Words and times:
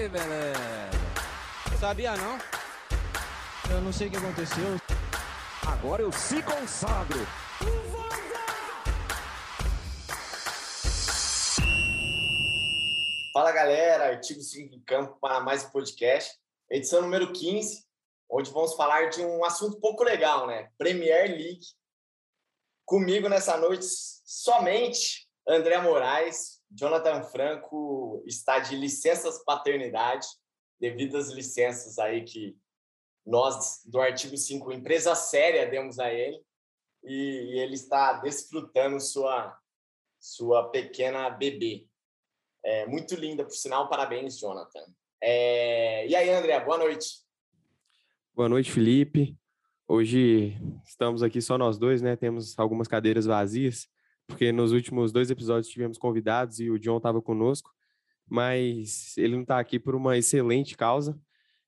Que 0.00 0.08
beleza. 0.08 0.58
Sabia 1.78 2.16
não? 2.16 2.38
Eu 3.70 3.82
não 3.82 3.92
sei 3.92 4.08
o 4.08 4.10
que 4.10 4.16
aconteceu. 4.16 4.80
Agora 5.66 6.00
eu 6.00 6.10
se 6.10 6.42
consagro. 6.42 7.18
Fala 13.34 13.52
galera, 13.52 14.06
artigo 14.06 14.40
5 14.40 14.74
em 14.74 14.80
campo 14.80 15.18
para 15.20 15.40
mais 15.40 15.66
um 15.66 15.70
podcast, 15.70 16.34
edição 16.70 17.02
número 17.02 17.30
15, 17.30 17.84
onde 18.30 18.50
vamos 18.52 18.74
falar 18.76 19.10
de 19.10 19.20
um 19.20 19.44
assunto 19.44 19.78
pouco 19.80 20.02
legal, 20.02 20.46
né? 20.46 20.70
Premier 20.78 21.28
League. 21.28 21.66
Comigo 22.86 23.28
nessa 23.28 23.58
noite 23.58 23.84
somente 24.24 25.28
André 25.46 25.76
Moraes, 25.76 26.59
Jonathan 26.70 27.22
Franco 27.24 28.22
está 28.26 28.58
de 28.58 28.76
licenças 28.76 29.42
paternidade, 29.44 30.26
devido 30.78 31.16
às 31.16 31.28
licenças 31.28 31.98
aí 31.98 32.24
que 32.24 32.56
nós 33.26 33.82
do 33.84 34.00
artigo 34.00 34.36
5, 34.36 34.72
empresa 34.72 35.14
séria, 35.14 35.68
demos 35.68 35.98
a 35.98 36.12
ele, 36.12 36.40
e, 37.04 37.58
ele 37.60 37.74
está 37.74 38.14
desfrutando 38.14 39.00
sua, 39.00 39.56
sua 40.18 40.70
pequena 40.70 41.28
bebê. 41.30 41.86
É, 42.64 42.86
muito 42.86 43.14
linda, 43.14 43.44
por 43.44 43.54
sinal, 43.54 43.88
parabéns, 43.88 44.38
Jonathan. 44.38 44.84
É, 45.22 46.06
e 46.06 46.14
aí, 46.14 46.30
André, 46.30 46.58
boa 46.60 46.78
noite. 46.78 47.24
Boa 48.34 48.48
noite, 48.48 48.70
Felipe. 48.70 49.36
Hoje 49.88 50.56
estamos 50.84 51.22
aqui 51.22 51.42
só 51.42 51.58
nós 51.58 51.78
dois, 51.78 52.00
né? 52.00 52.16
Temos 52.16 52.58
algumas 52.58 52.86
cadeiras 52.86 53.26
vazias, 53.26 53.88
porque 54.30 54.52
nos 54.52 54.72
últimos 54.72 55.12
dois 55.12 55.30
episódios 55.30 55.68
tivemos 55.68 55.98
convidados 55.98 56.60
e 56.60 56.70
o 56.70 56.78
John 56.78 56.96
estava 56.96 57.20
conosco, 57.20 57.70
mas 58.28 59.16
ele 59.18 59.34
não 59.34 59.42
está 59.42 59.58
aqui 59.58 59.78
por 59.78 59.94
uma 59.94 60.16
excelente 60.16 60.76
causa 60.76 61.20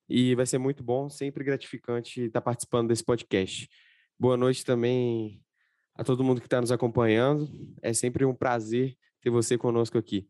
e 0.08 0.34
vai 0.34 0.46
ser 0.46 0.58
muito 0.58 0.82
bom, 0.82 1.10
sempre 1.10 1.44
gratificante 1.44 2.22
estar 2.22 2.40
tá 2.40 2.44
participando 2.44 2.88
desse 2.88 3.04
podcast. 3.04 3.68
Boa 4.18 4.36
noite 4.36 4.64
também 4.64 5.42
a 5.94 6.04
todo 6.04 6.22
mundo 6.24 6.40
que 6.40 6.46
está 6.46 6.60
nos 6.60 6.72
acompanhando. 6.72 7.48
É 7.82 7.92
sempre 7.92 8.24
um 8.24 8.34
prazer 8.34 8.96
ter 9.20 9.30
você 9.30 9.58
conosco 9.58 9.98
aqui. 9.98 10.28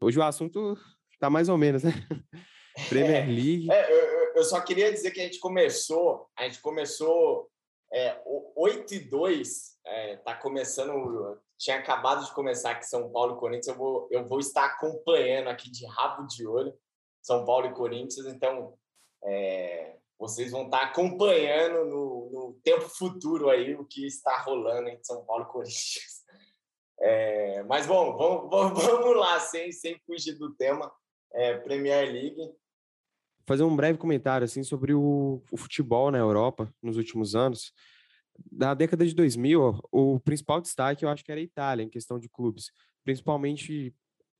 Hoje 0.00 0.18
o 0.18 0.22
assunto 0.22 0.78
está 1.12 1.30
mais 1.30 1.48
ou 1.48 1.56
menos, 1.56 1.82
né? 1.82 1.92
Premier 2.88 3.26
League. 3.26 3.70
É, 3.70 3.92
eu, 3.92 4.34
eu, 4.36 4.44
só 4.44 4.60
queria 4.60 4.92
dizer 4.92 5.12
que 5.12 5.20
a 5.20 5.24
gente 5.24 5.38
começou, 5.38 6.28
a 6.36 6.44
gente 6.44 6.60
começou 6.60 7.48
é, 7.92 8.20
8 8.56 8.94
e 8.94 8.98
2, 8.98 9.78
é, 9.86 10.16
tá 10.16 10.34
começando, 10.34 11.40
tinha 11.64 11.78
acabado 11.78 12.22
de 12.26 12.34
começar 12.34 12.72
aqui 12.72 12.84
São 12.84 13.10
Paulo 13.10 13.36
e 13.36 13.40
Corinthians, 13.40 13.68
eu 13.68 13.76
vou, 13.76 14.06
eu 14.10 14.28
vou 14.28 14.38
estar 14.38 14.66
acompanhando 14.66 15.48
aqui 15.48 15.70
de 15.70 15.86
rabo 15.86 16.26
de 16.26 16.46
olho 16.46 16.74
São 17.22 17.42
Paulo 17.46 17.66
e 17.66 17.72
Corinthians, 17.72 18.26
então 18.26 18.74
é, 19.24 19.96
vocês 20.18 20.50
vão 20.50 20.66
estar 20.66 20.82
acompanhando 20.82 21.86
no, 21.86 22.30
no, 22.30 22.60
tempo 22.62 22.86
futuro 22.86 23.48
aí 23.48 23.74
o 23.74 23.86
que 23.86 24.06
está 24.06 24.36
rolando 24.42 24.90
entre 24.90 25.04
São 25.04 25.24
Paulo 25.24 25.44
e 25.44 25.52
Corinthians. 25.52 26.14
É, 27.00 27.60
mas 27.64 27.88
bom, 27.88 28.16
vamos, 28.16 28.48
vamos, 28.80 29.16
lá, 29.16 29.40
sem, 29.40 29.72
sem 29.72 30.00
fugir 30.06 30.38
do 30.38 30.54
tema, 30.54 30.90
é, 31.32 31.58
Premier 31.58 32.10
League. 32.10 32.40
Fazer 33.44 33.64
um 33.64 33.74
breve 33.74 33.98
comentário 33.98 34.44
assim 34.44 34.62
sobre 34.62 34.94
o, 34.94 35.42
o, 35.50 35.56
futebol 35.56 36.12
na 36.12 36.18
Europa 36.18 36.72
nos 36.80 36.96
últimos 36.96 37.34
anos. 37.34 37.72
Da 38.50 38.74
década 38.74 39.06
de 39.06 39.14
2000, 39.14 39.80
o 39.90 40.20
principal 40.20 40.60
destaque 40.60 41.04
eu 41.04 41.08
acho 41.08 41.24
que 41.24 41.30
era 41.30 41.40
a 41.40 41.44
Itália, 41.44 41.84
em 41.84 41.88
questão 41.88 42.18
de 42.18 42.28
clubes, 42.28 42.70
principalmente 43.04 43.94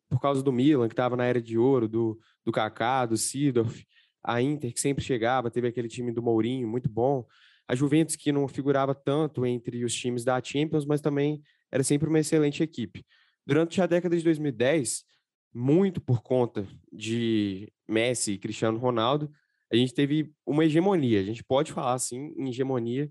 por 0.08 0.20
causa 0.20 0.42
do 0.42 0.52
Milan, 0.52 0.88
que 0.88 0.92
estava 0.92 1.16
na 1.16 1.24
era 1.24 1.40
de 1.40 1.58
ouro, 1.58 1.88
do, 1.88 2.18
do 2.44 2.52
Kaká, 2.52 3.06
do 3.06 3.16
Seedorf, 3.16 3.84
a 4.22 4.40
Inter, 4.40 4.72
que 4.72 4.80
sempre 4.80 5.04
chegava, 5.04 5.50
teve 5.50 5.68
aquele 5.68 5.88
time 5.88 6.12
do 6.12 6.22
Mourinho, 6.22 6.68
muito 6.68 6.88
bom. 6.88 7.26
A 7.68 7.74
Juventus, 7.74 8.16
que 8.16 8.32
não 8.32 8.46
figurava 8.48 8.94
tanto 8.94 9.44
entre 9.44 9.84
os 9.84 9.94
times 9.94 10.24
da 10.24 10.42
Champions, 10.42 10.84
mas 10.84 11.00
também 11.00 11.42
era 11.70 11.82
sempre 11.82 12.08
uma 12.08 12.20
excelente 12.20 12.62
equipe. 12.62 13.04
Durante 13.46 13.80
a 13.80 13.86
década 13.86 14.16
de 14.16 14.24
2010, 14.24 15.04
muito 15.52 16.00
por 16.00 16.22
conta 16.22 16.66
de 16.92 17.72
Messi 17.88 18.32
e 18.32 18.38
Cristiano 18.38 18.78
Ronaldo, 18.78 19.30
a 19.70 19.76
gente 19.76 19.94
teve 19.94 20.32
uma 20.46 20.64
hegemonia. 20.64 21.20
A 21.20 21.24
gente 21.24 21.44
pode 21.44 21.72
falar 21.72 21.94
assim 21.94 22.32
em 22.36 22.48
hegemonia 22.48 23.10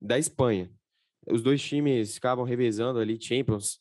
da 0.00 0.18
Espanha. 0.18 0.70
Os 1.26 1.42
dois 1.42 1.62
times 1.62 2.14
ficavam 2.14 2.44
revezando 2.44 2.98
ali 2.98 3.20
Champions. 3.20 3.78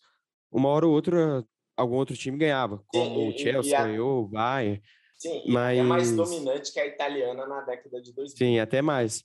Uma 0.51 0.69
hora 0.69 0.85
ou 0.85 0.94
outra, 0.94 1.45
algum 1.75 1.95
outro 1.95 2.16
time 2.16 2.38
ganhava, 2.38 2.83
como 2.88 3.29
o 3.29 3.38
Chelsea 3.38 3.78
ganhou, 3.78 4.23
o 4.23 4.27
Bayern. 4.27 4.81
Sim, 5.17 5.44
mas... 5.47 5.79
é 5.79 5.83
mais 5.83 6.16
dominante 6.16 6.72
que 6.72 6.79
a 6.79 6.85
italiana 6.85 7.47
na 7.47 7.61
década 7.61 8.01
de 8.01 8.13
2000. 8.13 8.38
Sim, 8.38 8.59
até 8.59 8.81
mais. 8.81 9.23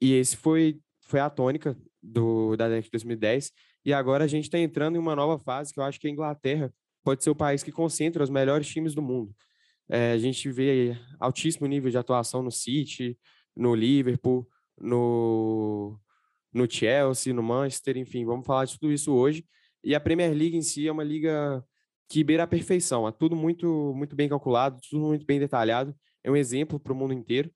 E 0.00 0.14
esse 0.14 0.36
foi, 0.36 0.80
foi 1.02 1.20
a 1.20 1.28
tônica 1.28 1.76
do, 2.02 2.56
da 2.56 2.68
década 2.68 2.82
de 2.82 2.90
2010. 2.90 3.52
E 3.84 3.92
agora 3.92 4.24
a 4.24 4.28
gente 4.28 4.44
está 4.44 4.58
entrando 4.58 4.96
em 4.96 4.98
uma 4.98 5.16
nova 5.16 5.38
fase 5.38 5.72
que 5.72 5.80
eu 5.80 5.84
acho 5.84 5.98
que 5.98 6.06
a 6.06 6.10
Inglaterra 6.10 6.72
pode 7.02 7.24
ser 7.24 7.30
o 7.30 7.34
país 7.34 7.62
que 7.62 7.72
concentra 7.72 8.22
os 8.22 8.30
melhores 8.30 8.68
times 8.68 8.94
do 8.94 9.02
mundo. 9.02 9.34
É, 9.88 10.12
a 10.12 10.18
gente 10.18 10.50
vê 10.50 10.96
altíssimo 11.18 11.66
nível 11.66 11.90
de 11.90 11.98
atuação 11.98 12.42
no 12.42 12.50
City, 12.50 13.18
no 13.56 13.74
Liverpool, 13.74 14.48
no, 14.80 15.98
no 16.52 16.70
Chelsea, 16.70 17.34
no 17.34 17.42
Manchester, 17.42 17.96
enfim, 17.96 18.24
vamos 18.24 18.46
falar 18.46 18.64
de 18.64 18.78
tudo 18.78 18.92
isso 18.92 19.12
hoje. 19.12 19.44
E 19.82 19.94
a 19.94 20.00
Premier 20.00 20.32
League 20.32 20.56
em 20.56 20.62
si 20.62 20.86
é 20.86 20.92
uma 20.92 21.04
liga 21.04 21.64
que 22.08 22.24
beira 22.24 22.42
a 22.42 22.46
perfeição. 22.46 23.06
É 23.06 23.12
tudo 23.12 23.36
muito, 23.36 23.92
muito 23.94 24.16
bem 24.16 24.28
calculado, 24.28 24.80
tudo 24.90 25.06
muito 25.06 25.24
bem 25.24 25.38
detalhado. 25.38 25.94
É 26.24 26.30
um 26.30 26.36
exemplo 26.36 26.78
para 26.78 26.92
o 26.92 26.96
mundo 26.96 27.14
inteiro. 27.14 27.50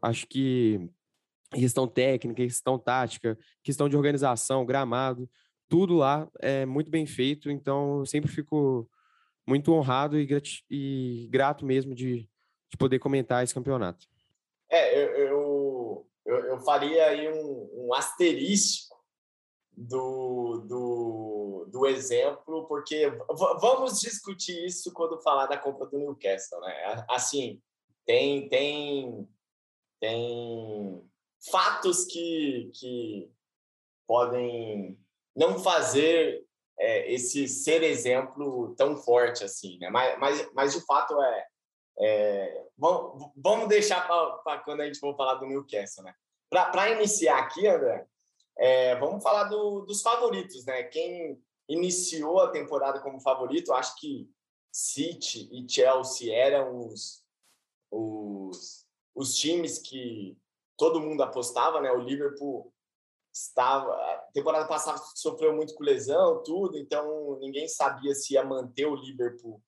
Acho 0.00 0.26
que 0.26 0.88
questão 1.52 1.88
técnica, 1.88 2.42
questão 2.42 2.78
tática, 2.78 3.38
questão 3.62 3.88
de 3.88 3.96
organização, 3.96 4.66
gramado, 4.66 5.28
tudo 5.68 5.96
lá 5.96 6.28
é 6.40 6.64
muito 6.64 6.90
bem 6.90 7.06
feito. 7.06 7.50
Então, 7.50 8.00
eu 8.00 8.06
sempre 8.06 8.30
fico 8.30 8.88
muito 9.46 9.72
honrado 9.72 10.18
e, 10.18 10.26
grat 10.26 10.60
e 10.70 11.28
grato 11.30 11.64
mesmo 11.64 11.94
de, 11.94 12.28
de 12.70 12.76
poder 12.78 12.98
comentar 12.98 13.42
esse 13.42 13.54
campeonato. 13.54 14.06
É, 14.70 15.02
eu, 15.02 15.08
eu, 16.58 16.64
faria 16.64 17.06
aí 17.06 17.32
um, 17.32 17.70
um 17.86 17.94
asterisco 17.94 18.96
do, 19.76 20.64
do, 20.66 21.68
do 21.70 21.86
exemplo, 21.86 22.66
porque 22.66 23.08
vamos 23.60 24.00
discutir 24.00 24.66
isso 24.66 24.92
quando 24.92 25.22
falar 25.22 25.46
da 25.46 25.56
compra 25.56 25.86
do 25.86 25.98
Newcastle, 25.98 26.60
né? 26.60 27.06
Assim, 27.08 27.62
tem, 28.04 28.48
tem, 28.48 29.28
tem 30.00 31.08
fatos 31.50 32.04
que, 32.06 32.70
que 32.74 33.30
podem 34.06 34.98
não 35.36 35.58
fazer 35.60 36.44
é, 36.80 37.12
esse 37.12 37.46
ser 37.46 37.82
exemplo 37.82 38.74
tão 38.76 38.96
forte 38.96 39.44
assim, 39.44 39.78
né? 39.78 39.90
Mas, 39.90 40.18
mas, 40.18 40.52
mas 40.52 40.72
de 40.72 40.84
fato 40.84 41.20
é, 41.22 41.46
é 42.00 42.66
vamos, 42.76 43.30
vamos 43.36 43.68
deixar 43.68 44.06
para 44.42 44.58
quando 44.58 44.80
a 44.80 44.86
gente 44.86 44.98
for 44.98 45.16
falar 45.16 45.34
do 45.34 45.46
Newcastle, 45.46 46.02
né? 46.02 46.14
Para 46.50 46.90
iniciar 46.90 47.38
aqui, 47.38 47.66
André, 47.66 48.06
é, 48.56 48.96
vamos 48.96 49.22
falar 49.22 49.44
do, 49.44 49.82
dos 49.82 50.00
favoritos, 50.02 50.64
né? 50.64 50.82
Quem 50.84 51.40
iniciou 51.68 52.40
a 52.40 52.50
temporada 52.50 53.00
como 53.00 53.20
favorito, 53.20 53.72
acho 53.72 53.94
que 54.00 54.28
City 54.72 55.48
e 55.52 55.70
Chelsea 55.70 56.34
eram 56.34 56.78
os, 56.86 57.22
os, 57.90 58.86
os 59.14 59.34
times 59.34 59.78
que 59.78 60.36
todo 60.76 61.00
mundo 61.00 61.22
apostava, 61.22 61.80
né? 61.80 61.90
O 61.92 62.00
Liverpool 62.00 62.72
estava. 63.32 63.92
A 63.92 64.18
temporada 64.32 64.66
passada 64.66 64.98
sofreu 65.14 65.54
muito 65.54 65.74
com 65.74 65.84
lesão, 65.84 66.42
tudo, 66.42 66.78
então 66.78 67.38
ninguém 67.40 67.68
sabia 67.68 68.14
se 68.14 68.34
ia 68.34 68.44
manter 68.44 68.86
o 68.86 68.94
Liverpool 68.94 69.62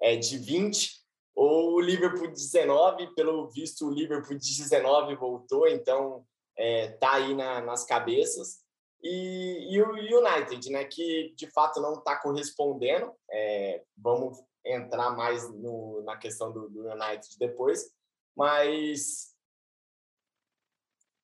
é, 0.00 0.16
de 0.16 0.38
20 0.38 1.03
ou 1.34 1.74
o 1.74 1.80
Liverpool 1.80 2.28
de 2.28 2.34
19. 2.34 3.14
Pelo 3.14 3.48
visto, 3.48 3.86
o 3.86 3.90
Liverpool 3.90 4.36
de 4.36 4.56
19 4.56 5.16
voltou, 5.16 5.66
então 5.66 6.24
é, 6.56 6.88
tá 6.92 7.14
aí 7.14 7.34
na, 7.34 7.60
nas 7.60 7.84
cabeças. 7.84 8.62
E, 9.02 9.74
e, 9.74 9.82
o 9.82 9.90
United, 9.92 10.70
né, 10.70 10.84
que 10.84 11.34
de 11.36 11.50
fato 11.50 11.80
não 11.80 11.94
está 11.94 12.16
correspondendo. 12.16 13.12
É, 13.30 13.82
vamos 13.96 14.38
entrar 14.64 15.10
mais 15.10 15.52
no, 15.52 16.02
na 16.04 16.16
questão 16.16 16.50
do, 16.50 16.70
do, 16.70 16.88
United 16.88 17.38
depois, 17.38 17.92
mas 18.34 19.34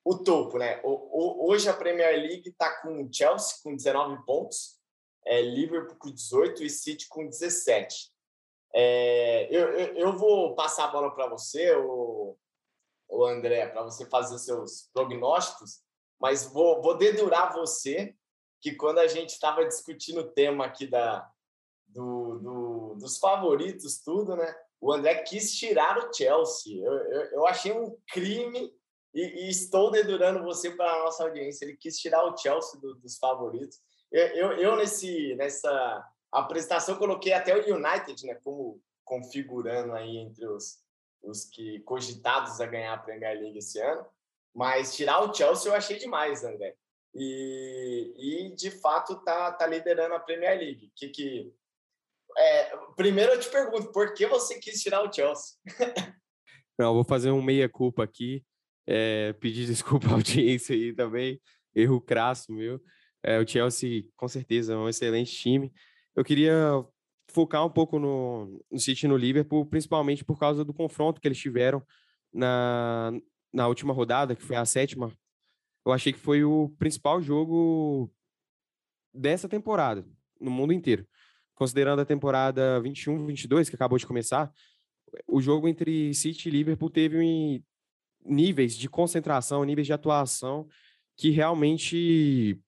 o 0.05 0.19
topo, 0.19 0.59
né? 0.59 0.79
O, 0.85 0.91
o, 0.91 1.51
hoje 1.51 1.71
a 1.71 1.75
Premier 1.75 2.15
League 2.21 2.51
está 2.51 2.83
com 2.83 3.11
Chelsea 3.11 3.57
com 3.63 3.75
19 3.75 4.25
pontos, 4.27 4.79
é, 5.25 5.41
Liverpool 5.41 5.97
com 5.97 6.11
18 6.11 6.63
e 6.63 6.69
City 6.69 7.09
com 7.09 7.27
17. 7.27 8.13
É, 8.75 9.49
eu, 9.51 9.69
eu, 9.97 10.17
vou 10.17 10.55
passar 10.55 10.85
a 10.85 10.93
bola 10.93 11.15
para 11.15 11.27
você, 11.27 11.75
o, 11.75 12.37
o 13.09 13.25
André, 13.25 13.67
para 13.69 13.83
você 13.83 14.07
fazer 14.07 14.39
seus 14.39 14.89
prognósticos, 14.93 15.81
mas 16.21 16.47
vou, 16.47 16.81
vou 16.81 16.97
dedurar 16.97 17.53
você 17.53 18.15
que 18.61 18.75
quando 18.75 18.99
a 18.99 19.07
gente 19.07 19.31
estava 19.31 19.65
discutindo 19.65 20.21
o 20.21 20.31
tema 20.31 20.67
aqui 20.67 20.87
da, 20.87 21.29
do, 21.89 22.39
do, 22.39 22.95
dos 22.97 23.19
favoritos, 23.19 24.01
tudo, 24.03 24.37
né? 24.37 24.55
o 24.81 24.93
André 24.93 25.23
quis 25.23 25.55
tirar 25.55 25.99
o 25.99 26.13
Chelsea. 26.13 26.83
Eu, 26.83 26.93
eu, 26.93 27.23
eu 27.33 27.47
achei 27.47 27.71
um 27.71 27.95
crime 28.11 28.73
e, 29.13 29.47
e, 29.47 29.51
estou 29.51 29.91
dedurando 29.91 30.43
você 30.43 30.71
para 30.71 30.91
a 30.91 31.05
nossa 31.05 31.25
audiência. 31.25 31.65
Ele 31.65 31.77
quis 31.77 31.99
tirar 31.99 32.25
o 32.25 32.37
Chelsea 32.37 32.81
do, 32.81 32.95
dos 32.95 33.19
favoritos. 33.19 33.79
Eu, 34.11 34.27
eu, 34.29 34.53
eu, 34.53 34.77
nesse, 34.77 35.35
nessa 35.35 36.05
apresentação 36.33 36.97
coloquei 36.97 37.33
até 37.33 37.55
o 37.55 37.77
United 37.77 38.27
né, 38.27 38.35
como 38.45 38.81
configurando 39.05 39.93
aí 39.93 40.17
entre 40.19 40.47
os, 40.47 40.79
os 41.23 41.45
que 41.45 41.81
cogitados 41.81 42.61
a 42.61 42.67
ganhar 42.67 42.95
a 42.95 42.99
Premier 42.99 43.41
League 43.41 43.59
esse 43.59 43.81
ano. 43.81 44.07
Mas 44.55 44.95
tirar 44.95 45.21
o 45.21 45.35
Chelsea 45.35 45.71
eu 45.71 45.75
achei 45.75 45.99
demais, 45.99 46.45
André. 46.45 46.75
E, 47.15 48.15
e 48.17 48.55
de 48.55 48.71
fato 48.71 49.17
tá, 49.25 49.53
tá 49.53 49.67
liderando 49.67 50.15
a 50.15 50.21
Premier 50.21 50.59
League. 50.59 50.93
Que, 50.95 51.09
que, 51.09 51.53
é, 52.37 52.77
primeiro 52.97 53.33
eu 53.33 53.41
te 53.41 53.51
pergunto, 53.51 53.93
por 53.93 54.15
que 54.15 54.27
você 54.27 54.59
quis 54.59 54.81
tirar 54.81 55.03
o 55.03 55.13
Chelsea? 55.13 55.57
Não, 56.79 56.95
vou 56.95 57.05
fazer 57.05 57.31
um 57.31 57.43
meia-culpa 57.43 58.05
aqui. 58.05 58.45
É, 58.87 59.33
pedir 59.35 59.67
desculpa 59.67 60.09
à 60.09 60.13
audiência 60.13 60.75
aí 60.75 60.95
também. 60.95 61.41
Erro 61.75 62.01
crasso 62.01 62.53
meu. 62.53 62.81
É, 63.23 63.39
o 63.39 63.47
Chelsea, 63.47 64.05
com 64.17 64.27
certeza, 64.27 64.73
é 64.73 64.77
um 64.77 64.89
excelente 64.89 65.33
time. 65.33 65.73
Eu 66.15 66.25
queria 66.25 66.85
focar 67.31 67.65
um 67.65 67.71
pouco 67.71 67.99
no, 67.99 68.63
no 68.71 68.79
City 68.79 69.07
e 69.07 69.09
no 69.09 69.17
Liverpool, 69.17 69.65
principalmente 69.67 70.25
por 70.25 70.39
causa 70.39 70.65
do 70.65 70.75
confronto 70.75 71.21
que 71.21 71.29
eles 71.29 71.39
tiveram 71.39 71.83
na, 72.33 73.13
na 73.53 73.69
última 73.69 73.93
rodada, 73.93 74.35
que 74.35 74.43
foi 74.43 74.57
a 74.57 74.65
sétima. 74.65 75.13
Eu 75.85 75.93
achei 75.93 76.13
que 76.13 76.19
foi 76.19 76.45
o 76.45 76.69
principal 76.79 77.23
jogo 77.23 78.13
dessa 79.15 79.49
temporada, 79.49 80.05
no 80.41 80.51
mundo 80.51 80.73
inteiro. 80.73 81.07
Considerando 81.55 82.01
a 82.01 82.07
temporada 82.07 82.81
21-22, 82.83 83.69
que 83.69 83.77
acabou 83.77 83.99
de 83.99 84.07
começar, 84.07 84.53
o 85.27 85.41
jogo 85.41 85.69
entre 85.69 86.13
City 86.15 86.49
e 86.49 86.53
Liverpool 86.53 86.91
teve 86.91 87.63
níveis 88.25 88.77
de 88.77 88.89
concentração, 88.89 89.65
níveis 89.65 89.87
de 89.87 89.93
atuação 89.93 90.69
que 91.17 91.31
realmente 91.31 92.59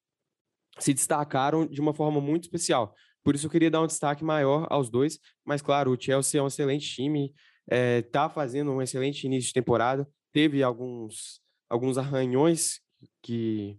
se 0.78 0.92
destacaram 0.92 1.66
de 1.66 1.80
uma 1.80 1.94
forma 1.94 2.20
muito 2.20 2.44
especial. 2.44 2.94
Por 3.22 3.34
isso 3.34 3.46
eu 3.46 3.50
queria 3.50 3.70
dar 3.70 3.82
um 3.82 3.86
destaque 3.86 4.24
maior 4.24 4.66
aos 4.70 4.90
dois, 4.90 5.18
mas 5.44 5.62
claro, 5.62 5.92
o 5.92 6.00
Chelsea 6.00 6.40
é 6.40 6.42
um 6.42 6.48
excelente 6.48 6.88
time, 6.88 7.32
está 7.70 8.24
é, 8.24 8.28
fazendo 8.28 8.72
um 8.72 8.82
excelente 8.82 9.24
início 9.24 9.48
de 9.48 9.54
temporada, 9.54 10.08
teve 10.32 10.62
alguns, 10.62 11.40
alguns 11.68 11.98
arranhões 11.98 12.80
que, 13.22 13.78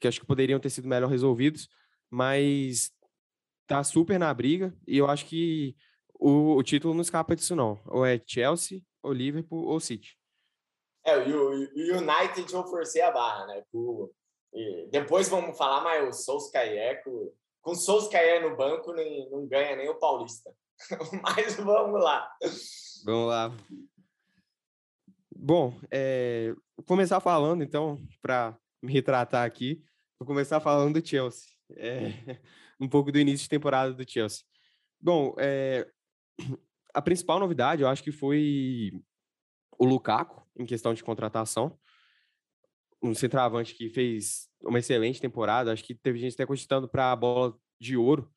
que 0.00 0.08
acho 0.08 0.20
que 0.20 0.26
poderiam 0.26 0.60
ter 0.60 0.70
sido 0.70 0.88
melhor 0.88 1.08
resolvidos, 1.08 1.68
mas 2.10 2.90
está 3.62 3.82
super 3.84 4.18
na 4.18 4.32
briga 4.34 4.76
e 4.86 4.98
eu 4.98 5.06
acho 5.08 5.26
que 5.26 5.76
o, 6.18 6.56
o, 6.56 6.62
título 6.62 6.92
não 6.92 7.00
escapa 7.00 7.34
disso 7.34 7.56
não, 7.56 7.80
ou 7.86 8.04
é 8.04 8.20
Chelsea, 8.26 8.82
ou 9.02 9.12
Liverpool, 9.12 9.64
ou 9.64 9.80
City. 9.80 10.18
É, 11.04 11.16
o, 11.16 11.50
United 11.52 12.52
vão 12.52 12.66
forcer 12.66 13.00
a 13.00 13.10
barra, 13.10 13.46
né? 13.46 13.62
Depois 14.90 15.28
vamos 15.28 15.56
falar, 15.56 15.82
mas 15.82 16.08
o 16.08 16.12
Solskjaer, 16.12 17.02
com, 17.02 17.32
com 17.60 17.74
Solskjaer 17.74 18.42
no 18.42 18.56
banco, 18.56 18.92
nem, 18.92 19.28
não 19.30 19.46
ganha 19.46 19.76
nem 19.76 19.88
o 19.88 19.98
Paulista. 19.98 20.50
mas 21.22 21.56
vamos 21.56 22.02
lá. 22.02 22.30
Vamos 23.04 23.28
lá. 23.28 23.52
Bom, 25.34 25.78
é, 25.90 26.52
vou 26.76 26.84
começar 26.86 27.20
falando, 27.20 27.62
então, 27.62 27.98
para 28.20 28.56
me 28.82 28.92
retratar 28.92 29.46
aqui, 29.46 29.82
vou 30.18 30.26
começar 30.26 30.60
falando 30.60 31.00
do 31.00 31.06
Chelsea. 31.06 31.48
É, 31.76 32.12
um 32.80 32.88
pouco 32.88 33.10
do 33.10 33.18
início 33.18 33.44
de 33.44 33.48
temporada 33.48 33.92
do 33.92 34.10
Chelsea. 34.10 34.44
Bom, 35.00 35.34
é, 35.38 35.88
a 36.92 37.00
principal 37.00 37.38
novidade, 37.38 37.82
eu 37.82 37.88
acho 37.88 38.02
que 38.02 38.12
foi 38.12 38.92
o 39.78 39.84
Lukaku, 39.86 40.46
em 40.58 40.66
questão 40.66 40.92
de 40.92 41.02
contratação. 41.02 41.78
Um 43.02 43.14
centroavante 43.14 43.74
que 43.74 43.88
fez 43.88 44.48
uma 44.62 44.78
excelente 44.78 45.20
temporada, 45.20 45.72
acho 45.72 45.84
que 45.84 45.94
teve 45.94 46.18
gente 46.18 46.34
até 46.34 46.44
cogitando 46.44 46.88
para 46.88 47.12
a 47.12 47.16
bola 47.16 47.56
de 47.80 47.96
ouro. 47.96 48.30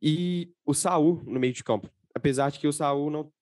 E 0.00 0.54
o 0.64 0.72
Saul 0.72 1.22
no 1.24 1.38
meio 1.38 1.52
de 1.52 1.62
campo. 1.62 1.90
Apesar 2.14 2.50
de 2.50 2.58
que 2.58 2.66
o 2.66 2.72
Saul 2.72 3.10
não, 3.10 3.32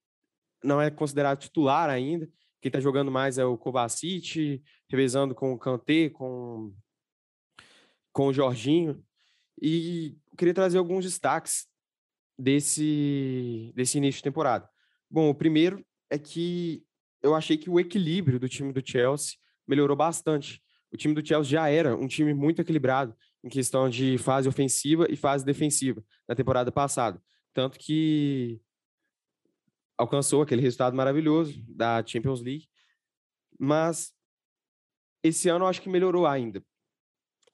não 0.62 0.80
é 0.80 0.90
considerado 0.90 1.40
titular 1.40 1.88
ainda, 1.88 2.28
quem 2.60 2.68
está 2.68 2.80
jogando 2.80 3.10
mais 3.10 3.38
é 3.38 3.44
o 3.44 3.56
Kovacic, 3.56 4.62
revezando 4.88 5.34
com 5.34 5.52
o 5.52 5.58
Kanté, 5.58 6.10
com, 6.10 6.74
com 8.12 8.26
o 8.26 8.32
Jorginho. 8.32 9.02
E 9.60 10.16
queria 10.36 10.52
trazer 10.52 10.78
alguns 10.78 11.04
destaques 11.04 11.66
desse, 12.38 13.72
desse 13.74 13.98
início 13.98 14.18
de 14.18 14.24
temporada. 14.24 14.68
Bom, 15.10 15.30
o 15.30 15.34
primeiro 15.34 15.84
é 16.10 16.18
que 16.18 16.84
eu 17.22 17.34
achei 17.34 17.56
que 17.56 17.70
o 17.70 17.80
equilíbrio 17.80 18.38
do 18.38 18.48
time 18.48 18.72
do 18.72 18.86
Chelsea 18.86 19.36
melhorou 19.70 19.96
bastante. 19.96 20.61
O 20.93 20.96
time 20.96 21.14
do 21.14 21.25
Chelsea 21.25 21.52
já 21.52 21.69
era 21.69 21.96
um 21.96 22.08
time 22.08 22.34
muito 22.34 22.61
equilibrado 22.61 23.14
em 23.43 23.49
questão 23.49 23.88
de 23.88 24.19
fase 24.19 24.49
ofensiva 24.49 25.06
e 25.08 25.17
fase 25.17 25.44
defensiva 25.44 26.05
na 26.28 26.34
temporada 26.34 26.72
passada. 26.72 27.22
Tanto 27.55 27.78
que 27.78 28.61
alcançou 29.96 30.43
aquele 30.43 30.61
resultado 30.61 30.96
maravilhoso 30.96 31.62
da 31.69 32.05
Champions 32.05 32.43
League. 32.43 32.69
Mas 33.58 34.12
esse 35.22 35.49
ano 35.49 35.64
eu 35.64 35.69
acho 35.69 35.81
que 35.81 35.88
melhorou 35.88 36.26
ainda. 36.26 36.64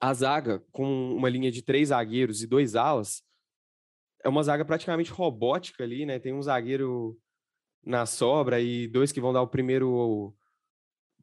A 0.01 0.15
zaga, 0.15 0.65
com 0.73 1.12
uma 1.15 1.29
linha 1.29 1.51
de 1.51 1.62
três 1.62 1.89
zagueiros 1.89 2.43
e 2.43 2.47
dois 2.47 2.75
alas, 2.75 3.23
é 4.25 4.29
uma 4.29 4.43
zaga 4.43 4.65
praticamente 4.65 5.11
robótica 5.11 5.85
ali, 5.85 6.07
né? 6.07 6.19
Tem 6.19 6.33
um 6.33 6.43
zagueiro 6.43 7.19
na 7.85 8.07
sobra 8.07 8.61
e 8.61 8.87
dois 8.89 9.12
que 9.12 9.21
vão 9.21 9.33
dar 9.33 9.43
o 9.43 9.49
primeiro 9.49 10.35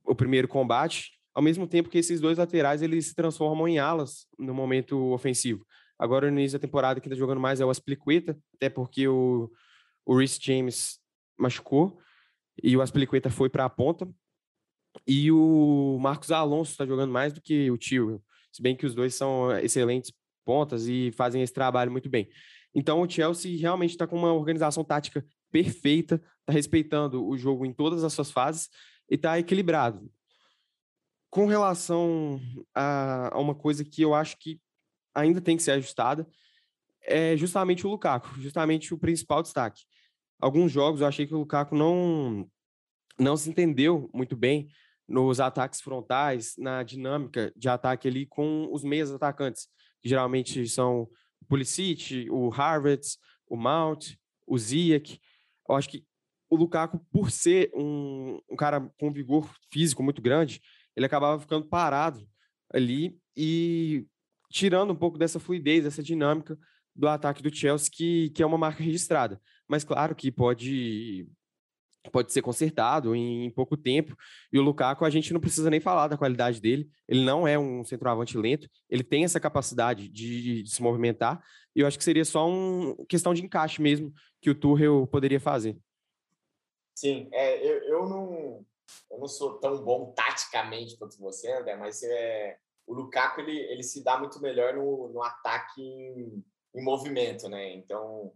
o 0.05 0.15
primeiro 0.15 0.47
combate, 0.47 1.11
ao 1.33 1.41
mesmo 1.41 1.67
tempo 1.67 1.89
que 1.89 1.97
esses 1.97 2.19
dois 2.19 2.37
laterais 2.37 2.81
eles 2.81 3.07
se 3.07 3.15
transformam 3.15 3.67
em 3.67 3.79
alas 3.79 4.27
no 4.37 4.53
momento 4.53 5.13
ofensivo. 5.13 5.65
Agora 5.97 6.29
no 6.29 6.39
início 6.39 6.59
da 6.59 6.61
temporada 6.61 6.99
quem 6.99 7.09
está 7.09 7.17
jogando 7.17 7.39
mais 7.39 7.59
é 7.61 7.65
o 7.65 7.69
Aspliqueta, 7.69 8.37
até 8.55 8.69
porque 8.69 9.07
o 9.07 9.49
o 10.05 10.17
Rhys 10.17 10.37
James 10.41 10.99
machucou 11.37 11.97
e 12.61 12.75
o 12.75 12.81
Aspliqueta 12.81 13.29
foi 13.29 13.49
para 13.49 13.65
a 13.65 13.69
ponta. 13.69 14.07
E 15.07 15.31
o 15.31 15.97
Marcos 15.99 16.31
Alonso 16.31 16.71
está 16.71 16.85
jogando 16.85 17.11
mais 17.11 17.33
do 17.33 17.41
que 17.41 17.71
o 17.71 17.77
Tio, 17.77 18.21
se 18.51 18.61
bem 18.61 18.75
que 18.75 18.85
os 18.85 18.93
dois 18.93 19.15
são 19.15 19.51
excelentes 19.57 20.13
pontas 20.45 20.87
e 20.87 21.11
fazem 21.13 21.41
esse 21.41 21.53
trabalho 21.53 21.91
muito 21.91 22.09
bem. 22.09 22.29
Então 22.75 23.01
o 23.01 23.09
Chelsea 23.09 23.59
realmente 23.59 23.91
está 23.91 24.05
com 24.05 24.15
uma 24.15 24.33
organização 24.33 24.83
tática 24.83 25.25
perfeita, 25.51 26.21
está 26.41 26.53
respeitando 26.53 27.25
o 27.25 27.35
jogo 27.37 27.65
em 27.65 27.73
todas 27.73 28.03
as 28.03 28.13
suas 28.13 28.29
fases 28.29 28.69
e 29.09 29.15
está 29.15 29.37
equilibrado. 29.37 30.11
Com 31.29 31.47
relação 31.47 32.39
a, 32.73 33.35
a, 33.35 33.39
uma 33.39 33.55
coisa 33.55 33.83
que 33.83 34.01
eu 34.01 34.13
acho 34.13 34.37
que 34.37 34.59
ainda 35.15 35.41
tem 35.41 35.57
que 35.57 35.63
ser 35.63 35.71
ajustada, 35.71 36.27
é 37.01 37.35
justamente 37.35 37.85
o 37.85 37.89
Lukaku, 37.89 38.39
justamente 38.39 38.93
o 38.93 38.97
principal 38.97 39.41
destaque. 39.41 39.83
Alguns 40.39 40.71
jogos 40.71 41.01
eu 41.01 41.07
achei 41.07 41.25
que 41.25 41.33
o 41.33 41.39
Lukaku 41.39 41.75
não, 41.75 42.49
não 43.19 43.35
se 43.35 43.49
entendeu 43.49 44.09
muito 44.13 44.35
bem 44.35 44.69
nos 45.07 45.39
ataques 45.39 45.81
frontais, 45.81 46.55
na 46.57 46.83
dinâmica 46.83 47.51
de 47.55 47.67
ataque 47.67 48.07
ali 48.07 48.25
com 48.25 48.69
os 48.71 48.83
meias 48.83 49.11
atacantes, 49.11 49.67
que 50.01 50.09
geralmente 50.09 50.67
são 50.67 51.07
o 51.41 51.45
Pulisic, 51.45 52.29
o 52.29 52.49
Harvard, 52.49 53.05
o 53.47 53.57
Mount, 53.57 54.15
o 54.47 54.57
Ziyech. 54.57 55.19
Eu 55.67 55.75
acho 55.75 55.89
que 55.89 56.05
o 56.53 56.55
Lukaku, 56.55 56.99
por 57.11 57.31
ser 57.31 57.71
um, 57.73 58.39
um 58.47 58.55
cara 58.55 58.79
com 58.99 59.11
vigor 59.11 59.49
físico 59.71 60.03
muito 60.03 60.21
grande, 60.21 60.61
ele 60.95 61.05
acabava 61.05 61.39
ficando 61.39 61.67
parado 61.67 62.27
ali 62.71 63.17
e 63.35 64.05
tirando 64.51 64.91
um 64.91 64.95
pouco 64.95 65.17
dessa 65.17 65.39
fluidez, 65.39 65.83
dessa 65.83 66.03
dinâmica 66.03 66.55
do 66.95 67.07
ataque 67.07 67.41
do 67.41 67.53
Chelsea, 67.53 67.89
que, 67.91 68.29
que 68.29 68.43
é 68.43 68.45
uma 68.45 68.57
marca 68.57 68.83
registrada. 68.83 69.41
Mas 69.67 69.83
claro 69.83 70.15
que 70.15 70.31
pode 70.31 71.27
pode 72.11 72.33
ser 72.33 72.41
consertado 72.41 73.15
em, 73.15 73.45
em, 73.45 73.49
pouco 73.49 73.77
tempo. 73.77 74.15
E 74.51 74.59
o 74.59 74.61
Lukaku, 74.61 75.05
a 75.05 75.09
gente 75.09 75.31
não 75.31 75.39
precisa 75.39 75.69
nem 75.69 75.79
falar 75.79 76.09
da 76.09 76.17
qualidade 76.17 76.59
dele. 76.59 76.87
Ele 77.07 77.23
não 77.23 77.47
é 77.47 77.57
um 77.57 77.83
centroavante 77.83 78.37
lento, 78.37 78.69
ele 78.89 79.03
tem 79.03 79.23
essa 79.23 79.39
capacidade 79.39 80.09
de, 80.09 80.63
de 80.63 80.69
se 80.69 80.83
movimentar. 80.83 81.41
E 81.73 81.79
eu 81.79 81.87
acho 81.87 81.97
que 81.97 82.03
seria 82.03 82.25
só 82.25 82.47
uma 82.47 82.93
questão 83.07 83.33
de 83.33 83.43
encaixe 83.43 83.81
mesmo 83.81 84.13
que 84.41 84.49
o 84.49 84.55
Tuchel 84.55 85.07
poderia 85.07 85.39
fazer. 85.39 85.77
Sim, 86.95 87.27
é, 87.31 87.57
eu, 87.65 87.83
eu, 87.83 88.09
não, 88.09 88.65
eu 89.11 89.19
não 89.19 89.27
sou 89.27 89.59
tão 89.59 89.83
bom 89.83 90.13
taticamente 90.13 90.97
quanto 90.97 91.19
você, 91.19 91.51
André, 91.51 91.75
mas 91.75 92.03
é, 92.03 92.57
o 92.85 92.93
Lukaku 92.93 93.41
ele, 93.41 93.57
ele 93.57 93.83
se 93.83 94.03
dá 94.03 94.17
muito 94.19 94.39
melhor 94.41 94.73
no, 94.73 95.09
no 95.09 95.23
ataque 95.23 95.81
em, 95.81 96.43
em 96.75 96.83
movimento, 96.83 97.49
né? 97.49 97.73
Então, 97.73 98.33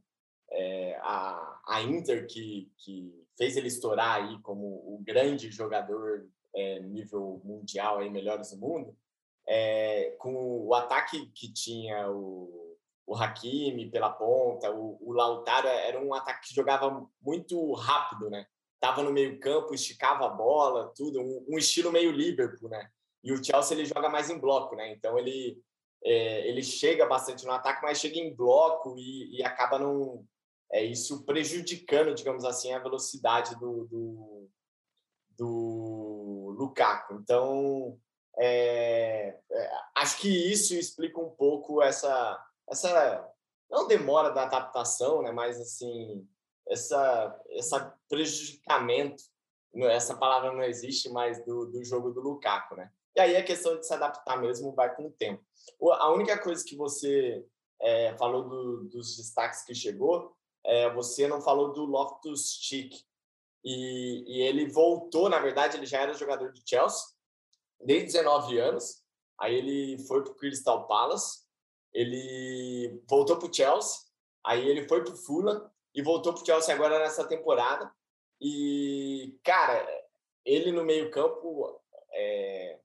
é, 0.50 0.98
a, 1.02 1.62
a 1.68 1.82
Inter, 1.82 2.26
que, 2.28 2.72
que 2.78 3.14
fez 3.38 3.56
ele 3.56 3.68
estourar 3.68 4.24
aí 4.24 4.40
como 4.42 4.66
o 4.66 5.02
grande 5.04 5.52
jogador 5.52 6.28
é, 6.56 6.80
nível 6.80 7.42
mundial, 7.44 8.00
aí, 8.00 8.10
melhores 8.10 8.52
do 8.52 8.58
mundo, 8.58 8.98
é, 9.48 10.16
com 10.18 10.66
o 10.66 10.74
ataque 10.74 11.28
que 11.28 11.52
tinha 11.52 12.10
o, 12.10 12.67
o 13.08 13.16
Hakimi 13.16 13.90
pela 13.90 14.10
ponta, 14.10 14.70
o, 14.70 15.00
o 15.02 15.14
Lautaro 15.14 15.68
era 15.68 15.98
um 16.00 16.14
ataque 16.14 16.50
que 16.50 16.54
jogava 16.54 17.08
muito 17.22 17.74
rápido, 17.74 18.30
né? 18.30 18.46
Tava 18.82 19.02
no 19.02 19.14
meio 19.14 19.40
campo, 19.40 19.74
esticava 19.74 20.26
a 20.26 20.30
bola, 20.30 20.92
tudo, 20.94 21.22
um, 21.22 21.46
um 21.50 21.58
estilo 21.58 21.90
meio 21.90 22.12
Liverpool, 22.12 22.70
né? 22.70 22.90
E 23.24 23.32
o 23.32 23.44
Chelsea 23.44 23.78
ele 23.78 23.86
joga 23.86 24.10
mais 24.10 24.30
em 24.30 24.38
bloco, 24.38 24.76
né? 24.76 24.92
Então 24.92 25.18
ele 25.18 25.58
é, 26.04 26.48
ele 26.48 26.62
chega 26.62 27.06
bastante 27.06 27.46
no 27.46 27.54
ataque, 27.54 27.82
mas 27.82 27.98
chega 27.98 28.18
em 28.20 28.36
bloco 28.36 28.96
e, 28.98 29.38
e 29.38 29.44
acaba 29.44 29.80
não 29.80 30.26
é 30.72 30.84
isso 30.84 31.26
prejudicando, 31.26 32.14
digamos 32.14 32.44
assim, 32.44 32.74
a 32.74 32.80
velocidade 32.80 33.56
do, 33.56 33.86
do, 33.86 34.50
do 35.38 36.56
Lukaku. 36.58 37.16
Então 37.16 37.98
é, 38.38 39.34
é, 39.50 39.72
acho 39.96 40.20
que 40.20 40.28
isso 40.28 40.76
explica 40.76 41.20
um 41.22 41.30
pouco 41.30 41.82
essa 41.82 42.38
essa 42.70 43.34
não 43.70 43.88
demora 43.88 44.30
da 44.30 44.44
adaptação, 44.44 45.22
né? 45.22 45.32
Mas 45.32 45.60
assim 45.60 46.28
essa 46.68 47.42
essa 47.52 47.98
prejudicamento 48.10 49.24
essa 49.86 50.16
palavra 50.16 50.52
não 50.52 50.64
existe 50.64 51.10
mais 51.10 51.44
do, 51.46 51.66
do 51.68 51.84
jogo 51.84 52.12
do 52.12 52.22
Lukaku, 52.22 52.76
né? 52.76 52.92
E 53.16 53.20
aí 53.20 53.36
a 53.36 53.44
questão 53.44 53.78
de 53.78 53.86
se 53.86 53.94
adaptar 53.94 54.40
mesmo 54.40 54.74
vai 54.74 54.96
com 54.96 55.08
o 55.08 55.12
tempo. 55.12 55.44
A 55.82 56.12
única 56.12 56.38
coisa 56.38 56.64
que 56.64 56.76
você 56.76 57.46
é, 57.82 58.16
falou 58.18 58.48
do, 58.48 58.84
dos 58.86 59.18
destaques 59.18 59.64
que 59.64 59.74
chegou, 59.74 60.36
é, 60.64 60.90
você 60.94 61.28
não 61.28 61.42
falou 61.42 61.74
do 61.74 61.86
Loftus 61.86 62.60
Cheek. 62.62 63.04
E, 63.64 64.24
e, 64.28 64.42
ele 64.42 64.70
voltou, 64.70 65.30
na 65.30 65.40
verdade, 65.40 65.78
ele 65.78 65.86
já 65.86 66.00
era 66.00 66.14
jogador 66.14 66.52
de 66.54 66.62
Chelsea, 66.66 67.08
desde 67.82 68.14
19 68.14 68.60
anos. 68.60 69.04
Aí 69.40 69.56
ele 69.56 69.98
foi 70.06 70.24
para 70.24 70.32
o 70.32 70.36
Crystal 70.36 70.88
Palace, 70.88 71.40
ele 71.98 73.02
voltou 73.10 73.38
para 73.38 73.50
o 73.50 73.54
Chelsea, 73.54 74.02
aí 74.46 74.70
ele 74.70 74.88
foi 74.88 75.04
para 75.04 75.16
o 75.16 75.18
Fulham 75.18 75.68
e 75.96 76.02
voltou 76.04 76.32
para 76.32 76.44
o 76.44 76.46
Chelsea 76.46 76.74
agora 76.74 77.00
nessa 77.00 77.28
temporada. 77.28 77.92
E, 78.40 79.36
cara, 79.44 79.84
ele 80.46 80.72
no 80.72 80.84
meio-campo 80.84 81.82
é, 82.14 82.80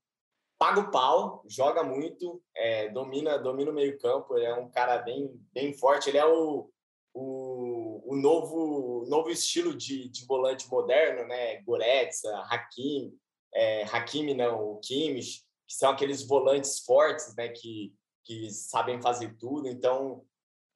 paga 0.58 0.80
o 0.80 0.90
pau, 0.90 1.44
joga 1.46 1.84
muito, 1.84 2.42
é, 2.56 2.88
domina, 2.88 3.36
domina 3.36 3.70
o 3.70 3.74
meio 3.74 3.98
campo, 3.98 4.34
ele 4.34 4.46
é 4.46 4.54
um 4.54 4.70
cara 4.70 4.96
bem, 4.96 5.30
bem 5.52 5.74
forte, 5.74 6.08
ele 6.08 6.16
é 6.16 6.24
o, 6.24 6.70
o, 7.12 8.14
o 8.14 8.16
novo, 8.16 9.04
novo 9.10 9.28
estilo 9.28 9.74
de, 9.74 10.08
de 10.08 10.24
volante 10.24 10.66
moderno, 10.70 11.28
né? 11.28 11.60
Goretzka, 11.60 12.34
Hakim, 12.50 13.12
é, 13.52 13.82
Hakimi 13.82 14.32
não, 14.32 14.72
o 14.72 14.78
Kimmich, 14.78 15.42
que 15.68 15.74
são 15.74 15.90
aqueles 15.90 16.26
volantes 16.26 16.80
fortes, 16.80 17.36
né? 17.36 17.50
Que, 17.50 17.92
que 18.24 18.50
sabem 18.50 19.00
fazer 19.00 19.36
tudo. 19.38 19.68
Então, 19.68 20.24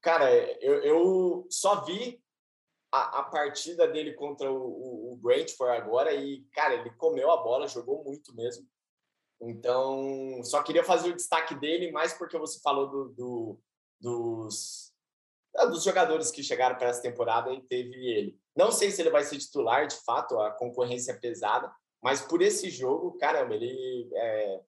cara, 0.00 0.30
eu, 0.62 0.82
eu 0.82 1.46
só 1.50 1.84
vi 1.84 2.22
a, 2.92 3.20
a 3.20 3.22
partida 3.24 3.86
dele 3.86 4.14
contra 4.14 4.50
o, 4.50 4.56
o, 4.56 5.12
o 5.12 5.16
Brentford 5.16 5.76
agora 5.76 6.12
e, 6.14 6.42
cara, 6.52 6.74
ele 6.74 6.90
comeu 6.90 7.30
a 7.30 7.42
bola, 7.42 7.68
jogou 7.68 8.04
muito 8.04 8.34
mesmo. 8.34 8.66
Então, 9.40 10.42
só 10.44 10.62
queria 10.62 10.82
fazer 10.82 11.10
o 11.10 11.16
destaque 11.16 11.54
dele, 11.54 11.92
mais 11.92 12.14
porque 12.14 12.38
você 12.38 12.58
falou 12.60 12.88
do, 12.88 13.08
do 13.10 13.60
dos, 14.00 14.92
ah, 15.56 15.66
dos 15.66 15.82
jogadores 15.82 16.30
que 16.30 16.42
chegaram 16.42 16.76
para 16.76 16.88
essa 16.88 17.02
temporada 17.02 17.52
e 17.52 17.62
teve 17.62 17.94
ele. 18.06 18.38
Não 18.54 18.70
sei 18.70 18.90
se 18.90 19.00
ele 19.00 19.10
vai 19.10 19.24
ser 19.24 19.38
titular, 19.38 19.86
de 19.86 19.96
fato, 20.04 20.38
a 20.40 20.50
concorrência 20.50 21.12
é 21.12 21.16
pesada, 21.16 21.72
mas 22.02 22.20
por 22.20 22.42
esse 22.42 22.70
jogo, 22.70 23.16
caramba, 23.18 23.54
ele 23.54 24.10
é, 24.14 24.60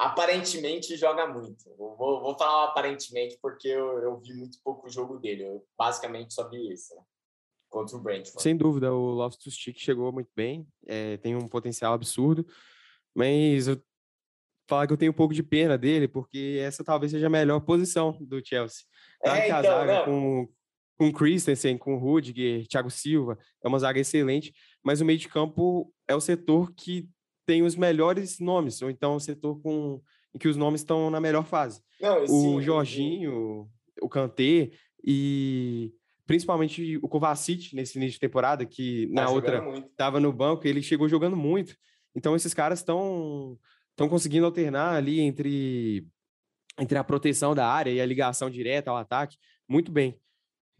aparentemente 0.00 0.96
joga 0.96 1.26
muito. 1.26 1.62
vou, 1.76 1.96
vou 1.96 2.38
falar 2.38 2.64
aparentemente 2.64 3.38
porque 3.40 3.68
eu, 3.68 3.98
eu, 3.98 4.18
vi 4.18 4.32
muito 4.32 4.58
pouco 4.64 4.86
o 4.86 4.90
jogo 4.90 5.18
dele. 5.18 5.44
Eu 5.44 5.66
basicamente 5.76 6.32
só 6.32 6.48
vi 6.48 6.72
esse, 6.72 6.94
né? 6.94 7.02
Contra 7.68 7.96
o 7.96 8.00
Brentford. 8.00 8.42
Sem 8.42 8.56
dúvida, 8.56 8.92
o 8.92 9.10
Loftus-Cheek 9.10 9.78
chegou 9.78 10.10
muito 10.10 10.30
bem, 10.34 10.66
é, 10.86 11.18
tem 11.18 11.36
um 11.36 11.46
potencial 11.46 11.92
absurdo, 11.92 12.46
mas 13.14 13.68
eu 13.68 13.80
falar 14.66 14.86
que 14.86 14.92
eu 14.92 14.96
tenho 14.96 15.12
um 15.12 15.14
pouco 15.14 15.34
de 15.34 15.42
pena 15.42 15.76
dele, 15.76 16.08
porque 16.08 16.58
essa 16.60 16.82
talvez 16.82 17.12
seja 17.12 17.26
a 17.26 17.30
melhor 17.30 17.60
posição 17.60 18.16
do 18.20 18.44
Chelsea. 18.44 18.84
Claro 19.22 19.38
é, 19.38 19.48
então, 19.48 19.62
zaga 19.62 20.04
com, 20.04 20.48
com 20.98 21.12
Christensen, 21.12 21.76
com 21.76 21.98
Rudiger, 21.98 22.66
Thiago 22.66 22.90
Silva, 22.90 23.38
é 23.62 23.68
uma 23.68 23.78
zaga 23.78 24.00
excelente, 24.00 24.52
mas 24.82 25.00
o 25.00 25.04
meio 25.04 25.18
de 25.18 25.28
campo 25.28 25.92
é 26.08 26.14
o 26.14 26.20
setor 26.20 26.72
que 26.72 27.08
tem 27.50 27.64
os 27.64 27.74
melhores 27.74 28.38
nomes, 28.38 28.80
ou 28.80 28.88
então 28.88 29.16
o 29.16 29.20
setor 29.20 29.60
com, 29.60 30.00
em 30.32 30.38
que 30.38 30.46
os 30.46 30.56
nomes 30.56 30.82
estão 30.82 31.10
na 31.10 31.20
melhor 31.20 31.44
fase. 31.44 31.82
Não, 32.00 32.22
o 32.28 32.62
Jorginho, 32.62 33.68
o 34.00 34.08
Kanté 34.08 34.70
e 35.04 35.92
principalmente 36.28 36.96
o 37.02 37.08
Kovacic 37.08 37.74
nesse 37.74 37.98
início 37.98 38.12
de 38.12 38.20
temporada, 38.20 38.64
que 38.64 39.08
tá 39.08 39.22
na 39.24 39.30
outra 39.30 39.60
estava 39.78 40.20
no 40.20 40.32
banco, 40.32 40.64
ele 40.64 40.80
chegou 40.80 41.08
jogando 41.08 41.36
muito. 41.36 41.74
Então 42.14 42.36
esses 42.36 42.54
caras 42.54 42.78
estão 42.78 43.58
estão 43.90 44.08
conseguindo 44.08 44.46
alternar 44.46 44.94
ali 44.94 45.20
entre, 45.20 46.06
entre 46.78 46.96
a 46.96 47.02
proteção 47.02 47.52
da 47.52 47.66
área 47.66 47.90
e 47.90 48.00
a 48.00 48.06
ligação 48.06 48.48
direta 48.48 48.92
ao 48.92 48.96
ataque 48.96 49.36
muito 49.68 49.90
bem. 49.90 50.16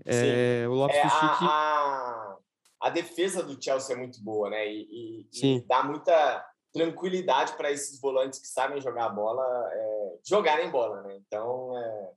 É, 0.06 0.68
o 0.68 0.74
Lopes 0.74 0.96
é, 0.96 1.02
a, 1.02 1.36
a, 1.42 2.38
a, 2.82 2.90
defesa 2.90 3.42
do 3.42 3.60
Chelsea 3.60 3.96
é 3.96 3.98
muito 3.98 4.22
boa, 4.22 4.48
né? 4.48 4.72
E, 4.72 5.26
e, 5.32 5.56
e 5.56 5.66
dá 5.66 5.82
muita 5.82 6.46
tranquilidade 6.72 7.56
para 7.56 7.70
esses 7.70 8.00
volantes 8.00 8.38
que 8.38 8.46
sabem 8.46 8.80
jogar 8.80 9.06
a 9.06 9.10
bola 9.10 9.44
é, 9.72 10.18
jogarem 10.26 10.70
bola, 10.70 11.02
né? 11.02 11.16
Então 11.26 11.76
é, 11.78 12.10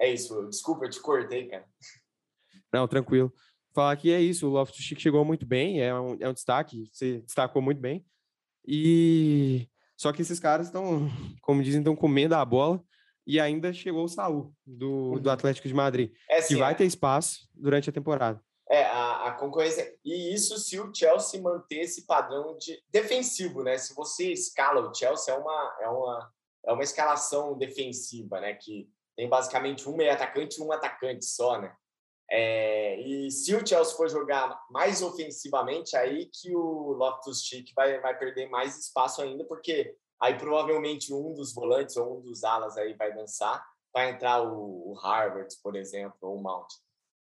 é 0.00 0.12
isso. 0.12 0.46
Desculpa, 0.48 0.84
eu 0.84 0.90
te 0.90 1.00
cortei, 1.00 1.48
cara. 1.48 1.66
Não, 2.72 2.86
tranquilo. 2.86 3.32
Falar 3.74 3.96
que 3.96 4.10
é 4.10 4.20
isso, 4.20 4.46
o 4.46 4.50
Loftus 4.50 4.82
Cheek 4.82 5.00
chegou 5.00 5.24
muito 5.24 5.46
bem, 5.46 5.80
é 5.80 5.94
um, 5.94 6.16
é 6.20 6.28
um 6.28 6.32
destaque, 6.32 6.90
você 6.92 7.20
destacou 7.20 7.62
muito 7.62 7.80
bem. 7.80 8.04
E 8.66 9.68
só 9.96 10.12
que 10.12 10.22
esses 10.22 10.40
caras 10.40 10.66
estão, 10.66 11.08
como 11.42 11.62
dizem, 11.62 11.80
estão 11.80 11.94
comendo 11.94 12.34
a 12.34 12.44
bola 12.44 12.82
e 13.26 13.38
ainda 13.38 13.72
chegou 13.72 14.04
o 14.04 14.08
Saul 14.08 14.54
do, 14.66 15.18
do 15.18 15.28
uhum. 15.28 15.32
Atlético 15.32 15.68
de 15.68 15.74
Madrid, 15.74 16.12
é, 16.30 16.40
sim, 16.40 16.54
que 16.54 16.60
vai 16.60 16.72
é. 16.72 16.74
ter 16.74 16.86
espaço 16.86 17.48
durante 17.54 17.90
a 17.90 17.92
temporada. 17.92 18.42
A, 19.28 19.32
concorrência. 19.32 19.96
E 20.04 20.34
isso 20.34 20.58
se 20.58 20.78
o 20.78 20.92
Chelsea 20.94 21.40
manter 21.40 21.80
esse 21.80 22.06
padrão 22.06 22.56
de 22.58 22.82
defensivo, 22.88 23.62
né? 23.62 23.78
Se 23.78 23.94
você 23.94 24.32
escala 24.32 24.80
o 24.80 24.94
Chelsea, 24.94 25.32
é 25.32 25.36
uma, 25.36 25.76
é 25.80 25.88
uma, 25.88 26.32
é 26.66 26.72
uma 26.72 26.82
escalação 26.82 27.56
defensiva, 27.56 28.40
né? 28.40 28.54
Que 28.54 28.88
tem 29.16 29.28
basicamente 29.28 29.88
um 29.88 29.96
meio 29.96 30.12
atacante 30.12 30.60
e 30.60 30.62
um 30.62 30.72
atacante 30.72 31.24
só, 31.24 31.60
né? 31.60 31.74
É, 32.30 33.00
e 33.00 33.30
se 33.30 33.54
o 33.54 33.66
Chelsea 33.66 33.96
for 33.96 34.08
jogar 34.08 34.60
mais 34.70 35.02
ofensivamente, 35.02 35.96
aí 35.96 36.26
que 36.26 36.54
o 36.54 36.92
Loftus-Cheek 36.92 37.72
vai, 37.74 37.98
vai 38.00 38.18
perder 38.18 38.50
mais 38.50 38.78
espaço 38.78 39.22
ainda, 39.22 39.44
porque 39.44 39.96
aí 40.20 40.36
provavelmente 40.36 41.12
um 41.12 41.32
dos 41.32 41.54
volantes 41.54 41.96
ou 41.96 42.18
um 42.18 42.20
dos 42.20 42.44
alas 42.44 42.76
aí 42.76 42.92
vai 42.94 43.14
dançar, 43.14 43.64
vai 43.94 44.10
entrar 44.10 44.42
o, 44.42 44.90
o 44.90 44.94
Harvard, 44.94 45.54
por 45.62 45.74
exemplo, 45.74 46.18
ou 46.20 46.36
o 46.36 46.42
Mount. 46.42 46.68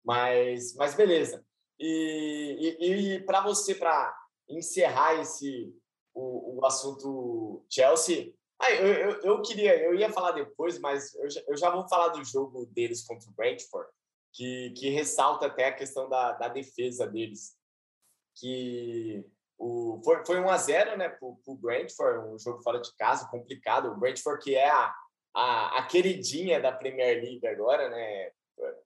Mas, 0.03 0.75
mas 0.75 0.95
beleza. 0.95 1.45
E, 1.79 2.77
e, 2.79 3.15
e 3.15 3.20
para 3.25 3.41
você, 3.41 3.75
para 3.75 4.15
encerrar 4.48 5.15
esse 5.15 5.74
o, 6.13 6.60
o 6.60 6.65
assunto 6.65 7.65
Chelsea, 7.70 8.34
ah, 8.60 8.72
eu, 8.72 8.94
eu, 8.94 9.22
eu, 9.22 9.41
queria, 9.41 9.77
eu 9.84 9.94
ia 9.94 10.12
falar 10.12 10.32
depois, 10.32 10.79
mas 10.79 11.13
eu 11.15 11.29
já, 11.29 11.41
eu 11.48 11.58
já 11.58 11.70
vou 11.70 11.88
falar 11.89 12.10
do 12.10 12.24
jogo 12.24 12.65
deles 12.67 13.05
contra 13.05 13.29
o 13.29 13.34
Brentford 13.34 13.89
que, 14.36 14.72
que 14.72 14.89
ressalta 14.89 15.48
até 15.48 15.67
a 15.67 15.75
questão 15.75 16.10
da, 16.10 16.34
da 16.34 16.48
defesa 16.50 17.08
deles. 17.08 17.58
Que 18.38 19.25
o, 19.58 20.01
foi, 20.03 20.25
foi 20.25 20.39
1 20.39 20.50
a 20.50 20.58
0 20.58 20.98
né, 20.98 21.10
para 21.10 21.25
o 21.27 21.55
Brentford, 21.55 22.29
um 22.29 22.38
jogo 22.38 22.62
fora 22.62 22.79
de 22.79 22.94
casa, 22.96 23.29
complicado. 23.29 23.91
O 23.91 23.98
Brentford, 23.98 24.44
que 24.44 24.55
é 24.55 24.70
a, 24.70 24.94
a, 25.34 25.79
a 25.79 25.88
queridinha 25.88 26.60
da 26.60 26.72
Premier 26.72 27.22
League 27.22 27.48
agora, 27.48 27.89
né, 27.89 28.32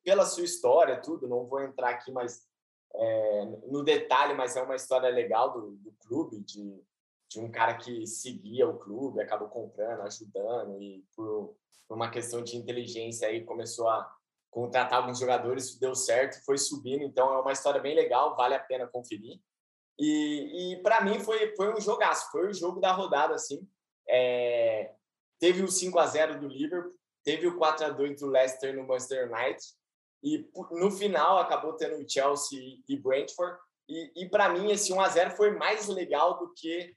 pela 0.03 0.25
sua 0.25 0.43
história, 0.43 1.01
tudo, 1.01 1.27
não 1.27 1.47
vou 1.47 1.61
entrar 1.61 1.89
aqui 1.89 2.11
mais 2.11 2.47
é, 2.95 3.45
no 3.67 3.83
detalhe, 3.83 4.33
mas 4.33 4.55
é 4.55 4.61
uma 4.61 4.75
história 4.75 5.09
legal 5.09 5.53
do, 5.53 5.71
do 5.77 5.91
clube, 5.99 6.39
de, 6.39 6.83
de 7.29 7.39
um 7.39 7.51
cara 7.51 7.75
que 7.75 8.05
seguia 8.07 8.67
o 8.67 8.77
clube, 8.77 9.21
acabou 9.21 9.47
comprando, 9.47 10.01
ajudando, 10.01 10.81
e 10.81 11.05
por, 11.15 11.55
por 11.87 11.95
uma 11.95 12.09
questão 12.09 12.43
de 12.43 12.57
inteligência 12.57 13.27
aí 13.27 13.43
começou 13.43 13.87
a 13.87 14.09
contratar 14.49 14.99
alguns 14.99 15.19
jogadores, 15.19 15.77
deu 15.77 15.93
certo, 15.93 16.43
foi 16.43 16.57
subindo, 16.57 17.03
então 17.03 17.31
é 17.33 17.39
uma 17.39 17.51
história 17.51 17.79
bem 17.79 17.95
legal, 17.95 18.35
vale 18.35 18.55
a 18.55 18.59
pena 18.59 18.87
conferir. 18.87 19.39
E, 19.97 20.73
e 20.73 20.81
para 20.81 21.01
mim 21.01 21.19
foi, 21.19 21.55
foi 21.55 21.73
um 21.73 21.79
jogaço, 21.79 22.31
foi 22.31 22.47
o 22.47 22.53
jogo 22.53 22.79
da 22.79 22.91
rodada, 22.91 23.35
assim. 23.35 23.67
É, 24.07 24.93
teve 25.39 25.61
o 25.61 25.67
5 25.67 25.99
a 25.99 26.05
0 26.07 26.39
do 26.39 26.47
Liverpool, 26.47 26.93
teve 27.23 27.45
o 27.47 27.57
4 27.57 27.85
a 27.85 27.89
2 27.89 28.19
do 28.19 28.27
Leicester 28.27 28.75
no 28.75 28.87
Manchester 28.87 29.31
United, 29.31 29.61
e 30.23 30.49
no 30.71 30.91
final 30.91 31.37
acabou 31.37 31.73
tendo 31.73 31.97
o 31.97 32.09
Chelsea 32.09 32.59
e 32.87 32.97
Brentford. 32.97 33.57
E, 33.87 34.23
e 34.23 34.29
para 34.29 34.49
mim 34.49 34.71
esse 34.71 34.93
1 34.93 35.01
a 35.01 35.07
0 35.07 35.31
foi 35.31 35.51
mais 35.51 35.87
legal 35.87 36.37
do 36.37 36.53
que 36.53 36.95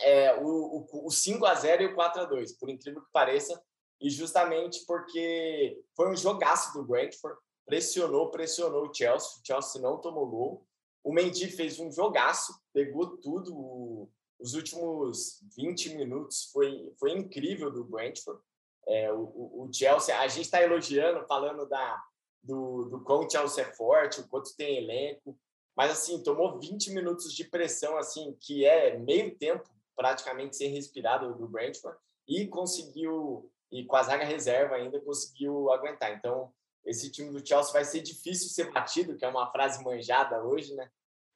é, 0.00 0.34
o, 0.36 0.86
o, 0.92 1.06
o 1.06 1.10
5 1.10 1.44
a 1.44 1.54
0 1.54 1.82
e 1.82 1.86
o 1.86 1.94
4 1.94 2.22
a 2.22 2.24
2 2.24 2.52
Por 2.58 2.68
incrível 2.68 3.02
que 3.02 3.12
pareça, 3.12 3.62
e 4.00 4.10
justamente 4.10 4.84
porque 4.86 5.82
foi 5.96 6.10
um 6.10 6.16
jogaço 6.16 6.72
do 6.72 6.84
Brentford, 6.84 7.38
pressionou, 7.64 8.30
pressionou 8.30 8.88
o 8.88 8.94
Chelsea, 8.94 9.40
o 9.40 9.46
Chelsea 9.46 9.80
não 9.80 10.00
tomou 10.00 10.26
gol. 10.26 10.66
O 11.02 11.12
Mendy 11.12 11.48
fez 11.48 11.78
um 11.78 11.92
jogaço, 11.92 12.52
pegou 12.72 13.16
tudo. 13.18 14.08
Os 14.38 14.54
últimos 14.54 15.40
20 15.56 15.96
minutos 15.96 16.50
foi, 16.52 16.92
foi 16.98 17.12
incrível 17.12 17.70
do 17.70 17.84
Brentford. 17.84 18.40
É, 18.86 19.12
o, 19.12 19.22
o, 19.22 19.70
Chelsea, 19.72 20.18
a 20.18 20.26
gente 20.28 20.44
está 20.44 20.62
elogiando, 20.62 21.26
falando 21.26 21.66
da, 21.66 22.02
do, 22.44 22.84
do 22.84 23.00
quão 23.00 23.24
o 23.24 23.30
Chelsea 23.30 23.64
é 23.64 23.72
forte, 23.72 24.20
o 24.20 24.28
quanto 24.28 24.54
tem 24.56 24.78
elenco, 24.78 25.36
mas 25.76 25.90
assim, 25.90 26.22
tomou 26.22 26.60
20 26.60 26.92
minutos 26.92 27.34
de 27.34 27.44
pressão, 27.44 27.96
assim, 27.96 28.36
que 28.40 28.64
é 28.64 28.96
meio 28.98 29.36
tempo 29.36 29.68
praticamente 29.96 30.56
sem 30.56 30.70
respirado 30.70 31.34
do 31.34 31.48
Brentford, 31.48 31.98
e 32.28 32.46
conseguiu, 32.46 33.50
e 33.70 33.84
com 33.84 33.96
a 33.96 34.02
zaga 34.02 34.24
reserva 34.24 34.76
ainda, 34.76 35.00
conseguiu 35.00 35.70
aguentar. 35.72 36.12
Então, 36.12 36.52
esse 36.84 37.10
time 37.10 37.30
do 37.30 37.46
Chelsea 37.46 37.72
vai 37.72 37.84
ser 37.84 38.00
difícil 38.00 38.48
ser 38.48 38.70
batido, 38.72 39.16
que 39.16 39.24
é 39.24 39.28
uma 39.28 39.50
frase 39.50 39.82
manjada 39.82 40.42
hoje, 40.42 40.74
né? 40.74 40.90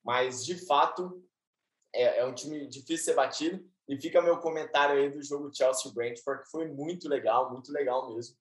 Mas, 0.05 0.45
de 0.45 0.57
fato, 0.67 1.23
é, 1.95 2.21
é 2.21 2.27
um 2.27 2.35
time 2.35 2.67
difícil 2.67 3.07
ser 3.07 3.15
batido. 3.15 3.65
E 3.89 3.99
fica 3.99 4.21
meu 4.21 4.39
comentário 4.39 5.01
aí 5.01 5.09
do 5.09 5.23
jogo 5.23 5.55
Chelsea-Brentford, 5.55 6.43
que 6.43 6.51
foi 6.51 6.69
muito 6.69 7.09
legal, 7.09 7.51
muito 7.51 7.73
legal 7.73 8.13
mesmo. 8.13 8.37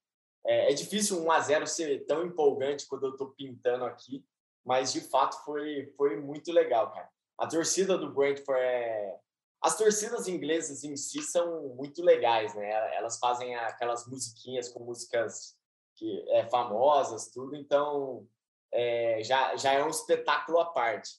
É, 0.48 0.72
é 0.72 0.74
difícil 0.74 1.22
1 1.24 1.32
a 1.32 1.40
0 1.42 1.68
ser 1.68 2.06
tão 2.06 2.26
empolgante 2.26 2.88
quando 2.88 3.06
eu 3.06 3.12
estou 3.12 3.32
pintando 3.32 3.84
aqui, 3.84 4.26
mas 4.66 4.94
de 4.94 5.02
fato 5.02 5.44
foi, 5.44 5.94
foi 5.98 6.20
muito 6.20 6.52
legal, 6.52 6.92
cara. 6.92 7.10
A 7.38 7.46
torcida 7.46 7.98
do 7.98 8.12
Brentford 8.12 8.60
é. 8.60 9.20
As 9.60 9.76
torcidas 9.76 10.28
inglesas 10.28 10.84
em 10.84 10.96
si 10.96 11.22
são 11.22 11.70
muito 11.70 12.04
legais, 12.04 12.54
né? 12.56 12.96
Elas 12.96 13.18
fazem 13.18 13.56
aquelas 13.56 14.08
musiquinhas 14.08 14.70
com 14.70 14.84
músicas 14.84 15.58
que 15.96 16.24
é 16.30 16.48
famosas, 16.48 17.32
tudo, 17.32 17.56
então 17.56 18.28
é, 18.72 19.22
já, 19.24 19.56
já 19.56 19.74
é 19.74 19.84
um 19.84 19.90
espetáculo 19.90 20.60
à 20.60 20.66
parte. 20.66 21.10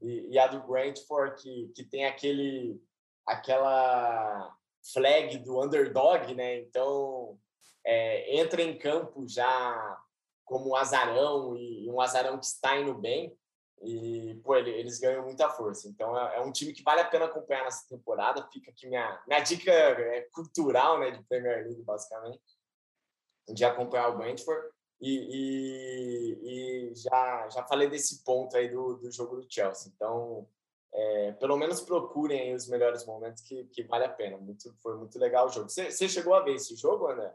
E, 0.00 0.28
e, 0.30 0.38
a 0.38 0.46
do 0.46 0.62
Brentford, 0.62 1.42
que, 1.42 1.72
que 1.74 1.84
tem 1.84 2.06
aquele 2.06 2.80
aquela 3.26 4.56
flag 4.92 5.38
do 5.38 5.60
underdog, 5.60 6.34
né? 6.34 6.60
Então 6.60 7.38
é, 7.84 8.36
entra 8.36 8.62
em 8.62 8.76
campo 8.78 9.26
já 9.26 10.00
como 10.44 10.70
um 10.70 10.76
azarão 10.76 11.56
e 11.56 11.90
um 11.90 12.00
azarão 12.00 12.38
que 12.38 12.46
está 12.46 12.76
indo 12.78 12.94
bem 12.94 13.36
e 13.82 14.40
pô, 14.42 14.56
eles 14.56 14.98
ganham 14.98 15.24
muita 15.24 15.48
força. 15.50 15.88
Então 15.88 16.18
é, 16.18 16.36
é, 16.36 16.40
um 16.40 16.52
time 16.52 16.72
que 16.72 16.82
vale 16.82 17.00
a 17.00 17.08
pena 17.08 17.26
acompanhar 17.26 17.64
nessa 17.64 17.86
temporada. 17.88 18.46
Fica 18.52 18.70
aqui 18.70 18.88
minha 18.88 19.22
minha 19.26 19.40
dica 19.40 19.70
é 19.70 20.22
cultural, 20.32 20.98
né, 20.98 21.10
de 21.10 21.22
Premier 21.24 21.64
League 21.64 21.82
basicamente, 21.82 22.42
de 23.48 23.64
acompanhar 23.64 24.08
o 24.08 24.16
Brentford. 24.18 24.68
E, 25.00 25.14
e, 25.30 26.90
e, 26.90 26.94
já, 26.94 27.48
já 27.50 27.64
falei 27.64 27.88
desse 27.88 28.24
ponto 28.24 28.56
aí 28.56 28.68
do, 28.68 28.94
do 28.94 29.12
jogo 29.12 29.36
do 29.36 29.46
Chelsea. 29.48 29.92
Então, 29.94 30.48
é, 30.92 31.32
pelo 31.32 31.56
menos 31.56 31.80
procurem 31.80 32.54
os 32.54 32.66
melhores 32.68 33.06
momentos 33.06 33.42
que, 33.42 33.64
que 33.66 33.84
vale 33.84 34.04
a 34.04 34.08
pena. 34.08 34.36
Muito, 34.38 34.74
foi 34.82 34.96
muito 34.96 35.16
legal 35.18 35.46
o 35.46 35.50
jogo. 35.50 35.68
Você, 35.68 36.08
chegou 36.08 36.34
a 36.34 36.42
ver 36.42 36.54
esse 36.54 36.74
jogo, 36.74 37.06
André? 37.06 37.32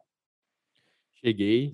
Cheguei. 1.24 1.74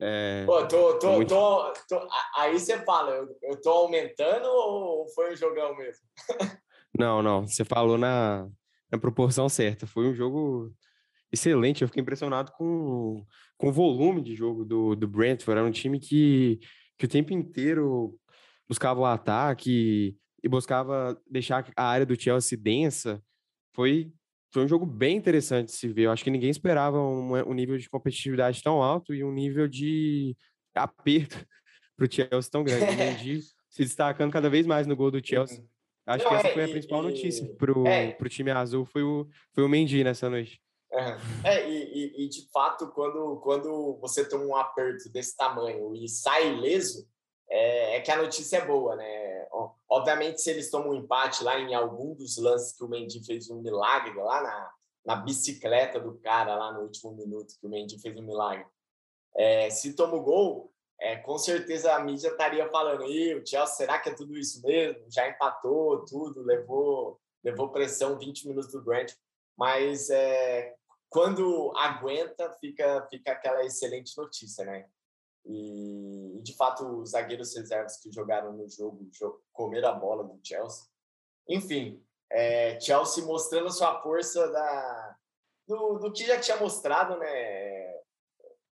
É, 0.00 0.44
Pô, 0.44 0.66
tô, 0.66 0.98
tô, 0.98 1.12
muito... 1.12 1.28
tô, 1.28 1.72
tô, 1.88 2.08
aí 2.36 2.58
você 2.58 2.78
fala, 2.84 3.10
eu, 3.12 3.28
eu 3.42 3.60
tô 3.60 3.70
aumentando 3.70 4.46
ou 4.46 5.08
foi 5.14 5.32
um 5.32 5.36
jogão 5.36 5.76
mesmo? 5.76 6.04
não, 6.98 7.22
não, 7.22 7.46
você 7.46 7.64
falou 7.64 7.96
na, 7.96 8.48
na 8.90 8.98
proporção 8.98 9.48
certa. 9.48 9.86
Foi 9.86 10.06
um 10.06 10.14
jogo 10.14 10.72
excelente. 11.32 11.82
Eu 11.82 11.88
fiquei 11.88 12.02
impressionado 12.02 12.52
com, 12.52 13.24
com 13.56 13.68
o 13.68 13.72
volume 13.72 14.22
de 14.22 14.34
jogo 14.34 14.64
do, 14.64 14.94
do 14.94 15.06
Brentford. 15.06 15.58
Era 15.58 15.68
um 15.68 15.72
time 15.72 16.00
que, 16.00 16.58
que 16.98 17.06
o 17.06 17.08
tempo 17.08 17.32
inteiro 17.32 18.18
buscava 18.68 19.00
o 19.00 19.06
ataque, 19.06 20.16
e 20.44 20.48
buscava 20.48 21.18
deixar 21.26 21.66
a 21.74 21.84
área 21.84 22.04
do 22.04 22.20
Chelsea 22.20 22.58
densa, 22.58 23.24
foi, 23.74 24.12
foi 24.54 24.64
um 24.64 24.68
jogo 24.68 24.86
bem 24.86 25.16
interessante 25.16 25.66
de 25.66 25.72
se 25.72 25.88
ver. 25.88 26.04
Eu 26.04 26.12
acho 26.12 26.22
que 26.22 26.30
ninguém 26.30 26.48
esperava 26.48 26.96
um, 26.96 27.34
um 27.34 27.52
nível 27.52 27.76
de 27.76 27.90
competitividade 27.90 28.62
tão 28.62 28.80
alto 28.80 29.12
e 29.12 29.24
um 29.24 29.32
nível 29.32 29.66
de 29.66 30.36
aperto 30.72 31.44
para 31.96 32.06
o 32.06 32.10
Chelsea 32.10 32.50
tão 32.52 32.62
grande. 32.62 32.84
O 32.84 32.96
Mendy 32.96 33.40
se 33.68 33.82
destacando 33.82 34.30
cada 34.30 34.48
vez 34.48 34.64
mais 34.64 34.86
no 34.86 34.94
gol 34.94 35.10
do 35.10 35.26
Chelsea. 35.26 35.64
Acho 36.06 36.22
Não, 36.22 36.30
que 36.30 36.36
essa 36.36 36.48
é, 36.48 36.52
foi 36.52 36.64
a 36.64 36.68
principal 36.68 37.02
e, 37.02 37.06
notícia 37.10 37.54
para 37.56 37.76
o 37.76 37.88
é, 37.88 38.12
time 38.28 38.52
azul, 38.52 38.84
foi 38.84 39.02
o, 39.02 39.26
foi 39.52 39.64
o 39.64 39.68
Mendy 39.68 40.04
nessa 40.04 40.30
noite. 40.30 40.60
É, 41.42 41.68
e, 41.68 42.22
e, 42.22 42.24
e, 42.24 42.28
de 42.28 42.48
fato, 42.52 42.86
quando, 42.92 43.40
quando 43.42 43.98
você 44.00 44.24
toma 44.28 44.44
um 44.44 44.54
aperto 44.54 45.10
desse 45.10 45.36
tamanho 45.36 45.92
e 45.96 46.08
sai 46.08 46.54
ileso, 46.54 47.08
é, 47.48 47.96
é, 47.96 48.00
que 48.00 48.10
a 48.10 48.16
notícia 48.16 48.58
é 48.58 48.66
boa, 48.66 48.96
né? 48.96 49.46
Obviamente, 49.88 50.40
se 50.40 50.50
eles 50.50 50.70
tomam 50.70 50.90
um 50.90 50.94
empate 50.94 51.44
lá 51.44 51.58
em 51.58 51.74
algum 51.74 52.14
dos 52.14 52.36
lances 52.36 52.76
que 52.76 52.82
o 52.82 52.88
Mendy 52.88 53.24
fez 53.24 53.48
um 53.48 53.60
milagre 53.60 54.14
lá 54.14 54.42
na, 54.42 54.72
na 55.04 55.16
bicicleta 55.16 56.00
do 56.00 56.18
cara 56.18 56.56
lá 56.56 56.72
no 56.72 56.80
último 56.80 57.12
minuto 57.12 57.54
que 57.60 57.66
o 57.66 57.70
Mendy 57.70 58.00
fez 58.00 58.16
um 58.16 58.22
milagre. 58.22 58.66
É, 59.36 59.70
se 59.70 59.94
toma 59.94 60.14
o 60.14 60.22
gol, 60.22 60.72
é, 61.00 61.16
com 61.16 61.36
certeza 61.38 61.94
a 61.94 62.00
mídia 62.00 62.28
estaria 62.28 62.68
falando, 62.70 63.04
e 63.04 63.34
o 63.34 63.46
Chelsea, 63.46 63.76
será 63.76 63.98
que 63.98 64.08
é 64.08 64.14
tudo 64.14 64.36
isso 64.36 64.62
mesmo? 64.62 65.04
Já 65.08 65.28
empatou 65.28 66.04
tudo, 66.04 66.42
levou, 66.42 67.20
levou 67.42 67.70
pressão 67.70 68.18
20 68.18 68.48
minutos 68.48 68.72
do 68.72 68.82
Grant, 68.82 69.12
mas 69.56 70.08
é, 70.10 70.74
quando 71.08 71.72
aguenta, 71.76 72.50
fica, 72.54 73.06
fica 73.10 73.32
aquela 73.32 73.64
excelente 73.64 74.16
notícia, 74.16 74.64
né? 74.64 74.86
E, 75.44 76.13
de 76.44 76.54
fato, 76.54 77.00
os 77.00 77.10
zagueiros 77.10 77.56
reservas 77.56 77.96
que 77.96 78.12
jogaram 78.12 78.52
no 78.52 78.68
jogo 78.68 79.08
comeram 79.52 79.88
a 79.88 79.92
bola 79.92 80.22
do 80.22 80.38
Chelsea. 80.42 80.84
Enfim, 81.48 82.04
é, 82.30 82.78
Chelsea 82.78 83.24
mostrando 83.24 83.72
sua 83.72 84.00
força 84.02 84.46
da, 84.52 85.16
do, 85.66 85.98
do 85.98 86.12
que 86.12 86.26
já 86.26 86.38
tinha 86.38 86.58
mostrado, 86.58 87.18
né? 87.18 87.94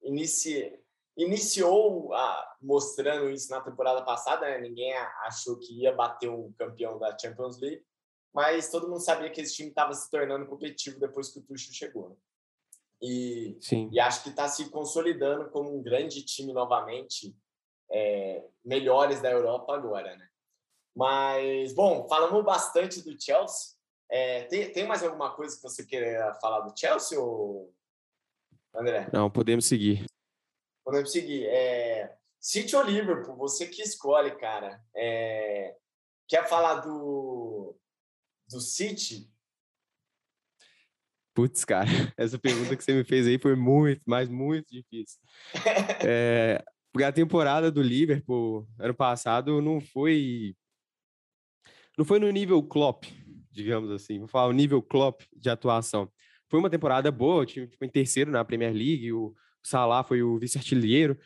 Inici, 0.03 0.77
iniciou 1.15 2.13
a, 2.13 2.57
mostrando 2.61 3.29
isso 3.29 3.49
na 3.49 3.61
temporada 3.61 4.03
passada, 4.03 4.45
né? 4.45 4.59
ninguém 4.59 4.93
achou 5.23 5.57
que 5.57 5.81
ia 5.81 5.93
bater 5.93 6.29
um 6.29 6.51
campeão 6.53 6.99
da 6.99 7.17
Champions 7.17 7.59
League, 7.59 7.85
mas 8.33 8.69
todo 8.69 8.87
mundo 8.87 9.01
sabia 9.01 9.29
que 9.29 9.41
esse 9.41 9.55
time 9.55 9.69
estava 9.69 9.93
se 9.93 10.09
tornando 10.09 10.47
competitivo 10.47 10.99
depois 10.99 11.29
que 11.29 11.39
o 11.39 11.43
Tuchel 11.43 11.73
chegou. 11.73 12.09
Né? 12.09 12.15
E, 13.01 13.57
e 13.91 13.99
acho 13.99 14.23
que 14.23 14.29
está 14.29 14.47
se 14.47 14.69
consolidando 14.69 15.49
como 15.49 15.75
um 15.75 15.81
grande 15.81 16.23
time 16.23 16.53
novamente, 16.53 17.35
é, 17.91 18.45
melhores 18.63 19.21
da 19.21 19.31
Europa 19.31 19.75
agora, 19.75 20.15
né? 20.15 20.27
Mas, 20.95 21.73
bom, 21.73 22.07
falamos 22.07 22.43
bastante 22.43 23.01
do 23.01 23.19
Chelsea. 23.19 23.75
É, 24.09 24.43
tem, 24.43 24.71
tem 24.71 24.85
mais 24.85 25.03
alguma 25.03 25.33
coisa 25.33 25.55
que 25.55 25.63
você 25.63 25.85
queira 25.85 26.33
falar 26.41 26.61
do 26.61 26.77
Chelsea, 26.77 27.19
ou... 27.19 27.73
André? 28.73 29.09
Não, 29.11 29.29
podemos 29.29 29.65
seguir. 29.65 30.05
Podemos 30.83 31.11
seguir. 31.11 31.45
É, 31.47 32.17
City 32.39 32.75
ou 32.75 32.83
Liverpool, 32.83 33.35
você 33.35 33.67
que 33.67 33.81
escolhe, 33.81 34.31
cara. 34.37 34.83
É, 34.95 35.77
quer 36.27 36.47
falar 36.47 36.75
do, 36.81 37.77
do 38.49 38.59
City? 38.59 39.31
Putz, 41.33 41.63
cara, 41.63 41.85
essa 42.17 42.37
pergunta 42.37 42.75
que 42.75 42.83
você 42.83 42.93
me 42.93 43.03
fez 43.03 43.27
aí 43.27 43.39
foi 43.39 43.55
muito, 43.55 44.01
mas 44.05 44.27
muito 44.27 44.67
difícil. 44.71 45.19
É, 46.05 46.63
porque 46.91 47.03
a 47.03 47.11
temporada 47.11 47.71
do 47.71 47.81
Liverpool 47.81 48.67
ano 48.79 48.93
passado 48.93 49.61
não 49.61 49.79
foi 49.79 50.55
não 51.97 52.05
foi 52.05 52.19
no 52.19 52.29
nível 52.29 52.63
Klopp, 52.63 53.05
digamos 53.51 53.91
assim, 53.91 54.19
vou 54.19 54.27
falar 54.27 54.47
o 54.47 54.53
nível 54.53 54.81
Klopp 54.81 55.21
de 55.35 55.49
atuação. 55.49 56.11
Foi 56.49 56.59
uma 56.59 56.69
temporada 56.69 57.11
boa, 57.11 57.43
o 57.43 57.45
time 57.45 57.67
ficou 57.67 57.87
em 57.87 57.91
terceiro 57.91 58.31
na 58.31 58.43
Premier 58.43 58.73
League, 58.73 59.11
o 59.11 59.33
Salah 59.63 60.03
foi 60.03 60.23
o 60.23 60.37
vice-artilheiro, 60.37 61.17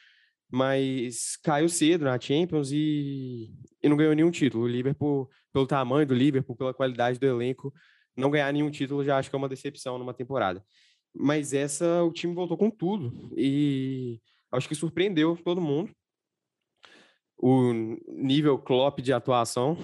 mas 0.51 1.37
caiu 1.37 1.69
cedo 1.69 2.05
na 2.05 2.19
Champions 2.19 2.71
e, 2.71 3.51
e 3.81 3.89
não 3.89 3.97
ganhou 3.97 4.13
nenhum 4.13 4.31
título. 4.31 4.65
O 4.65 4.67
Liverpool, 4.67 5.29
pelo 5.53 5.65
tamanho 5.65 6.05
do 6.05 6.13
Liverpool, 6.13 6.55
pela 6.55 6.73
qualidade 6.73 7.19
do 7.19 7.25
elenco, 7.25 7.73
não 8.15 8.29
ganhar 8.29 8.51
nenhum 8.51 8.69
título 8.69 9.03
já 9.03 9.17
acho 9.17 9.29
que 9.29 9.35
é 9.35 9.37
uma 9.37 9.49
decepção 9.49 9.97
numa 9.97 10.13
temporada. 10.13 10.63
Mas 11.13 11.53
essa, 11.53 12.03
o 12.03 12.11
time 12.11 12.33
voltou 12.33 12.57
com 12.57 12.69
tudo 12.69 13.31
e 13.37 14.19
acho 14.51 14.67
que 14.67 14.75
surpreendeu 14.75 15.37
todo 15.43 15.61
mundo. 15.61 15.91
O 17.37 17.73
nível 18.07 18.57
Klopp 18.57 18.99
de 18.99 19.11
atuação 19.11 19.77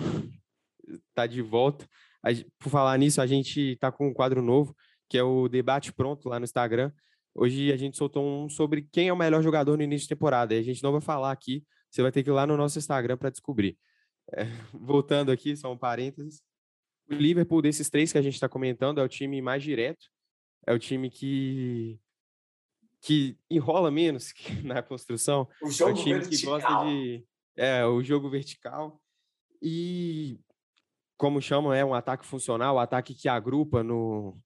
está 1.10 1.26
de 1.28 1.42
volta. 1.42 1.88
Por 2.60 2.70
falar 2.70 2.98
nisso, 2.98 3.22
a 3.22 3.28
gente 3.28 3.74
está 3.74 3.92
com 3.92 4.08
um 4.08 4.14
quadro 4.14 4.42
novo, 4.42 4.76
que 5.10 5.18
é 5.18 5.24
o 5.24 5.48
Debate 5.48 5.92
Pronto 5.92 6.30
lá 6.30 6.40
no 6.40 6.46
Instagram. 6.46 6.92
Hoje 7.34 7.72
a 7.72 7.78
gente 7.78 7.98
soltou 7.98 8.26
um 8.26 8.50
sobre 8.50 8.88
quem 8.92 9.08
é 9.08 9.14
o 9.14 9.18
melhor 9.18 9.42
jogador 9.42 9.78
no 9.78 9.84
início 9.84 10.06
de 10.06 10.10
temporada. 10.10 10.54
E 10.54 10.60
a 10.60 10.62
gente 10.62 10.84
não 10.84 10.92
vai 10.92 11.02
falar 11.02 11.32
aqui, 11.32 11.66
você 11.90 12.02
vai 12.02 12.12
ter 12.12 12.24
que 12.24 12.30
ir 12.30 12.34
lá 12.34 12.46
no 12.46 12.58
nosso 12.58 12.78
Instagram 12.78 13.18
para 13.18 13.30
descobrir. 13.30 13.78
É, 14.34 14.44
voltando 14.74 15.32
aqui, 15.32 15.56
só 15.56 15.72
um 15.72 15.78
parênteses. 15.78 16.42
O 17.10 17.16
Liverpool, 17.16 17.62
desses 17.62 17.90
três 17.90 18.12
que 18.12 18.18
a 18.18 18.22
gente 18.22 18.36
está 18.36 18.48
comentando, 18.48 19.00
é 19.00 19.04
o 19.04 19.10
time 19.10 19.42
mais 19.42 19.64
direto, 19.64 20.08
é 20.66 20.74
o 20.74 20.80
time 20.80 21.10
que 21.10 22.00
que 23.02 23.38
enrola 23.50 23.90
menos 23.90 24.34
na 24.64 24.82
construção. 24.82 25.48
O 25.62 25.70
jogo 25.70 25.92
é 25.92 25.94
um 25.94 25.96
time 25.96 26.20
vertical. 26.20 26.40
que 26.40 26.46
gosta 26.46 26.86
de 26.86 27.26
é, 27.58 27.86
o 27.86 28.02
jogo 28.02 28.30
vertical 28.30 29.02
e 29.62 30.40
como 31.18 31.42
chamam, 31.42 31.72
é 31.72 31.86
um 31.86 31.94
ataque 31.94 32.26
funcional, 32.26 32.78
um 32.78 32.80
ataque 32.80 33.14
que 33.14 33.30
agrupa 33.30 33.84
no 33.84 34.40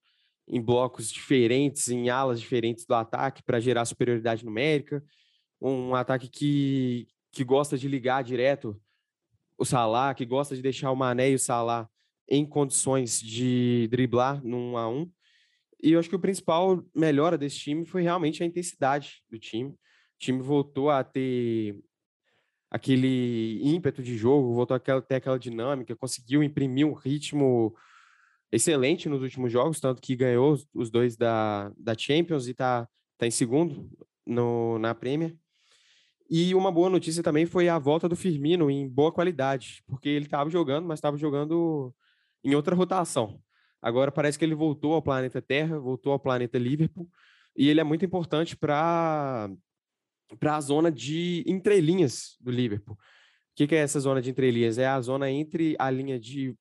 em 0.48 0.62
blocos 0.62 1.10
diferentes, 1.10 1.88
em 1.88 2.10
alas 2.10 2.40
diferentes 2.40 2.86
do 2.86 2.94
ataque 2.94 3.42
para 3.42 3.60
gerar 3.60 3.86
superioridade 3.86 4.46
numérica, 4.46 5.04
um 5.60 5.96
ataque 5.96 6.28
que, 6.30 7.08
que 7.32 7.44
gosta 7.44 7.78
de 7.78 7.88
ligar 7.88 8.24
direto 8.24 8.80
o 9.58 9.66
Salah, 9.66 10.14
que 10.14 10.26
gosta 10.26 10.56
de 10.56 10.62
deixar 10.62 10.92
o 10.92 10.96
Mané 10.96 11.32
e 11.32 11.36
o 11.36 11.40
Salah 11.40 11.90
em 12.30 12.46
condições 12.46 13.20
de 13.20 13.88
driblar 13.90 14.44
num 14.44 14.78
a 14.78 14.88
um. 14.88 15.10
E 15.82 15.92
eu 15.92 16.00
acho 16.00 16.10
que 16.10 16.16
o 16.16 16.20
principal 16.20 16.84
melhora 16.96 17.38
desse 17.38 17.58
time 17.58 17.86
foi 17.86 18.02
realmente 18.02 18.42
a 18.42 18.46
intensidade 18.46 19.24
do 19.30 19.38
time. 19.38 19.70
O 19.70 19.78
time 20.20 20.42
voltou 20.42 20.90
a 20.90 21.04
ter 21.04 21.78
aquele 22.70 23.60
ímpeto 23.64 24.02
de 24.02 24.18
jogo, 24.18 24.54
voltou 24.54 24.76
a 24.76 25.02
ter 25.02 25.16
aquela 25.16 25.40
dinâmica, 25.40 25.96
conseguiu 25.96 26.44
imprimir 26.44 26.86
um 26.86 26.94
ritmo 26.94 27.76
excelente 28.52 29.10
nos 29.10 29.22
últimos 29.22 29.52
jogos, 29.52 29.80
tanto 29.80 30.02
que 30.02 30.16
ganhou 30.16 30.58
os 30.74 30.90
dois 30.90 31.16
da, 31.16 31.72
da 31.78 31.98
Champions 31.98 32.48
e 32.48 32.52
está 32.52 32.88
tá 33.18 33.28
em 33.28 33.32
segundo 33.32 33.90
no, 34.26 34.80
na 34.80 34.96
Premier. 34.96 35.36
E 36.30 36.56
uma 36.56 36.72
boa 36.72 36.90
notícia 36.90 37.22
também 37.22 37.46
foi 37.46 37.70
a 37.70 37.78
volta 37.78 38.10
do 38.10 38.16
Firmino 38.16 38.70
em 38.70 38.90
boa 38.90 39.12
qualidade, 39.12 39.84
porque 39.86 40.10
ele 40.10 40.26
estava 40.26 40.50
jogando, 40.50 40.88
mas 40.88 40.98
estava 40.98 41.18
jogando 41.18 41.94
em 42.44 42.56
outra 42.56 42.76
rotação. 42.76 43.40
Agora 43.86 44.12
parece 44.12 44.40
que 44.40 44.44
ele 44.44 44.56
voltou 44.56 44.96
ao 44.96 45.02
planeta 45.02 45.40
Terra, 45.40 45.78
voltou 45.78 46.12
ao 46.12 46.20
planeta 46.20 46.58
Liverpool, 46.58 47.08
e 47.56 47.70
ele 47.70 47.80
é 47.80 47.84
muito 47.84 48.04
importante 48.04 48.58
para 48.58 49.48
para 50.40 50.56
a 50.56 50.62
zona 50.62 50.92
de 50.92 51.44
entrelinhas 51.46 52.36
do 52.42 52.50
Liverpool. 52.50 52.96
O 52.96 52.98
que, 53.56 53.68
que 53.68 53.76
é 53.76 53.78
essa 53.78 54.00
zona 54.00 54.24
de 54.24 54.32
entrelinhas? 54.32 54.80
É 54.80 54.88
a 54.88 55.00
zona 55.00 55.30
entre 55.30 55.76
a 55.78 55.88
linha 55.92 56.20
de 56.20 56.58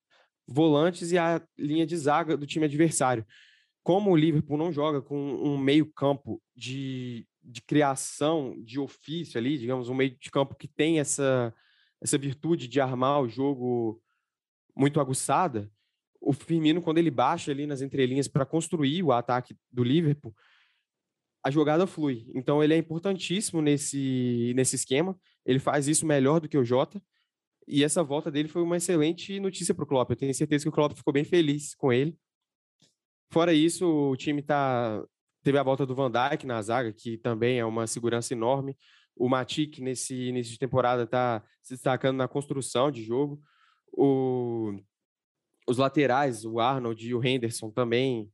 volantes 0.47 1.13
e 1.13 1.19
a 1.19 1.41
linha 1.59 1.87
de 1.87 1.97
zaga 1.97 2.37
do 2.37 2.47
time 2.47 2.67
adversário. 2.67 3.27
Como 3.83 4.11
o 4.11 4.17
Liverpool 4.17 4.59
não 4.59 4.71
joga 4.71 5.01
com 5.01 5.17
um 5.17 5.57
meio-campo 5.57 6.43
de, 6.55 7.27
de 7.43 7.63
criação 7.63 8.55
de 8.63 8.79
ofício 8.79 9.39
ali, 9.39 9.57
digamos, 9.57 9.89
um 9.89 9.95
meio 9.95 10.11
de 10.11 10.31
campo 10.31 10.55
que 10.55 10.69
tem 10.69 11.01
essa, 11.01 11.55
essa 12.03 12.19
virtude 12.19 12.69
de 12.69 12.83
armar 12.83 13.23
o 13.23 13.29
jogo 13.31 13.99
muito 14.77 15.01
aguçada, 15.01 15.73
o 16.25 16.33
Firmino, 16.33 16.81
quando 16.81 16.99
ele 16.99 17.11
baixa 17.11 17.51
ali 17.51 17.67
nas 17.67 17.83
entrelinhas 17.83 18.27
para 18.27 18.47
construir 18.47 19.03
o 19.03 19.13
ataque 19.13 19.57
do 19.71 19.85
Liverpool, 19.85 20.35
a 21.45 21.51
jogada 21.51 21.87
flui. 21.87 22.27
Então 22.35 22.65
ele 22.65 22.73
é 22.73 22.77
importantíssimo 22.79 23.61
nesse, 23.61 24.53
nesse 24.57 24.77
esquema. 24.77 25.19
Ele 25.45 25.59
faz 25.59 25.87
isso 25.87 26.07
melhor 26.07 26.41
do 26.41 26.49
que 26.49 26.57
o 26.57 26.65
Jota. 26.65 27.03
E 27.69 27.85
essa 27.85 28.03
volta 28.03 28.31
dele 28.31 28.49
foi 28.49 28.63
uma 28.63 28.79
excelente 28.79 29.39
notícia 29.39 29.75
para 29.75 29.85
o 29.85 29.87
Klopp. 29.87 30.11
Eu 30.11 30.17
tenho 30.17 30.35
certeza 30.35 30.65
que 30.65 30.69
o 30.69 30.73
Klopp 30.73 30.97
ficou 30.97 31.13
bem 31.13 31.25
feliz 31.25 31.75
com 31.75 31.93
ele. 31.93 32.17
Fora 33.31 33.53
isso, 33.53 33.87
o 33.87 34.17
time 34.17 34.43
tá 34.43 35.03
teve 35.43 35.59
a 35.59 35.63
volta 35.63 35.85
do 35.85 35.95
Van 35.95 36.11
Dijk 36.11 36.47
na 36.47 36.63
zaga, 36.63 36.91
que 36.91 37.19
também 37.19 37.59
é 37.59 37.65
uma 37.65 37.87
segurança 37.87 38.33
enorme. 38.33 38.77
O 39.15 39.29
Matic 39.29 39.79
nesse 39.79 40.29
início 40.29 40.53
de 40.53 40.59
temporada 40.59 41.03
está 41.03 41.45
se 41.63 41.75
destacando 41.75 42.17
na 42.17 42.27
construção 42.27 42.91
de 42.91 43.05
jogo. 43.05 43.41
O, 43.93 44.73
os 45.66 45.79
laterais, 45.79 46.44
o 46.44 46.61
Arnold 46.61 47.07
e 47.07 47.14
o 47.14 47.24
Henderson 47.24 47.70
também 47.70 48.31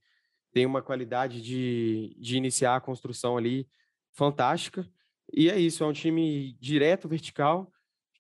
têm 0.53 0.67
uma 0.67 0.83
qualidade 0.83 1.41
de, 1.41 2.17
de 2.19 2.37
iniciar 2.37 2.77
a 2.77 2.81
construção 2.81 3.37
ali 3.37 3.69
fantástica. 4.13 4.89
E 5.33 5.49
é 5.49 5.59
isso, 5.59 5.85
é 5.85 5.87
um 5.87 5.93
time 5.93 6.55
direto, 6.61 7.09
vertical, 7.09 7.73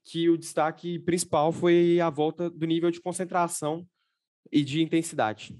que 0.04 0.28
o 0.28 0.38
destaque 0.38 0.98
principal 1.00 1.52
foi 1.52 2.00
a 2.00 2.08
volta 2.08 2.48
do 2.48 2.66
nível 2.66 2.90
de 2.90 3.00
concentração 3.00 3.86
e 4.50 4.62
de 4.62 4.80
intensidade. 4.82 5.58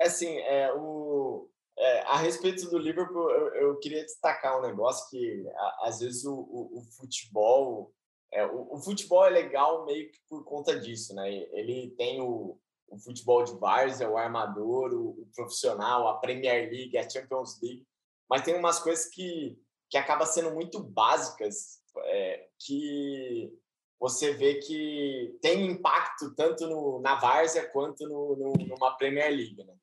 É 0.00 0.06
assim, 0.06 0.36
é, 0.38 0.72
o, 0.72 1.48
é, 1.76 2.00
a 2.02 2.16
respeito 2.16 2.68
do 2.70 2.78
Liverpool, 2.78 3.30
eu, 3.30 3.54
eu, 3.54 3.78
queria 3.78 4.02
destacar 4.02 4.58
um 4.58 4.62
negócio 4.62 5.08
que 5.10 5.44
a, 5.54 5.88
às 5.88 6.00
vezes 6.00 6.24
o, 6.24 6.34
o, 6.34 6.78
o 6.78 6.82
futebol 6.96 7.92
é, 8.32 8.46
o, 8.46 8.78
futebol 8.78 9.24
é 9.26 9.30
legal 9.30 9.84
meio 9.84 10.10
que 10.10 10.18
por 10.28 10.44
conta 10.44 10.78
disso, 10.78 11.14
né? 11.14 11.30
Ele 11.52 11.90
tem 11.96 12.20
o, 12.20 12.58
o 12.88 12.98
futebol 12.98 13.44
de 13.44 13.54
várzea, 13.58 14.08
o 14.08 14.16
armador, 14.16 14.92
o, 14.92 15.10
o, 15.10 15.28
profissional, 15.34 16.08
a 16.08 16.18
Premier 16.18 16.70
League, 16.70 16.96
a 16.96 17.08
Champions 17.08 17.60
League, 17.62 17.86
mas 18.28 18.42
tem 18.42 18.56
umas 18.56 18.78
coisas 18.78 19.06
que 19.06 19.58
que 19.92 19.98
acaba 19.98 20.24
sendo 20.24 20.50
muito 20.54 20.82
básicas 20.82 21.82
é, 21.98 22.48
que 22.58 23.52
você 24.00 24.32
vê 24.32 24.54
que 24.54 25.38
tem 25.42 25.66
impacto 25.66 26.34
tanto 26.34 26.66
no, 26.66 26.98
na 27.00 27.14
Várzea 27.16 27.68
quanto 27.68 28.08
no, 28.08 28.34
no, 28.34 28.52
numa 28.66 28.96
Premier 28.96 29.30
League, 29.30 29.62
né? 29.62 29.76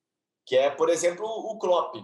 Que 0.48 0.58
é, 0.58 0.72
por 0.72 0.90
exemplo, 0.90 1.26
o 1.26 1.60
Klopp. 1.60 1.96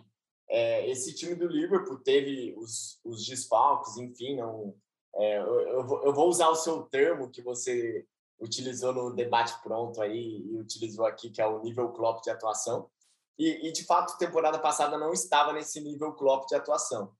É, 0.48 0.88
esse 0.88 1.16
time 1.16 1.34
do 1.34 1.48
Liverpool 1.48 1.98
teve 2.04 2.54
os, 2.56 3.00
os 3.04 3.26
desfalques, 3.26 3.98
enfim, 3.98 4.36
não, 4.36 4.76
é, 5.18 5.40
eu, 5.40 5.62
eu, 6.04 6.14
vou, 6.14 6.28
usar 6.28 6.50
o 6.50 6.56
seu 6.56 6.84
termo 6.84 7.30
que 7.30 7.42
você 7.42 8.06
utilizou 8.40 8.94
no 8.94 9.16
debate 9.16 9.54
pronto 9.64 10.02
aí 10.02 10.42
e 10.46 10.60
utilizou 10.60 11.06
aqui, 11.06 11.30
que 11.30 11.42
é 11.42 11.48
o 11.48 11.62
nível 11.62 11.90
Klopp 11.94 12.22
de 12.22 12.30
atuação. 12.30 12.90
E, 13.38 13.68
e 13.68 13.72
de 13.72 13.86
fato, 13.86 14.18
temporada 14.18 14.60
passada 14.60 14.98
não 14.98 15.14
estava 15.14 15.54
nesse 15.54 15.80
nível 15.82 16.14
Klopp 16.14 16.48
de 16.48 16.56
atuação. 16.56 17.14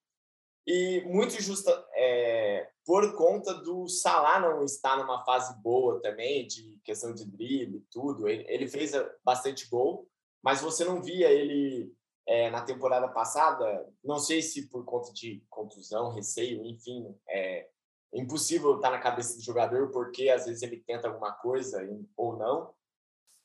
E 0.68 1.02
muito 1.06 1.40
justa 1.42 1.72
é, 1.94 2.70
por 2.86 3.16
conta 3.16 3.54
do 3.54 3.88
Salah 3.88 4.40
não 4.40 4.64
estar 4.64 4.98
numa 4.98 5.24
fase 5.24 5.62
boa 5.62 6.02
também, 6.02 6.48
de 6.48 6.80
questão 6.84 7.14
de 7.14 7.24
drible 7.24 7.78
e 7.78 7.86
tudo. 7.92 8.28
Ele, 8.28 8.44
ele, 8.48 8.68
fez 8.68 8.92
bastante 9.24 9.70
gol, 9.70 10.10
mas 10.44 10.62
você 10.62 10.84
não 10.84 11.02
via 11.02 11.32
ele 11.32 11.94
é, 12.28 12.50
na 12.50 12.62
temporada 12.62 13.08
passada, 13.08 13.88
não 14.04 14.18
sei 14.18 14.42
se 14.42 14.68
por 14.68 14.84
conta 14.84 15.14
de 15.14 15.44
contusão, 15.50 16.12
receio, 16.12 16.66
enfim, 16.66 17.16
é, 17.30 17.70
é 18.16 18.20
impossível 18.20 18.76
estar 18.78 18.90
na 18.92 19.00
cabeça 19.00 19.36
do 19.36 19.44
jogador 19.44 19.92
porque 19.92 20.30
às 20.30 20.46
vezes 20.46 20.62
ele 20.62 20.82
tenta 20.88 21.08
alguma 21.08 21.34
coisa 21.34 21.86
ou 22.16 22.38
não, 22.38 22.74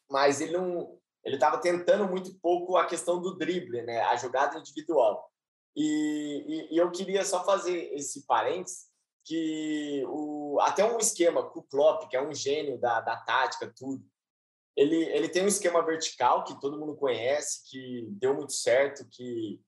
mas 0.09 0.41
ele 0.41 0.53
não 0.53 0.97
ele 1.23 1.35
estava 1.35 1.59
tentando 1.59 2.09
muito 2.09 2.35
pouco 2.41 2.77
a 2.77 2.87
questão 2.87 3.21
do 3.21 3.37
drible, 3.37 3.83
né, 3.83 4.01
a 4.03 4.17
jogada 4.17 4.59
individual. 4.59 5.31
E, 5.77 6.45
e, 6.71 6.75
e, 6.75 6.79
eu 6.79 6.91
queria 6.91 7.25
só 7.25 7.45
fazer 7.45 7.93
esse 7.93 8.27
parênteses, 8.27 8.89
que 9.23 10.03
o, 10.09 10.59
até 10.63 10.83
um 10.83 10.99
esquema 10.99 11.43
com 11.43 11.61
o 11.61 11.63
Klopp, 11.63 12.09
que 12.09 12.17
é 12.17 12.23
um 12.23 12.35
gênio 12.35 12.79
da, 12.79 13.01
da 13.01 13.17
tática, 13.19 13.73
tudo, 13.77 14.03
ele, 14.75 14.97
ele 14.97 15.29
tem 15.29 15.45
um 15.45 15.49
esquema 15.49 15.85
vertical 15.85 16.43
que 16.43 16.59
todo 16.59 16.79
mundo 16.79 16.97
conhece, 16.97 17.69
que 17.69 18.07
deu 18.13 18.35
muito 18.35 18.53
certo, 18.53 19.07
que, 19.11 19.61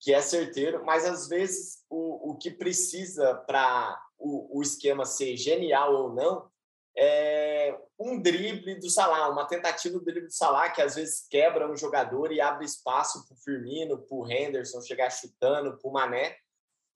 que 0.00 0.12
é 0.12 0.20
certeiro, 0.20 0.84
mas 0.84 1.04
às 1.04 1.28
vezes 1.28 1.84
o, 1.88 2.32
o 2.32 2.36
que 2.36 2.50
precisa 2.50 3.34
para 3.46 4.05
o, 4.18 4.58
o 4.58 4.62
esquema 4.62 5.04
ser 5.04 5.36
genial 5.36 5.94
ou 5.94 6.14
não 6.14 6.50
é 6.96 7.78
um 7.98 8.20
drible 8.20 8.74
do 8.76 8.88
Salah, 8.88 9.28
uma 9.28 9.46
tentativa 9.46 9.98
do 9.98 10.04
drible 10.04 10.28
do 10.28 10.32
Salah 10.32 10.70
que 10.70 10.80
às 10.80 10.94
vezes 10.94 11.26
quebra 11.28 11.70
um 11.70 11.76
jogador 11.76 12.32
e 12.32 12.40
abre 12.40 12.64
espaço 12.64 13.26
para 13.26 13.34
o 13.34 13.38
Firmino, 13.38 13.98
para 13.98 14.16
o 14.16 14.26
Henderson 14.26 14.80
chegar 14.80 15.10
chutando, 15.10 15.76
para 15.76 15.88
o 15.88 15.92
Mané. 15.92 16.36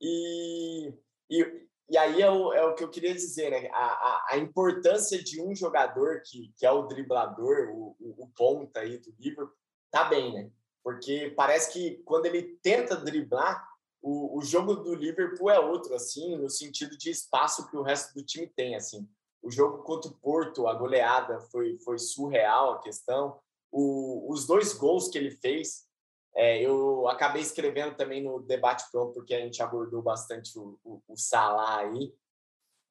E, 0.01 0.95
e, 1.29 1.69
e 1.91 1.99
aí 1.99 2.23
é 2.23 2.31
o, 2.31 2.53
é 2.55 2.65
o 2.65 2.75
que 2.75 2.83
eu 2.83 2.89
queria 2.89 3.13
dizer, 3.13 3.51
né? 3.51 3.69
A, 3.73 3.85
a, 3.85 4.27
a 4.31 4.39
importância 4.39 5.23
de 5.23 5.43
um 5.43 5.55
jogador 5.55 6.23
que, 6.25 6.51
que 6.57 6.65
é 6.65 6.71
o 6.71 6.87
driblador, 6.87 7.69
o, 7.69 7.97
o, 8.01 8.25
o 8.25 8.29
ponta 8.29 8.81
aí 8.81 8.97
do 8.97 9.15
Liverpool, 9.19 9.55
tá 9.91 10.05
bem, 10.05 10.33
né? 10.33 10.51
Porque 10.83 11.35
parece 11.37 11.73
que 11.73 12.03
quando 12.05 12.25
ele 12.25 12.59
tenta 12.63 12.97
driblar, 12.97 13.69
o, 14.03 14.39
o 14.39 14.43
jogo 14.43 14.75
do 14.75 14.95
Liverpool 14.95 15.51
é 15.51 15.59
outro, 15.59 15.95
assim, 15.95 16.37
no 16.37 16.49
sentido 16.49 16.97
de 16.97 17.11
espaço 17.11 17.69
que 17.69 17.77
o 17.77 17.83
resto 17.83 18.15
do 18.15 18.25
time 18.25 18.47
tem, 18.47 18.75
assim 18.75 19.09
o 19.43 19.51
jogo 19.51 19.83
contra 19.83 20.11
o 20.11 20.15
Porto, 20.15 20.67
a 20.67 20.75
goleada 20.75 21.41
foi, 21.51 21.79
foi 21.79 21.99
surreal 21.99 22.75
a 22.75 22.81
questão. 22.81 23.39
O, 23.71 24.31
os 24.31 24.47
dois 24.47 24.73
gols 24.73 25.09
que 25.09 25.17
ele 25.17 25.31
fez, 25.31 25.87
é, 26.35 26.61
eu 26.63 27.09
acabei 27.09 27.43
escrevendo 27.43 27.97
também 27.97 28.23
no 28.23 28.41
debate 28.41 28.85
pronto, 28.91 29.15
porque 29.15 29.35
a 29.35 29.41
gente 29.41 29.63
abordou 29.63 30.03
bastante 30.03 30.59
o, 30.59 30.79
o, 30.85 31.03
o 31.09 31.17
Salah 31.17 31.79
aí. 31.79 32.13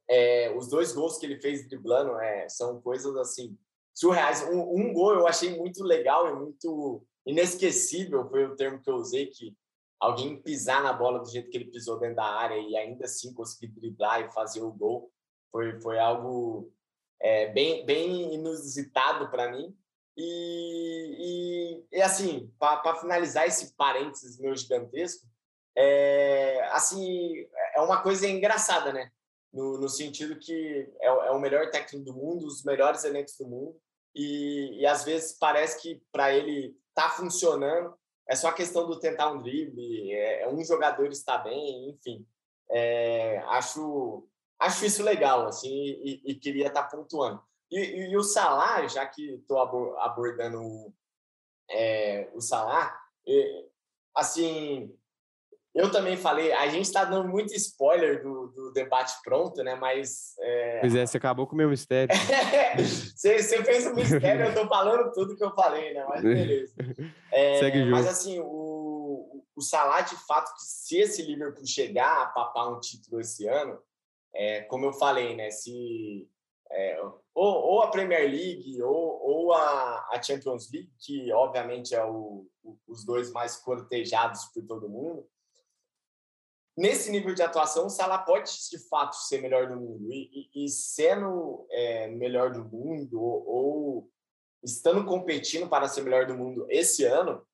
É, 0.09 0.55
os 0.57 0.67
dois 0.67 0.91
gols 0.91 1.17
que 1.17 1.25
ele 1.25 1.39
fez 1.39 1.67
driblando 1.67 2.19
é, 2.19 2.49
são 2.49 2.81
coisas 2.81 3.15
assim 3.15 3.57
surreais. 3.93 4.41
Um, 4.49 4.61
um 4.61 4.93
gol 4.93 5.13
eu 5.13 5.27
achei 5.27 5.55
muito 5.55 5.83
legal 5.83 6.27
e 6.27 6.33
muito 6.33 7.05
inesquecível, 7.25 8.27
foi 8.27 8.45
o 8.45 8.55
termo 8.55 8.81
que 8.81 8.89
eu 8.89 8.95
usei, 8.95 9.27
que 9.27 9.55
alguém 9.99 10.41
pisar 10.41 10.81
na 10.81 10.93
bola 10.93 11.19
do 11.19 11.29
jeito 11.29 11.49
que 11.49 11.57
ele 11.57 11.71
pisou 11.71 11.99
dentro 11.99 12.15
da 12.17 12.25
área 12.25 12.57
e 12.57 12.75
ainda 12.77 13.05
assim 13.05 13.33
conseguir 13.33 13.67
driblar 13.67 14.21
e 14.21 14.31
fazer 14.31 14.61
o 14.61 14.71
gol. 14.71 15.11
Foi, 15.51 15.79
foi 15.81 15.99
algo 15.99 16.71
é, 17.19 17.47
bem, 17.51 17.85
bem 17.85 18.33
inusitado 18.33 19.29
para 19.29 19.51
mim. 19.51 19.75
E, 20.15 21.81
e, 21.91 21.97
e, 21.97 22.01
assim, 22.01 22.51
para 22.59 22.95
finalizar 22.95 23.47
esse 23.47 23.73
parênteses 23.75 24.37
meu 24.37 24.55
gigantesco, 24.55 25.25
é, 25.77 26.61
assim, 26.71 27.47
é 27.75 27.81
uma 27.81 28.01
coisa 28.01 28.27
engraçada, 28.27 28.91
né? 28.91 29.11
No, 29.51 29.79
no 29.79 29.89
sentido 29.89 30.37
que 30.37 30.91
é, 30.99 31.07
é, 31.07 31.31
o 31.31 31.39
melhor 31.39 31.69
técnico 31.71 32.05
do 32.05 32.13
mundo, 32.13 32.45
os 32.45 32.63
melhores 32.63 33.03
elencos 33.03 33.35
do 33.37 33.47
mundo, 33.47 33.79
e, 34.13 34.81
e 34.81 34.85
às 34.85 35.03
vezes 35.03 35.37
parece 35.39 35.81
que 35.81 36.01
para 36.11 36.33
ele 36.33 36.75
tá 36.93 37.09
funcionando, 37.09 37.97
é 38.29 38.35
só 38.35 38.51
questão 38.51 38.85
do 38.85 38.99
tentar 38.99 39.31
um 39.31 39.41
drible, 39.41 40.13
é, 40.13 40.43
é 40.43 40.49
um 40.49 40.63
jogador 40.63 41.07
está 41.07 41.39
bem, 41.39 41.89
enfim. 41.89 42.27
É, 42.69 43.39
acho, 43.47 44.27
acho 44.59 44.85
isso 44.85 45.01
legal, 45.01 45.47
assim, 45.47 45.67
e, 45.67 46.21
e 46.23 46.35
queria 46.35 46.67
estar 46.67 46.83
pontuando. 46.83 47.41
E, 47.71 47.79
e, 47.79 48.11
e, 48.11 48.17
o 48.17 48.21
Salah, 48.21 48.87
já 48.87 49.03
que 49.07 49.33
estou 49.33 49.57
abordando 49.97 50.93
é, 51.71 52.29
o 52.35 52.39
Salah, 52.39 52.95
assim, 54.15 54.95
eu 55.79 55.89
também 55.89 56.17
falei, 56.17 56.51
a 56.51 56.67
gente 56.67 56.85
está 56.85 57.05
dando 57.05 57.29
muito 57.29 57.53
spoiler 57.55 58.21
do, 58.21 58.47
do, 58.47 58.73
debate 58.73 59.13
pronto, 59.23 59.63
né? 59.63 59.75
Mas. 59.75 60.35
É... 60.41 60.79
Pois 60.81 60.93
é, 60.93 61.05
você 61.05 61.15
acabou 61.15 61.47
com 61.47 61.53
o 61.53 61.57
meu 61.57 61.69
mistério. 61.69 62.13
você, 63.15 63.41
você, 63.41 63.63
fez 63.63 63.87
um 63.87 63.95
mistério, 63.95 64.43
eu 64.43 64.49
estou 64.49 64.67
falando 64.67 65.09
tudo 65.13 65.37
que 65.37 65.43
eu 65.43 65.55
falei, 65.55 65.93
né? 65.93 66.05
Mas 66.09 66.21
beleza. 66.21 66.73
É, 67.31 67.59
Segue 67.59 67.85
Mas 67.85 68.07
assim, 68.07 68.39
o, 68.39 69.45
o 69.55 69.61
Salah, 69.61 70.01
de 70.01 70.15
fato, 70.25 70.51
que 70.55 70.63
se 70.63 70.97
esse 70.97 71.21
Liverpool 71.21 71.65
chegar 71.65 72.23
a 72.23 72.25
papar 72.25 72.69
um 72.69 72.79
título 72.79 73.21
esse 73.21 73.47
ano, 73.47 73.79
é, 74.33 74.61
como 74.63 74.85
eu 74.85 74.91
falei, 74.91 75.35
né? 75.35 75.49
Se. 75.49 76.27
É, 76.71 77.01
ou, 77.33 77.55
ou, 77.55 77.81
a 77.83 77.87
Premier 77.89 78.29
League 78.29 78.81
ou, 78.81 79.21
ou 79.21 79.53
a, 79.53 80.09
a, 80.11 80.21
Champions 80.21 80.69
League, 80.71 80.91
que 80.99 81.31
obviamente 81.31 81.95
é 81.95 82.03
o, 82.03 82.45
o, 82.63 82.77
os 82.87 83.05
dois 83.05 83.31
mais 83.31 83.55
cortejados 83.57 84.45
por 84.53 84.63
todo 84.67 84.89
mundo, 84.89 85.25
nesse 86.79 87.11
nível 87.11 87.35
de 87.35 87.43
atuação, 87.43 87.87
o 87.87 87.89
Salah 87.89 88.19
pode 88.19 88.49
de 88.69 88.79
fato 88.87 89.13
ser 89.17 89.41
melhor 89.41 89.67
do 89.67 89.75
mundo. 89.75 90.09
E, 90.09 90.49
e, 90.53 90.65
e 90.65 90.69
sendo 90.69 91.67
é, 91.69 92.07
melhor 92.07 92.53
do 92.53 92.63
mundo, 92.63 93.21
ou, 93.21 93.47
ou, 93.47 94.11
estando 94.63 95.05
competindo 95.05 95.67
para 95.67 95.89
ser 95.89 96.01
melhor 96.01 96.25
do 96.25 96.37
mundo 96.37 96.65
esse 96.69 97.03
ano, 97.03 97.45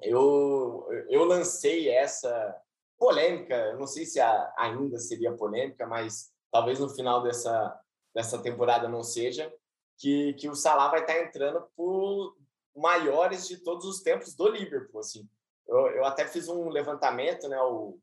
eu, 0.00 0.86
eu 1.08 1.24
lancei 1.24 1.88
essa 1.88 2.56
polêmica. 2.96 3.76
não 3.76 3.88
sei 3.88 4.06
se 4.06 4.20
a, 4.20 4.54
ainda 4.56 4.98
seria 4.98 5.36
polêmica, 5.36 5.84
mas 5.86 6.32
talvez 6.50 6.78
no 6.78 6.88
final 6.88 7.22
dessa, 7.24 7.76
dessa 8.14 8.40
temporada 8.40 8.88
não 8.88 9.02
seja. 9.02 9.52
Que, 9.98 10.32
que 10.34 10.48
o 10.48 10.54
Salah 10.54 10.88
vai 10.88 11.00
estar 11.00 11.20
entrando 11.20 11.62
por 11.76 12.34
maiores 12.74 13.46
de 13.46 13.58
todos 13.58 13.84
os 13.84 14.00
tempos 14.00 14.34
do 14.34 14.48
Liverpool. 14.48 15.00
Assim. 15.00 15.28
Eu, 15.68 15.88
eu 15.88 16.04
até 16.04 16.26
fiz 16.26 16.48
um 16.48 16.68
levantamento, 16.68 17.48
né? 17.48 17.60
O, 17.60 17.98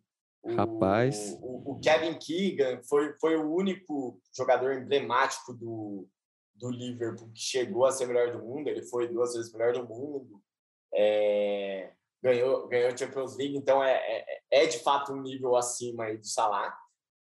Rapaz. 0.55 1.37
O, 1.41 1.71
o, 1.71 1.79
Kevin 1.79 2.17
Keegan 2.17 2.81
foi, 2.83 3.13
foi 3.19 3.35
o 3.35 3.53
único 3.53 4.19
jogador 4.35 4.73
emblemático 4.73 5.53
do, 5.53 6.07
do 6.55 6.69
Liverpool 6.69 7.29
que 7.33 7.39
chegou 7.39 7.85
a 7.85 7.91
ser 7.91 8.07
melhor 8.07 8.31
do 8.31 8.43
mundo. 8.43 8.67
Ele 8.67 8.83
foi 8.83 9.07
duas 9.07 9.33
vezes 9.33 9.51
melhor 9.51 9.73
do 9.73 9.87
mundo. 9.87 10.41
É, 10.93 11.91
ganhou 12.21 12.67
ganhou 12.67 12.97
Champions 12.97 13.35
League, 13.35 13.57
então 13.57 13.83
é, 13.83 13.93
é, 13.93 14.41
é, 14.51 14.65
de 14.65 14.79
fato 14.79 15.11
um 15.11 15.21
nível 15.21 15.55
acima 15.55 16.05
aí 16.05 16.17
do 16.17 16.25
Salah. 16.25 16.75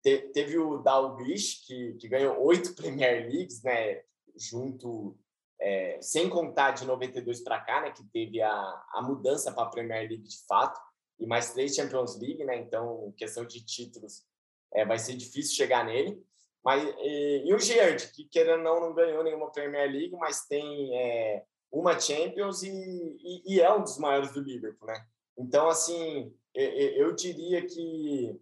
Te, 0.02 0.30
teve 0.32 0.58
o 0.58 0.78
Dalglish, 0.78 1.66
que, 1.66 1.94
que 1.94 2.08
ganhou 2.08 2.42
oito 2.44 2.74
Premier 2.76 3.28
Leagues, 3.30 3.62
né, 3.62 4.02
junto, 4.34 5.16
é, 5.60 6.00
sem 6.00 6.28
contar 6.28 6.70
de 6.70 6.86
92 6.86 7.42
para 7.42 7.60
cá, 7.60 7.82
né, 7.82 7.90
que 7.90 8.02
teve 8.10 8.40
a, 8.40 8.50
a 8.94 9.02
mudança 9.02 9.52
para 9.52 9.64
a 9.64 9.70
Premier 9.70 10.08
League 10.08 10.26
de 10.26 10.46
fato 10.46 10.80
e 11.20 11.26
mais 11.26 11.52
três 11.52 11.74
Champions 11.74 12.18
League, 12.18 12.44
né? 12.44 12.56
Então, 12.56 13.12
questão 13.16 13.44
de 13.44 13.64
títulos, 13.64 14.24
é, 14.72 14.84
vai 14.84 14.98
ser 14.98 15.14
difícil 15.14 15.54
chegar 15.54 15.84
nele. 15.84 16.20
Mas, 16.64 16.82
e, 16.98 17.44
e 17.46 17.54
o 17.54 17.58
Giant, 17.58 18.10
que 18.12 18.24
querendo 18.24 18.66
ou 18.66 18.80
não, 18.80 18.80
não 18.88 18.94
ganhou 18.94 19.22
nenhuma 19.22 19.52
Premier 19.52 19.90
League, 19.90 20.16
mas 20.16 20.46
tem 20.46 20.96
é, 20.98 21.44
uma 21.70 21.98
Champions 21.98 22.62
e, 22.62 22.70
e, 22.70 23.54
e, 23.54 23.60
é 23.60 23.72
um 23.72 23.82
dos 23.82 23.98
maiores 23.98 24.32
do 24.32 24.40
Liverpool, 24.40 24.88
né? 24.88 25.06
Então, 25.38 25.68
assim, 25.68 26.34
eu, 26.54 26.70
eu 26.72 27.14
diria 27.14 27.66
que 27.66 28.38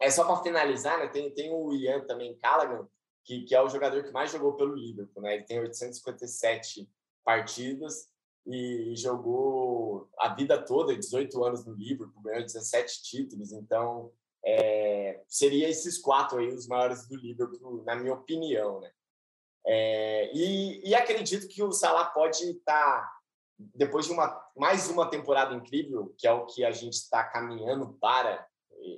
é 0.00 0.10
só 0.10 0.24
para 0.24 0.42
finalizar, 0.42 0.98
né? 0.98 1.08
Tem, 1.08 1.30
tem 1.30 1.52
o 1.52 1.74
Ian 1.74 2.04
também, 2.04 2.36
Callaghan, 2.38 2.88
que, 3.24 3.42
que 3.44 3.54
é 3.54 3.62
o 3.62 3.68
jogador 3.68 4.02
que 4.02 4.10
mais 4.10 4.30
jogou 4.30 4.54
pelo 4.54 4.74
Liverpool, 4.74 5.22
né? 5.22 5.34
Ele 5.34 5.44
tem 5.44 5.60
857 5.60 6.88
partidas 7.24 8.10
e 8.46 8.94
jogou 8.96 9.61
a 10.18 10.34
vida 10.34 10.62
toda, 10.62 10.96
18 10.96 11.44
anos 11.44 11.64
no 11.64 11.74
Liverpool, 11.74 12.22
ganhou 12.22 12.42
17 12.42 13.02
títulos, 13.02 13.52
então 13.52 14.10
é, 14.44 15.22
seria 15.28 15.68
esses 15.68 15.98
quatro 15.98 16.38
aí 16.38 16.48
os 16.48 16.66
maiores 16.66 17.06
do 17.06 17.16
Liverpool, 17.16 17.82
na 17.84 17.94
minha 17.94 18.14
opinião, 18.14 18.80
né? 18.80 18.90
É, 19.64 20.30
e, 20.34 20.88
e, 20.88 20.94
acredito 20.94 21.46
que 21.46 21.62
o 21.62 21.70
Salah 21.70 22.06
pode 22.06 22.42
estar, 22.42 23.00
tá, 23.00 23.12
depois 23.56 24.06
de 24.06 24.12
uma, 24.12 24.44
mais 24.56 24.88
uma 24.90 25.08
temporada 25.08 25.54
incrível, 25.54 26.12
que 26.18 26.26
é 26.26 26.32
o 26.32 26.46
que 26.46 26.64
a 26.64 26.72
gente 26.72 26.94
está 26.94 27.22
caminhando 27.22 27.96
para, 28.00 28.44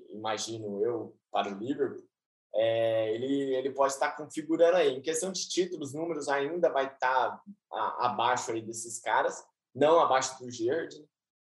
imagino 0.08 0.82
eu, 0.82 1.14
para 1.30 1.54
o 1.54 1.58
Liverpool, 1.58 2.08
é, 2.54 3.14
ele, 3.14 3.54
ele 3.54 3.70
pode 3.70 3.92
estar 3.92 4.12
configurando 4.12 4.76
aí. 4.76 4.96
Em 4.96 5.02
questão 5.02 5.32
de 5.32 5.46
títulos, 5.48 5.92
números 5.92 6.28
ainda 6.28 6.70
vai 6.70 6.86
estar 6.86 7.42
a, 7.70 8.06
abaixo 8.06 8.52
aí 8.52 8.62
desses 8.62 9.00
caras, 9.00 9.44
não 9.74 9.98
abaixo 9.98 10.38
do 10.38 10.50
Gerd, 10.50 10.94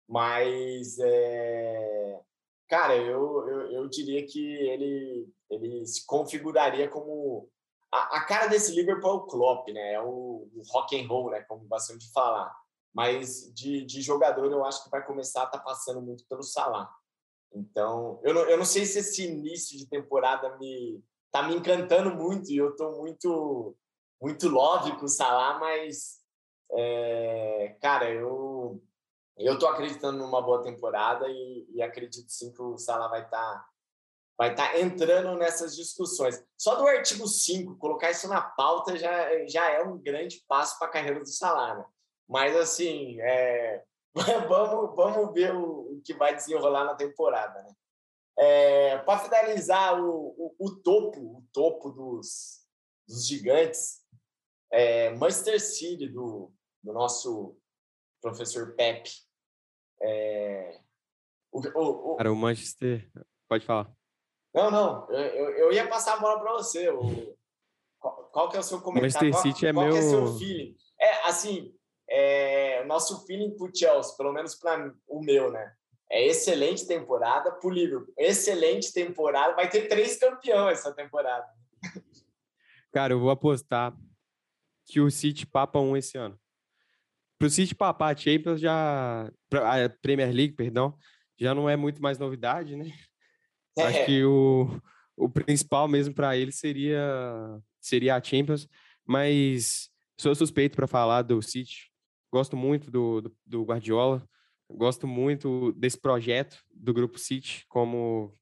mas, 0.09 0.99
é, 0.99 2.21
cara, 2.69 2.97
eu, 2.97 3.49
eu, 3.49 3.73
eu, 3.73 3.89
diria 3.89 4.27
que 4.27 4.41
ele, 4.41 5.29
ele 5.51 5.87
se 5.87 6.05
configuraria 6.07 6.89
como... 6.89 7.49
A, 7.93 8.19
a 8.19 8.25
cara 8.25 8.47
desse 8.47 8.75
Liverpool 8.75 9.11
é 9.11 9.15
o 9.15 9.27
Klopp, 9.27 9.69
né? 9.69 9.93
É 9.95 10.03
o, 10.03 10.49
o 10.55 10.63
rock 10.71 10.99
and 10.99 11.07
roll, 11.07 11.31
né? 11.31 11.43
Como 11.43 11.65
bastante 11.65 12.11
falar. 12.13 12.55
Mas 12.95 13.53
de, 13.55 13.85
de 13.85 14.03
jogador, 14.03 14.51
eu 14.51 14.65
acho 14.65 14.85
que 14.85 14.91
vai 14.91 15.05
começar 15.07 15.43
a 15.43 15.45
estar 15.45 15.59
tá 15.59 15.65
passando 15.65 16.01
muito 16.01 16.25
pelo 16.27 16.43
Salah. 16.43 16.91
Então, 17.55 18.21
eu 18.23 18.35
não, 18.35 18.43
eu 18.43 18.59
não 18.59 18.65
sei 18.65 18.85
se 18.85 18.99
esse 18.99 19.27
início 19.27 19.79
de 19.79 19.89
temporada 19.89 20.57
me 20.59 21.03
tá 21.31 21.43
me 21.43 21.55
encantando 21.55 22.15
muito 22.15 22.51
e 22.51 22.57
eu 22.57 22.71
estou 22.71 22.97
muito 22.97 23.77
muito 24.21 24.49
love 24.49 24.97
com 24.97 25.05
o 25.05 25.09
Salah, 25.09 25.59
mas 25.59 26.18
é, 26.73 27.77
cara, 27.81 28.11
eu 28.11 28.83
eu 29.39 29.57
tô 29.57 29.69
acreditando 29.69 30.19
numa 30.19 30.43
boa 30.43 30.63
temporada 30.65 31.29
e, 31.29 31.67
e 31.71 31.81
acredito 31.81 32.29
sim 32.29 32.53
que 32.53 32.61
o 32.61 32.77
Salah 32.77 33.07
vai 33.07 33.23
estar 33.23 33.39
tá, 33.41 33.69
vai 34.37 34.55
tá 34.55 34.81
entrando 34.81 35.37
nessas 35.39 35.77
discussões. 35.77 36.45
Só 36.57 36.75
do 36.75 36.87
artigo 36.87 37.27
5, 37.27 37.77
colocar 37.77 38.11
isso 38.11 38.27
na 38.27 38.41
pauta 38.43 38.97
já, 38.97 39.47
já 39.47 39.71
é 39.71 39.83
um 39.83 39.97
grande 39.97 40.45
passo 40.49 40.77
para 40.79 40.89
a 40.89 40.91
carreira 40.91 41.21
do 41.21 41.29
Salah, 41.29 41.77
né? 41.77 41.85
Mas 42.29 42.57
assim, 42.57 43.21
é, 43.21 43.85
vamos, 44.49 44.97
vamos 44.97 45.33
ver 45.33 45.55
o, 45.55 45.93
o, 45.93 46.03
que 46.05 46.15
vai 46.15 46.35
desenrolar 46.35 46.85
na 46.85 46.97
temporada. 46.97 47.63
Né? 47.63 47.71
É, 48.39 48.99
Para 48.99 49.21
finalizar, 49.21 50.03
o, 50.03 50.35
o, 50.37 50.55
o, 50.59 50.77
topo, 50.83 51.21
o 51.21 51.45
topo 51.53 51.91
dos, 51.91 52.65
dos 53.07 53.25
gigantes, 53.25 54.03
é, 54.73 55.11
Manchester 55.11 55.61
City, 55.61 56.09
do, 56.09 56.53
do 56.89 56.95
nosso 56.95 57.55
professor 58.23 58.75
Pepe. 58.75 59.11
É, 60.01 60.81
o, 61.53 61.61
o, 61.61 62.13
o, 62.13 62.17
Cara, 62.17 62.33
o 62.33 62.37
Manchester. 62.37 63.11
Pode 63.47 63.65
falar. 63.65 63.93
Não, 64.55 64.71
não, 64.71 65.11
eu, 65.13 65.51
eu 65.51 65.73
ia 65.73 65.87
passar 65.87 66.15
a 66.15 66.21
bola 66.21 66.41
para 66.41 66.53
você. 66.55 66.89
O, 66.89 67.37
qual, 67.99 68.31
qual, 68.33 68.49
que 68.49 68.57
é 68.57 68.61
o 68.61 68.63
seu 68.63 68.81
comentário? 68.81 69.29
Manchester 69.29 69.31
qual, 69.31 69.43
City 69.43 69.67
é 69.67 69.73
qual 69.73 69.87
meu. 69.87 69.97
é 69.97 69.99
o 69.99 70.03
seu 70.03 70.39
feeling? 70.39 70.77
É, 70.99 71.29
assim, 71.29 71.75
é, 72.09 72.85
nosso 72.87 73.27
feeling 73.27 73.55
para 73.55 73.67
o 73.67 73.75
Chelsea, 73.75 74.17
pelo 74.17 74.33
menos 74.33 74.55
para 74.55 74.95
o 75.07 75.21
meu, 75.21 75.53
né? 75.53 75.75
É 76.11 76.27
excelente 76.27 76.87
temporada 76.87 77.53
para 77.53 77.69
o 77.69 77.71
Liverpool. 77.71 78.15
Excelente 78.17 78.95
temporada. 78.95 79.55
Vai 79.55 79.69
ter 79.69 79.89
três 79.89 80.19
campeões 80.19 80.79
essa 80.79 80.95
temporada. 80.95 81.47
Cara, 82.91 83.13
eu 83.13 83.21
vou 83.21 83.31
apostar 83.31 83.95
que 84.87 85.01
o 85.01 85.11
City 85.11 85.47
papa 85.47 85.79
um 85.79 85.95
esse 85.95 86.17
ano. 86.17 86.39
Para 87.39 87.47
o 87.47 87.51
City 87.51 87.75
papar 87.75 88.15
a 88.15 88.17
Champions 88.17 88.61
já... 88.61 89.31
A 89.53 89.89
Premier 90.03 90.33
League, 90.33 90.55
perdão, 90.55 90.97
já 91.39 91.55
não 91.55 91.69
é 91.69 91.77
muito 91.77 92.03
mais 92.03 92.19
novidade, 92.19 92.77
né? 92.77 92.93
É. 93.79 93.83
Acho 93.83 94.07
que 94.07 94.25
o, 94.25 94.81
o 95.17 95.29
principal 95.29 95.87
mesmo 95.87 96.15
para 96.15 96.37
ele 96.37 96.51
seria, 96.51 97.01
seria 97.81 98.17
a 98.17 98.23
Champions, 98.23 98.67
mas 99.07 99.89
sou 100.19 100.35
suspeito 100.35 100.77
para 100.77 100.89
falar 100.89 101.23
do 101.23 101.41
City 101.41 101.89
Gosto 102.31 102.57
muito 102.57 102.91
do, 102.91 103.23
do, 103.23 103.37
do 103.47 103.63
Guardiola, 103.65 104.23
gosto 104.71 105.07
muito 105.07 105.73
desse 105.73 105.99
projeto 105.99 106.59
do 106.71 106.93
Grupo 106.93 107.19
City 107.19 107.65
como 107.69 108.35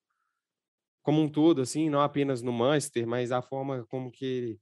como 1.02 1.22
um 1.22 1.28
todo, 1.28 1.61
assim, 1.62 1.88
não 1.88 2.00
apenas 2.00 2.42
no 2.42 2.52
Manchester, 2.52 3.06
mas 3.06 3.30
a 3.30 3.40
forma 3.40 3.87
como 3.87 4.11
que 4.11 4.59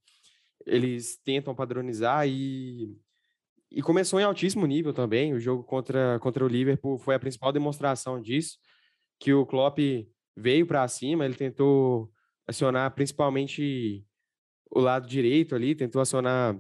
eles 0.67 1.19
tentam 1.25 1.55
padronizar 1.55 2.29
e, 2.29 2.95
e 3.75 3.83
começou 3.83 4.21
em 4.21 4.23
altíssimo 4.23 4.65
nível 4.67 4.93
também. 4.95 5.35
O 5.35 5.41
jogo 5.41 5.65
contra, 5.65 6.19
contra 6.21 6.45
o 6.45 6.49
Liverpool 6.49 6.97
foi 6.97 7.17
a 7.17 7.19
principal 7.19 7.53
demonstração 7.53 8.21
disso. 8.21 8.57
que 9.19 9.33
o 9.33 9.47
Klopp 9.47 9.79
veio 10.37 10.67
para 10.67 10.87
cima, 10.89 11.25
ele 11.25 11.35
tentou 11.35 12.11
acionar 12.47 12.95
principalmente 12.95 14.05
o 14.71 14.81
lado 14.81 15.07
direito 15.09 15.55
ali, 15.55 15.75
tentou 15.75 16.01
acionar 16.01 16.59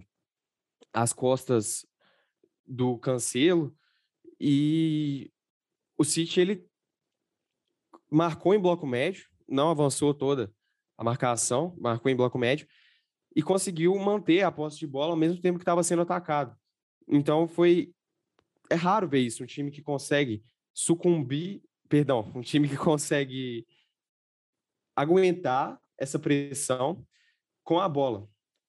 as 0.92 1.12
costas 1.12 1.87
do 2.66 2.96
Cancelo 2.98 3.77
e 4.40 5.31
o 5.98 6.05
City 6.05 6.40
ele 6.40 6.68
marcou 8.11 8.55
em 8.55 8.61
bloco 8.61 8.87
médio, 8.87 9.29
não 9.48 9.70
avançou 9.70 10.14
toda 10.14 10.53
a 10.96 11.05
marcação, 11.05 11.77
marcou 11.79 12.11
em 12.11 12.16
bloco 12.16 12.38
médio 12.38 12.66
e 13.37 13.42
conseguiu 13.42 13.94
manter 13.98 14.42
a 14.42 14.53
posse 14.53 14.79
de 14.79 14.87
bola 14.87 15.12
ao 15.12 15.18
mesmo 15.18 15.40
tempo 15.40 15.59
que 15.59 15.62
estava 15.62 15.83
sendo 15.83 16.03
atacado. 16.03 16.57
Então 17.08 17.46
foi 17.46 17.92
é 18.70 18.74
raro 18.74 19.08
ver 19.08 19.20
isso, 19.20 19.42
um 19.42 19.46
time 19.46 19.70
que 19.70 19.82
consegue 19.82 20.42
sucumbir, 20.72 21.62
perdão, 21.88 22.32
um 22.34 22.40
time 22.40 22.68
que 22.68 22.76
consegue 22.78 23.66
aguentar 24.96 25.80
essa 25.98 26.18
pressão 26.18 27.06
com 27.62 27.78
a 27.78 27.88
bola. 27.88 28.28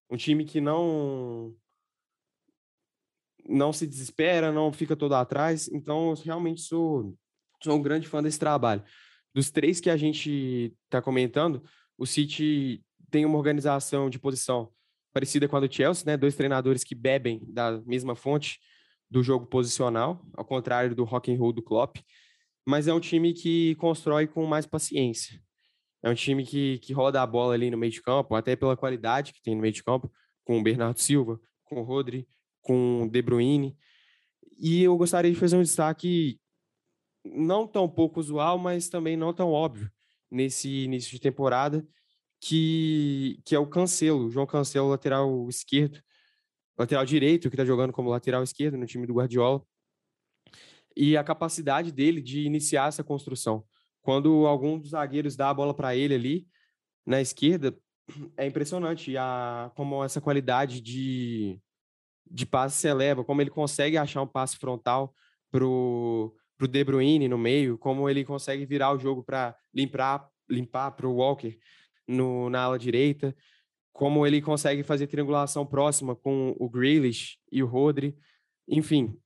Um 0.09 0.17
time 0.17 0.45
que 0.45 0.61
não 0.61 1.55
não 3.47 3.71
se 3.71 3.85
desespera, 3.85 4.51
não 4.51 4.73
fica 4.73 4.95
todo 4.95 5.13
atrás. 5.13 5.67
Então, 5.67 6.09
eu 6.09 6.15
realmente 6.15 6.61
sou, 6.61 7.15
sou 7.61 7.75
um 7.75 7.81
grande 7.81 8.07
fã 8.07 8.21
desse 8.21 8.39
trabalho. 8.39 8.83
Dos 9.33 9.51
três 9.51 9.79
que 9.79 9.89
a 9.89 9.97
gente 9.97 10.75
está 10.85 10.99
comentando, 10.99 11.63
o 11.95 12.07
City 12.07 12.83
tem 13.11 13.23
uma 13.23 13.37
organização 13.37 14.09
de 14.09 14.17
posição 14.17 14.71
parecida 15.15 15.47
com 15.47 15.55
a 15.55 15.61
do 15.61 15.73
Chelsea, 15.73 16.03
né? 16.05 16.17
Dois 16.17 16.35
treinadores 16.35 16.83
que 16.83 16.93
bebem 16.93 17.39
da 17.47 17.81
mesma 17.85 18.17
fonte 18.17 18.59
do 19.09 19.23
jogo 19.23 19.45
posicional, 19.45 20.21
ao 20.33 20.43
contrário 20.43 20.93
do 20.93 21.05
rock 21.05 21.33
and 21.33 21.37
roll 21.37 21.53
do 21.53 21.61
Klopp. 21.61 21.99
Mas 22.67 22.85
é 22.85 22.93
um 22.93 22.99
time 22.99 23.31
que 23.31 23.75
constrói 23.75 24.27
com 24.27 24.45
mais 24.45 24.65
paciência. 24.65 25.41
É 26.03 26.09
um 26.09 26.13
time 26.13 26.45
que, 26.45 26.79
que 26.79 26.91
roda 26.91 27.21
a 27.21 27.25
bola 27.25 27.53
ali 27.53 27.71
no 27.71 27.77
meio 27.77 27.93
de 27.93 28.01
campo, 28.01 28.35
até 28.35 28.57
pela 28.57 28.75
qualidade 28.75 29.31
que 29.31 29.41
tem 29.41 29.55
no 29.55 29.61
meio 29.61 29.73
de 29.73 29.81
campo, 29.81 30.11
com 30.43 30.59
o 30.59 30.63
Bernardo 30.63 30.99
Silva, 30.99 31.39
com 31.63 31.79
o 31.79 31.83
Rodri, 31.83 32.27
com 32.61 33.03
o 33.03 33.09
De 33.09 33.21
Bruyne. 33.21 33.77
E 34.59 34.83
eu 34.83 34.97
gostaria 34.97 35.31
de 35.31 35.39
fazer 35.39 35.55
um 35.55 35.63
destaque 35.63 36.41
não 37.23 37.65
tão 37.65 37.87
pouco 37.87 38.19
usual, 38.19 38.57
mas 38.57 38.89
também 38.89 39.15
não 39.15 39.33
tão 39.33 39.49
óbvio 39.49 39.89
nesse 40.29 40.83
início 40.83 41.11
de 41.11 41.21
temporada, 41.21 41.87
que, 42.47 43.41
que 43.43 43.55
é 43.55 43.59
o 43.59 43.65
Cancelo, 43.65 44.29
João 44.29 44.45
Cancelo, 44.45 44.89
lateral 44.89 45.49
esquerdo, 45.49 45.99
lateral 46.77 47.03
direito, 47.03 47.49
que 47.49 47.55
está 47.55 47.65
jogando 47.65 47.91
como 47.91 48.11
lateral 48.11 48.43
esquerdo 48.43 48.77
no 48.77 48.85
time 48.85 49.07
do 49.07 49.15
Guardiola, 49.15 49.63
e 50.95 51.17
a 51.17 51.23
capacidade 51.23 51.91
dele 51.91 52.21
de 52.21 52.41
iniciar 52.45 52.87
essa 52.87 53.03
construção. 53.03 53.65
Quando 53.99 54.45
algum 54.45 54.77
dos 54.77 54.91
zagueiros 54.91 55.35
dá 55.35 55.49
a 55.49 55.53
bola 55.55 55.73
para 55.73 55.95
ele 55.95 56.13
ali 56.13 56.47
na 57.03 57.19
esquerda, 57.19 57.75
é 58.37 58.45
impressionante 58.45 59.17
a, 59.17 59.71
como 59.75 60.03
essa 60.03 60.21
qualidade 60.21 60.81
de, 60.81 61.59
de 62.29 62.45
passe 62.45 62.77
se 62.77 62.87
eleva, 62.87 63.23
como 63.23 63.41
ele 63.41 63.49
consegue 63.49 63.97
achar 63.97 64.21
um 64.21 64.27
passe 64.27 64.57
frontal 64.57 65.15
pro 65.49 66.35
pro 66.57 66.69
De 66.69 66.85
Bruyne 66.85 67.27
no 67.27 67.37
meio, 67.37 67.77
como 67.77 68.09
ele 68.09 68.23
consegue 68.23 68.65
virar 68.65 68.93
o 68.93 68.97
jogo 68.99 69.21
para 69.21 69.53
limpar 69.73 70.29
limpar 70.49 70.91
para 70.91 71.05
o 71.05 71.15
Walker 71.15 71.57
no, 72.07 72.49
na 72.49 72.63
ala 72.63 72.79
direita, 72.79 73.35
como 73.93 74.25
ele 74.27 74.41
consegue 74.41 74.83
fazer 74.83 75.07
triangulação 75.07 75.65
próxima 75.65 76.15
com 76.15 76.55
o 76.59 76.69
Grealish 76.69 77.37
e 77.51 77.63
o 77.63 77.67
Rodri, 77.67 78.17
enfim, 78.67 79.17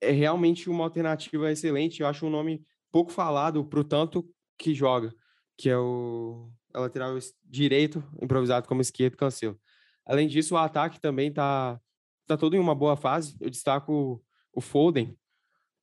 é 0.00 0.10
realmente 0.10 0.70
uma 0.70 0.84
alternativa 0.84 1.50
excelente. 1.50 2.00
Eu 2.00 2.06
acho 2.06 2.26
um 2.26 2.30
nome 2.30 2.64
pouco 2.90 3.10
falado 3.10 3.64
para 3.64 3.80
o 3.80 3.84
tanto 3.84 4.28
que 4.58 4.74
joga, 4.74 5.14
que 5.56 5.68
é 5.68 5.76
o 5.76 6.50
a 6.72 6.80
lateral 6.80 7.16
direito, 7.44 8.02
improvisado 8.20 8.66
como 8.66 8.80
esquerdo, 8.80 9.16
Cancelo. 9.16 9.58
Além 10.04 10.26
disso, 10.26 10.54
o 10.54 10.58
ataque 10.58 11.00
também 11.00 11.28
está 11.28 11.80
tá 12.26 12.36
todo 12.36 12.56
em 12.56 12.58
uma 12.58 12.74
boa 12.74 12.96
fase. 12.96 13.36
Eu 13.40 13.48
destaco 13.48 14.22
o 14.52 14.60
Foden, 14.60 15.16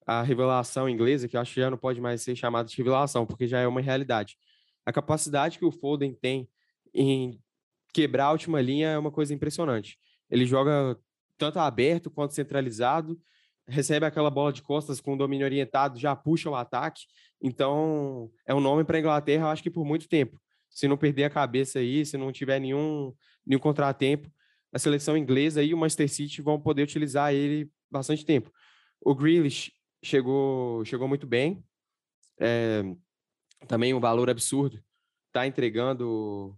a 0.05 0.21
revelação 0.21 0.89
inglesa, 0.89 1.27
que 1.27 1.37
eu 1.37 1.41
acho 1.41 1.53
que 1.53 1.61
já 1.61 1.71
não 1.71 1.77
pode 1.77 2.01
mais 2.01 2.21
ser 2.21 2.35
chamada 2.35 2.67
de 2.67 2.75
revelação, 2.75 3.25
porque 3.25 3.47
já 3.47 3.59
é 3.59 3.67
uma 3.67 3.79
realidade. 3.79 4.37
A 4.85 4.91
capacidade 4.91 5.59
que 5.59 5.65
o 5.65 5.71
Foden 5.71 6.13
tem 6.13 6.49
em 6.93 7.39
quebrar 7.93 8.25
a 8.25 8.31
última 8.31 8.61
linha 8.61 8.89
é 8.89 8.97
uma 8.97 9.11
coisa 9.11 9.33
impressionante. 9.33 9.97
Ele 10.29 10.45
joga 10.45 10.97
tanto 11.37 11.59
aberto 11.59 12.09
quanto 12.09 12.33
centralizado 12.33 13.19
recebe 13.67 14.05
aquela 14.05 14.29
bola 14.29 14.51
de 14.51 14.61
costas 14.61 14.99
com 14.99 15.13
o 15.13 15.17
domínio 15.17 15.45
orientado, 15.45 15.99
já 15.99 16.15
puxa 16.15 16.49
o 16.49 16.55
ataque. 16.55 17.03
Então, 17.41 18.29
é 18.45 18.53
um 18.53 18.59
nome 18.59 18.83
para 18.83 18.97
a 18.97 18.99
Inglaterra, 18.99 19.49
acho 19.49 19.63
que 19.63 19.71
por 19.71 19.85
muito 19.85 20.07
tempo. 20.07 20.39
Se 20.69 20.87
não 20.87 20.97
perder 20.97 21.25
a 21.25 21.29
cabeça 21.29 21.79
aí, 21.79 22.05
se 22.05 22.17
não 22.17 22.31
tiver 22.31 22.59
nenhum, 22.59 23.13
nenhum 23.45 23.59
contratempo, 23.59 24.29
a 24.73 24.79
seleção 24.79 25.17
inglesa 25.17 25.61
e 25.63 25.73
o 25.73 25.77
Manchester 25.77 26.09
City 26.09 26.41
vão 26.41 26.59
poder 26.59 26.83
utilizar 26.83 27.33
ele 27.33 27.69
bastante 27.89 28.25
tempo. 28.25 28.51
O 29.01 29.13
Grealish 29.13 29.71
chegou, 30.03 30.83
chegou 30.85 31.07
muito 31.07 31.27
bem. 31.27 31.63
É, 32.39 32.83
também 33.67 33.93
um 33.93 33.99
valor 33.99 34.29
absurdo. 34.29 34.81
Está 35.27 35.47
entregando 35.47 36.55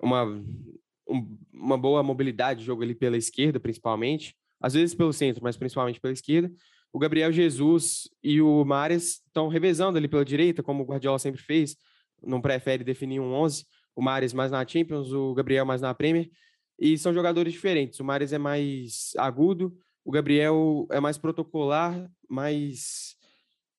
uma, 0.00 0.24
um, 0.24 1.38
uma 1.52 1.78
boa 1.78 2.02
mobilidade 2.02 2.60
de 2.60 2.66
jogo 2.66 2.82
ali 2.82 2.94
pela 2.94 3.16
esquerda, 3.16 3.60
principalmente 3.60 4.36
às 4.60 4.74
vezes 4.74 4.94
pelo 4.94 5.12
centro, 5.12 5.42
mas 5.42 5.56
principalmente 5.56 6.00
pela 6.00 6.12
esquerda. 6.12 6.52
O 6.92 6.98
Gabriel 6.98 7.30
Jesus 7.30 8.08
e 8.22 8.40
o 8.40 8.64
Mares 8.64 9.22
estão 9.26 9.48
revezando 9.48 9.98
ali 9.98 10.08
pela 10.08 10.24
direita, 10.24 10.62
como 10.62 10.82
o 10.82 10.86
Guardiola 10.86 11.18
sempre 11.18 11.40
fez, 11.40 11.76
não 12.22 12.40
prefere 12.40 12.82
definir 12.82 13.20
um 13.20 13.32
11, 13.34 13.66
o 13.94 14.02
Mares 14.02 14.32
mais 14.32 14.50
na 14.50 14.66
Champions, 14.66 15.12
o 15.12 15.34
Gabriel 15.34 15.66
mais 15.66 15.80
na 15.80 15.94
Premier, 15.94 16.30
e 16.78 16.96
são 16.96 17.12
jogadores 17.12 17.52
diferentes. 17.52 18.00
O 18.00 18.04
Mares 18.04 18.32
é 18.32 18.38
mais 18.38 19.12
agudo, 19.16 19.76
o 20.04 20.10
Gabriel 20.10 20.86
é 20.90 21.00
mais 21.00 21.18
protocolar, 21.18 22.10
mas 22.28 23.16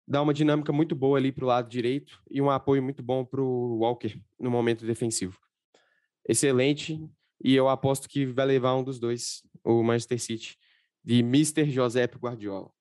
dá 0.10 0.24
uma 0.24 0.34
dinâmica 0.34 0.74
muito 0.74 0.96
boa 0.96 1.20
ali 1.20 1.32
para 1.32 1.46
o 1.46 1.48
lado 1.48 1.70
direito 1.70 2.20
e 2.32 2.42
um 2.42 2.50
apoio 2.50 2.82
muito 2.82 3.04
bom 3.04 3.24
para 3.24 3.40
o 3.40 3.78
Walker 3.78 4.20
no 4.40 4.50
momento 4.50 4.84
defensivo. 4.84 5.40
Excelente, 6.28 7.00
e 7.44 7.56
eu 7.56 7.70
aposto 7.70 8.10
que 8.10 8.26
vai 8.26 8.48
levar 8.48 8.76
um 8.76 8.84
dos 8.84 9.00
dois, 9.00 9.44
o 9.64 9.84
Manchester 9.84 10.20
City, 10.20 10.58
de 11.04 11.20
Mr. 11.20 11.70
Josep 11.70 12.18
Guardiola? 12.18 12.72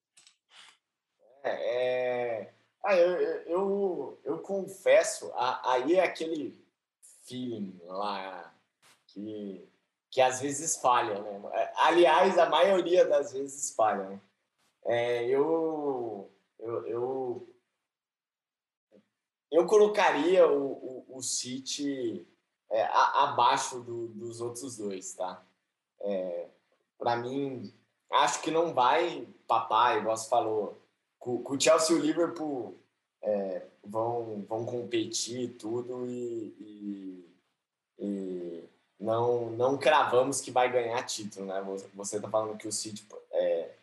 É, 1.45 1.51
é... 1.51 2.55
Ah, 2.83 2.97
eu, 2.97 3.11
eu, 3.47 4.21
eu 4.25 4.39
confesso, 4.39 5.31
aí 5.37 5.97
é 5.97 6.05
aquele 6.05 6.59
feeling 7.25 7.79
lá 7.85 8.55
que, 9.09 9.69
que 10.11 10.21
às 10.23 10.41
vezes 10.41 10.77
falha, 10.79 11.21
né? 11.21 11.73
Aliás, 11.77 12.39
a 12.39 12.49
maioria 12.49 13.05
das 13.05 13.35
vezes 13.35 13.75
falha, 13.75 14.09
né? 14.09 14.21
É, 14.87 15.27
eu, 15.27 16.31
eu, 16.59 16.87
eu, 16.87 17.49
eu 19.51 19.67
colocaria 19.67 20.47
o, 20.47 20.73
o, 20.73 21.17
o 21.17 21.23
City 21.23 22.27
é, 22.71 22.83
a, 22.85 23.25
abaixo 23.25 23.81
do, 23.81 24.09
dos 24.09 24.41
outros 24.41 24.77
dois, 24.77 25.15
tá? 25.15 25.43
É, 26.01 26.49
Para 26.99 27.17
mim, 27.17 27.73
acho 28.11 28.41
que 28.43 28.51
não 28.51 28.75
vai 28.75 29.27
papar, 29.47 29.99
igual 29.99 30.17
você 30.17 30.29
falou. 30.29 30.79
Com, 31.19 31.43
com 31.43 31.55
o 31.55 31.61
Chelsea 31.61 31.97
e 31.97 31.99
o 31.99 32.03
Liverpool 32.03 32.77
é, 33.23 33.67
vão, 33.85 34.45
vão 34.49 34.65
competir 34.65 35.57
tudo 35.57 36.07
e, 36.07 36.55
e, 36.61 37.35
e, 37.99 38.69
não, 39.01 39.51
não 39.51 39.77
cravamos 39.77 40.41
que 40.41 40.51
vai 40.51 40.71
ganhar 40.71 41.03
título, 41.05 41.47
né? 41.47 41.61
Você 41.95 42.17
está 42.17 42.29
falando 42.29 42.57
que 42.57 42.69
o 42.69 42.73
City 42.73 43.07
é, 43.33 43.75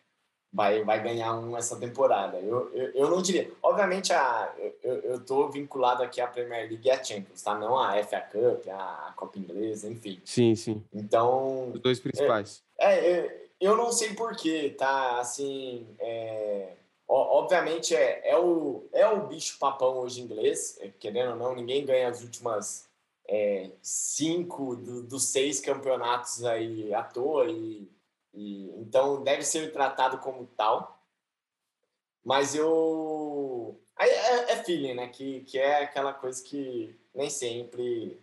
vai, 0.52 0.84
vai 0.84 1.02
ganhar 1.02 1.34
um 1.38 1.56
essa 1.56 1.76
temporada. 1.78 2.38
Eu, 2.38 2.70
eu, 2.74 2.90
eu 2.92 3.10
não 3.10 3.20
diria. 3.20 3.50
Obviamente, 3.62 4.12
a, 4.12 4.54
eu 4.82 5.16
estou 5.16 5.50
vinculado 5.50 6.02
aqui 6.02 6.20
à 6.20 6.26
Premier 6.26 6.68
League 6.68 6.86
e 6.86 6.90
à 6.90 7.02
Champions, 7.02 7.42
tá? 7.42 7.58
Não 7.58 7.78
a 7.78 8.02
FA 8.04 8.20
Cup, 8.20 8.68
a 8.68 9.12
Copa 9.16 9.38
Inglesa, 9.38 9.88
enfim. 9.88 10.20
Sim, 10.24 10.54
sim. 10.54 10.82
Então. 10.92 11.70
Os 11.72 11.80
dois 11.80 12.00
principais. 12.00 12.62
é, 12.78 13.10
é 13.10 13.46
eu 13.60 13.76
não 13.76 13.90
sei 13.90 14.14
porquê, 14.14 14.74
tá? 14.76 15.18
Assim, 15.18 15.86
é, 15.98 16.74
obviamente 17.08 17.94
é, 17.94 18.30
é, 18.30 18.38
o, 18.38 18.86
é 18.92 19.06
o 19.08 19.26
bicho 19.26 19.58
papão 19.58 19.98
hoje 19.98 20.20
inglês, 20.20 20.78
é, 20.80 20.88
querendo 20.88 21.30
ou 21.30 21.36
não, 21.36 21.54
ninguém 21.54 21.84
ganha 21.84 22.08
as 22.08 22.22
últimas 22.22 22.86
é, 23.28 23.70
cinco 23.80 24.76
do, 24.76 25.02
dos 25.02 25.24
seis 25.24 25.60
campeonatos 25.60 26.44
aí 26.44 26.92
à 26.92 27.02
toa, 27.02 27.46
e, 27.46 27.88
e, 28.36 28.70
então 28.78 29.24
deve 29.24 29.42
ser 29.42 29.72
tratado 29.72 30.18
como 30.18 30.46
tal. 30.46 31.02
Mas 32.22 32.54
eu. 32.54 33.80
Aí 33.96 34.10
é, 34.10 34.52
é 34.52 34.62
feeling, 34.62 34.94
né? 34.94 35.08
Que, 35.08 35.40
que 35.40 35.58
é 35.58 35.84
aquela 35.84 36.12
coisa 36.12 36.42
que 36.44 36.94
nem 37.14 37.30
sempre 37.30 38.20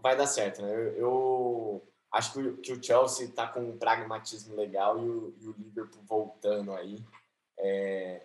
vai 0.00 0.16
dar 0.16 0.26
certo, 0.26 0.62
né? 0.62 0.72
eu, 0.72 0.96
eu 0.96 1.88
acho 2.10 2.32
que, 2.32 2.52
que 2.54 2.72
o 2.72 2.82
Chelsea 2.82 3.26
está 3.26 3.46
com 3.46 3.60
um 3.60 3.78
pragmatismo 3.78 4.54
legal 4.54 4.98
e 4.98 5.08
o, 5.08 5.34
e 5.40 5.48
o, 5.48 5.54
Liverpool 5.58 6.02
voltando 6.04 6.72
aí. 6.72 7.02
É, 7.58 8.22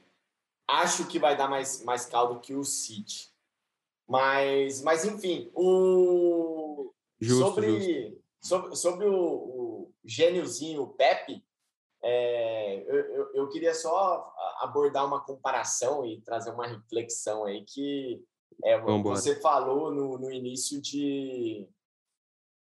acho 0.68 1.08
que 1.08 1.20
vai 1.20 1.36
dar 1.38 1.50
mais, 1.50 1.84
mais 1.84 2.06
caldo 2.06 2.40
que 2.40 2.54
o 2.54 2.64
City. 2.64 3.30
Mas, 4.08 4.82
mas 4.82 5.06
enfim, 5.06 5.52
o... 5.54 6.94
Justo, 7.20 7.46
sobre, 7.46 7.80
justo. 7.80 8.24
sobre, 8.42 8.76
sobre 8.76 9.06
o, 9.06 9.16
o 9.16 9.66
gêniozinho 10.08 10.88
Pepe, 10.88 11.43
é, 12.01 12.84
eu, 12.88 12.95
eu, 12.95 13.34
eu 13.34 13.49
queria 13.49 13.74
só 13.74 14.34
abordar 14.62 15.05
uma 15.05 15.24
comparação 15.24 16.05
e 16.05 16.22
trazer 16.22 16.51
uma 16.51 16.68
reflexão 16.68 17.43
aí 17.43 17.66
que 17.66 18.24
é, 18.64 18.80
você 18.80 19.39
falou 19.39 19.91
no, 19.91 20.18
no 20.18 20.32
início 20.32 20.82
de, 20.82 21.68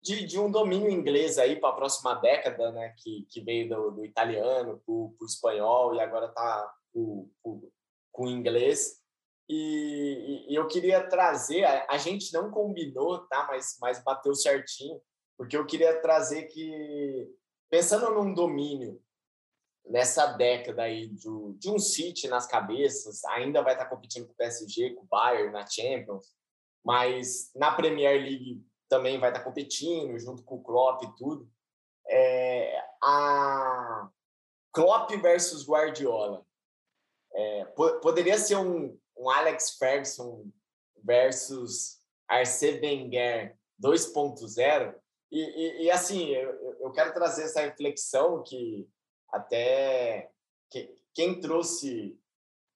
de, 0.02 0.26
de, 0.26 0.40
um 0.40 0.52
domínio 0.52 0.90
inglês 0.90 1.38
aí 1.38 1.60
para 1.60 1.70
a 1.70 1.76
próxima 1.76 2.16
década, 2.16 2.72
né? 2.72 2.94
Que, 2.98 3.26
que 3.30 3.42
veio 3.42 3.70
do, 3.70 3.92
do 3.92 4.06
italiano 4.06 4.82
para 4.86 4.94
o 4.94 5.16
espanhol 5.26 5.96
e 5.96 6.00
agora 6.00 6.28
está 6.28 6.74
com 6.94 7.30
o 8.18 8.28
inglês. 8.28 9.02
E, 9.50 10.46
e, 10.50 10.56
eu 10.56 10.68
queria 10.68 11.08
trazer, 11.08 11.64
a, 11.64 11.88
a, 11.90 11.98
gente 11.98 12.34
não 12.34 12.52
combinou, 12.52 13.20
tá? 13.28 13.46
Mas, 13.48 13.78
mas 13.80 14.04
bateu 14.04 14.36
certinho, 14.36 15.00
porque 15.38 15.56
eu 15.56 15.66
queria 15.66 16.02
trazer 16.02 16.44
que, 16.46 17.30
pensando 17.70 18.10
num 18.12 18.34
domínio 18.34 19.02
nessa 19.86 20.28
década 20.34 20.84
aí 20.84 21.08
de, 21.08 21.30
de 21.58 21.70
um 21.70 21.80
City 21.80 22.28
nas 22.28 22.48
cabeças, 22.48 23.24
ainda 23.26 23.62
vai 23.62 23.74
estar 23.74 23.86
competindo 23.86 24.26
com 24.26 24.34
o 24.34 24.38
PSG, 24.38 24.96
com 24.96 25.04
o 25.04 25.08
Bayern 25.08 25.52
na 25.52 25.66
Champions, 25.66 26.36
mas 26.84 27.52
na 27.56 27.72
Premier 27.74 28.22
League 28.22 28.66
também 28.90 29.20
vai 29.20 29.30
estar 29.30 29.44
competindo, 29.44 30.18
junto 30.20 30.44
com 30.44 30.56
o 30.56 30.64
Klopp 30.64 31.04
e 31.04 31.16
tudo. 31.16 31.50
É, 32.10 32.84
a 33.04 34.10
Klopp 34.72 35.12
versus 35.22 35.68
Guardiola. 35.68 36.46
É, 37.34 37.66
poderia 38.02 38.38
ser 38.38 38.56
um, 38.56 38.98
um 39.18 39.30
Alex 39.30 39.78
Ferguson 39.78 40.46
versus 41.04 42.00
Arsene 42.28 42.80
Wenger 42.80 43.58
2.0. 43.82 44.96
E, 45.32 45.40
e, 45.40 45.84
e, 45.84 45.92
assim, 45.92 46.30
eu, 46.30 46.78
eu 46.80 46.92
quero 46.92 47.14
trazer 47.14 47.44
essa 47.44 47.62
reflexão 47.62 48.42
que 48.44 48.90
até 49.30 50.32
que, 50.70 50.96
quem 51.14 51.40
trouxe, 51.40 52.18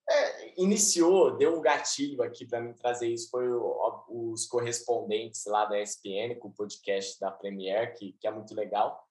é, 0.10 0.62
iniciou, 0.62 1.38
deu 1.38 1.58
um 1.58 1.62
gatilho 1.62 2.22
aqui 2.22 2.46
para 2.46 2.60
mim 2.60 2.74
trazer 2.74 3.08
isso 3.08 3.30
foi 3.30 3.48
o, 3.48 4.04
os 4.10 4.46
correspondentes 4.46 5.46
lá 5.46 5.66
da 5.66 5.82
ESPN 5.82 6.36
com 6.40 6.50
o 6.50 6.54
podcast 6.54 7.20
da 7.20 7.32
Premier, 7.32 7.96
que, 7.96 8.14
que 8.14 8.28
é 8.28 8.32
muito 8.32 8.54
legal. 8.54 9.08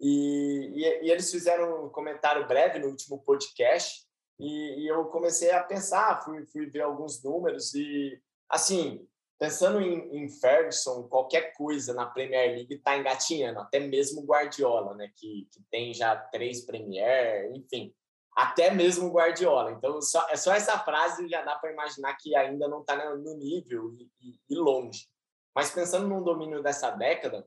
E, 0.00 0.72
e, 0.74 1.06
e, 1.06 1.10
eles 1.10 1.30
fizeram 1.30 1.86
um 1.86 1.88
comentário 1.88 2.48
breve 2.48 2.80
no 2.80 2.88
último 2.88 3.22
podcast 3.22 4.04
e, 4.40 4.82
e 4.82 4.88
eu 4.88 5.04
comecei 5.06 5.52
a 5.52 5.62
pensar, 5.62 6.24
fui, 6.24 6.44
fui 6.46 6.66
ver 6.66 6.80
alguns 6.80 7.22
números 7.22 7.72
e, 7.74 8.20
assim, 8.48 9.06
pensando 9.42 9.80
em, 9.80 10.08
em, 10.16 10.28
Ferguson, 10.28 11.08
qualquer 11.08 11.52
coisa 11.54 11.92
na 11.92 12.06
Premier 12.06 12.54
League 12.54 12.74
está 12.74 12.96
engatinhando, 12.96 13.58
até 13.58 13.80
mesmo 13.80 14.22
Guardiola, 14.22 14.94
né, 14.94 15.10
que, 15.16 15.48
que 15.50 15.60
tem 15.68 15.92
já 15.92 16.14
três 16.14 16.64
Premier, 16.64 17.50
enfim, 17.52 17.92
até 18.36 18.70
mesmo 18.70 19.10
Guardiola. 19.10 19.72
Então, 19.72 20.00
só, 20.00 20.24
é 20.30 20.36
só 20.36 20.52
essa 20.52 20.78
frase 20.78 21.28
já 21.28 21.42
dá 21.42 21.56
para 21.56 21.72
imaginar 21.72 22.16
que 22.20 22.36
ainda 22.36 22.68
não 22.68 22.82
está 22.82 23.16
no 23.16 23.36
nível 23.36 23.92
e, 23.98 24.08
e, 24.20 24.40
e, 24.48 24.54
longe. 24.54 25.08
Mas 25.52 25.72
pensando 25.72 26.06
num 26.06 26.22
domínio 26.22 26.62
dessa 26.62 26.92
década, 26.92 27.44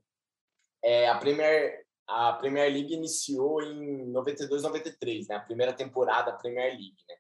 é, 0.84 1.08
a 1.08 1.18
Premier 1.18 1.86
a 2.08 2.34
Premier 2.34 2.72
League 2.72 2.94
iniciou 2.94 3.64
em 3.64 4.06
92, 4.12 4.64
93, 4.64 5.30
né, 5.30 5.36
a 5.38 5.40
primeira 5.40 5.72
temporada 5.72 6.34
da 6.34 6.38
Premier 6.38 6.72
League, 6.72 6.98
né 7.08 7.16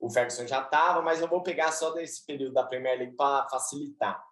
o 0.00 0.10
Ferguson 0.10 0.46
já 0.46 0.62
estava, 0.62 1.02
mas 1.02 1.20
eu 1.20 1.28
vou 1.28 1.42
pegar 1.42 1.70
só 1.72 1.90
desse 1.90 2.24
período 2.24 2.54
da 2.54 2.64
Premier 2.64 2.98
League 2.98 3.14
para 3.14 3.46
facilitar. 3.50 4.24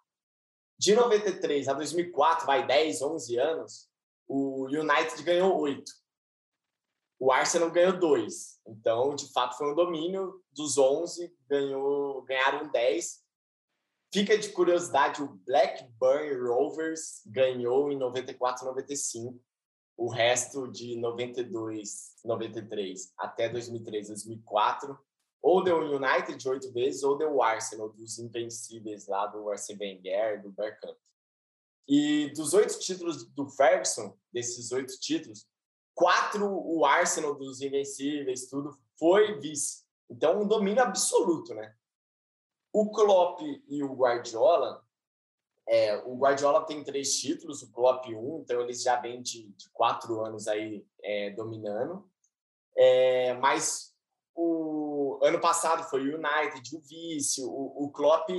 De 0.77 0.95
93 0.95 1.67
a 1.67 1.73
2004, 1.73 2.45
vai 2.45 2.65
10, 2.65 3.01
11 3.03 3.37
anos, 3.37 3.89
o 4.27 4.65
United 4.65 5.21
ganhou 5.23 5.59
8. 5.59 5.91
O 7.19 7.31
Arsenal 7.31 7.69
ganhou 7.69 7.99
2. 7.99 8.61
Então, 8.67 9.13
de 9.13 9.31
fato, 9.31 9.57
foi 9.57 9.71
um 9.71 9.75
domínio 9.75 10.41
dos 10.51 10.77
11, 10.77 11.31
ganhou, 11.47 12.23
ganharam 12.23 12.71
10. 12.71 13.23
Fica 14.11 14.37
de 14.37 14.49
curiosidade, 14.49 15.21
o 15.21 15.39
Blackburn 15.45 16.47
Rovers 16.47 17.21
ganhou 17.27 17.91
em 17.91 17.97
94, 17.97 18.65
95. 18.65 19.39
O 19.97 20.09
resto 20.09 20.71
de 20.71 20.95
92, 20.95 22.15
93 22.23 23.13
até 23.17 23.49
2003, 23.49 24.07
2004 24.07 24.97
ou 25.49 25.63
deu 25.63 25.77
o 25.77 25.95
United 25.95 26.47
oito 26.47 26.71
vezes, 26.71 27.01
ou 27.01 27.17
deu 27.17 27.33
o 27.33 27.41
Arsenal, 27.41 27.89
dos 27.89 28.19
invencíveis 28.19 29.07
lá 29.07 29.25
do 29.25 29.49
Arsene 29.49 29.79
Wenger, 29.79 30.43
do 30.43 30.51
Bergkamp. 30.51 30.95
E 31.87 32.31
dos 32.35 32.53
oito 32.53 32.77
títulos 32.77 33.25
do 33.31 33.49
Ferguson, 33.49 34.15
desses 34.31 34.71
oito 34.71 34.99
títulos, 34.99 35.47
quatro 35.95 36.45
o 36.45 36.85
Arsenal 36.85 37.33
dos 37.33 37.61
invencíveis, 37.61 38.47
tudo, 38.47 38.77
foi 38.99 39.39
vice. 39.39 39.83
Então, 40.07 40.39
um 40.39 40.47
domínio 40.47 40.83
absoluto, 40.83 41.55
né? 41.55 41.75
O 42.71 42.91
Klopp 42.91 43.41
e 43.67 43.83
o 43.83 43.95
Guardiola, 43.95 44.85
é, 45.67 45.97
o 46.05 46.15
Guardiola 46.15 46.63
tem 46.63 46.83
três 46.83 47.19
títulos, 47.19 47.63
o 47.63 47.71
Klopp 47.71 48.05
um, 48.09 48.41
então 48.41 48.61
eles 48.61 48.83
já 48.83 49.01
vêm 49.01 49.19
de, 49.19 49.49
de 49.53 49.67
quatro 49.71 50.23
anos 50.23 50.47
aí 50.47 50.85
é, 51.01 51.31
dominando. 51.31 52.07
É, 52.77 53.33
mas 53.33 53.89
o 54.35 54.88
ano 55.23 55.39
passado 55.39 55.83
foi 55.89 56.01
o 56.01 56.15
United, 56.15 56.75
o 56.75 56.79
vice, 56.81 57.43
o, 57.43 57.85
o 57.85 57.91
Klopp, 57.91 58.29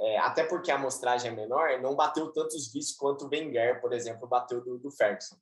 é, 0.00 0.18
até 0.18 0.44
porque 0.44 0.70
a 0.70 0.76
amostragem 0.76 1.30
é 1.30 1.34
menor, 1.34 1.80
não 1.80 1.96
bateu 1.96 2.32
tantos 2.32 2.72
vices 2.72 2.96
quanto 2.96 3.26
o 3.26 3.28
Wenger, 3.28 3.80
por 3.80 3.92
exemplo, 3.92 4.28
bateu 4.28 4.62
do, 4.62 4.78
do 4.78 4.90
Ferguson. 4.90 5.36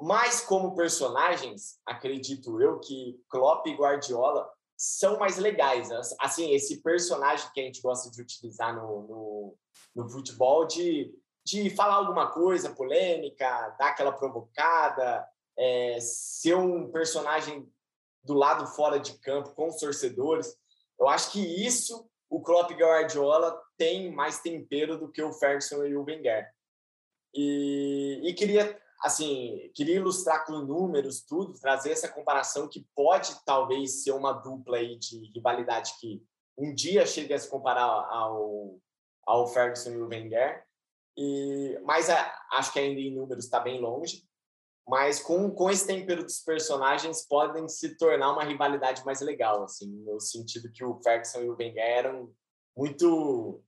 Mas 0.00 0.40
como 0.40 0.76
personagens, 0.76 1.78
acredito 1.84 2.62
eu 2.62 2.78
que 2.78 3.20
Klopp 3.28 3.66
e 3.66 3.74
Guardiola 3.74 4.48
são 4.76 5.18
mais 5.18 5.36
legais. 5.36 5.90
Assim, 6.20 6.52
esse 6.54 6.80
personagem 6.82 7.50
que 7.52 7.60
a 7.60 7.64
gente 7.64 7.82
gosta 7.82 8.08
de 8.08 8.22
utilizar 8.22 8.74
no, 8.74 9.02
no, 9.02 9.56
no 9.96 10.08
futebol 10.08 10.64
de, 10.66 11.12
de 11.44 11.68
falar 11.70 11.96
alguma 11.96 12.30
coisa 12.30 12.72
polêmica, 12.72 13.74
dar 13.76 13.88
aquela 13.88 14.12
provocada, 14.12 15.28
é, 15.58 15.98
ser 16.00 16.54
um 16.54 16.90
personagem 16.92 17.68
do 18.28 18.34
lado 18.34 18.66
fora 18.66 19.00
de 19.00 19.18
campo 19.18 19.54
com 19.54 19.68
os 19.68 19.76
torcedores. 19.76 20.54
Eu 21.00 21.08
acho 21.08 21.32
que 21.32 21.40
isso 21.40 22.08
o 22.30 22.42
Klopp 22.42 22.70
e 22.70 22.74
Guardiola 22.74 23.58
tem 23.78 24.12
mais 24.12 24.40
tempero 24.40 24.98
do 24.98 25.10
que 25.10 25.22
o 25.22 25.32
Ferguson 25.32 25.82
e 25.84 25.96
o 25.96 26.04
Wenger. 26.04 26.46
E, 27.34 28.20
e 28.22 28.34
queria 28.34 28.78
assim 29.02 29.70
queria 29.74 29.96
ilustrar 29.96 30.44
com 30.44 30.58
números 30.58 31.22
tudo, 31.22 31.58
trazer 31.58 31.92
essa 31.92 32.08
comparação 32.08 32.68
que 32.68 32.86
pode 32.94 33.32
talvez 33.44 34.02
ser 34.02 34.10
uma 34.12 34.32
dupla 34.32 34.76
aí 34.76 34.98
de 34.98 35.30
rivalidade 35.32 35.92
que 36.00 36.22
um 36.56 36.74
dia 36.74 37.06
chegue 37.06 37.32
a 37.32 37.38
se 37.38 37.48
comparar 37.48 37.84
ao, 37.84 38.78
ao 39.24 39.46
Ferguson 39.46 39.90
e 39.90 40.02
o 40.02 40.08
Wenger. 40.08 40.62
E, 41.16 41.80
mas 41.84 42.10
a, 42.10 42.34
acho 42.52 42.72
que 42.72 42.78
ainda 42.78 43.00
em 43.00 43.14
números 43.14 43.44
está 43.44 43.58
bem 43.58 43.80
longe 43.80 44.27
mas 44.88 45.20
com, 45.20 45.50
com 45.50 45.70
esse 45.70 45.86
tempero 45.86 46.24
dos 46.24 46.40
personagens 46.40 47.26
podem 47.26 47.68
se 47.68 47.96
tornar 47.96 48.32
uma 48.32 48.42
rivalidade 48.42 49.04
mais 49.04 49.20
legal, 49.20 49.62
assim, 49.62 49.86
no 49.86 50.18
sentido 50.18 50.72
que 50.72 50.82
o 50.82 50.98
Ferguson 51.02 51.40
e 51.40 51.50
o 51.50 51.56
Wenger 51.56 51.84
eram 51.84 52.30
muito 52.76 53.62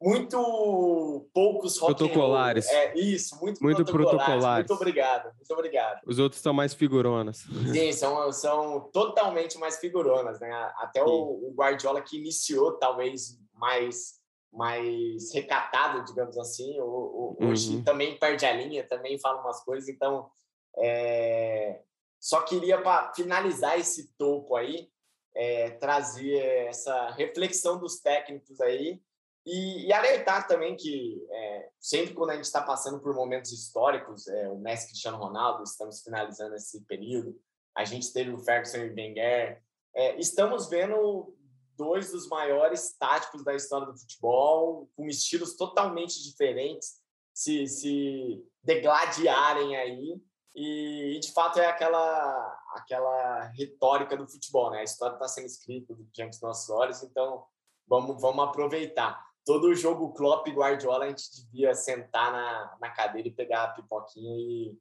muito 0.00 1.28
poucos 1.32 1.78
protocolares. 1.78 2.66
É 2.66 2.98
isso, 2.98 3.38
muito, 3.40 3.62
muito 3.62 3.84
protocolares. 3.84 4.24
protocolares. 4.24 4.68
Muito 4.68 4.80
obrigado, 4.80 5.24
muito 5.36 5.52
obrigado. 5.52 6.00
Os 6.04 6.18
outros 6.18 6.42
são 6.42 6.52
mais 6.52 6.74
figuronas. 6.74 7.46
Sim, 7.72 7.92
são, 7.92 8.32
são 8.32 8.80
totalmente 8.92 9.56
mais 9.58 9.78
figuronas, 9.78 10.40
né? 10.40 10.50
Até 10.78 11.04
o, 11.04 11.06
o 11.06 11.54
Guardiola 11.56 12.02
que 12.02 12.18
iniciou 12.18 12.72
talvez 12.72 13.38
mais 13.54 14.20
mais 14.52 15.32
recatado, 15.32 16.04
digamos 16.04 16.36
assim. 16.36 16.78
O, 16.80 17.36
o, 17.40 17.46
hoje 17.46 17.76
uhum. 17.76 17.84
também 17.84 18.18
perde 18.18 18.44
a 18.44 18.52
linha, 18.52 18.86
também 18.86 19.18
fala 19.18 19.40
umas 19.40 19.64
coisas. 19.64 19.88
Então, 19.88 20.30
é... 20.78 21.80
só 22.20 22.42
queria 22.42 22.80
para 22.80 23.12
finalizar 23.14 23.78
esse 23.78 24.12
topo 24.18 24.54
aí, 24.54 24.90
é, 25.34 25.70
trazer 25.70 26.66
essa 26.66 27.10
reflexão 27.12 27.78
dos 27.78 28.00
técnicos 28.00 28.60
aí 28.60 29.00
e, 29.44 29.86
e 29.86 29.92
alertar 29.92 30.46
também 30.46 30.76
que 30.76 31.26
é, 31.30 31.68
sempre 31.80 32.14
quando 32.14 32.30
a 32.30 32.34
gente 32.36 32.44
está 32.44 32.62
passando 32.62 33.00
por 33.00 33.14
momentos 33.14 33.50
históricos, 33.50 34.28
é, 34.28 34.48
o 34.48 34.56
Messi 34.56 34.88
Cristiano 34.88 35.18
Ronaldo, 35.18 35.64
estamos 35.64 36.00
finalizando 36.02 36.54
esse 36.54 36.80
período, 36.84 37.36
a 37.76 37.84
gente 37.84 38.12
teve 38.12 38.30
o 38.30 38.38
Ferguson 38.38 38.78
e 38.78 38.90
o 38.90 38.94
Wenger, 38.94 39.62
é, 39.94 40.16
estamos 40.18 40.68
vendo 40.68 41.34
dois 41.82 42.12
dos 42.12 42.28
maiores 42.28 42.96
táticos 42.96 43.42
da 43.42 43.54
história 43.54 43.88
do 43.88 43.98
futebol, 43.98 44.88
com 44.96 45.08
estilos 45.08 45.56
totalmente 45.56 46.22
diferentes, 46.22 47.00
se, 47.34 47.66
se 47.66 48.44
degladiarem 48.62 49.76
aí. 49.76 50.22
E, 50.54 51.18
de 51.20 51.32
fato 51.32 51.58
é 51.58 51.66
aquela 51.66 52.58
aquela 52.74 53.46
retórica 53.56 54.16
do 54.16 54.28
futebol, 54.28 54.70
né? 54.70 54.80
A 54.80 54.84
história 54.84 55.14
está 55.14 55.26
sendo 55.26 55.46
escrita 55.46 55.94
diante 56.12 56.32
dos 56.32 56.40
nossos 56.40 56.70
olhos, 56.70 57.02
então 57.02 57.44
vamos 57.88 58.20
vamos 58.20 58.44
aproveitar. 58.44 59.20
Todo 59.44 59.74
jogo 59.74 60.12
Klopp 60.12 60.46
e 60.46 60.52
Guardiola 60.52 61.06
a 61.06 61.08
gente 61.08 61.24
devia 61.34 61.74
sentar 61.74 62.30
na, 62.30 62.78
na 62.80 62.90
cadeira 62.90 63.28
e 63.28 63.32
pegar 63.32 63.64
a 63.64 63.72
pipoquinha 63.72 64.36
e, 64.36 64.78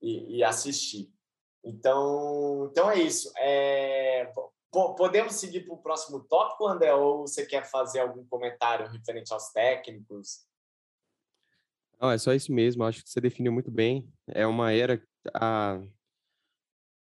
e, 0.00 0.36
e 0.36 0.44
assistir. 0.44 1.12
Então, 1.64 2.68
então 2.70 2.90
é 2.90 2.98
isso. 3.00 3.32
É, 3.38 4.32
podemos 4.94 5.34
seguir 5.34 5.60
para 5.60 5.74
o 5.74 5.82
próximo 5.82 6.20
tópico, 6.20 6.66
André? 6.66 6.92
Ou 6.94 7.26
você 7.26 7.46
quer 7.46 7.64
fazer 7.64 8.00
algum 8.00 8.24
comentário 8.26 8.88
referente 8.88 9.32
aos 9.32 9.50
técnicos? 9.50 10.46
Não, 12.00 12.10
é 12.10 12.18
só 12.18 12.32
isso 12.34 12.52
mesmo. 12.52 12.84
Acho 12.84 13.02
que 13.02 13.08
você 13.08 13.20
definiu 13.20 13.52
muito 13.52 13.70
bem. 13.70 14.12
É 14.28 14.46
uma 14.46 14.72
era 14.72 15.02
para 15.22 15.80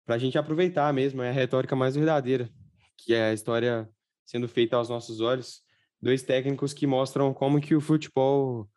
a 0.08 0.18
gente 0.18 0.38
aproveitar 0.38 0.94
mesmo. 0.94 1.22
É 1.22 1.30
a 1.30 1.34
retórica 1.34 1.76
mais 1.76 1.96
verdadeira, 1.96 2.50
que 2.98 3.14
é 3.14 3.30
a 3.30 3.34
história 3.34 3.90
sendo 4.26 4.48
feita 4.48 4.76
aos 4.76 4.90
nossos 4.90 5.20
olhos. 5.22 5.62
Dois 6.02 6.24
técnicos 6.24 6.74
que 6.74 6.88
mostram 6.88 7.34
como 7.34 7.60
que 7.62 7.76
o 7.76 7.82
futebol 7.82 8.70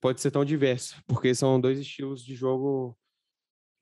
pode 0.00 0.20
ser 0.20 0.30
tão 0.30 0.44
diverso, 0.44 0.96
porque 1.06 1.34
são 1.34 1.60
dois 1.60 1.78
estilos 1.78 2.24
de 2.24 2.34
jogo 2.34 2.96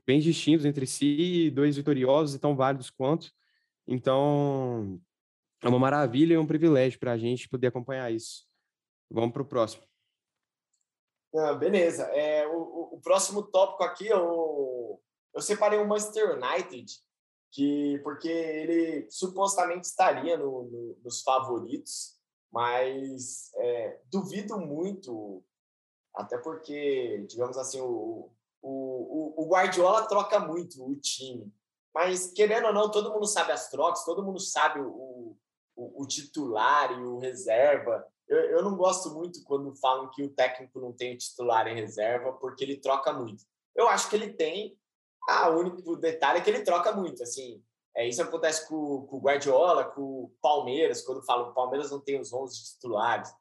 bem 0.07 0.21
distintos 0.21 0.67
entre 0.67 0.87
si, 0.87 1.51
dois 1.51 1.77
vitoriosos 1.77 2.35
e 2.35 2.39
tão 2.39 2.57
válidos 2.57 2.91
quanto. 2.91 3.33
Então, 3.91 5.01
é 5.61 5.69
uma 5.69 5.79
maravilha 5.81 6.35
e 6.35 6.39
um 6.39 6.47
privilégio 6.47 7.01
para 7.01 7.11
a 7.11 7.19
gente 7.19 7.49
poder 7.49 7.67
acompanhar 7.67 8.13
isso. 8.13 8.47
Vamos 9.11 9.33
para 9.33 9.43
o 9.43 9.47
próximo. 9.47 9.83
Ah, 11.35 11.55
beleza. 11.55 12.05
É, 12.05 12.47
o, 12.47 12.95
o, 12.95 13.01
próximo 13.01 13.43
tópico 13.43 13.83
aqui, 13.83 14.07
eu, 14.07 15.03
eu 15.35 15.43
separei 15.43 15.81
o 15.81 15.89
Manchester 15.89 16.37
United, 16.37 16.93
que, 17.51 17.99
porque 18.05 18.29
ele 18.29 19.11
supostamente 19.11 19.87
estaria 19.87 20.37
no, 20.37 20.65
no, 20.71 20.99
nos 21.03 21.23
favoritos, 21.23 22.17
mas 22.53 23.53
é, 23.57 24.01
duvido 24.07 24.57
muito, 24.59 25.45
até 26.15 26.39
porque, 26.39 27.25
digamos 27.29 27.57
assim, 27.59 27.81
o, 27.81 28.31
o, 28.63 29.43
o, 29.43 29.49
Guardiola 29.49 30.07
troca 30.07 30.39
muito 30.39 30.85
o 30.85 30.95
time. 30.95 31.53
Mas, 31.95 32.33
querendo 32.33 32.67
ou 32.67 32.73
não, 32.73 32.91
todo 32.91 33.13
mundo 33.13 33.27
sabe 33.27 33.53
as 33.53 33.69
trocas, 33.69 34.05
todo 34.05 34.23
mundo 34.23 34.39
sabe 34.39 34.81
o, 34.81 35.37
o, 35.77 36.03
o 36.03 36.07
titular 36.07 36.93
e 36.93 37.03
o 37.03 37.19
reserva. 37.19 38.07
Eu, 38.29 38.39
eu 38.39 38.63
não 38.63 38.77
gosto 38.77 39.11
muito 39.11 39.43
quando 39.45 39.75
falam 39.77 40.09
que 40.11 40.23
o 40.23 40.31
técnico 40.31 40.81
não 40.81 40.93
tem 40.93 41.15
o 41.15 41.19
titular 41.19 41.67
em 41.67 41.75
reserva, 41.75 42.33
porque 42.35 42.63
ele 42.63 42.77
troca 42.77 43.13
muito. 43.13 43.45
Eu 43.75 43.89
acho 43.89 44.09
que 44.09 44.17
ele 44.17 44.33
tem. 44.33 44.79
Ah, 45.29 45.51
o 45.51 45.59
único 45.59 45.97
detalhe 45.97 46.39
é 46.39 46.43
que 46.43 46.51
ele 46.51 46.63
troca 46.63 46.93
muito. 46.93 47.23
Assim, 47.23 47.63
é, 47.95 48.07
isso 48.09 48.23
acontece 48.23 48.69
com, 48.69 49.07
com 49.07 49.17
o 49.17 49.21
Guardiola, 49.21 49.85
com 49.85 50.01
o 50.01 50.33
Palmeiras, 50.41 51.03
quando 51.03 51.25
falam 51.25 51.51
o 51.51 51.55
Palmeiras 51.55 51.91
não 51.91 52.01
tem 52.01 52.21
os 52.21 52.33
11 52.33 52.73
titulares. 52.73 53.33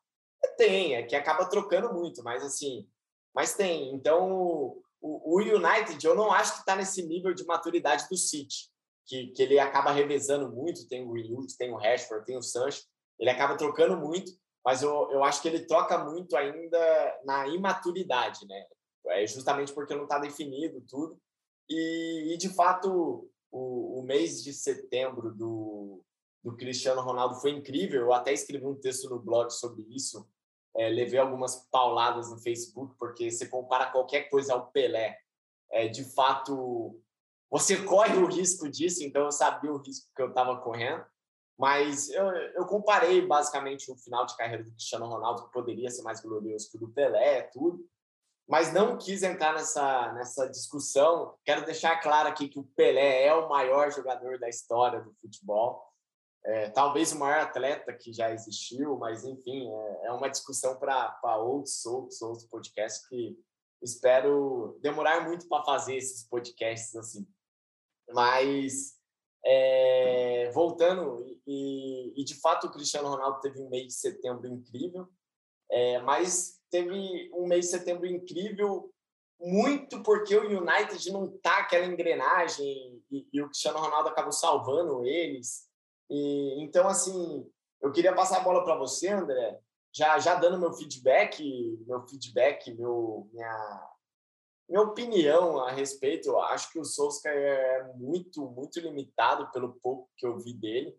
É, 0.44 0.48
tem, 0.50 0.96
é 0.96 1.04
que 1.04 1.16
acaba 1.16 1.46
trocando 1.46 1.94
muito, 1.94 2.24
mas 2.24 2.44
assim, 2.44 2.88
mas 3.34 3.54
tem. 3.56 3.94
Então, 3.94 4.82
o, 5.02 5.38
o 5.38 5.42
United, 5.42 6.06
eu 6.06 6.16
não 6.16 6.32
acho 6.32 6.54
que 6.54 6.60
está 6.60 6.76
nesse 6.76 7.06
nível 7.06 7.34
de 7.34 7.46
maturidade 7.46 8.08
do 8.10 8.18
City, 8.18 8.70
que, 9.06 9.28
que 9.28 9.42
ele 9.42 9.60
acaba 9.60 9.92
revezando 9.92 10.52
muito. 10.52 10.88
Tem 10.88 11.06
o 11.06 11.12
Greenwood, 11.12 11.58
tem 11.58 11.72
o 11.72 11.78
Rashford, 11.78 12.26
tem 12.26 12.38
o 12.38 12.42
Sancho. 12.42 12.84
Ele 13.18 13.30
acaba 13.30 13.58
trocando 13.58 13.98
muito, 13.98 14.32
mas 14.64 14.82
eu, 14.82 15.10
eu 15.12 15.24
acho 15.24 15.42
que 15.42 15.48
ele 15.48 15.66
troca 15.66 15.98
muito 16.04 16.36
ainda 16.36 17.20
na 17.26 17.48
imaturidade, 17.48 18.46
né? 18.48 18.66
É 19.08 19.26
justamente 19.26 19.74
porque 19.74 19.96
não 19.96 20.04
está 20.04 20.20
definido 20.20 20.82
tudo. 20.88 21.20
E, 21.70 22.34
e 22.34 22.38
de 22.38 22.50
fato, 22.50 23.30
o, 23.52 24.00
o, 24.00 24.04
mês 24.04 24.44
de 24.44 24.54
setembro 24.54 25.34
do, 25.34 26.04
do 26.44 26.56
Cristiano 26.56 27.02
Ronaldo 27.02 27.36
foi 27.36 27.52
incrível. 27.52 28.02
Eu 28.02 28.14
até 28.14 28.34
escrevi 28.34 28.66
um 28.66 28.80
texto 28.80 29.10
no 29.10 29.20
blog 29.20 29.50
sobre 29.52 29.84
isso 29.90 30.28
é, 30.80 30.88
levei 30.88 31.20
algumas 31.20 31.68
pauladas 31.70 32.32
no 32.32 32.38
Facebook, 32.38 32.96
porque 32.98 33.30
você 33.30 33.46
compara 33.46 33.92
qualquer 33.92 34.30
coisa 34.30 34.54
ao 34.54 34.68
Pelé. 34.68 35.20
É, 35.70 35.90
de 35.90 36.06
fato, 36.06 36.98
você 37.52 37.76
corre 37.84 38.16
o 38.16 38.26
risco 38.26 38.70
disso, 38.70 39.04
então 39.04 39.26
eu 39.26 39.32
sabia 39.32 39.74
o 39.74 39.78
risco 39.78 40.10
que 40.16 40.22
eu 40.22 40.30
estava 40.30 40.58
correndo. 40.62 41.06
Mas 41.58 42.10
eu, 42.12 42.26
eu 42.30 42.66
comparei 42.66 43.22
basicamente 43.28 43.92
o 43.92 43.98
final 43.98 44.26
de 44.26 44.38
carreira 44.38 44.64
do 44.64 44.72
Cristiano 44.72 45.06
Ronaldo, 45.06 45.44
que 45.44 45.52
poderia 45.52 45.90
ser 45.90 46.02
mais 46.02 46.22
glorioso 46.22 46.72
que 46.72 46.78
o 46.78 46.80
do 46.80 46.90
Pelé, 46.94 47.42
tudo. 47.52 47.86
Mas 48.48 48.72
não 48.72 48.98
quis 48.98 49.22
entrar 49.22 49.54
nessa, 49.54 50.14
nessa 50.14 50.48
discussão. 50.48 51.36
Quero 51.44 51.66
deixar 51.66 52.00
claro 52.00 52.30
aqui 52.30 52.48
que 52.48 52.58
o 52.58 52.64
Pelé 52.64 53.26
é 53.26 53.34
o 53.34 53.50
maior 53.50 53.92
jogador 53.92 54.40
da 54.40 54.48
história 54.48 55.02
do 55.02 55.14
futebol 55.16 55.89
é, 56.46 56.70
talvez 56.70 57.12
o 57.12 57.20
maior 57.20 57.42
atleta 57.42 57.94
que 57.94 58.14
já 58.14 58.32
existiu, 58.32 58.98
mas 58.98 59.26
enfim, 59.26 59.70
é, 59.72 60.08
é 60.08 60.12
uma 60.12 60.30
discussão 60.30 60.78
para 60.78 61.38
outros, 61.38 61.86
outros, 61.86 62.22
outros 62.22 62.48
podcasts 62.48 63.08
que 63.08 63.38
espero 63.82 64.78
demorar 64.82 65.28
muito 65.28 65.48
para 65.48 65.64
fazer 65.64 65.96
esses 65.96 66.28
podcasts 66.28 66.96
assim. 66.96 67.28
Mas 68.10 68.98
é, 69.46 70.50
voltando, 70.54 71.26
e, 71.46 72.14
e, 72.22 72.24
de 72.24 72.40
fato 72.40 72.68
o 72.68 72.72
Cristiano 72.72 73.10
Ronaldo 73.10 73.40
teve 73.42 73.62
um 73.62 73.70
mês 73.70 73.88
de 73.88 73.94
setembro 73.94 74.48
incrível, 74.48 75.08
é, 75.72 76.00
mas 76.00 76.60
teve 76.70 77.32
um 77.34 77.48
mês 77.48 77.66
de 77.66 77.72
setembro 77.72 78.06
incrível 78.06 78.92
muito 79.40 80.04
porque 80.04 80.36
o 80.36 80.62
United 80.62 81.12
não 81.12 81.30
tá 81.38 81.60
aquela 81.60 81.86
engrenagem 81.86 83.02
e, 83.10 83.28
e 83.32 83.42
o 83.42 83.48
Cristiano 83.48 83.80
Ronaldo 83.80 84.10
acabou 84.10 84.34
salvando 84.34 85.06
eles. 85.06 85.69
E, 86.10 86.64
então, 86.64 86.88
assim, 86.88 87.50
eu 87.82 87.92
queria 87.92 88.14
passar 88.14 88.38
a 88.38 88.44
bola 88.44 88.64
para 88.64 88.78
você, 88.78 89.10
André, 89.10 89.60
já, 89.92 90.18
já 90.20 90.36
dando 90.36 90.60
meu 90.60 90.74
feedback, 90.74 91.44
meu 91.88 92.08
feedback, 92.08 92.74
meu, 92.74 93.30
minha, 93.32 93.90
minha 94.68 94.82
opinião 94.82 95.60
a 95.60 95.72
respeito. 95.72 96.30
Eu 96.30 96.42
acho 96.42 96.72
que 96.72 96.80
o 96.80 96.86
Solskjaer 96.86 97.60
é 97.60 97.94
muito, 97.96 98.50
muito 98.52 98.80
limitado 98.80 99.52
pelo 99.52 99.74
pouco 99.82 100.10
que 100.18 100.26
eu 100.26 100.38
vi 100.38 100.54
dele, 100.54 100.96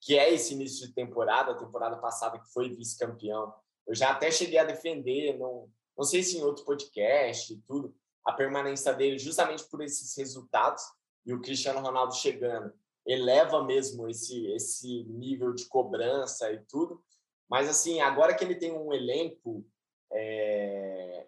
que 0.00 0.18
é 0.18 0.32
esse 0.32 0.54
início 0.54 0.86
de 0.86 0.94
temporada, 0.94 1.52
a 1.52 1.58
temporada 1.58 1.96
passada 1.98 2.38
que 2.38 2.52
foi 2.52 2.70
vice-campeão. 2.70 3.52
Eu 3.86 3.94
já 3.94 4.10
até 4.10 4.30
cheguei 4.30 4.58
a 4.58 4.64
defender, 4.64 5.38
não, 5.38 5.68
não 5.96 6.04
sei 6.04 6.22
se 6.22 6.38
em 6.38 6.42
outro 6.42 6.64
podcast 6.64 7.52
e 7.52 7.58
tudo, 7.62 7.94
a 8.24 8.32
permanência 8.32 8.92
dele 8.94 9.18
justamente 9.18 9.64
por 9.68 9.82
esses 9.82 10.16
resultados 10.16 10.82
e 11.26 11.34
o 11.34 11.40
Cristiano 11.40 11.80
Ronaldo 11.80 12.14
chegando 12.14 12.72
eleva 13.06 13.64
mesmo 13.64 14.08
esse, 14.08 14.46
esse 14.52 15.04
nível 15.04 15.52
de 15.52 15.66
cobrança 15.66 16.52
e 16.52 16.58
tudo. 16.66 17.02
Mas, 17.48 17.68
assim, 17.68 18.00
agora 18.00 18.34
que 18.34 18.44
ele 18.44 18.54
tem 18.54 18.72
um 18.72 18.92
elenco 18.92 19.64
é, 20.12 21.26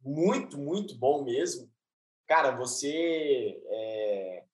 muito, 0.00 0.58
muito 0.58 0.96
bom 0.96 1.24
mesmo, 1.24 1.70
cara, 2.26 2.50
você 2.50 3.60
é, 3.66 4.44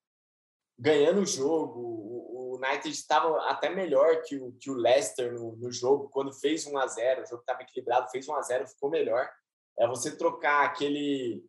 ganhando 0.78 1.20
o 1.20 1.26
jogo, 1.26 1.80
o, 1.80 2.52
o 2.52 2.56
United 2.56 2.88
estava 2.88 3.50
até 3.50 3.68
melhor 3.68 4.22
que 4.22 4.36
o, 4.36 4.52
que 4.52 4.70
o 4.70 4.74
Leicester 4.74 5.32
no, 5.32 5.56
no 5.56 5.70
jogo, 5.70 6.08
quando 6.08 6.32
fez 6.32 6.66
1 6.66 6.78
a 6.78 6.86
0 6.86 7.22
o 7.22 7.26
jogo 7.26 7.42
estava 7.42 7.62
equilibrado, 7.62 8.10
fez 8.10 8.28
1 8.28 8.34
a 8.34 8.42
0 8.42 8.68
ficou 8.68 8.90
melhor. 8.90 9.28
É 9.78 9.86
você 9.86 10.16
trocar 10.16 10.64
aquele 10.64 11.44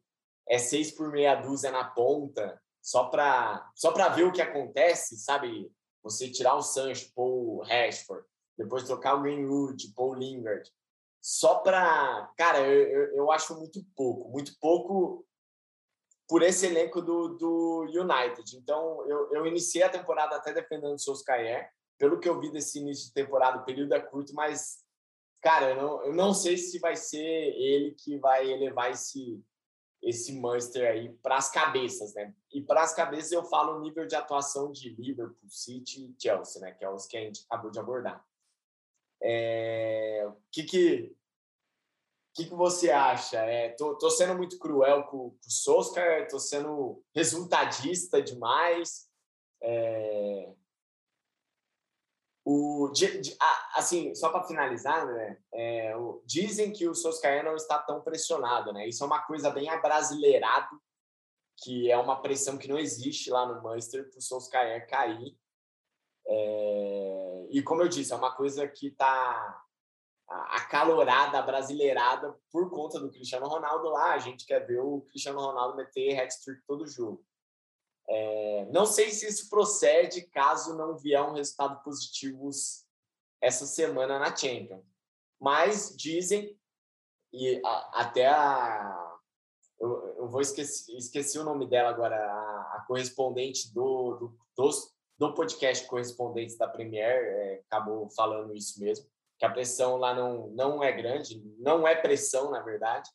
é 0.48 0.58
seis 0.58 0.92
por 0.92 1.10
meia 1.12 1.36
dúzia 1.36 1.72
na 1.72 1.86
ponta 1.86 2.60
só 2.82 3.06
para 3.06 3.72
só 3.76 3.92
para 3.92 4.10
ver 4.10 4.24
o 4.24 4.32
que 4.32 4.42
acontece, 4.42 5.18
sabe? 5.18 5.72
Você 6.04 6.30
tirar 6.30 6.56
o 6.56 6.62
Sancho, 6.62 7.12
o 7.16 7.62
Rashford, 7.64 8.26
depois 8.58 8.84
trocar 8.84 9.16
o 9.16 9.22
Greenwood, 9.22 9.94
o 9.96 10.14
Lingard, 10.16 10.70
só 11.22 11.60
para, 11.60 12.32
cara, 12.36 12.60
eu, 12.60 12.88
eu, 12.88 13.16
eu, 13.18 13.32
acho 13.32 13.56
muito 13.56 13.86
pouco, 13.96 14.30
muito 14.30 14.58
pouco 14.60 15.24
por 16.28 16.42
esse 16.42 16.66
elenco 16.66 17.00
do, 17.00 17.38
do 17.38 17.82
United. 17.84 18.58
Então, 18.58 19.08
eu, 19.08 19.32
eu 19.32 19.46
iniciei 19.46 19.84
a 19.84 19.90
temporada 19.90 20.36
até 20.36 20.52
defendendo 20.52 20.96
o 20.96 21.00
Solskjaer, 21.00 21.70
pelo 22.00 22.20
que 22.20 22.28
eu 22.28 22.40
vi 22.40 22.52
desse 22.52 22.80
início 22.80 23.08
de 23.08 23.14
temporada, 23.14 23.60
o 23.60 23.66
período 23.66 23.94
é 23.94 24.00
curto, 24.00 24.34
mas, 24.34 24.84
cara, 25.42 25.70
eu 25.70 25.76
não, 25.76 26.06
eu 26.06 26.14
não 26.14 26.34
sei 26.34 26.58
se 26.58 26.80
vai 26.80 26.96
ser 26.96 27.20
ele 27.20 27.92
que 27.92 28.18
vai 28.18 28.50
elevar 28.50 28.90
esse, 28.90 29.40
esse 30.02 30.34
Manchester 30.34 30.90
aí 30.90 31.10
para 31.22 31.38
as 31.38 31.52
cabeças, 31.52 32.14
né? 32.14 32.34
E 32.52 32.62
para 32.62 32.82
as 32.82 32.94
cabeças 32.94 33.32
eu 33.32 33.44
falo 33.44 33.78
o 33.78 33.82
nível 33.82 34.08
de 34.08 34.16
atuação 34.16 34.72
de 34.72 34.90
Liverpool, 34.90 35.50
City 35.50 36.06
e 36.06 36.16
Chelsea, 36.22 36.62
né? 36.62 36.72
Que 36.72 36.84
é 36.84 36.90
os 36.90 37.06
que 37.06 37.18
a 37.18 37.22
gente 37.22 37.46
acabou 37.48 37.70
de 37.70 37.80
abordar. 37.80 38.26
É... 39.22 40.26
O 40.28 40.36
que 40.52 40.64
que, 40.64 41.16
que 42.34 42.46
que 42.46 42.56
você 42.56 42.90
acha? 42.90 43.38
É, 43.38 43.70
tô, 43.70 43.96
tô 43.96 44.10
sendo 44.10 44.36
muito 44.36 44.58
cruel 44.58 45.04
com, 45.04 45.30
com 45.30 45.48
o 45.48 45.52
Solskjaer, 45.52 46.28
tô 46.28 46.40
sendo 46.40 47.04
resultadista 47.14 48.22
demais. 48.22 49.08
É... 49.62 50.52
O, 52.54 52.90
de, 52.90 53.22
de, 53.22 53.38
assim, 53.76 54.14
só 54.14 54.30
para 54.30 54.44
finalizar, 54.44 55.06
né, 55.06 55.38
é, 55.54 55.96
o, 55.96 56.22
dizem 56.26 56.74
que 56.74 56.88
o 56.88 56.94
Solskjaer 56.94 57.46
não 57.46 57.56
está 57.56 57.80
tão 57.80 58.02
pressionado, 58.02 58.74
né? 58.74 58.88
Isso 58.88 59.04
é 59.04 59.08
uma 59.08 59.22
coisa 59.22 59.50
bem 59.50 59.70
abrasileirado 59.70 60.82
que 61.64 61.92
é 61.92 61.98
uma 61.98 62.22
pressão 62.22 62.58
que 62.58 62.68
não 62.68 62.80
existe 62.80 63.30
lá 63.30 63.46
no 63.46 63.62
Munster 63.62 64.10
para 64.10 64.18
o 64.18 64.22
Solskjaer 64.22 64.88
cair. 64.88 65.38
É, 66.28 67.48
e 67.52 67.62
como 67.62 67.84
eu 67.84 67.88
disse, 67.88 68.12
é 68.12 68.16
uma 68.16 68.36
coisa 68.36 68.68
que 68.68 68.88
está 68.88 69.64
acalorada, 70.28 71.42
brasileirada 71.42 72.36
por 72.52 72.70
conta 72.72 73.00
do 73.00 73.12
Cristiano 73.12 73.48
Ronaldo 73.48 73.90
lá. 73.90 74.14
A 74.14 74.18
gente 74.18 74.46
quer 74.46 74.66
ver 74.66 74.80
o 74.80 75.02
Cristiano 75.02 75.40
Ronaldo 75.40 75.78
meter 75.78 76.20
hat-trick 76.20 76.62
todo 76.66 76.88
jogo. 76.88 77.24
É, 78.14 78.66
não 78.72 78.86
sei 78.86 79.10
se 79.12 79.26
isso 79.28 79.50
procede 79.50 80.24
caso 80.24 80.76
não 80.76 80.98
vier 80.98 81.22
um 81.22 81.34
resultado 81.34 81.82
positivo 81.82 82.50
essa 83.40 83.66
semana 83.66 84.20
na 84.20 84.36
Champions. 84.36 84.84
Mas 85.40 85.96
dizem, 85.96 86.58
e 87.32 87.62
a, 87.66 88.02
até 88.02 88.28
a. 88.28 89.18
Eu, 89.80 90.16
eu 90.18 90.28
vou 90.28 90.42
esquecer, 90.42 90.96
esqueci 90.96 91.40
o 91.40 91.44
nome 91.44 91.66
dela 91.66 91.90
agora, 91.90 92.16
a, 92.16 92.76
a 92.76 92.86
correspondente 92.86 93.74
do, 93.74 94.36
do, 94.56 94.70
do 95.18 95.34
podcast 95.34 95.88
Correspondentes 95.88 96.58
da 96.58 96.68
Premier 96.68 97.24
é, 97.24 97.64
acabou 97.66 98.10
falando 98.12 98.56
isso 98.56 98.80
mesmo 98.80 99.10
que 99.42 99.46
a 99.46 99.50
pressão 99.50 99.98
lá 99.98 100.14
não, 100.14 100.50
não 100.50 100.84
é 100.84 100.92
grande, 100.92 101.44
não 101.58 101.88
é 101.88 101.96
pressão, 101.96 102.52
na 102.52 102.62
verdade. 102.62 103.10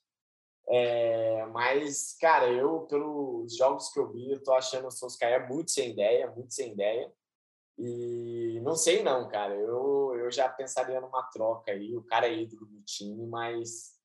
É, 0.68 1.46
mas, 1.46 2.16
cara, 2.20 2.50
eu, 2.50 2.80
pelos 2.82 3.56
jogos 3.56 3.88
que 3.90 3.98
eu 3.98 4.10
vi, 4.10 4.32
eu 4.32 4.42
tô 4.42 4.52
achando 4.52 4.88
o 4.88 4.90
Solskjaer 4.90 5.48
muito 5.48 5.70
sem 5.70 5.90
ideia, 5.90 6.30
muito 6.30 6.52
sem 6.52 6.72
ideia. 6.72 7.12
E 7.78 8.58
não 8.62 8.74
sei 8.74 9.02
não, 9.02 9.28
cara. 9.28 9.54
Eu, 9.54 10.14
eu 10.16 10.30
já 10.30 10.48
pensaria 10.48 11.00
numa 11.00 11.22
troca 11.24 11.72
aí. 11.72 11.96
O 11.96 12.02
cara 12.02 12.26
é 12.26 12.34
ídolo 12.34 12.66
do 12.66 12.82
time, 12.82 13.26
mas 13.26 13.96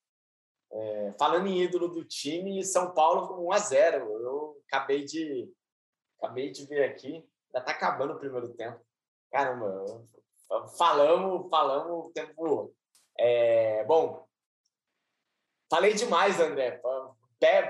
é, 0.72 1.14
falando 1.18 1.48
em 1.48 1.62
ídolo 1.62 1.88
do 1.88 2.04
time, 2.06 2.64
São 2.64 2.94
Paulo 2.94 3.28
com 3.28 3.46
1 3.48 3.52
a 3.52 3.58
0. 3.60 4.22
Eu 4.22 4.62
acabei 4.68 5.04
de 5.04 5.52
acabei 6.18 6.52
de 6.52 6.66
ver 6.68 6.84
aqui, 6.84 7.28
já 7.52 7.62
tá 7.62 7.72
acabando 7.72 8.14
o 8.14 8.20
primeiro 8.20 8.50
tempo. 8.54 8.80
Caramba, 9.32 10.06
falamos, 10.78 11.50
falamos 11.50 12.08
o 12.08 12.12
tempo. 12.12 12.74
É, 13.18 13.84
bom, 13.86 14.28
falei 15.72 15.94
demais, 15.94 16.38
André. 16.40 16.82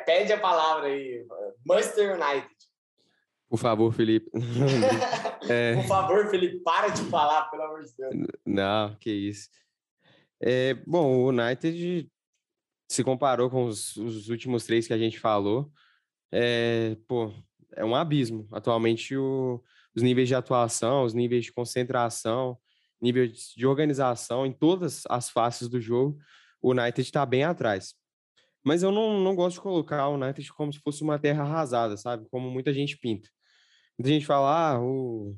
Pede 0.06 0.34
a 0.34 0.40
palavra 0.40 0.88
aí. 0.88 1.24
Manchester 1.64 2.20
United. 2.20 2.50
Por 3.48 3.58
favor, 3.58 3.94
Felipe. 3.94 4.32
é... 5.48 5.76
Por 5.76 5.86
favor, 5.86 6.30
Felipe, 6.30 6.60
para 6.64 6.88
de 6.88 7.04
falar, 7.04 7.44
pelo 7.52 7.64
amor 7.64 7.84
de 7.84 7.96
Deus. 7.96 8.28
Não, 8.46 8.96
que 8.96 9.12
isso. 9.12 9.50
É, 10.42 10.74
bom, 10.88 11.18
o 11.18 11.28
United 11.28 12.10
se 12.90 13.04
comparou 13.04 13.50
com 13.50 13.66
os, 13.66 13.96
os, 13.98 14.30
últimos 14.30 14.66
três 14.66 14.88
que 14.88 14.94
a 14.94 14.98
gente 14.98 15.20
falou. 15.20 15.72
É, 16.32 16.98
pô, 17.08 17.32
é 17.74 17.86
um 17.86 17.96
abismo. 17.96 18.48
Atualmente, 18.52 19.16
o, 19.16 19.62
os 19.96 20.02
níveis 20.02 20.28
de 20.28 20.36
atuação, 20.36 21.04
os 21.04 21.14
níveis 21.14 21.46
de 21.46 21.52
concentração, 21.52 22.58
nível 23.02 23.28
de 23.28 23.68
organização 23.68 24.46
em 24.46 24.52
todas 24.52 25.04
as 25.10 25.30
faces 25.30 25.68
do 25.68 25.80
jogo, 25.80 26.18
o 26.62 26.72
United 26.72 27.02
está 27.02 27.26
bem 27.26 27.44
atrás. 27.44 27.96
Mas 28.64 28.84
eu 28.84 28.92
não, 28.92 29.20
não 29.20 29.36
gosto 29.36 29.56
de 29.56 29.62
colocar 29.62 30.08
o 30.08 30.16
United 30.16 30.54
como 30.54 30.72
se 30.72 30.80
fosse 30.80 31.02
uma 31.04 31.18
terra 31.18 31.44
arrasada, 31.44 31.98
sabe? 31.98 32.28
Como 32.30 32.50
muita 32.50 32.72
gente 32.74 32.98
pinta. 32.98 33.30
Muita 33.98 34.10
gente 34.12 34.26
fala, 34.26 34.74
ah, 34.74 34.82
o 34.82 35.36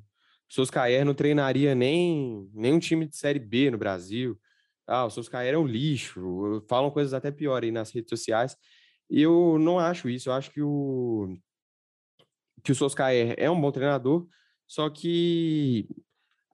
Soscaer 0.49 1.05
não 1.05 1.13
treinaria 1.13 1.73
nem, 1.73 2.49
nem 2.53 2.73
um 2.73 2.79
time 2.79 3.07
de 3.07 3.15
Série 3.15 3.39
B 3.39 3.71
no 3.71 3.77
Brasil. 3.77 4.39
Ah, 4.85 5.05
o 5.05 5.09
Soscaer 5.09 5.53
é 5.53 5.57
um 5.57 5.65
lixo. 5.65 6.63
Falam 6.67 6.91
coisas 6.91 7.13
até 7.13 7.31
piores 7.31 7.67
aí 7.67 7.71
nas 7.71 7.91
redes 7.91 8.09
sociais. 8.09 8.57
E 9.09 9.21
eu 9.21 9.57
não 9.59 9.79
acho 9.79 10.09
isso. 10.09 10.29
Eu 10.29 10.33
acho 10.33 10.51
que 10.51 10.61
o, 10.61 11.37
que 12.63 12.71
o 12.71 12.75
Soscaer 12.75 13.35
é 13.37 13.49
um 13.49 13.59
bom 13.59 13.71
treinador, 13.71 14.27
só 14.65 14.89
que 14.89 15.87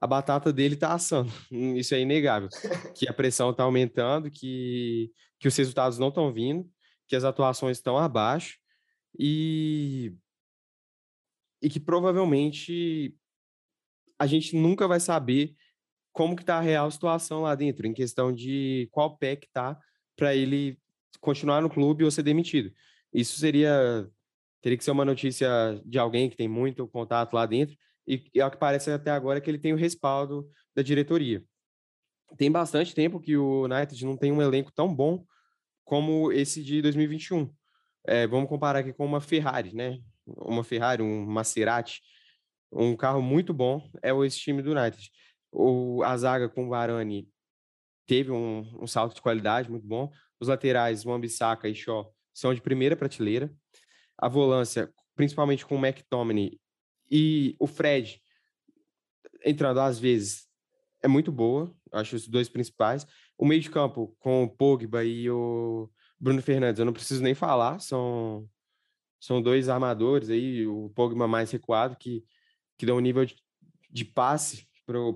a 0.02 0.08
batata 0.08 0.52
dele 0.54 0.76
está 0.76 0.93
assando. 0.93 1.32
Isso 1.52 1.93
é 1.93 2.00
inegável. 2.00 2.50
que 2.95 3.08
a 3.08 3.14
pressão 3.14 3.52
está 3.52 3.64
aumentando, 3.64 4.30
que, 4.32 5.12
que 5.39 5.47
os 5.47 5.56
resultados 5.56 5.97
não 5.97 6.10
estão 6.10 6.32
vindo, 6.32 6.70
que 7.08 7.16
as 7.16 7.24
atuações 7.24 7.78
estão 7.78 7.97
abaixo 7.97 8.58
e, 9.18 10.14
e 11.62 11.70
que 11.70 11.80
provavelmente 11.80 13.16
a 14.18 14.28
gente 14.28 14.56
nunca 14.56 14.88
vai 14.88 15.00
saber 15.00 15.56
como 16.12 16.36
que 16.36 16.43
está 16.43 16.58
a 16.58 16.62
real 16.62 16.89
situação 16.91 17.41
lá 17.41 17.56
dentro, 17.56 17.88
em 17.88 17.93
questão 17.93 18.34
de 18.34 18.89
qual 18.91 19.18
pé 19.18 19.36
que 19.36 19.47
está 19.47 19.80
para 20.16 20.36
ele 20.36 20.78
continuar 21.22 21.62
no 21.62 21.70
clube 21.70 22.04
ou 22.04 22.12
ser 22.12 22.24
demitido. 22.24 22.74
Isso 23.14 23.39
seria 23.39 24.10
teria 24.62 24.78
que 24.78 24.84
ser 24.84 24.91
uma 24.91 25.06
notícia 25.06 25.82
de 25.86 25.97
alguém 25.97 26.30
que 26.30 26.36
tem 26.36 26.47
muito 26.47 26.86
contato 26.88 27.34
lá 27.34 27.45
dentro, 27.45 27.78
e, 28.10 28.24
e 28.34 28.41
ao 28.41 28.49
que 28.49 28.57
parece 28.57 28.89
até 28.89 29.12
agora 29.12 29.38
é 29.38 29.41
que 29.41 29.49
ele 29.49 29.60
tem 29.60 29.72
o 29.72 29.78
respaldo 29.78 30.49
da 30.76 30.82
diretoria. 30.82 31.43
Tem 32.38 32.51
bastante 32.51 32.95
tempo 32.95 33.20
que 33.20 33.38
o 33.38 33.66
United 33.66 34.03
não 34.03 34.18
tem 34.18 34.32
um 34.32 34.41
elenco 34.41 34.72
tão 34.72 34.93
bom 34.93 35.24
como 35.86 36.32
esse 36.32 36.64
de 36.64 36.82
2021. 36.82 37.53
É, 38.07 38.26
vamos 38.26 38.49
comparar 38.49 38.80
aqui 38.80 38.93
com 38.93 39.05
uma 39.05 39.22
Ferrari, 39.22 39.76
né? 39.76 39.99
Uma 40.26 40.64
Ferrari, 40.64 41.03
um 41.03 41.26
Maserati, 41.26 42.01
um 42.72 42.95
carro 42.95 43.22
muito 43.22 43.53
bom 43.53 43.88
é 44.01 44.12
esse 44.26 44.39
time 44.39 44.62
do 44.62 44.72
United. 44.72 45.12
O, 45.51 46.01
a 46.03 46.16
zaga 46.18 46.49
com 46.49 46.66
o 46.66 46.70
Varane 46.70 47.28
teve 48.07 48.32
um, 48.32 48.62
um 48.82 48.88
salto 48.88 49.16
de 49.16 49.22
qualidade 49.22 49.70
muito 49.70 49.86
bom. 49.88 50.12
Os 50.39 50.47
laterais, 50.47 51.05
Wan-Bissaka 51.05 51.68
e 51.68 51.76
Shaw, 51.76 52.12
são 52.34 52.53
de 52.53 52.62
primeira 52.62 52.95
prateleira. 52.95 53.51
A 54.18 54.28
volância, 54.28 54.91
principalmente 55.16 55.66
com 55.66 55.76
o 55.76 55.86
McTominay 55.86 56.60
e 57.10 57.55
o 57.60 57.68
Fred, 57.68 58.22
entrando 59.45 59.80
às 59.80 59.99
vezes, 59.99 60.47
é 61.01 61.07
muito 61.07 61.32
boa. 61.32 61.74
Acho 61.91 62.16
os 62.16 62.28
dois 62.28 62.49
principais. 62.49 63.05
O 63.38 63.45
meio 63.45 63.62
de 63.62 63.70
campo 63.70 64.16
com 64.20 64.43
o 64.43 64.49
Pogba 64.49 65.03
e 65.03 65.30
o 65.30 65.89
Bruno 66.20 66.41
Fernandes, 66.41 66.80
eu 66.80 66.86
não 66.86 66.93
preciso 66.93 67.24
nem 67.24 67.34
falar. 67.34 67.80
São, 67.80 68.47
são 69.20 69.41
dois 69.41 69.70
armadores 69.70 70.30
aí. 70.30 70.68
O 70.68 70.89
Pogba 70.89 71.28
mais 71.28 71.51
recuado, 71.51 71.95
que, 71.95 72.24
que 72.78 72.86
dá 72.86 72.93
um 72.93 72.99
nível 72.99 73.26
de, 73.26 73.36
de 73.89 74.05
passe 74.05 74.68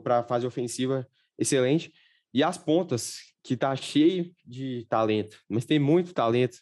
para 0.03 0.19
a 0.19 0.23
fase 0.23 0.45
ofensiva 0.45 1.07
excelente. 1.37 1.93
E 2.33 2.43
as 2.43 2.57
pontas, 2.57 3.17
que 3.43 3.57
tá 3.57 3.75
cheio 3.75 4.33
de 4.45 4.85
talento, 4.89 5.37
mas 5.49 5.65
tem 5.65 5.77
muito 5.77 6.13
talento 6.13 6.57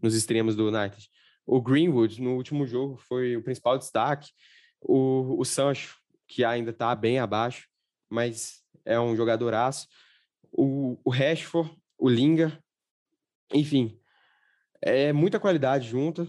nos 0.00 0.14
extremos 0.14 0.56
do 0.56 0.68
United. 0.68 1.08
O 1.46 1.60
Greenwood, 1.60 2.20
no 2.20 2.34
último 2.34 2.66
jogo, 2.66 2.96
foi 2.96 3.36
o 3.36 3.42
principal 3.42 3.78
destaque. 3.78 4.30
O, 4.82 5.40
o 5.40 5.44
Sancho, 5.44 5.98
que 6.26 6.44
ainda 6.44 6.70
está 6.70 6.94
bem 6.94 7.18
abaixo, 7.18 7.68
mas 8.08 8.62
é 8.84 8.98
um 8.98 9.16
jogadoraço. 9.16 9.88
O, 10.50 10.98
o 11.04 11.10
Rashford, 11.10 11.74
o 11.98 12.08
Linga, 12.08 12.62
enfim, 13.52 13.98
é 14.80 15.12
muita 15.12 15.40
qualidade 15.40 15.88
junta. 15.88 16.26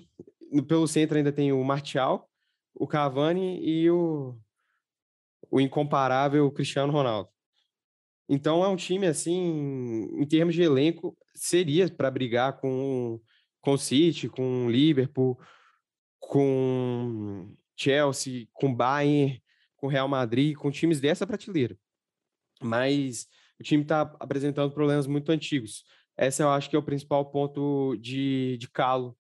Pelo 0.68 0.88
centro 0.88 1.18
ainda 1.18 1.32
tem 1.32 1.52
o 1.52 1.64
Martial, 1.64 2.30
o 2.76 2.88
Cavani 2.88 3.60
e 3.64 3.90
o, 3.90 4.38
o 5.50 5.60
incomparável 5.60 6.52
Cristiano 6.52 6.94
Ronaldo. 6.94 7.30
Então 8.30 8.64
é 8.64 8.68
um 8.68 8.76
time 8.76 9.08
assim, 9.08 10.10
em 10.14 10.26
termos 10.26 10.54
de 10.56 10.62
elenco, 10.62 11.18
seria 11.36 11.90
para 11.90 12.12
brigar 12.12 12.60
com 12.60 13.20
com 13.64 13.74
o 13.74 13.78
City, 13.78 14.28
com 14.28 14.66
o 14.66 14.70
Liverpool, 14.70 15.40
com 16.20 17.56
Chelsea, 17.84 18.48
com 18.54 18.74
Bayern, 18.74 19.42
com 19.76 19.88
Real 19.88 20.08
Madrid, 20.08 20.56
com 20.56 20.72
times 20.72 21.02
dessa 21.02 21.28
prateleira. 21.28 21.78
Mas 22.62 23.28
o 23.60 23.64
time 23.64 23.84
está 23.84 24.02
apresentando 24.20 24.74
problemas 24.74 25.08
muito 25.08 25.32
antigos. 25.32 25.84
Essa 26.16 26.44
eu 26.44 26.50
acho 26.50 26.70
que 26.70 26.76
é 26.76 26.80
o 26.80 26.84
principal 26.84 27.30
ponto 27.32 27.98
de, 27.98 28.58
de 28.58 28.70
calo 28.70 29.18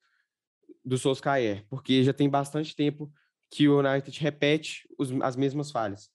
do 0.86 0.98
Solskjaer, 0.98 1.66
porque 1.70 2.04
já 2.04 2.14
tem 2.14 2.30
bastante 2.30 2.76
tempo 2.76 3.12
que 3.50 3.68
o 3.68 3.80
United 3.80 4.20
repete 4.20 4.88
os, 4.98 5.12
as 5.22 5.36
mesmas 5.36 5.72
falhas. 5.72 6.10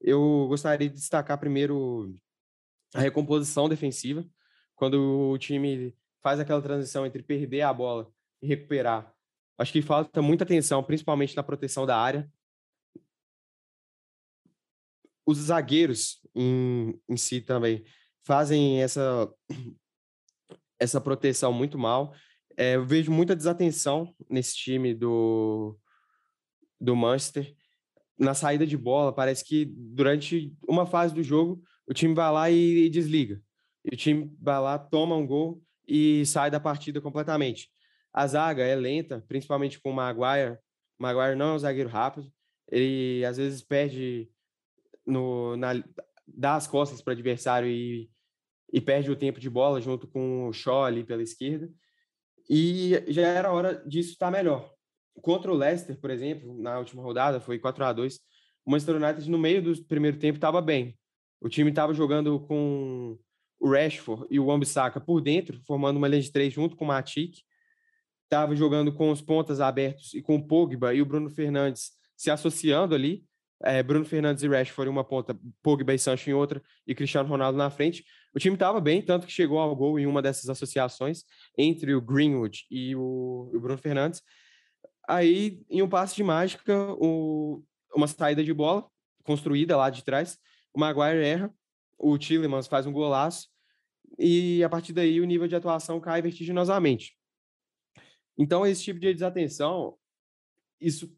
Eu 0.00 0.46
gostaria 0.48 0.88
de 0.88 0.94
destacar 0.94 1.38
primeiro 1.38 2.14
a 2.94 3.00
recomposição 3.00 3.68
defensiva, 3.68 4.24
quando 4.74 5.30
o 5.30 5.38
time 5.38 5.94
faz 6.22 6.38
aquela 6.38 6.62
transição 6.62 7.06
entre 7.06 7.22
perder 7.22 7.62
a 7.62 7.72
bola 7.72 8.10
e 8.42 8.46
recuperar 8.46 9.15
Acho 9.58 9.72
que 9.72 9.80
falta 9.80 10.20
muita 10.20 10.44
atenção, 10.44 10.82
principalmente 10.82 11.34
na 11.34 11.42
proteção 11.42 11.86
da 11.86 11.96
área. 11.96 12.30
Os 15.24 15.38
zagueiros 15.38 16.20
em, 16.34 17.00
em 17.08 17.16
si 17.16 17.40
também 17.40 17.82
fazem 18.24 18.82
essa, 18.82 19.32
essa 20.78 21.00
proteção 21.00 21.52
muito 21.52 21.78
mal. 21.78 22.14
É, 22.56 22.76
eu 22.76 22.84
vejo 22.84 23.10
muita 23.10 23.34
desatenção 23.34 24.14
nesse 24.28 24.56
time 24.56 24.94
do, 24.94 25.78
do 26.80 26.94
Manchester. 26.94 27.54
Na 28.18 28.34
saída 28.34 28.66
de 28.66 28.76
bola, 28.76 29.12
parece 29.12 29.44
que 29.44 29.64
durante 29.66 30.54
uma 30.68 30.86
fase 30.86 31.14
do 31.14 31.22
jogo, 31.22 31.62
o 31.86 31.94
time 31.94 32.14
vai 32.14 32.30
lá 32.30 32.50
e, 32.50 32.84
e 32.84 32.90
desliga. 32.90 33.42
E 33.84 33.94
o 33.94 33.96
time 33.96 34.34
vai 34.40 34.60
lá, 34.60 34.78
toma 34.78 35.16
um 35.16 35.26
gol 35.26 35.62
e 35.88 36.24
sai 36.26 36.50
da 36.50 36.60
partida 36.60 37.00
completamente 37.00 37.70
A 38.16 38.26
zaga 38.26 38.64
é 38.64 38.74
lenta, 38.74 39.22
principalmente 39.28 39.78
com 39.78 39.90
o 39.90 39.94
Maguire. 39.94 40.58
O 40.98 41.02
Maguire 41.02 41.36
não 41.36 41.50
é 41.50 41.52
um 41.52 41.58
zagueiro 41.58 41.90
rápido. 41.90 42.32
Ele 42.66 43.22
às 43.24 43.36
vezes 43.36 43.62
perde 43.62 44.30
no, 45.06 45.54
na, 45.56 45.72
dá 46.26 46.54
as 46.54 46.66
costas 46.66 47.02
para 47.02 47.10
o 47.10 47.14
adversário 47.14 47.68
e, 47.68 48.10
e 48.72 48.80
perde 48.80 49.10
o 49.10 49.16
tempo 49.16 49.38
de 49.38 49.50
bola 49.50 49.80
junto 49.80 50.08
com 50.08 50.48
o 50.48 50.52
Shaw 50.52 50.84
ali 50.84 51.04
pela 51.04 51.22
esquerda. 51.22 51.70
E 52.48 53.04
já 53.08 53.26
era 53.26 53.52
hora 53.52 53.74
disso 53.86 54.12
estar 54.12 54.30
melhor. 54.30 54.72
Contra 55.20 55.52
o 55.52 55.56
Leicester, 55.56 56.00
por 56.00 56.10
exemplo, 56.10 56.58
na 56.58 56.78
última 56.78 57.02
rodada, 57.02 57.38
foi 57.38 57.58
4 57.58 57.84
a 57.84 57.92
2 57.92 58.18
o 58.66 58.70
Manchester 58.70 58.96
United, 58.96 59.30
no 59.30 59.38
meio 59.38 59.62
do 59.62 59.84
primeiro 59.84 60.18
tempo, 60.18 60.38
estava 60.38 60.60
bem. 60.60 60.98
O 61.40 61.48
time 61.48 61.70
estava 61.70 61.94
jogando 61.94 62.40
com 62.40 63.16
o 63.60 63.70
Rashford 63.70 64.26
e 64.28 64.40
o 64.40 64.46
Wambisaka 64.46 65.00
por 65.00 65.20
dentro, 65.20 65.60
formando 65.64 65.98
uma 65.98 66.08
linha 66.08 66.20
de 66.20 66.32
três 66.32 66.52
junto 66.52 66.74
com 66.74 66.84
o 66.84 66.88
Matic. 66.88 67.45
Estava 68.26 68.56
jogando 68.56 68.92
com 68.92 69.10
os 69.10 69.22
pontas 69.22 69.60
abertos 69.60 70.12
e 70.12 70.20
com 70.20 70.34
o 70.34 70.46
Pogba 70.46 70.92
e 70.92 71.00
o 71.00 71.06
Bruno 71.06 71.30
Fernandes 71.30 71.92
se 72.16 72.30
associando 72.30 72.94
ali. 72.94 73.24
É, 73.62 73.82
Bruno 73.82 74.04
Fernandes 74.04 74.42
e 74.42 74.48
Rashford 74.48 74.90
em 74.90 74.92
uma 74.92 75.04
ponta, 75.04 75.38
Pogba 75.62 75.94
e 75.94 75.98
Sancho 75.98 76.28
em 76.28 76.34
outra 76.34 76.60
e 76.86 76.94
Cristiano 76.94 77.28
Ronaldo 77.28 77.56
na 77.56 77.70
frente. 77.70 78.04
O 78.34 78.38
time 78.38 78.54
estava 78.54 78.80
bem, 78.80 79.00
tanto 79.00 79.26
que 79.26 79.32
chegou 79.32 79.58
ao 79.58 79.74
gol 79.74 79.98
em 79.98 80.06
uma 80.06 80.20
dessas 80.20 80.50
associações 80.50 81.24
entre 81.56 81.94
o 81.94 82.00
Greenwood 82.02 82.66
e 82.70 82.94
o, 82.96 83.50
o 83.54 83.60
Bruno 83.60 83.78
Fernandes. 83.78 84.20
Aí, 85.08 85.62
em 85.70 85.80
um 85.80 85.88
passe 85.88 86.16
de 86.16 86.24
mágica, 86.24 86.76
o, 86.98 87.62
uma 87.94 88.08
saída 88.08 88.42
de 88.42 88.52
bola 88.52 88.84
construída 89.22 89.76
lá 89.76 89.88
de 89.88 90.04
trás, 90.04 90.38
o 90.74 90.78
Maguire 90.78 91.24
erra, 91.24 91.50
o 91.98 92.18
Tillemans 92.18 92.66
faz 92.66 92.86
um 92.86 92.92
golaço 92.92 93.48
e 94.18 94.62
a 94.62 94.68
partir 94.68 94.92
daí 94.92 95.20
o 95.20 95.24
nível 95.24 95.48
de 95.48 95.56
atuação 95.56 96.00
cai 96.00 96.20
vertiginosamente. 96.20 97.15
Então, 98.38 98.66
esse 98.66 98.82
tipo 98.82 99.00
de 99.00 99.12
desatenção, 99.12 99.96
isso 100.80 101.14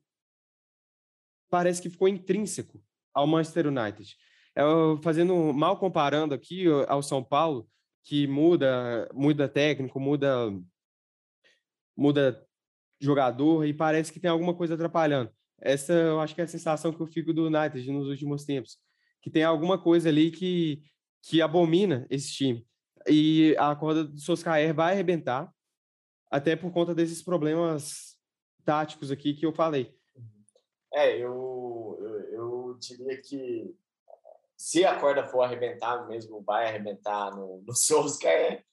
parece 1.50 1.82
que 1.82 1.90
ficou 1.90 2.08
intrínseco 2.08 2.82
ao 3.12 3.26
Manchester 3.26 3.66
United. 3.66 4.16
Eu, 4.54 5.00
fazendo 5.02 5.52
mal 5.52 5.78
comparando 5.78 6.34
aqui 6.34 6.64
ao 6.86 7.02
São 7.02 7.22
Paulo, 7.22 7.68
que 8.04 8.26
muda, 8.26 9.08
muda 9.12 9.48
técnico, 9.48 10.00
muda 10.00 10.50
muda 11.96 12.46
jogador 13.00 13.66
e 13.66 13.74
parece 13.74 14.12
que 14.12 14.20
tem 14.20 14.30
alguma 14.30 14.54
coisa 14.54 14.74
atrapalhando. 14.74 15.30
Essa 15.60 15.92
eu 15.92 16.20
acho 16.20 16.34
que 16.34 16.40
é 16.40 16.44
a 16.44 16.48
sensação 16.48 16.92
que 16.92 17.00
eu 17.00 17.06
fico 17.06 17.32
do 17.32 17.46
United 17.46 17.90
nos 17.90 18.06
últimos 18.06 18.44
tempos, 18.44 18.78
que 19.20 19.30
tem 19.30 19.42
alguma 19.42 19.78
coisa 19.78 20.08
ali 20.08 20.30
que 20.30 20.82
que 21.20 21.42
abomina 21.42 22.06
esse 22.08 22.32
time. 22.32 22.66
E 23.08 23.54
a 23.58 23.74
corda 23.74 24.04
do 24.04 24.20
Soscaer 24.20 24.72
vai 24.72 24.92
arrebentar, 24.92 25.52
até 26.30 26.56
por 26.56 26.72
conta 26.72 26.94
desses 26.94 27.22
problemas 27.22 28.16
táticos 28.64 29.10
aqui 29.10 29.34
que 29.34 29.46
eu 29.46 29.52
falei. 29.52 29.96
É, 30.92 31.16
eu, 31.16 31.98
eu, 32.00 32.20
eu 32.32 32.76
diria 32.78 33.20
que 33.20 33.74
se 34.56 34.84
a 34.84 34.98
corda 34.98 35.24
for 35.26 35.42
arrebentar 35.42 36.06
mesmo, 36.08 36.42
vai 36.42 36.66
arrebentar 36.66 37.34
no, 37.36 37.62
no 37.66 37.72
Solskjaer, 37.76 38.64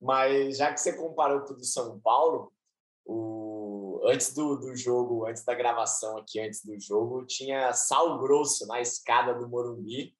mas 0.00 0.58
já 0.58 0.72
que 0.72 0.80
você 0.80 0.96
comparou 0.96 1.40
com 1.40 1.52
o 1.52 1.56
do 1.56 1.64
São 1.64 1.98
Paulo, 2.00 2.52
o, 3.04 4.00
antes 4.04 4.34
do, 4.34 4.56
do 4.56 4.76
jogo, 4.76 5.26
antes 5.26 5.44
da 5.44 5.54
gravação 5.54 6.18
aqui, 6.18 6.40
antes 6.40 6.64
do 6.64 6.78
jogo, 6.78 7.24
tinha 7.24 7.72
sal 7.72 8.18
grosso 8.18 8.66
na 8.66 8.80
escada 8.80 9.34
do 9.34 9.48
Morumbi, 9.48 10.14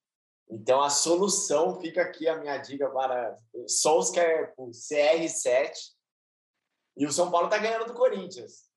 então 0.51 0.83
a 0.83 0.89
solução 0.89 1.79
fica 1.81 2.03
aqui 2.03 2.27
a 2.27 2.39
minha 2.39 2.57
dica 2.57 2.89
para 2.89 3.37
Solskjaer 3.67 4.55
por 4.57 4.71
CR7 4.71 5.98
e 6.99 7.07
o 7.07 7.13
São 7.13 7.31
Paulo 7.31 7.47
está 7.47 7.57
ganhando 7.57 7.87
do 7.87 7.95
Corinthians 7.95 8.69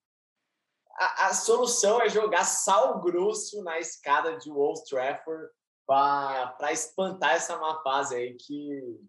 a, 0.94 1.26
a, 1.28 1.34
solução 1.34 2.00
é 2.00 2.08
jogar 2.08 2.44
sal 2.44 3.00
grosso 3.00 3.62
na 3.62 3.78
escada 3.78 4.36
de 4.36 4.50
Old 4.50 4.84
Trafford 4.84 5.48
para 5.86 6.72
espantar 6.72 7.34
essa 7.34 7.56
má 7.56 7.82
fase 7.82 8.14
aí 8.14 8.34
que, 8.34 9.00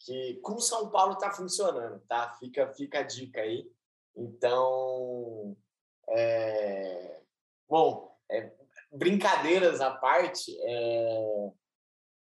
que 0.00 0.40
com 0.42 0.54
o 0.54 0.60
São 0.60 0.90
Paulo 0.90 1.14
está 1.14 1.30
funcionando, 1.30 2.00
tá? 2.08 2.30
Fica, 2.38 2.72
fica 2.72 3.00
a 3.00 3.02
dica 3.02 3.40
aí. 3.40 3.68
Então, 4.16 5.56
é... 6.08 7.22
bom, 7.68 8.16
é... 8.30 8.52
brincadeiras 8.90 9.80
à 9.80 9.90
parte, 9.90 10.56
é... 10.62 11.52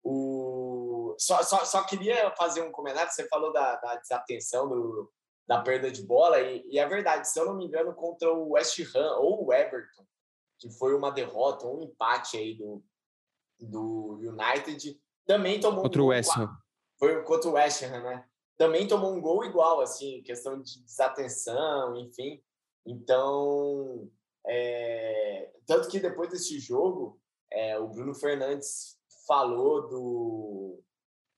o... 0.04 1.16
só, 1.18 1.42
só, 1.44 1.64
só 1.64 1.84
queria 1.86 2.36
fazer 2.36 2.62
um 2.62 2.72
comentário. 2.72 3.12
Você 3.12 3.28
falou 3.28 3.54
da, 3.54 3.76
da 3.78 3.96
desatenção 3.96 4.68
do, 4.68 5.12
da 5.50 5.60
perda 5.64 5.90
de 5.90 6.04
bola. 6.04 6.40
E, 6.40 6.64
e 6.70 6.78
é 6.78 6.88
verdade, 6.88 7.28
se 7.28 7.40
eu 7.40 7.46
não 7.46 7.58
me 7.58 7.66
engano, 7.66 7.92
contra 7.96 8.32
o 8.32 8.52
West 8.52 8.80
Ham 8.96 9.18
ou 9.18 9.48
o 9.48 9.52
Everton, 9.52 10.06
que 10.60 10.70
foi 10.70 10.96
uma 10.96 11.10
derrota, 11.10 11.66
um 11.66 11.82
empate 11.82 12.38
aí 12.38 12.54
do, 12.54 12.84
do 13.60 14.20
United, 14.22 15.02
também 15.26 15.60
tomou 15.60 15.82
contra 15.82 16.02
um 16.04 16.06
o 16.06 16.08
West 16.10 16.38
Ham. 16.38 16.56
Foi 17.00 17.24
contra 17.24 17.50
o 17.50 17.54
West 17.54 17.82
Ham, 17.82 18.04
né? 18.04 18.26
Também 18.58 18.88
tomou 18.88 19.12
um 19.12 19.20
gol 19.20 19.44
igual, 19.44 19.82
assim, 19.82 20.22
questão 20.22 20.62
de 20.62 20.84
desatenção, 20.84 21.96
enfim. 21.96 22.44
Então, 22.86 24.08
é... 24.46 25.52
tanto 25.66 25.88
que 25.88 26.00
depois 26.00 26.30
desse 26.30 26.60
jogo, 26.60 27.20
é, 27.52 27.80
o 27.80 27.88
Bruno 27.88 28.14
Fernandes 28.14 29.00
falou 29.26 29.88
do. 29.88 30.84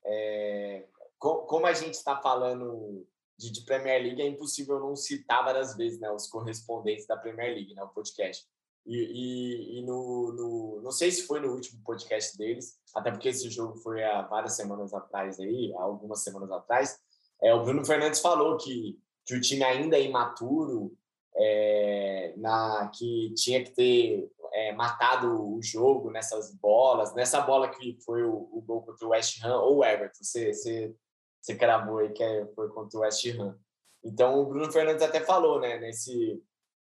É, 0.04 0.86
como 1.20 1.68
a 1.68 1.74
gente 1.74 1.94
está 1.94 2.18
falando 2.18 3.08
de, 3.42 3.52
de, 3.52 3.62
Premier 3.66 4.02
League, 4.02 4.22
é 4.22 4.28
impossível 4.28 4.80
não 4.80 4.96
citar 4.96 5.44
várias 5.44 5.76
vezes 5.76 6.00
né, 6.00 6.12
os 6.12 6.28
correspondentes 6.28 7.08
da 7.08 7.18
Premier 7.18 7.56
League, 7.56 7.74
né, 7.74 7.82
o 7.82 7.90
podcast. 7.90 8.46
E, 8.86 8.96
e, 8.96 9.80
e 9.80 9.82
no, 9.84 10.32
no, 10.34 10.82
não 10.84 10.92
sei 10.92 11.12
se 11.12 11.24
foi 11.24 11.40
no 11.40 11.54
último 11.54 11.82
podcast 11.84 12.38
deles, 12.38 12.80
até 12.96 13.12
porque 13.12 13.30
esse 13.30 13.50
jogo 13.50 13.78
foi 13.78 14.04
há 14.04 14.22
várias 14.24 14.56
semanas 14.56 14.94
atrás 14.94 15.40
aí, 15.40 15.74
há 15.76 15.82
algumas 15.82 16.24
semanas 16.24 16.52
atrás. 16.52 17.00
É, 17.42 17.54
o 17.54 17.64
Bruno 17.64 17.84
Fernandes 17.84 18.20
falou 18.20 18.58
que, 18.58 19.00
que 19.26 19.36
o 19.36 19.42
time 19.42 19.64
ainda 19.64 19.98
é 19.98 20.04
imaturo, 20.04 20.96
é, 21.36 22.34
na 22.38 22.92
que 22.94 23.34
tinha 23.36 23.64
que 23.64 23.72
ter 23.72 24.32
é, 24.54 24.74
matado 24.74 25.56
o 25.56 25.62
jogo 25.62 26.12
nessas 26.12 26.54
bolas, 26.54 27.14
nessa 27.16 27.42
bola 27.42 27.70
que 27.70 27.98
foi 28.06 28.24
o, 28.24 28.50
o 28.52 28.62
gol 28.62 28.84
contra 28.84 29.08
o 29.08 29.10
West 29.10 29.44
Ham 29.44 29.62
ou 29.62 29.78
o 29.78 29.86
Everton. 29.86 30.24
Você, 30.24 30.94
você 31.42 31.56
cravou 31.56 31.98
aí 31.98 32.10
que 32.12 32.24
foi 32.56 32.70
contra 32.70 33.00
o 33.00 33.02
West 33.02 33.26
Ham. 33.28 33.58
Então, 34.04 34.40
o 34.40 34.46
Bruno 34.46 34.72
Fernandes 34.72 35.04
até 35.04 35.22
falou, 35.22 35.60
né, 35.60 35.80
nesse, 35.80 36.42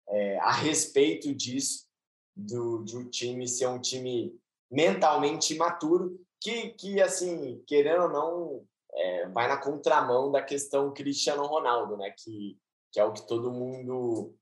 é, 0.09 0.37
a 0.39 0.51
respeito 0.51 1.33
disso, 1.33 1.87
do, 2.35 2.83
de 2.83 2.97
o 2.97 3.09
time 3.09 3.47
ser 3.47 3.67
um 3.67 3.79
time 3.79 4.35
mentalmente 4.71 5.53
imaturo, 5.53 6.19
que, 6.41 6.69
que 6.69 7.01
assim, 7.01 7.63
querendo 7.67 8.03
ou 8.03 8.09
não, 8.09 8.65
é, 8.93 9.27
vai 9.29 9.47
na 9.47 9.57
contramão 9.57 10.31
da 10.31 10.41
questão 10.41 10.93
Cristiano 10.93 11.45
Ronaldo, 11.45 11.97
né, 11.97 12.13
que, 12.17 12.57
que 12.91 12.99
é 12.99 13.05
o 13.05 13.13
que 13.13 13.25
todo 13.27 13.51
mundo 13.51 14.35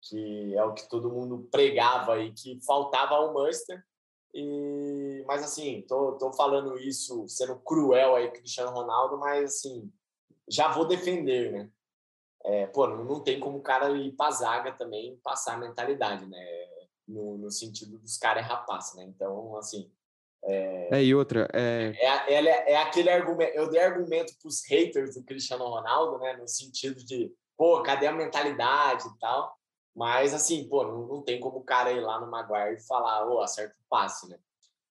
que 0.00 0.54
é 0.54 0.64
o 0.64 0.72
que 0.72 0.88
todo 0.88 1.10
mundo 1.10 1.48
pregava 1.50 2.20
e 2.20 2.32
que 2.32 2.60
faltava 2.64 3.16
ao 3.16 3.34
Manchester 3.34 3.82
e, 4.32 4.40
mas 5.28 5.42
assim, 5.42 5.84
tô, 5.86 6.12
tô 6.12 6.32
falando 6.32 6.78
isso 6.78 7.28
sendo 7.28 7.56
cruel 7.56 8.16
aí, 8.16 8.30
Cristiano 8.30 8.70
Ronaldo, 8.70 9.18
mas 9.18 9.56
assim, 9.56 9.92
já 10.48 10.68
vou 10.68 10.86
defender, 10.86 11.52
né? 11.52 11.70
É, 12.46 12.66
pô, 12.68 12.86
não, 12.86 13.04
não 13.04 13.20
tem 13.20 13.38
como 13.38 13.58
o 13.58 13.62
cara 13.62 13.90
ir 13.90 14.12
pra 14.12 14.30
zaga 14.30 14.72
também 14.72 15.18
passar 15.22 15.52
a 15.52 15.58
mentalidade, 15.58 16.24
né? 16.24 16.42
No, 17.06 17.36
no 17.36 17.50
sentido 17.50 17.98
dos 17.98 18.16
caras 18.16 18.42
é 18.42 18.46
rapaz, 18.46 18.94
né? 18.94 19.04
Então, 19.04 19.54
assim. 19.58 19.92
É, 20.44 20.96
é 20.98 21.04
e 21.04 21.14
outra. 21.14 21.46
É... 21.52 21.92
É, 21.98 22.34
é, 22.34 22.72
é 22.72 22.76
aquele 22.78 23.10
argumento. 23.10 23.54
Eu 23.54 23.68
dei 23.68 23.82
argumento 23.82 24.32
pros 24.40 24.64
haters 24.64 25.14
do 25.14 25.24
Cristiano 25.24 25.68
Ronaldo, 25.68 26.18
né? 26.20 26.38
No 26.38 26.48
sentido 26.48 27.04
de, 27.04 27.30
pô, 27.54 27.82
cadê 27.82 28.06
a 28.06 28.12
mentalidade 28.12 29.06
e 29.06 29.18
tal? 29.18 29.54
Mas, 29.94 30.32
assim, 30.32 30.66
pô, 30.70 30.84
não, 30.84 31.06
não 31.06 31.22
tem 31.22 31.38
como 31.38 31.58
o 31.58 31.64
cara 31.64 31.92
ir 31.92 32.00
lá 32.00 32.18
no 32.18 32.30
Maguire 32.30 32.76
e 32.76 32.86
falar, 32.86 33.26
ô, 33.26 33.34
oh, 33.36 33.40
acerta 33.42 33.74
o 33.74 33.88
passe, 33.90 34.26
né? 34.26 34.38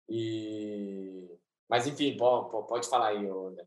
E... 0.09 1.29
Mas, 1.69 1.85
enfim, 1.85 2.15
pode, 2.15 2.49
pode 2.67 2.89
falar 2.89 3.09
aí, 3.09 3.27
André. 3.27 3.65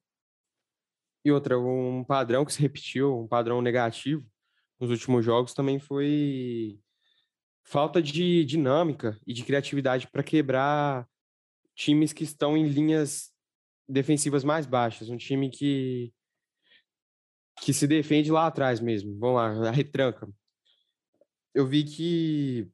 E 1.24 1.30
outra, 1.30 1.58
um 1.58 2.02
padrão 2.02 2.44
que 2.44 2.52
se 2.52 2.60
repetiu, 2.60 3.18
um 3.18 3.28
padrão 3.28 3.60
negativo 3.60 4.26
nos 4.78 4.90
últimos 4.90 5.24
jogos 5.24 5.52
também 5.52 5.78
foi 5.78 6.80
falta 7.62 8.00
de 8.00 8.44
dinâmica 8.46 9.20
e 9.26 9.34
de 9.34 9.44
criatividade 9.44 10.08
para 10.08 10.22
quebrar 10.22 11.06
times 11.74 12.12
que 12.12 12.24
estão 12.24 12.56
em 12.56 12.66
linhas 12.66 13.30
defensivas 13.86 14.42
mais 14.42 14.64
baixas, 14.64 15.10
um 15.10 15.16
time 15.16 15.50
que 15.50 16.12
que 17.62 17.74
se 17.74 17.86
defende 17.86 18.32
lá 18.32 18.46
atrás 18.46 18.80
mesmo. 18.80 19.18
Vamos 19.18 19.36
lá, 19.36 19.68
a 19.68 19.70
retranca 19.70 20.26
eu 21.54 21.66
vi 21.66 21.84
que 21.84 22.68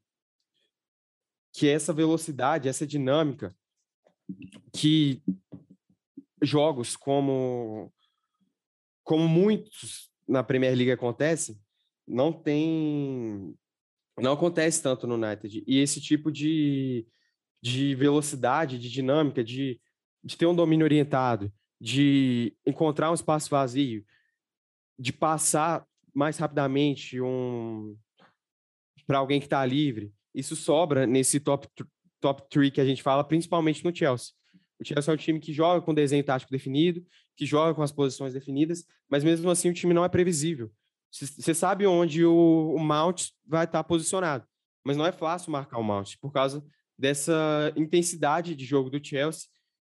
que 1.56 1.66
essa 1.66 1.92
velocidade, 1.92 2.68
essa 2.68 2.86
dinâmica 2.86 3.56
que 4.74 5.22
jogos 6.42 6.96
como 6.96 7.90
como 9.02 9.26
muitos 9.28 10.10
na 10.28 10.42
Premier 10.42 10.74
League 10.74 10.90
acontecem, 10.90 11.58
não 12.06 12.32
tem. 12.32 13.56
Não 14.18 14.32
acontece 14.32 14.82
tanto 14.82 15.06
no 15.06 15.14
United. 15.14 15.62
E 15.66 15.78
esse 15.78 16.00
tipo 16.00 16.30
de, 16.32 17.06
de 17.62 17.94
velocidade, 17.94 18.78
de 18.78 18.90
dinâmica, 18.90 19.44
de, 19.44 19.80
de 20.24 20.36
ter 20.36 20.46
um 20.46 20.54
domínio 20.54 20.84
orientado, 20.84 21.52
de 21.80 22.56
encontrar 22.66 23.10
um 23.10 23.14
espaço 23.14 23.48
vazio, 23.48 24.04
de 24.98 25.12
passar 25.12 25.86
mais 26.14 26.36
rapidamente 26.36 27.20
um 27.20 27.96
para 29.06 29.18
alguém 29.18 29.38
que 29.38 29.46
está 29.46 29.64
livre. 29.64 30.12
Isso 30.36 30.54
sobra 30.54 31.06
nesse 31.06 31.40
top 31.40 31.66
top 32.20 32.42
3 32.50 32.70
que 32.70 32.80
a 32.80 32.84
gente 32.84 33.02
fala, 33.02 33.24
principalmente 33.24 33.82
no 33.82 33.94
Chelsea. 33.94 34.34
O 34.78 34.84
Chelsea 34.84 35.12
é 35.12 35.14
um 35.14 35.16
time 35.16 35.40
que 35.40 35.52
joga 35.52 35.80
com 35.80 35.94
desenho 35.94 36.22
tático 36.22 36.52
definido, 36.52 37.04
que 37.34 37.46
joga 37.46 37.74
com 37.74 37.82
as 37.82 37.92
posições 37.92 38.34
definidas, 38.34 38.84
mas 39.08 39.24
mesmo 39.24 39.50
assim 39.50 39.70
o 39.70 39.74
time 39.74 39.94
não 39.94 40.04
é 40.04 40.08
previsível. 40.08 40.70
Você 41.10 41.54
sabe 41.54 41.86
onde 41.86 42.24
o, 42.24 42.74
o 42.76 42.78
Mount 42.78 43.28
vai 43.46 43.64
estar 43.64 43.82
posicionado, 43.84 44.46
mas 44.84 44.96
não 44.96 45.06
é 45.06 45.12
fácil 45.12 45.50
marcar 45.50 45.78
o 45.78 45.82
Mount 45.82 46.16
por 46.20 46.30
causa 46.30 46.62
dessa 46.98 47.72
intensidade 47.74 48.54
de 48.54 48.64
jogo 48.64 48.90
do 48.90 49.02
Chelsea 49.02 49.48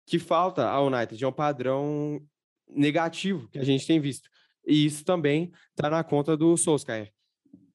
que 0.06 0.20
falta 0.20 0.68
ao 0.68 0.88
United, 0.88 1.24
é 1.24 1.28
um 1.28 1.32
padrão 1.32 2.22
negativo 2.68 3.48
que 3.50 3.60
a 3.60 3.64
gente 3.64 3.88
tem 3.88 4.02
visto. 4.02 4.30
E 4.66 4.86
isso 4.86 5.06
também 5.06 5.52
está 5.72 5.90
na 5.90 6.04
conta 6.04 6.36
do 6.36 6.58
Solskjaer. 6.58 7.12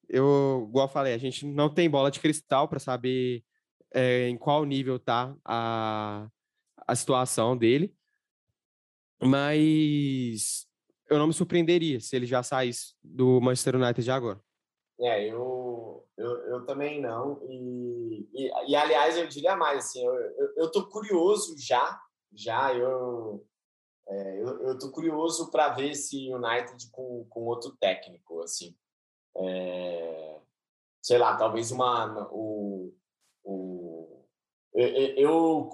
Eu, 0.09 0.65
igual 0.67 0.87
eu 0.87 0.91
falei, 0.91 1.13
a 1.13 1.17
gente 1.17 1.45
não 1.45 1.71
tem 1.71 1.89
bola 1.89 2.09
de 2.09 2.19
cristal 2.19 2.67
para 2.67 2.79
saber 2.79 3.43
é, 3.93 4.27
em 4.27 4.37
qual 4.37 4.65
nível 4.65 4.95
está 4.95 5.35
a, 5.45 6.27
a 6.87 6.95
situação 6.95 7.55
dele, 7.55 7.93
mas 9.21 10.67
eu 11.09 11.17
não 11.17 11.27
me 11.27 11.33
surpreenderia 11.33 11.99
se 11.99 12.15
ele 12.15 12.25
já 12.25 12.41
saísse 12.41 12.95
do 13.03 13.39
Manchester 13.39 13.75
United 13.75 14.03
de 14.03 14.11
agora. 14.11 14.39
É, 15.01 15.27
eu, 15.27 16.05
eu, 16.17 16.31
eu 16.47 16.65
também 16.65 17.01
não. 17.01 17.41
E, 17.49 18.29
e, 18.33 18.71
e, 18.71 18.75
aliás, 18.75 19.17
eu 19.17 19.27
diria 19.27 19.55
mais, 19.55 19.85
assim, 19.85 20.05
eu, 20.05 20.13
eu, 20.13 20.53
eu 20.57 20.71
tô 20.71 20.89
curioso 20.89 21.55
já, 21.57 21.99
já, 22.33 22.73
eu, 22.75 23.45
é, 24.07 24.41
eu, 24.41 24.67
eu 24.67 24.77
tô 24.77 24.91
curioso 24.91 25.49
para 25.51 25.69
ver 25.69 25.91
esse 25.91 26.33
United 26.33 26.89
com, 26.91 27.25
com 27.29 27.45
outro 27.45 27.75
técnico, 27.79 28.41
assim. 28.41 28.75
É, 29.39 30.39
sei 31.01 31.17
lá, 31.17 31.35
talvez 31.37 31.71
uma, 31.71 32.27
o, 32.31 32.93
o, 33.43 34.25
eu, 34.73 35.69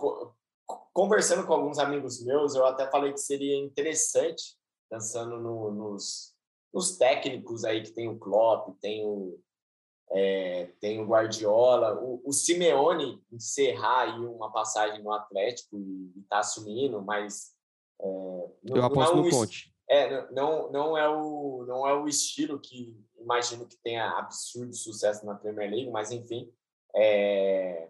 conversando 0.94 1.46
com 1.46 1.54
alguns 1.54 1.78
amigos 1.78 2.24
meus, 2.24 2.56
eu 2.56 2.66
até 2.66 2.90
falei 2.90 3.12
que 3.12 3.20
seria 3.20 3.58
interessante, 3.58 4.56
pensando 4.90 5.38
no, 5.40 5.72
nos, 5.72 6.34
nos 6.74 6.98
técnicos 6.98 7.66
aí 7.66 7.84
que 7.84 7.92
tem 7.92 8.08
o 8.08 8.18
Klopp, 8.18 8.70
tem 8.80 9.06
o, 9.06 9.40
é, 10.12 10.72
tem 10.80 11.02
o 11.02 11.08
Guardiola, 11.08 12.00
o, 12.02 12.22
o 12.24 12.32
Simeone 12.32 13.22
encerrar 13.32 14.04
aí 14.04 14.20
uma 14.20 14.52
passagem 14.52 15.04
no 15.04 15.12
Atlético 15.12 15.78
e 15.78 16.14
está 16.22 16.40
assumindo, 16.40 17.02
mas 17.02 17.54
é, 18.02 18.06
não, 18.64 18.78
eu 18.78 18.84
aposto 18.84 19.16
não 19.16 19.24
é 19.24 19.26
no 19.26 19.32
Conte. 19.32 19.75
É, 19.88 20.32
não, 20.32 20.72
não 20.72 20.98
é 20.98 21.08
o 21.08 21.64
não 21.68 21.88
é 21.88 21.94
o 21.94 22.08
estilo 22.08 22.60
que 22.60 23.00
imagino 23.20 23.68
que 23.68 23.78
tenha 23.78 24.10
absurdo 24.18 24.74
sucesso 24.74 25.26
na 25.26 25.36
Premier 25.36 25.70
League, 25.70 25.92
mas 25.92 26.12
enfim, 26.12 26.52
é, 26.96 27.90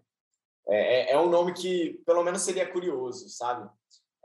é, 0.67 1.11
é, 1.11 1.11
é 1.11 1.19
um 1.19 1.29
nome 1.29 1.53
que 1.53 2.01
pelo 2.05 2.23
menos 2.23 2.41
seria 2.41 2.69
curioso, 2.69 3.29
sabe? 3.29 3.69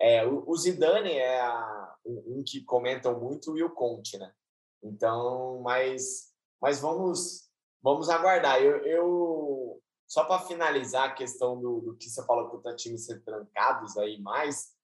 É, 0.00 0.26
o, 0.26 0.44
o 0.48 0.56
Zidane 0.56 1.12
é 1.12 1.40
a, 1.40 1.94
um, 2.04 2.42
que 2.44 2.64
comentam 2.64 3.20
muito 3.20 3.56
e 3.56 3.62
o 3.62 3.70
Conte, 3.70 4.18
né? 4.18 4.32
Então, 4.82 5.60
mas, 5.62 6.32
mas 6.60 6.80
vamos 6.80 7.50
vamos 7.82 8.08
aguardar. 8.08 8.62
Eu, 8.62 8.78
eu 8.84 9.82
só 10.06 10.24
para 10.24 10.40
finalizar 10.40 11.08
a 11.08 11.12
questão 11.12 11.60
do, 11.60 11.80
do 11.80 11.96
que 11.96 12.08
você 12.08 12.24
falou 12.24 12.50
que 12.50 12.68
o 12.68 12.76
time 12.76 12.98
ser 12.98 13.22
trancados 13.22 13.96
aí 13.96 14.20
mais, 14.20 14.74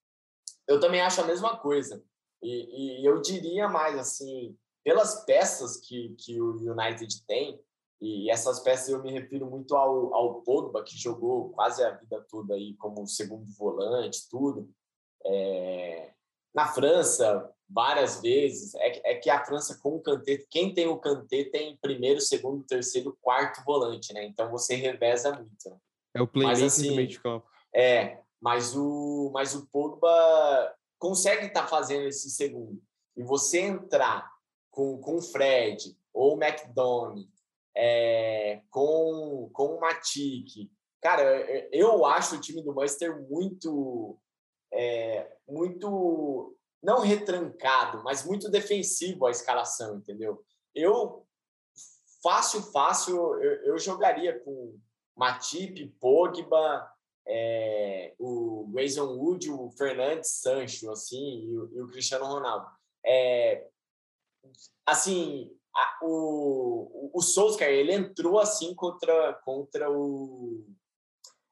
eu 0.67 0.79
também 0.79 1.01
acho 1.01 1.21
a 1.21 1.25
mesma 1.25 1.57
coisa. 1.57 2.03
E, 2.41 3.01
e 3.01 3.05
eu 3.05 3.21
diria 3.21 3.67
mais 3.67 3.97
assim, 3.97 4.55
pelas 4.83 5.25
peças 5.25 5.77
que, 5.77 6.15
que 6.17 6.39
o 6.39 6.57
United 6.71 7.25
tem, 7.25 7.59
e 7.99 8.29
essas 8.29 8.59
peças 8.59 8.89
eu 8.89 9.01
me 9.01 9.11
refiro 9.11 9.49
muito 9.49 9.75
ao, 9.75 10.13
ao 10.13 10.41
Pogba, 10.41 10.83
que 10.83 10.97
jogou 10.97 11.49
quase 11.49 11.83
a 11.83 11.91
vida 11.91 12.23
toda 12.29 12.53
aí 12.53 12.75
como 12.75 13.07
segundo 13.07 13.51
volante, 13.57 14.29
tudo. 14.29 14.69
É, 15.25 16.11
na 16.53 16.67
França, 16.67 17.51
várias 17.67 18.21
vezes, 18.21 18.75
é, 18.75 19.11
é, 19.11 19.15
que 19.15 19.29
a 19.29 19.43
França 19.43 19.79
com 19.81 19.95
o 19.95 20.01
Kanté, 20.01 20.37
quem 20.49 20.73
tem 20.73 20.87
o 20.87 20.97
Kanté 20.97 21.45
tem 21.45 21.77
primeiro, 21.81 22.21
segundo, 22.21 22.63
terceiro, 22.63 23.17
quarto 23.21 23.63
volante, 23.65 24.13
né? 24.13 24.25
Então 24.25 24.49
você 24.51 24.75
reveza 24.75 25.33
muito. 25.33 25.69
Né? 25.69 25.77
É 26.15 26.21
o 26.21 26.27
playmaker 26.27 26.65
assim, 26.65 26.89
do 26.89 26.95
meio 26.95 27.07
de 27.07 27.19
campo. 27.19 27.47
É, 27.75 28.21
mas 28.39 28.75
o, 28.75 29.31
mas 29.33 29.55
o 29.55 29.67
Pogba 29.67 30.75
consegue 30.97 31.47
estar 31.47 31.63
tá 31.63 31.67
fazendo 31.67 32.07
esse 32.07 32.29
segundo. 32.29 32.81
E 33.15 33.23
você 33.23 33.59
entrar 33.59 34.31
com, 34.71 34.99
com 34.99 35.17
o 35.17 35.21
Fred 35.21 35.97
ou 36.13 36.35
o 36.35 36.43
McDonald 36.43 37.27
é, 37.75 38.61
com, 38.69 39.49
com 39.53 39.75
o 39.75 39.79
Matic. 39.79 40.69
Cara, 41.01 41.23
eu 41.71 42.05
acho 42.05 42.35
o 42.35 42.41
time 42.41 42.61
do 42.63 42.73
Manchester 42.73 43.21
muito, 43.29 44.17
é, 44.73 45.31
muito, 45.47 46.55
não 46.81 47.01
retrancado, 47.01 48.03
mas 48.03 48.25
muito 48.25 48.49
defensivo 48.49 49.25
a 49.25 49.31
escalação, 49.31 49.97
entendeu? 49.97 50.43
Eu, 50.73 51.25
fácil, 52.23 52.61
fácil, 52.63 53.15
eu, 53.41 53.63
eu 53.63 53.79
jogaria 53.79 54.39
com 54.39 54.79
Matip, 55.15 55.87
Pogba, 55.99 56.91
é, 57.27 58.13
o 58.17 58.67
Grayson 58.69 59.05
Wood, 59.05 59.49
o 59.51 59.69
Fernandes 59.71 60.31
Sancho, 60.31 60.89
assim, 60.89 61.43
e 61.45 61.57
o, 61.57 61.71
e 61.73 61.81
o 61.81 61.87
Cristiano 61.87 62.25
Ronaldo. 62.25 62.67
É, 63.05 63.67
assim, 64.85 65.51
a, 65.75 65.99
o, 66.01 67.11
o 67.13 67.21
Solskjaer, 67.21 67.73
ele 67.73 67.93
entrou 67.93 68.39
assim 68.39 68.73
contra, 68.73 69.33
contra 69.43 69.91
o 69.91 70.65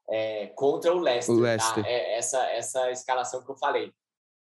é, 0.08 0.46
contra 0.48 0.94
o 0.94 0.98
Leicester, 0.98 1.34
o 1.34 1.40
Leicester. 1.40 1.82
Tá? 1.82 1.90
É, 1.90 2.16
essa, 2.16 2.44
essa 2.50 2.90
escalação 2.90 3.44
que 3.44 3.50
eu 3.50 3.56
falei. 3.56 3.92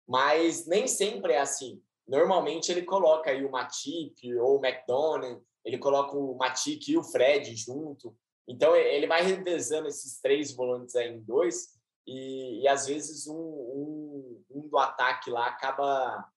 Mas 0.08 0.68
nem 0.68 0.88
sempre 0.88 1.34
é 1.34 1.40
assim. 1.40 1.82
Normalmente 2.08 2.72
ele 2.72 2.84
coloca 2.84 3.32
aí 3.32 3.46
o 3.46 3.52
Matip 3.52 4.34
ou 4.36 4.60
o 4.60 4.66
McDonald, 4.66 5.42
ele 5.64 5.78
coloca 5.78 6.18
o 6.18 6.36
Matip 6.36 6.92
e 6.92 6.98
o 6.98 7.04
Fred 7.04 7.56
junto. 7.56 8.16
Então 8.48 8.76
ele 8.76 9.08
vai 9.08 9.24
revezando 9.24 9.88
esses 9.88 10.20
três 10.20 10.54
volantes 10.54 10.96
aí 10.96 11.10
em 11.10 11.22
dois 11.22 11.70
e, 12.06 12.62
e 12.62 12.68
às 12.68 12.88
vezes 12.88 13.28
um, 13.28 13.36
um, 13.36 14.44
um 14.52 14.68
do 14.68 14.78
ataque 14.78 15.30
lá 15.30 15.48
acaba 15.48 16.30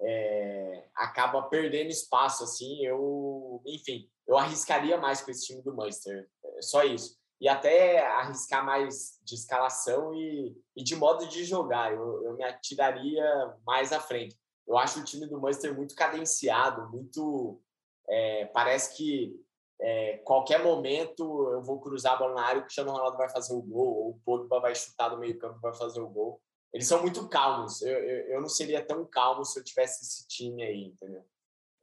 é, 0.00 0.84
acaba 0.94 1.42
perdendo 1.42 1.90
espaço, 1.90 2.44
assim, 2.44 2.84
eu, 2.84 3.60
enfim, 3.66 4.08
eu 4.26 4.36
arriscaria 4.36 4.96
mais 4.96 5.20
com 5.20 5.30
esse 5.30 5.46
time 5.46 5.62
do 5.62 5.74
Manchester, 5.74 6.28
é 6.44 6.62
só 6.62 6.84
isso. 6.84 7.18
E 7.40 7.48
até 7.48 8.04
arriscar 8.04 8.64
mais 8.64 9.18
de 9.22 9.34
escalação 9.34 10.12
e, 10.14 10.56
e 10.76 10.82
de 10.82 10.96
modo 10.96 11.26
de 11.28 11.44
jogar, 11.44 11.92
eu, 11.92 12.24
eu 12.24 12.36
me 12.36 12.44
atiraria 12.44 13.24
mais 13.64 13.92
à 13.92 14.00
frente. 14.00 14.36
Eu 14.66 14.76
acho 14.76 15.00
o 15.00 15.04
time 15.04 15.26
do 15.26 15.40
Manchester 15.40 15.74
muito 15.74 15.94
cadenciado, 15.94 16.90
muito... 16.90 17.60
É, 18.10 18.46
parece 18.46 18.96
que 18.96 19.38
é, 19.80 20.18
qualquer 20.18 20.62
momento 20.62 21.52
eu 21.52 21.62
vou 21.62 21.80
cruzar 21.80 22.14
a 22.14 22.16
bola 22.16 22.34
na 22.34 22.46
área, 22.46 22.60
o 22.60 22.62
Cristiano 22.62 22.92
Ronaldo 22.92 23.16
vai 23.16 23.28
fazer 23.28 23.54
o 23.54 23.62
gol, 23.62 23.96
ou 23.96 24.10
o 24.10 24.20
Pogba 24.24 24.60
vai 24.60 24.74
chutar 24.74 25.08
do 25.08 25.18
meio 25.18 25.38
campo 25.38 25.60
vai 25.60 25.74
fazer 25.74 26.00
o 26.00 26.08
gol 26.08 26.40
eles 26.72 26.86
são 26.86 27.00
muito 27.00 27.28
calmos. 27.28 27.82
Eu, 27.82 27.98
eu, 27.98 28.26
eu, 28.28 28.40
não 28.40 28.48
seria 28.48 28.84
tão 28.84 29.04
calmo 29.04 29.44
se 29.44 29.58
eu 29.58 29.64
tivesse 29.64 30.04
esse 30.04 30.26
time 30.28 30.62
aí, 30.62 30.84
entendeu? 30.84 31.24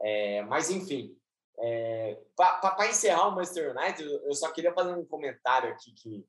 É, 0.02 0.42
mas, 0.44 0.70
enfim, 0.70 1.18
é, 1.60 2.20
para 2.36 2.90
encerrar 2.90 3.28
o 3.28 3.36
Manchester 3.36 3.76
United, 3.76 4.04
eu 4.04 4.34
só 4.34 4.52
queria 4.52 4.74
fazer 4.74 4.94
um 4.94 5.06
comentário 5.06 5.72
aqui 5.72 5.92
que, 5.94 6.28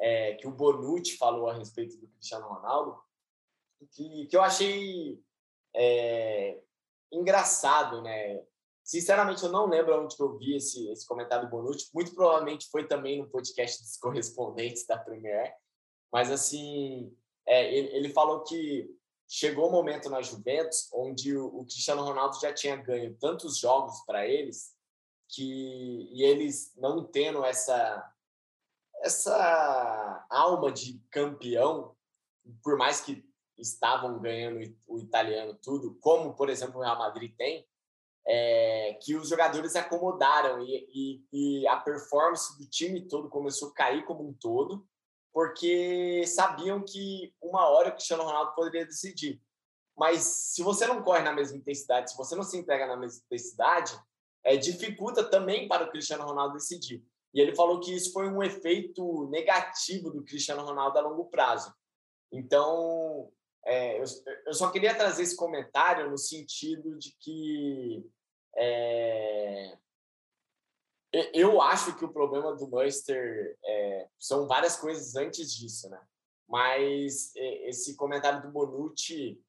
é, 0.00 0.34
que 0.34 0.46
o 0.46 0.50
Bonucci 0.50 1.16
falou 1.16 1.48
a 1.48 1.54
respeito 1.54 1.96
do 1.98 2.08
Cristiano 2.08 2.48
Ronaldo, 2.48 3.00
que, 3.92 4.26
que 4.26 4.36
eu 4.36 4.42
achei 4.42 5.20
é, 5.74 6.60
engraçado, 7.12 8.02
né? 8.02 8.42
Sinceramente, 8.84 9.44
eu 9.44 9.50
não 9.50 9.66
lembro 9.66 10.02
onde 10.02 10.16
que 10.16 10.22
eu 10.22 10.36
vi 10.36 10.56
esse, 10.56 10.90
esse 10.90 11.06
comentário 11.06 11.46
do 11.46 11.50
Bonucci. 11.50 11.90
Muito 11.94 12.14
provavelmente 12.14 12.68
foi 12.70 12.86
também 12.86 13.20
no 13.20 13.28
podcast 13.28 13.82
dos 13.82 13.96
correspondentes 13.98 14.86
da 14.86 14.98
Premier. 14.98 15.54
Mas, 16.12 16.30
assim, 16.30 17.16
é, 17.46 17.72
ele, 17.74 17.88
ele, 17.96 18.08
falou 18.08 18.42
que 18.42 18.88
chegou 19.28 19.68
um 19.68 19.72
momento 19.72 20.10
na 20.10 20.20
Juventus 20.20 20.90
onde 20.92 21.36
o, 21.36 21.46
o 21.46 21.64
Cristiano 21.64 22.02
Ronaldo 22.02 22.38
já 22.40 22.52
tinha 22.52 22.76
ganho 22.76 23.16
tantos 23.18 23.56
jogos 23.58 24.00
para 24.04 24.26
eles 24.26 24.76
que 25.28 26.08
e 26.12 26.22
eles 26.22 26.74
não 26.76 27.04
tendo 27.04 27.44
essa 27.44 28.12
essa 29.00 30.26
alma 30.30 30.70
de 30.70 31.00
campeão, 31.10 31.96
por 32.62 32.76
mais 32.76 33.00
que 33.00 33.24
estavam 33.58 34.20
ganhando 34.20 34.76
o 34.86 34.98
italiano 34.98 35.58
tudo, 35.60 35.96
como 36.00 36.34
por 36.34 36.48
exemplo 36.48 36.78
o 36.78 36.82
Real 36.82 36.98
Madrid 36.98 37.34
tem, 37.36 37.66
é, 38.26 38.98
que 39.02 39.16
os 39.16 39.28
jogadores 39.28 39.74
acomodaram 39.74 40.62
e, 40.62 40.88
e, 40.92 41.24
e, 41.32 41.66
a 41.66 41.76
performance 41.76 42.56
do 42.58 42.68
time 42.68 43.06
todo 43.08 43.28
começou 43.28 43.70
a 43.70 43.74
cair 43.74 44.04
como 44.04 44.28
um 44.28 44.32
todo, 44.32 44.86
porque 45.32 46.24
sabiam 46.26 46.82
que 46.84 47.34
uma 47.40 47.68
hora 47.68 47.88
o 47.88 47.92
Cristiano 47.92 48.22
Ronaldo 48.22 48.54
poderia 48.54 48.86
decidir. 48.86 49.40
Mas 49.96 50.20
se 50.20 50.62
você 50.62 50.86
não 50.86 51.02
corre 51.02 51.22
na 51.22 51.32
mesma 51.32 51.56
intensidade, 51.56 52.10
se 52.10 52.16
você 52.16 52.34
não 52.34 52.42
se 52.42 52.56
entrega 52.56 52.86
na 52.86 52.96
mesma 52.96 53.22
intensidade, 53.26 53.98
é, 54.44 54.56
dificulta 54.56 55.24
também 55.24 55.68
para 55.68 55.84
o 55.84 55.90
Cristiano 55.90 56.24
Ronaldo 56.24 56.54
decidir. 56.54 57.04
E 57.34 57.40
ele 57.40 57.54
falou 57.54 57.80
que 57.80 57.94
isso 57.94 58.12
foi 58.12 58.28
um 58.28 58.42
efeito 58.42 59.28
negativo 59.30 60.10
do 60.10 60.22
Cristiano 60.22 60.64
Ronaldo 60.64 60.98
a 60.98 61.02
longo 61.02 61.26
prazo. 61.26 61.72
Então, 62.30 63.30
é, 63.64 64.00
eu, 64.00 64.04
eu, 64.46 64.54
só 64.54 64.70
queria 64.70 64.94
trazer 64.94 65.22
esse 65.22 65.36
comentário 65.36 66.10
no 66.10 66.18
sentido 66.18 66.98
de 66.98 67.16
que 67.20 68.04
é, 68.56 69.78
eu 71.32 71.60
acho 71.60 71.96
que 71.96 72.04
o 72.04 72.12
problema 72.12 72.54
do 72.56 72.68
Manchester 72.68 73.56
é, 73.64 74.08
são 74.18 74.46
várias 74.46 74.76
coisas 74.76 75.14
antes 75.14 75.52
disso, 75.52 75.88
né? 75.90 76.00
Mas 76.48 77.32
esse 77.34 77.96
comentário 77.96 78.42
do 78.42 78.50
Bonucci 78.50 79.40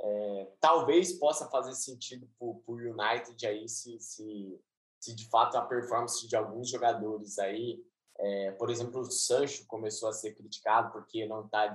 é, 0.00 0.52
talvez 0.60 1.12
possa 1.12 1.48
fazer 1.48 1.74
sentido 1.74 2.28
para 2.38 2.46
o 2.46 2.62
United 2.76 3.46
aí 3.46 3.68
se, 3.68 3.98
se, 4.00 4.60
se 5.00 5.14
de 5.14 5.28
fato 5.28 5.56
a 5.56 5.62
performance 5.62 6.26
de 6.26 6.36
alguns 6.36 6.68
jogadores 6.68 7.38
aí 7.38 7.82
é, 8.18 8.52
por 8.52 8.70
exemplo, 8.70 9.00
o 9.00 9.10
Sancho 9.10 9.66
começou 9.66 10.08
a 10.08 10.12
ser 10.12 10.34
criticado 10.34 10.92
porque 10.92 11.26
não 11.26 11.44
está 11.44 11.72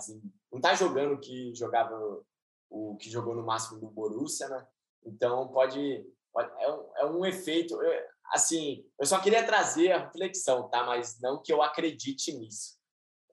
não 0.52 0.62
tá 0.62 0.74
jogando 0.74 1.20
que 1.20 1.54
jogava 1.54 2.24
o 2.70 2.96
que 2.98 3.10
jogou 3.10 3.36
no 3.36 3.46
máximo 3.46 3.80
do 3.80 3.90
Borussia, 3.90 4.48
né? 4.50 4.68
Então 5.06 5.48
pode, 5.50 6.06
pode 6.34 6.52
é, 6.62 6.72
um, 6.72 6.98
é 6.98 7.06
um 7.06 7.26
efeito. 7.26 7.82
Eu, 7.82 8.04
assim, 8.34 8.86
eu 9.00 9.06
só 9.06 9.20
queria 9.20 9.46
trazer 9.46 9.92
a 9.92 10.06
reflexão, 10.06 10.70
tá? 10.70 10.84
Mas 10.86 11.20
não 11.20 11.42
que 11.42 11.52
eu 11.52 11.62
acredite 11.62 12.34
nisso. 12.34 12.78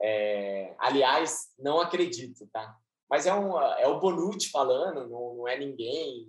É, 0.01 0.75
aliás, 0.79 1.53
não 1.59 1.81
acredito, 1.81 2.49
tá? 2.53 2.77
Mas 3.09 3.27
é 3.27 3.35
um 3.35 3.61
é 3.61 3.87
o 3.87 4.01
Bonucci 4.01 4.51
falando, 4.51 5.09
não, 5.09 5.37
não 5.37 5.49
é 5.49 5.59
ninguém 5.59 6.27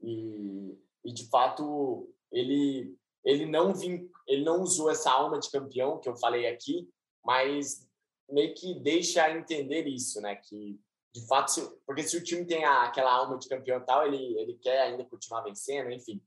e, 0.00 0.78
e 1.04 1.12
de 1.12 1.28
fato 1.28 2.08
ele 2.30 2.96
ele 3.24 3.46
não 3.46 3.72
vim, 3.72 4.10
ele 4.32 4.44
não 4.44 4.62
usou 4.62 4.90
essa 4.90 5.10
alma 5.10 5.38
de 5.38 5.50
campeão 5.50 5.98
que 5.98 6.08
eu 6.08 6.16
falei 6.16 6.46
aqui, 6.46 6.88
mas 7.24 7.86
meio 8.30 8.54
que 8.54 8.80
deixa 8.80 9.30
entender 9.30 9.86
isso, 9.86 10.20
né? 10.20 10.36
Que 10.36 10.80
de 11.14 11.26
fato, 11.26 11.50
se, 11.50 11.78
porque 11.86 12.02
se 12.02 12.16
o 12.16 12.24
time 12.24 12.46
tem 12.46 12.64
a, 12.64 12.84
aquela 12.84 13.12
alma 13.12 13.36
de 13.38 13.46
campeão 13.46 13.78
e 13.78 13.84
tal, 13.84 14.06
ele 14.06 14.38
ele 14.38 14.54
quer 14.54 14.80
ainda 14.80 15.04
continuar 15.04 15.42
vencendo, 15.42 15.90
enfim. 15.90 16.22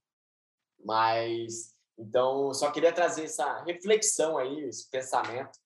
Mas 0.84 1.74
então 1.98 2.54
só 2.54 2.72
queria 2.72 2.94
trazer 2.94 3.24
essa 3.24 3.64
reflexão 3.64 4.38
aí, 4.38 4.66
esse 4.66 4.88
pensamento 4.90 5.58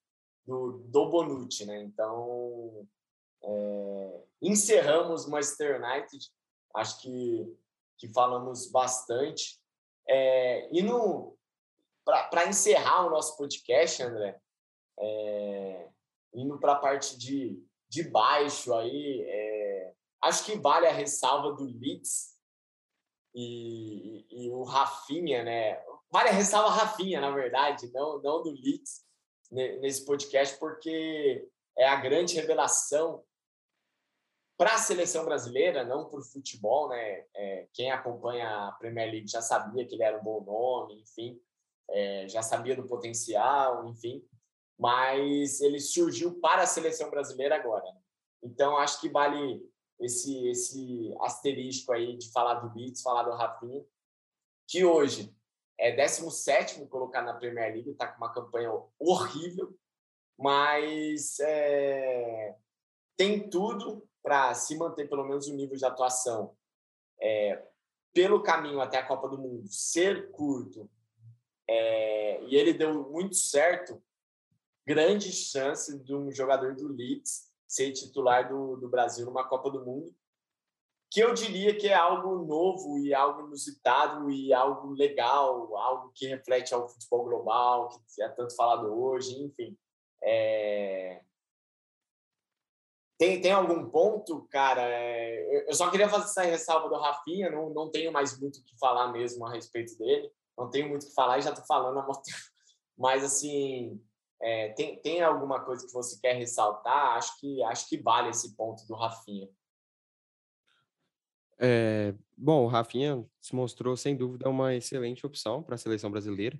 do, 0.46 0.78
do 0.86 1.10
Bonucci, 1.10 1.66
né? 1.66 1.82
Então 1.82 2.86
é, 3.42 4.22
encerramos 4.40 5.26
Manchester 5.26 5.82
United. 5.82 6.26
Acho 6.74 7.02
que 7.02 7.56
que 7.98 8.08
falamos 8.08 8.70
bastante 8.70 9.60
é, 10.08 10.68
e 10.72 10.82
para 12.30 12.48
encerrar 12.48 13.06
o 13.06 13.10
nosso 13.10 13.36
podcast, 13.36 14.02
André, 14.02 14.40
é, 14.98 15.88
indo 16.34 16.58
para 16.58 16.72
a 16.72 16.78
parte 16.78 17.18
de, 17.18 17.62
de 17.88 18.04
baixo 18.04 18.74
aí, 18.74 19.24
é, 19.26 19.94
acho 20.22 20.44
que 20.44 20.56
vale 20.56 20.86
a 20.86 20.92
ressalva 20.92 21.52
do 21.54 21.64
Leeds 21.64 22.36
e, 23.34 24.26
e, 24.30 24.46
e, 24.46 24.50
o 24.50 24.62
Rafinha, 24.62 25.42
né? 25.42 25.82
Vale 26.10 26.28
a 26.28 26.32
ressalva 26.32 26.70
Rafinha, 26.70 27.20
na 27.20 27.30
verdade, 27.30 27.90
não, 27.92 28.20
não 28.20 28.42
do 28.42 28.50
Leeds 28.50 29.04
nesse 29.50 30.04
podcast, 30.04 30.58
porque 30.58 31.48
é 31.76 31.86
a 31.86 31.96
grande 31.96 32.34
revelação 32.34 33.24
para 34.56 34.74
a 34.74 34.78
seleção 34.78 35.24
brasileira, 35.24 35.84
não 35.84 36.08
para 36.08 36.20
o 36.20 36.24
futebol, 36.24 36.88
né? 36.90 37.24
É, 37.34 37.66
quem 37.72 37.90
acompanha 37.90 38.68
a 38.68 38.72
Premier 38.72 39.10
League 39.10 39.26
já 39.26 39.40
sabia 39.40 39.86
que 39.86 39.94
ele 39.94 40.02
era 40.02 40.20
um 40.20 40.22
bom 40.22 40.44
nome, 40.44 41.00
enfim, 41.00 41.40
é, 41.90 42.28
já 42.28 42.42
sabia 42.42 42.76
do 42.76 42.86
potencial, 42.86 43.86
enfim, 43.88 44.24
mas 44.78 45.60
ele 45.60 45.80
surgiu 45.80 46.40
para 46.40 46.62
a 46.62 46.66
seleção 46.66 47.10
brasileira 47.10 47.56
agora. 47.56 47.84
Né? 47.84 48.00
Então, 48.42 48.76
acho 48.78 49.00
que 49.00 49.08
vale 49.08 49.62
esse, 50.00 50.48
esse 50.48 51.14
asterisco 51.20 51.92
aí 51.92 52.16
de 52.16 52.30
falar 52.32 52.54
do 52.54 52.70
Beats, 52.70 53.02
falar 53.02 53.24
do 53.24 53.32
Rafinha, 53.32 53.84
que 54.66 54.84
hoje 54.84 55.34
é 55.78 55.94
17 55.94 56.86
colocado 56.86 57.26
na 57.26 57.34
Premier 57.34 57.72
League, 57.72 57.90
está 57.90 58.06
com 58.06 58.18
uma 58.18 58.32
campanha 58.32 58.70
horrível, 58.98 59.74
mas 60.38 61.38
é, 61.40 62.56
tem 63.16 63.48
tudo 63.48 64.08
para 64.22 64.54
se 64.54 64.76
manter 64.76 65.08
pelo 65.08 65.24
menos 65.24 65.46
o 65.48 65.54
nível 65.54 65.76
de 65.76 65.84
atuação 65.84 66.56
é, 67.20 67.66
pelo 68.12 68.42
caminho 68.42 68.80
até 68.80 68.98
a 68.98 69.06
Copa 69.06 69.28
do 69.28 69.38
Mundo 69.38 69.68
ser 69.68 70.30
curto 70.30 70.90
é, 71.72 72.42
e 72.46 72.56
ele 72.56 72.72
deu 72.72 73.08
muito 73.08 73.36
certo, 73.36 74.02
grande 74.84 75.30
chance 75.30 76.02
de 76.02 76.12
um 76.12 76.32
jogador 76.32 76.74
do 76.74 76.88
Leeds 76.88 77.48
ser 77.64 77.92
titular 77.92 78.48
do, 78.48 78.74
do 78.76 78.88
Brasil 78.88 79.24
numa 79.24 79.48
Copa 79.48 79.70
do 79.70 79.84
Mundo, 79.84 80.12
que 81.08 81.20
eu 81.20 81.32
diria 81.32 81.76
que 81.76 81.86
é 81.86 81.94
algo 81.94 82.44
novo 82.44 82.98
e 82.98 83.14
algo 83.14 83.46
inusitado 83.46 84.28
e 84.28 84.52
algo 84.52 84.90
legal, 84.90 85.76
algo 85.76 86.10
que 86.12 86.26
reflete 86.26 86.74
ao 86.74 86.88
futebol 86.88 87.24
global, 87.24 87.88
que 88.12 88.20
é 88.20 88.28
tanto 88.28 88.56
falado 88.56 88.92
hoje, 88.92 89.40
enfim. 89.40 89.78
É, 90.22 91.22
tem, 93.16 93.40
tem 93.40 93.52
algum 93.52 93.88
ponto, 93.88 94.48
cara? 94.50 94.82
É, 94.82 95.68
eu 95.68 95.74
só 95.74 95.88
queria 95.88 96.08
fazer 96.08 96.24
essa 96.24 96.42
ressalva 96.42 96.88
do 96.88 96.98
Rafinha, 96.98 97.48
não, 97.48 97.70
não 97.70 97.90
tenho 97.90 98.12
mais 98.12 98.40
muito 98.40 98.58
o 98.58 98.64
que 98.64 98.76
falar 98.76 99.12
mesmo 99.12 99.46
a 99.46 99.52
respeito 99.52 99.96
dele. 99.96 100.32
Não 100.60 100.70
tenho 100.70 100.88
muito 100.88 101.04
o 101.04 101.08
que 101.08 101.14
falar 101.14 101.38
e 101.38 101.42
já 101.42 101.50
estou 101.50 101.64
falando 101.66 101.98
há 101.98 102.04
muito 102.04 102.22
tempo. 102.22 102.38
Mas, 102.96 103.24
assim, 103.24 104.00
é, 104.42 104.68
tem, 104.70 105.00
tem 105.00 105.22
alguma 105.22 105.64
coisa 105.64 105.86
que 105.86 105.92
você 105.92 106.18
quer 106.20 106.34
ressaltar? 106.34 107.16
Acho 107.16 107.38
que, 107.40 107.62
acho 107.64 107.88
que 107.88 107.98
vale 107.98 108.30
esse 108.30 108.54
ponto 108.56 108.86
do 108.86 108.94
Rafinha. 108.94 109.48
É, 111.58 112.14
bom, 112.36 112.64
o 112.64 112.68
Rafinha 112.68 113.22
se 113.40 113.54
mostrou, 113.54 113.96
sem 113.96 114.16
dúvida, 114.16 114.48
uma 114.48 114.74
excelente 114.74 115.26
opção 115.26 115.62
para 115.62 115.74
a 115.74 115.78
seleção 115.78 116.10
brasileira. 116.10 116.58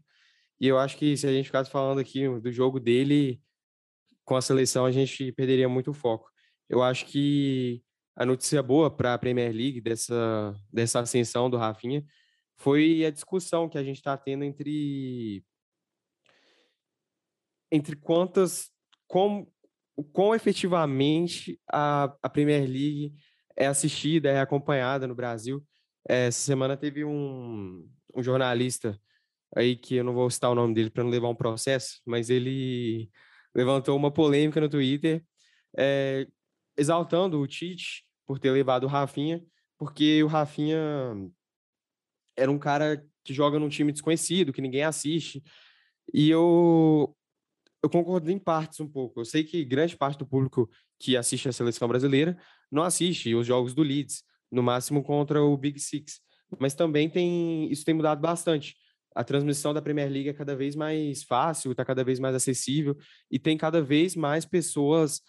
E 0.60 0.68
eu 0.68 0.78
acho 0.78 0.98
que 0.98 1.16
se 1.16 1.26
a 1.26 1.32
gente 1.32 1.46
ficasse 1.46 1.70
falando 1.70 2.00
aqui 2.00 2.28
do 2.40 2.52
jogo 2.52 2.78
dele 2.78 3.40
com 4.24 4.36
a 4.36 4.42
seleção, 4.42 4.84
a 4.84 4.92
gente 4.92 5.32
perderia 5.32 5.68
muito 5.68 5.90
o 5.90 5.94
foco. 5.94 6.30
Eu 6.68 6.82
acho 6.82 7.06
que 7.06 7.82
a 8.14 8.26
notícia 8.26 8.62
boa 8.62 8.90
para 8.90 9.14
a 9.14 9.18
Premier 9.18 9.50
League 9.50 9.80
dessa, 9.80 10.54
dessa 10.70 11.00
ascensão 11.00 11.48
do 11.48 11.56
Rafinha 11.56 12.04
foi 12.60 13.06
a 13.06 13.10
discussão 13.10 13.70
que 13.70 13.78
a 13.78 13.82
gente 13.82 13.96
está 13.96 14.16
tendo 14.18 14.44
entre 14.44 15.42
entre 17.72 17.96
quantas 17.96 18.70
como 19.08 19.50
quão 20.12 20.34
efetivamente 20.34 21.58
a, 21.72 22.14
a 22.22 22.28
Premier 22.28 22.62
League 22.62 23.14
é 23.56 23.66
assistida, 23.66 24.30
é 24.30 24.40
acompanhada 24.40 25.06
no 25.06 25.14
Brasil. 25.14 25.64
Essa 26.06 26.38
semana 26.38 26.76
teve 26.76 27.02
um, 27.04 27.88
um 28.14 28.22
jornalista 28.22 29.00
aí 29.56 29.74
que 29.74 29.96
eu 29.96 30.04
não 30.04 30.12
vou 30.12 30.30
citar 30.30 30.50
o 30.50 30.54
nome 30.54 30.74
dele 30.74 30.90
para 30.90 31.02
não 31.02 31.10
levar 31.10 31.28
um 31.28 31.34
processo, 31.34 32.00
mas 32.04 32.28
ele 32.28 33.10
levantou 33.54 33.96
uma 33.96 34.12
polêmica 34.12 34.60
no 34.60 34.68
Twitter 34.68 35.24
é, 35.76 36.26
exaltando 36.76 37.40
o 37.40 37.46
Tite 37.46 38.04
por 38.26 38.38
ter 38.38 38.50
levado 38.50 38.84
o 38.84 38.88
Rafinha, 38.88 39.42
porque 39.78 40.22
o 40.22 40.26
Rafinha 40.26 40.78
era 42.40 42.50
um 42.50 42.58
cara 42.58 43.04
que 43.24 43.34
joga 43.34 43.58
num 43.58 43.68
time 43.68 43.92
desconhecido, 43.92 44.52
que 44.52 44.62
ninguém 44.62 44.82
assiste. 44.82 45.42
E 46.12 46.28
eu 46.30 47.16
eu 47.82 47.88
concordo 47.88 48.30
em 48.30 48.38
partes 48.38 48.80
um 48.80 48.88
pouco. 48.88 49.20
Eu 49.20 49.24
sei 49.24 49.42
que 49.42 49.64
grande 49.64 49.96
parte 49.96 50.18
do 50.18 50.26
público 50.26 50.68
que 50.98 51.16
assiste 51.16 51.48
a 51.48 51.52
seleção 51.52 51.88
brasileira 51.88 52.36
não 52.70 52.82
assiste 52.82 53.34
os 53.34 53.46
jogos 53.46 53.74
do 53.74 53.82
Leeds, 53.82 54.22
no 54.50 54.62
máximo 54.62 55.02
contra 55.02 55.42
o 55.42 55.56
Big 55.56 55.80
Six. 55.80 56.20
Mas 56.58 56.74
também 56.74 57.08
tem 57.08 57.70
isso 57.70 57.84
tem 57.84 57.94
mudado 57.94 58.20
bastante. 58.20 58.76
A 59.14 59.24
transmissão 59.24 59.74
da 59.74 59.82
Premier 59.82 60.10
League 60.10 60.28
é 60.28 60.32
cada 60.32 60.54
vez 60.54 60.76
mais 60.76 61.22
fácil, 61.22 61.72
está 61.72 61.84
cada 61.84 62.04
vez 62.04 62.20
mais 62.20 62.34
acessível 62.34 62.96
e 63.30 63.38
tem 63.38 63.56
cada 63.56 63.82
vez 63.82 64.14
mais 64.14 64.44
pessoas 64.44 65.20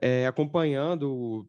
é, 0.00 0.26
acompanhando 0.26 1.48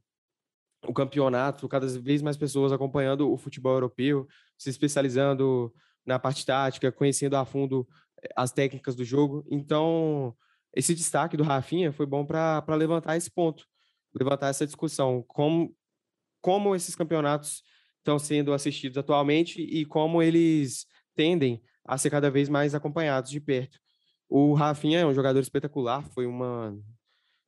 o, 0.87 0.93
campeonato, 0.93 1.67
cada 1.67 1.87
vez 1.99 2.21
mais 2.21 2.37
pessoas 2.37 2.71
acompanhando 2.71 3.31
o 3.31 3.37
futebol 3.37 3.73
europeu, 3.73 4.27
se 4.57 4.69
especializando 4.69 5.73
na 6.05 6.17
parte 6.17 6.45
tática, 6.45 6.91
conhecendo 6.91 7.35
a 7.35 7.45
fundo 7.45 7.87
eh, 8.23 8.29
as 8.35 8.51
técnicas 8.51 8.95
do 8.95 9.03
jogo. 9.03 9.45
Então, 9.49 10.35
esse 10.73 10.93
destaque 10.95 11.35
do 11.35 11.43
Rafinha 11.43 11.91
foi 11.91 12.05
bom 12.05 12.25
para 12.25 12.75
levantar 12.75 13.17
esse 13.17 13.29
ponto, 13.29 13.65
levantar 14.13 14.49
essa 14.49 14.65
discussão. 14.65 15.23
Como, 15.27 15.75
como 16.41 16.75
esses 16.75 16.95
campeonatos 16.95 17.63
estão 17.97 18.17
sendo 18.17 18.53
assistidos 18.53 18.97
atualmente 18.97 19.61
e 19.61 19.85
como 19.85 20.21
eles 20.21 20.85
tendem 21.15 21.61
a 21.85 21.97
ser 21.97 22.09
cada 22.09 22.29
vez 22.29 22.47
mais 22.47 22.73
acompanhados 22.75 23.31
de 23.31 23.39
perto. 23.39 23.79
O 24.29 24.53
Rafinha 24.53 24.99
é 24.99 25.05
um 25.05 25.13
jogador 25.13 25.39
espetacular, 25.39 26.03
foi 26.13 26.25
uma 26.25 26.77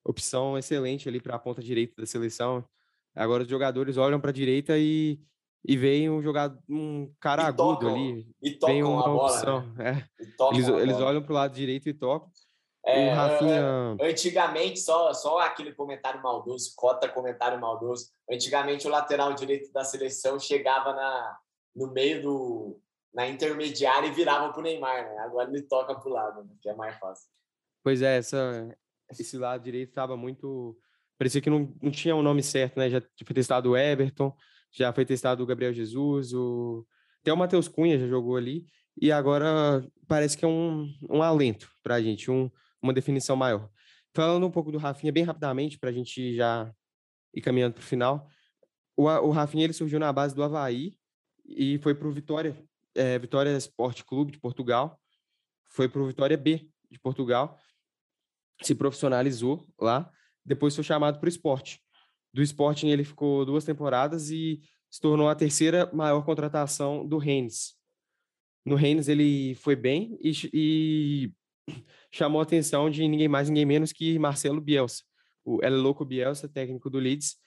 opção 0.03 0.57
excelente 0.57 1.07
ali 1.07 1.21
para 1.21 1.35
a 1.35 1.39
ponta 1.39 1.61
direita 1.61 1.93
da 2.01 2.05
seleção. 2.05 2.65
Agora 3.19 3.43
os 3.43 3.49
jogadores 3.49 3.97
olham 3.97 4.19
para 4.19 4.29
a 4.29 4.33
direita 4.33 4.77
e, 4.77 5.19
e 5.67 5.75
veem 5.75 6.09
um 6.09 6.21
jogador, 6.21 6.57
um 6.69 7.13
cara 7.19 7.43
E 7.43 7.45
agudo 7.47 7.79
tocam, 7.79 7.93
ali. 7.95 8.27
E 8.41 8.51
tocam 8.51 8.73
Vem 8.73 8.83
uma 8.83 9.01
a 9.01 9.09
bola, 9.09 9.31
opção. 9.33 9.73
né? 9.73 10.07
é. 10.19 10.53
Eles, 10.53 10.67
bola. 10.67 11.05
olham 11.05 11.21
para 11.21 11.31
o 11.31 11.35
lado 11.35 11.53
direito 11.53 11.89
e 11.89 11.93
tocam. 11.93 12.31
É, 12.85 13.11
o 13.11 13.15
Rafinha. 13.15 13.97
Antigamente, 14.01 14.79
só, 14.79 15.13
só 15.13 15.39
aquele 15.39 15.73
comentário 15.73 16.23
maldoso, 16.23 16.71
cota 16.77 17.09
comentário 17.09 17.59
maldoso. 17.59 18.09
Antigamente, 18.31 18.87
o 18.87 18.89
lateral 18.89 19.33
direito 19.33 19.71
da 19.73 19.83
seleção 19.83 20.39
chegava 20.39 20.93
na, 20.93 21.37
no 21.75 21.91
meio 21.91 22.21
do. 22.21 22.81
na 23.13 23.27
intermediária 23.27 24.07
e 24.07 24.11
virava 24.11 24.53
pro 24.53 24.61
Neymar, 24.61 25.03
né? 25.03 25.17
Agora 25.19 25.49
ele 25.49 25.61
toca 25.63 25.93
pro 25.93 26.09
lado, 26.09 26.43
né? 26.45 26.51
que 26.61 26.69
é 26.69 26.73
mais 26.73 26.97
fácil. 26.97 27.27
Pois 27.83 28.01
é, 28.01 28.17
essa, 28.17 28.73
esse 29.11 29.37
lado 29.37 29.61
direito 29.61 29.89
estava 29.89 30.15
muito. 30.15 30.77
Parecia 31.19 31.41
que 31.41 31.49
não, 31.49 31.75
não 31.83 31.91
tinha 31.91 32.15
o 32.15 32.23
nome 32.23 32.41
certo, 32.41 32.79
né? 32.79 32.89
Já 32.89 33.01
foi 33.25 33.33
testado 33.35 33.71
o 33.71 33.77
Everton, 33.77 34.33
já 34.71 34.93
foi 34.93 35.05
testado 35.05 35.43
o 35.43 35.45
Gabriel 35.45 35.73
Jesus, 35.73 36.33
o... 36.33 36.87
até 37.21 37.33
o 37.33 37.37
Matheus 37.37 37.67
Cunha 37.67 37.99
já 37.99 38.07
jogou 38.07 38.37
ali, 38.37 38.65
e 38.99 39.11
agora 39.11 39.85
parece 40.07 40.37
que 40.37 40.45
é 40.45 40.47
um, 40.47 40.89
um 41.09 41.21
alento 41.21 41.69
para 41.83 41.95
a 41.95 42.01
gente, 42.01 42.31
um, 42.31 42.49
uma 42.81 42.93
definição 42.93 43.35
maior. 43.35 43.69
Falando 44.15 44.47
um 44.47 44.51
pouco 44.51 44.71
do 44.71 44.77
Rafinha, 44.77 45.11
bem 45.11 45.23
rapidamente, 45.23 45.77
para 45.77 45.89
a 45.89 45.93
gente 45.93 46.33
já 46.33 46.73
ir 47.33 47.41
caminhando 47.41 47.73
para 47.73 47.81
o 47.81 47.85
final. 47.85 48.25
O, 48.95 49.03
o 49.03 49.29
Rafinha 49.31 49.65
ele 49.65 49.73
surgiu 49.73 49.99
na 49.99 50.13
base 50.13 50.33
do 50.33 50.41
Havaí 50.41 50.97
e 51.45 51.77
foi 51.79 51.93
para 51.93 52.07
o 52.07 52.11
Vitória, 52.13 52.55
é, 52.95 53.19
Vitória 53.19 53.55
Esporte 53.57 54.05
Clube 54.05 54.31
de 54.31 54.39
Portugal, 54.39 54.97
foi 55.67 55.89
para 55.89 56.01
o 56.01 56.07
Vitória 56.07 56.37
B 56.37 56.65
de 56.89 56.97
Portugal, 56.97 57.59
se 58.61 58.73
profissionalizou 58.73 59.65
lá, 59.77 60.09
depois 60.49 60.73
foi 60.73 60.83
chamado 60.83 61.19
para 61.19 61.27
o 61.27 61.29
esporte. 61.29 61.79
Do 62.33 62.41
Sporting 62.41 62.87
ele 62.87 63.03
ficou 63.03 63.45
duas 63.45 63.63
temporadas 63.63 64.31
e 64.31 64.59
se 64.89 64.99
tornou 64.99 65.29
a 65.29 65.35
terceira 65.35 65.87
maior 65.93 66.25
contratação 66.25 67.07
do 67.07 67.19
Rennes. 67.19 67.75
No 68.65 68.75
Rennes 68.75 69.07
ele 69.07 69.53
foi 69.55 69.75
bem 69.75 70.17
e, 70.19 70.31
e 70.51 71.31
chamou 72.11 72.39
a 72.39 72.43
atenção 72.43 72.89
de 72.89 73.07
ninguém 73.07 73.27
mais, 73.27 73.47
ninguém 73.47 73.65
menos 73.65 73.93
que 73.93 74.17
Marcelo 74.17 74.59
Bielsa, 74.59 75.03
o 75.45 75.63
El 75.63 75.79
Louco 75.81 76.03
Bielsa, 76.03 76.49
técnico 76.49 76.89
do 76.89 76.97
Leeds, 76.97 77.37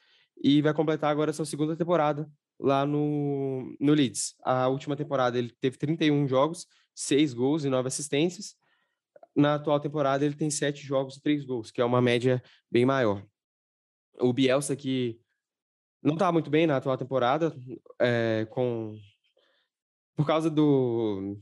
e 0.41 0.63
vai 0.63 0.73
completar 0.73 1.11
agora 1.11 1.33
sua 1.33 1.45
segunda 1.45 1.77
temporada 1.77 2.31
lá 2.59 2.87
no, 2.87 3.77
no 3.81 3.93
Leeds. 3.93 4.37
A 4.45 4.69
última 4.69 4.95
temporada 4.95 5.37
ele 5.37 5.53
teve 5.61 5.77
31 5.77 6.29
jogos, 6.29 6.69
6 6.95 7.35
gols 7.35 7.65
e 7.65 7.69
9 7.69 7.89
assistências. 7.89 8.55
Na 9.35 9.55
atual 9.55 9.81
temporada 9.81 10.25
ele 10.25 10.35
tem 10.35 10.51
7 10.51 10.85
jogos 10.85 11.17
e 11.17 11.23
3 11.23 11.45
gols, 11.45 11.71
que 11.71 11.81
é 11.81 11.85
uma 11.85 12.03
média 12.03 12.43
bem 12.71 12.85
maior. 12.85 13.25
O 14.21 14.33
Bielsa 14.33 14.77
que 14.77 15.19
não 16.03 16.15
está 16.15 16.31
muito 16.33 16.51
bem 16.51 16.67
na 16.67 16.77
atual 16.77 16.97
temporada, 16.97 17.55
é, 18.01 18.47
com 18.51 18.97
por 20.15 20.27
causa 20.27 20.51
do 20.51 21.39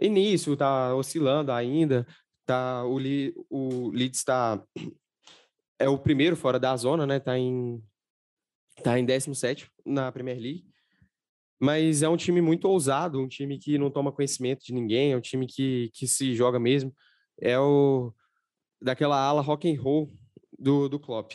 início, 0.00 0.56
tá 0.56 0.94
oscilando 0.94 1.52
ainda, 1.52 2.06
tá 2.46 2.84
o, 2.84 2.98
Li, 2.98 3.34
o 3.50 3.90
Leeds 3.90 4.20
está 4.20 4.62
é 5.78 5.88
o 5.88 5.98
primeiro 5.98 6.36
fora 6.36 6.58
da 6.58 6.76
zona, 6.76 7.06
né? 7.06 7.18
Tá 7.18 7.38
em 7.38 7.82
tá 8.82 8.98
em 8.98 9.04
17 9.04 9.70
na 9.84 10.10
Premier 10.10 10.38
League. 10.38 10.64
Mas 11.58 12.02
é 12.02 12.08
um 12.08 12.16
time 12.16 12.40
muito 12.40 12.66
ousado, 12.66 13.20
um 13.20 13.28
time 13.28 13.58
que 13.58 13.76
não 13.76 13.90
toma 13.90 14.12
conhecimento 14.12 14.64
de 14.64 14.72
ninguém, 14.72 15.12
é 15.12 15.16
um 15.16 15.20
time 15.20 15.46
que, 15.46 15.90
que 15.92 16.06
se 16.06 16.34
joga 16.34 16.58
mesmo. 16.58 16.94
É 17.40 17.58
o 17.58 18.12
daquela 18.80 19.16
ala 19.16 19.40
rock 19.40 19.70
and 19.70 19.80
roll 19.80 20.10
do, 20.58 20.88
do 20.88 20.98
Klopp. 20.98 21.32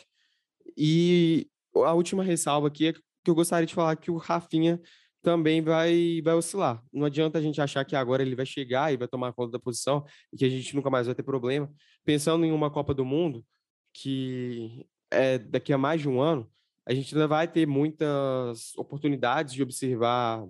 E 0.78 1.48
a 1.76 1.94
última 1.94 2.24
ressalva 2.24 2.68
aqui 2.68 2.88
é 2.88 2.94
que 2.94 3.02
eu 3.28 3.36
gostaria 3.36 3.66
de 3.66 3.74
falar 3.74 3.96
que 3.96 4.12
o 4.12 4.18
Rafinha 4.18 4.80
também 5.22 5.62
vai, 5.62 6.22
vai 6.24 6.36
oscilar. 6.36 6.84
Não 6.94 7.06
adianta 7.06 7.40
a 7.40 7.42
gente 7.42 7.60
achar 7.60 7.84
que 7.84 7.96
agora 7.96 8.22
ele 8.22 8.36
vai 8.36 8.46
chegar 8.46 8.94
e 8.94 8.98
vai 8.98 9.08
tomar 9.08 9.34
conta 9.34 9.52
da 9.52 9.60
posição 9.60 10.06
e 10.32 10.38
que 10.38 10.46
a 10.46 10.50
gente 10.50 10.76
nunca 10.76 10.90
mais 10.90 11.08
vai 11.08 11.16
ter 11.16 11.24
problema. 11.24 11.72
Pensando 12.04 12.46
em 12.46 12.52
uma 12.52 12.70
Copa 12.70 12.94
do 12.94 13.04
Mundo, 13.04 13.44
que 13.92 14.86
é 15.10 15.40
daqui 15.40 15.74
a 15.74 15.78
mais 15.78 16.02
de 16.02 16.08
um 16.08 16.22
ano, 16.22 16.50
a 16.86 16.94
gente 16.94 17.16
ainda 17.16 17.28
vai 17.28 17.48
ter 17.48 17.66
muitas 17.66 18.76
oportunidades 18.78 19.54
de 19.54 19.64
observar 19.64 20.48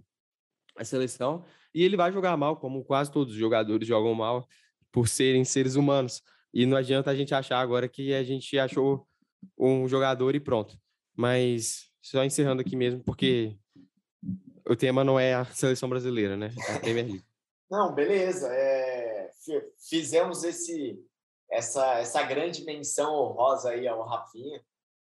a 0.75 0.83
seleção 0.83 1.45
e 1.73 1.81
ele 1.81 1.95
vai 1.95 2.11
jogar 2.11 2.35
mal, 2.35 2.57
como 2.57 2.83
quase 2.83 3.09
todos 3.09 3.33
os 3.33 3.39
jogadores 3.39 3.87
jogam 3.87 4.13
mal 4.13 4.45
por 4.95 5.09
serem 5.09 5.43
seres 5.43 5.75
humanos. 5.75 6.23
E 6.53 6.65
não 6.65 6.77
adianta 6.77 7.11
a 7.11 7.15
gente 7.15 7.35
achar 7.35 7.59
agora 7.59 7.89
que 7.89 8.13
a 8.13 8.23
gente 8.23 8.57
achou 8.57 9.05
um 9.59 9.89
jogador 9.89 10.33
e 10.35 10.39
pronto. 10.39 10.79
Mas 11.13 11.89
só 12.01 12.23
encerrando 12.23 12.61
aqui 12.61 12.77
mesmo, 12.77 13.03
porque 13.03 13.57
o 14.65 14.73
tema 14.73 15.03
não 15.03 15.19
é 15.19 15.33
a 15.33 15.43
seleção 15.43 15.89
brasileira, 15.89 16.37
né? 16.37 16.49
É 16.69 16.75
a 16.75 16.79
Premier 16.79 17.07
League. 17.07 17.25
Não, 17.69 17.93
beleza. 17.93 18.47
É, 18.53 19.29
fi- 19.43 19.73
fizemos 19.89 20.45
esse, 20.45 20.97
essa, 21.51 21.95
essa 21.99 22.23
grande 22.23 22.63
menção 22.63 23.13
honrosa 23.15 23.71
aí 23.71 23.85
ao 23.85 24.01
Rafinha. 24.07 24.63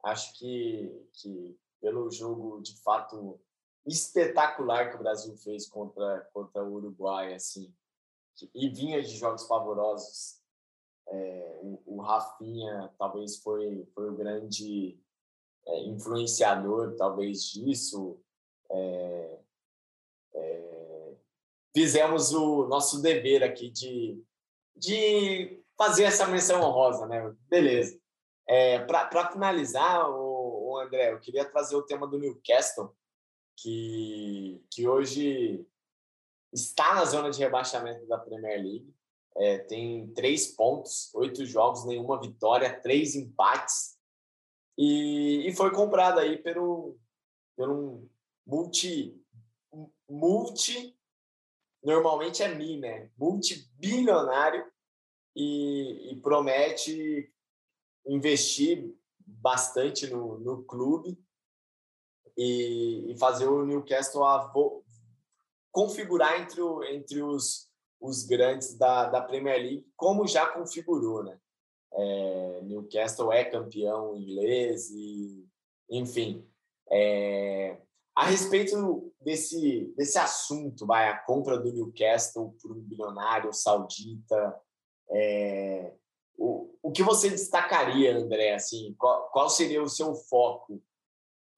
Acho 0.03 0.33
que, 0.39 0.91
que 1.13 1.55
pelo 1.79 2.09
jogo 2.09 2.59
de 2.59 2.75
fato 2.81 3.39
espetacular 3.85 4.89
que 4.89 4.95
o 4.95 5.03
Brasil 5.03 5.37
fez 5.37 5.67
contra, 5.67 6.27
contra 6.33 6.63
o 6.63 6.73
Uruguai, 6.73 7.35
assim, 7.35 7.71
e 8.53 8.69
vinha 8.69 9.01
de 9.01 9.15
jogos 9.15 9.43
pavorosos. 9.43 10.41
é, 11.07 11.59
o, 11.61 11.97
o 11.97 12.01
Rafinha 12.01 12.93
talvez 12.97 13.37
foi, 13.37 13.85
foi 13.93 14.09
o 14.09 14.15
grande 14.15 14.99
é, 15.67 15.83
influenciador, 15.83 16.95
talvez, 16.95 17.43
disso. 17.43 18.19
É, 18.71 19.39
é, 20.33 21.13
fizemos 21.73 22.33
o 22.33 22.67
nosso 22.67 23.01
dever 23.01 23.43
aqui 23.43 23.69
de, 23.69 24.21
de 24.75 25.63
fazer 25.77 26.03
essa 26.03 26.27
menção 26.27 26.61
honrosa, 26.61 27.05
né? 27.07 27.35
Beleza. 27.49 27.99
É, 28.47 28.79
Para 28.79 29.31
finalizar, 29.31 30.09
o, 30.09 30.71
o 30.71 30.77
André, 30.79 31.13
eu 31.13 31.19
queria 31.19 31.45
trazer 31.45 31.75
o 31.75 31.83
tema 31.83 32.07
do 32.07 32.19
Newcastle, 32.19 32.95
que, 33.57 34.63
que 34.69 34.87
hoje 34.87 35.65
está 36.55 36.95
na 36.95 37.05
zona 37.05 37.29
de 37.29 37.39
rebaixamento 37.39 38.05
da 38.07 38.17
Premier 38.17 38.61
League. 38.61 38.95
É, 39.37 39.57
tem 39.59 40.07
três 40.13 40.47
pontos, 40.47 41.13
oito 41.13 41.45
jogos, 41.45 41.85
nenhuma 41.85 42.19
vitória, 42.19 42.79
três 42.79 43.15
empates. 43.15 43.97
E, 44.77 45.47
e 45.47 45.53
foi 45.53 45.71
comprado 45.71 46.19
aí 46.19 46.37
pelo, 46.37 46.97
pelo 47.57 47.73
um 47.73 48.09
multi, 48.45 49.21
multi, 50.09 50.97
normalmente 51.83 52.41
é 52.41 52.55
mi, 52.55 52.77
né? 52.79 53.09
Multibilionário 53.17 54.65
e, 55.35 56.11
e 56.11 56.21
promete 56.21 57.29
investir 58.07 58.95
bastante 59.19 60.07
no, 60.07 60.39
no 60.39 60.63
clube 60.63 61.19
e, 62.37 63.11
e 63.11 63.17
fazer 63.17 63.47
o 63.47 63.65
Newcastle 63.65 64.23
a 64.23 64.47
vo- 64.47 64.84
configurar 65.75 66.39
entre, 66.39 66.61
o, 66.61 66.81
entre 66.85 67.21
os, 67.21 67.69
os 67.99 68.23
grandes 68.23 68.77
da, 68.77 69.09
da 69.09 69.21
Premier 69.21 69.57
League, 69.57 69.85
como 69.97 70.25
já 70.25 70.47
configurou, 70.47 71.21
né? 71.21 71.37
É, 71.93 72.61
Newcastle 72.63 73.33
é 73.33 73.43
campeão 73.43 74.15
inglês 74.15 74.89
e, 74.91 75.45
enfim, 75.89 76.47
é, 76.89 77.77
a 78.15 78.25
respeito 78.25 79.13
desse, 79.19 79.93
desse 79.97 80.17
assunto, 80.17 80.85
vai, 80.85 81.09
a 81.09 81.17
compra 81.17 81.57
do 81.57 81.73
Newcastle 81.73 82.55
por 82.61 82.71
um 82.71 82.79
bilionário 82.79 83.51
saudita, 83.51 84.57
é, 85.09 85.93
o, 86.37 86.73
o 86.81 86.89
que 86.89 87.03
você 87.03 87.29
destacaria, 87.29 88.15
André? 88.15 88.53
Assim, 88.53 88.95
qual, 88.97 89.29
qual 89.29 89.49
seria 89.49 89.83
o 89.83 89.89
seu 89.89 90.15
foco 90.15 90.81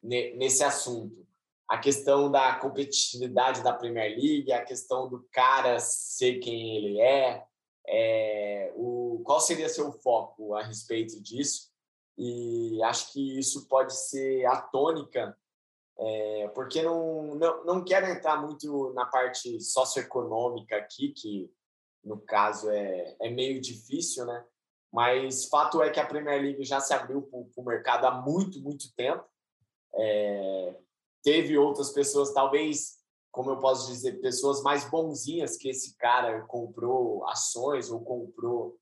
ne, 0.01 0.35
nesse 0.37 0.63
assunto? 0.63 1.26
A 1.67 1.77
questão 1.77 2.31
da 2.31 2.55
competitividade 2.55 3.61
da 3.61 3.73
Premier 3.73 4.11
League, 4.11 4.51
a 4.51 4.63
questão 4.63 5.09
do 5.09 5.27
cara 5.31 5.79
ser 5.79 6.39
quem 6.39 6.77
ele 6.77 7.01
é, 7.01 7.45
é 7.85 8.73
o, 8.75 9.21
qual 9.25 9.39
seria 9.41 9.67
seu 9.67 9.91
foco 9.91 10.53
a 10.55 10.63
respeito 10.63 11.21
disso? 11.21 11.69
E 12.17 12.81
acho 12.83 13.11
que 13.11 13.37
isso 13.37 13.67
pode 13.67 13.93
ser 13.95 14.45
a 14.45 14.61
tônica 14.61 15.37
é, 15.99 16.47
porque 16.49 16.83
não, 16.83 17.35
não, 17.35 17.65
não 17.65 17.83
quero 17.83 18.05
entrar 18.05 18.39
muito 18.39 18.93
na 18.93 19.05
parte 19.05 19.59
socioeconômica 19.59 20.77
aqui, 20.77 21.09
que 21.09 21.51
no 22.03 22.19
caso 22.19 22.69
é, 22.69 23.15
é 23.19 23.29
meio 23.29 23.59
difícil, 23.59 24.25
né? 24.25 24.45
Mas 24.91 25.45
fato 25.45 25.81
é 25.81 25.89
que 25.89 25.99
a 25.99 26.05
Premier 26.05 26.41
League 26.41 26.63
já 26.63 26.79
se 26.79 26.93
abriu 26.93 27.23
para 27.23 27.39
o 27.39 27.65
mercado 27.65 28.05
há 28.05 28.11
muito, 28.21 28.61
muito 28.61 28.93
tempo. 28.95 29.25
É, 29.95 30.75
teve 31.27 31.57
outras 31.57 31.89
pessoas, 31.89 32.31
talvez, 32.31 32.99
como 33.33 33.49
eu 33.49 33.59
posso 33.59 33.91
dizer, 33.91 34.21
pessoas 34.21 34.61
mais 34.61 34.89
bonzinhas 34.89 35.57
que 35.57 35.67
esse 35.67 35.97
cara 35.97 36.41
comprou 36.43 37.27
ações 37.27 37.91
ou 37.91 37.99
comprou 37.99 38.79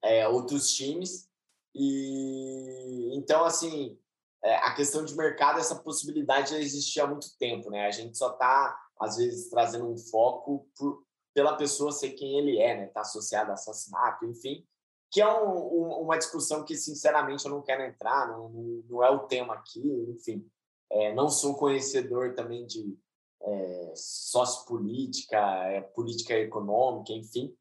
é, 0.00 0.28
outros 0.28 0.70
times. 0.70 1.28
E 1.74 3.10
então, 3.16 3.44
assim, 3.44 3.98
é, 4.44 4.54
a 4.58 4.72
questão 4.72 5.04
de 5.04 5.16
mercado, 5.16 5.58
essa 5.58 5.74
possibilidade 5.74 6.52
já 6.52 6.58
existia 6.60 7.02
há 7.02 7.08
muito 7.08 7.36
tempo, 7.36 7.70
né? 7.70 7.88
A 7.88 7.90
gente 7.90 8.16
só 8.16 8.30
está, 8.30 8.78
às 9.00 9.16
vezes, 9.16 9.50
trazendo 9.50 9.90
um 9.90 9.98
foco 9.98 10.68
por, 10.78 11.04
pela 11.34 11.56
pessoa 11.56 11.90
ser 11.90 12.10
quem 12.10 12.38
ele 12.38 12.60
é, 12.60 12.76
né? 12.76 12.86
Está 12.86 13.00
associado 13.00 13.50
a 13.50 13.54
assassinato, 13.54 14.24
enfim 14.26 14.64
que 15.10 15.20
é 15.20 15.28
um, 15.30 15.58
um, 15.58 16.04
uma 16.04 16.16
discussão 16.16 16.64
que, 16.64 16.74
sinceramente, 16.74 17.44
eu 17.44 17.50
não 17.50 17.60
quero 17.60 17.82
entrar, 17.82 18.28
não, 18.28 18.48
não, 18.48 18.82
não 18.88 19.04
é 19.04 19.10
o 19.10 19.26
tema 19.26 19.52
aqui, 19.52 19.82
enfim. 20.08 20.50
É, 20.92 21.14
não 21.14 21.28
sou 21.28 21.56
conhecedor 21.56 22.34
também 22.34 22.66
de 22.66 22.96
é, 23.42 23.92
sociopolítica, 23.96 25.38
é, 25.66 25.80
política 25.80 26.34
econômica, 26.34 27.12
enfim. 27.12 27.54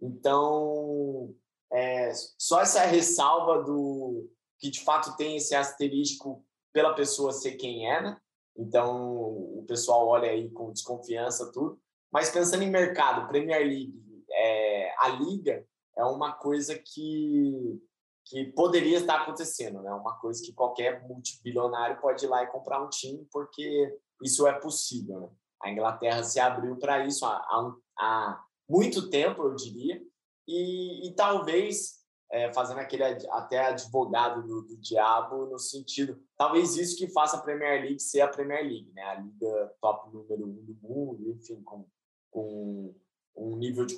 Então, 0.00 1.34
é, 1.70 2.12
só 2.38 2.60
essa 2.62 2.82
ressalva 2.84 3.62
do 3.62 4.28
que, 4.58 4.70
de 4.70 4.82
fato, 4.82 5.16
tem 5.16 5.36
esse 5.36 5.54
asterisco 5.54 6.44
pela 6.72 6.94
pessoa 6.94 7.32
ser 7.32 7.52
quem 7.52 7.90
é, 7.90 8.02
né? 8.02 8.20
Então, 8.56 9.30
o 9.58 9.64
pessoal 9.68 10.08
olha 10.08 10.30
aí 10.30 10.50
com 10.50 10.72
desconfiança, 10.72 11.52
tudo. 11.52 11.78
Mas 12.10 12.30
pensando 12.30 12.62
em 12.62 12.70
mercado, 12.70 13.28
Premier 13.28 13.60
League, 13.60 14.24
é, 14.30 14.94
a 14.98 15.08
Liga 15.10 15.64
é 15.96 16.04
uma 16.04 16.32
coisa 16.32 16.76
que, 16.76 17.80
que 18.28 18.44
poderia 18.52 18.98
estar 18.98 19.22
acontecendo, 19.22 19.80
né? 19.82 19.90
Uma 19.92 20.18
coisa 20.18 20.42
que 20.44 20.52
qualquer 20.52 21.06
multibilionário 21.08 22.00
pode 22.00 22.24
ir 22.24 22.28
lá 22.28 22.42
e 22.42 22.48
comprar 22.48 22.82
um 22.84 22.88
time, 22.88 23.26
porque 23.32 23.98
isso 24.22 24.46
é 24.46 24.52
possível, 24.52 25.20
né? 25.20 25.30
A 25.62 25.70
Inglaterra 25.70 26.22
se 26.22 26.38
abriu 26.38 26.76
para 26.76 27.04
isso 27.04 27.24
há, 27.24 27.36
há, 27.36 27.74
há, 27.98 28.44
muito 28.68 29.08
tempo, 29.10 29.42
eu 29.42 29.54
diria, 29.54 30.00
e, 30.46 31.08
e 31.08 31.14
talvez 31.14 31.98
é, 32.30 32.52
fazendo 32.52 32.78
aquele 32.78 33.02
até 33.02 33.58
advogado 33.66 34.46
do, 34.46 34.62
do, 34.62 34.76
diabo 34.76 35.46
no 35.46 35.58
sentido, 35.58 36.22
talvez 36.36 36.76
isso 36.76 36.96
que 36.96 37.08
faça 37.08 37.38
a 37.38 37.40
Premier 37.40 37.80
League 37.80 37.98
ser 38.00 38.20
a 38.20 38.28
Premier 38.28 38.62
League, 38.62 38.92
né? 38.92 39.02
A 39.02 39.14
liga 39.14 39.74
top 39.80 40.12
número 40.12 40.46
um 40.46 40.64
do 40.64 40.78
mundo, 40.82 41.30
enfim, 41.30 41.62
com, 41.62 41.88
com 42.30 42.94
um 43.34 43.56
nível 43.56 43.86
de 43.86 43.96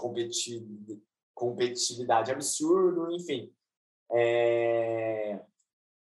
competitividade 1.35 2.31
absurdo, 2.31 3.11
enfim. 3.12 3.52
É... 4.12 5.41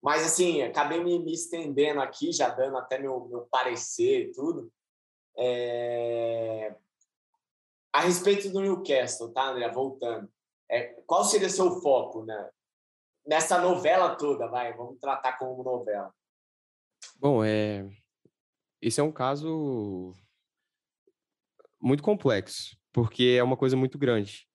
Mas, 0.03 0.25
assim, 0.25 0.63
acabei 0.63 1.03
me, 1.03 1.19
me, 1.19 1.33
estendendo 1.33 2.01
aqui, 2.01 2.33
já 2.33 2.49
dando 2.49 2.77
até 2.77 2.99
meu, 2.99 3.27
meu 3.27 3.43
parecer 3.51 4.29
e 4.29 4.33
tudo. 4.33 4.73
É... 5.37 6.75
A 7.93 8.01
respeito 8.01 8.51
do 8.51 8.61
Newcastle, 8.61 9.33
tá, 9.33 9.51
André? 9.51 9.71
Voltando. 9.71 10.29
É, 10.71 10.95
qual 11.07 11.25
seria 11.25 11.51
seu 11.51 11.81
foco 11.81 12.25
né? 12.25 12.51
nessa 13.27 13.61
novela 13.61 14.17
toda? 14.17 14.49
Vai, 14.49 14.73
vamos 14.73 14.99
tratar 14.99 15.39
como 15.39 15.63
novela. 15.63 16.13
Bom, 17.17 17.45
é... 17.45 17.89
esse 18.81 19.01
é 19.01 19.05
um 19.05 19.13
caso 19.13 20.15
muito 21.81 22.03
complexo, 22.03 22.77
porque 22.93 23.37
é 23.39 23.43
uma 23.43 23.57
coisa 23.57 23.77
muito 23.77 23.99
grande 23.99 24.49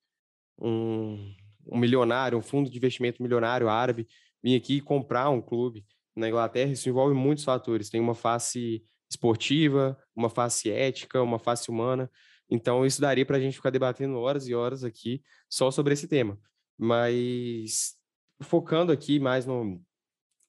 um, 0.59 1.35
um 1.71 1.77
milionário, 1.77 2.37
um 2.37 2.41
fundo 2.41 2.69
de 2.69 2.77
investimento 2.77 3.21
milionário 3.21 3.69
árabe, 3.69 4.07
vir 4.43 4.55
aqui 4.55 4.81
comprar 4.81 5.29
um 5.29 5.41
clube 5.41 5.85
na 6.15 6.27
Inglaterra, 6.27 6.71
isso 6.71 6.89
envolve 6.89 7.13
muitos 7.13 7.43
fatores. 7.43 7.89
Tem 7.89 8.01
uma 8.01 8.15
face 8.15 8.83
esportiva, 9.09 9.97
uma 10.15 10.29
face 10.29 10.69
ética, 10.69 11.21
uma 11.21 11.39
face 11.39 11.69
humana. 11.69 12.09
Então, 12.49 12.85
isso 12.85 13.01
daria 13.01 13.25
para 13.25 13.37
a 13.37 13.39
gente 13.39 13.55
ficar 13.55 13.69
debatendo 13.69 14.17
horas 14.17 14.47
e 14.47 14.55
horas 14.55 14.83
aqui 14.83 15.21
só 15.49 15.69
sobre 15.69 15.93
esse 15.93 16.07
tema. 16.07 16.39
Mas, 16.77 17.95
focando 18.41 18.91
aqui 18.91 19.19
mais 19.19 19.45
no, 19.45 19.81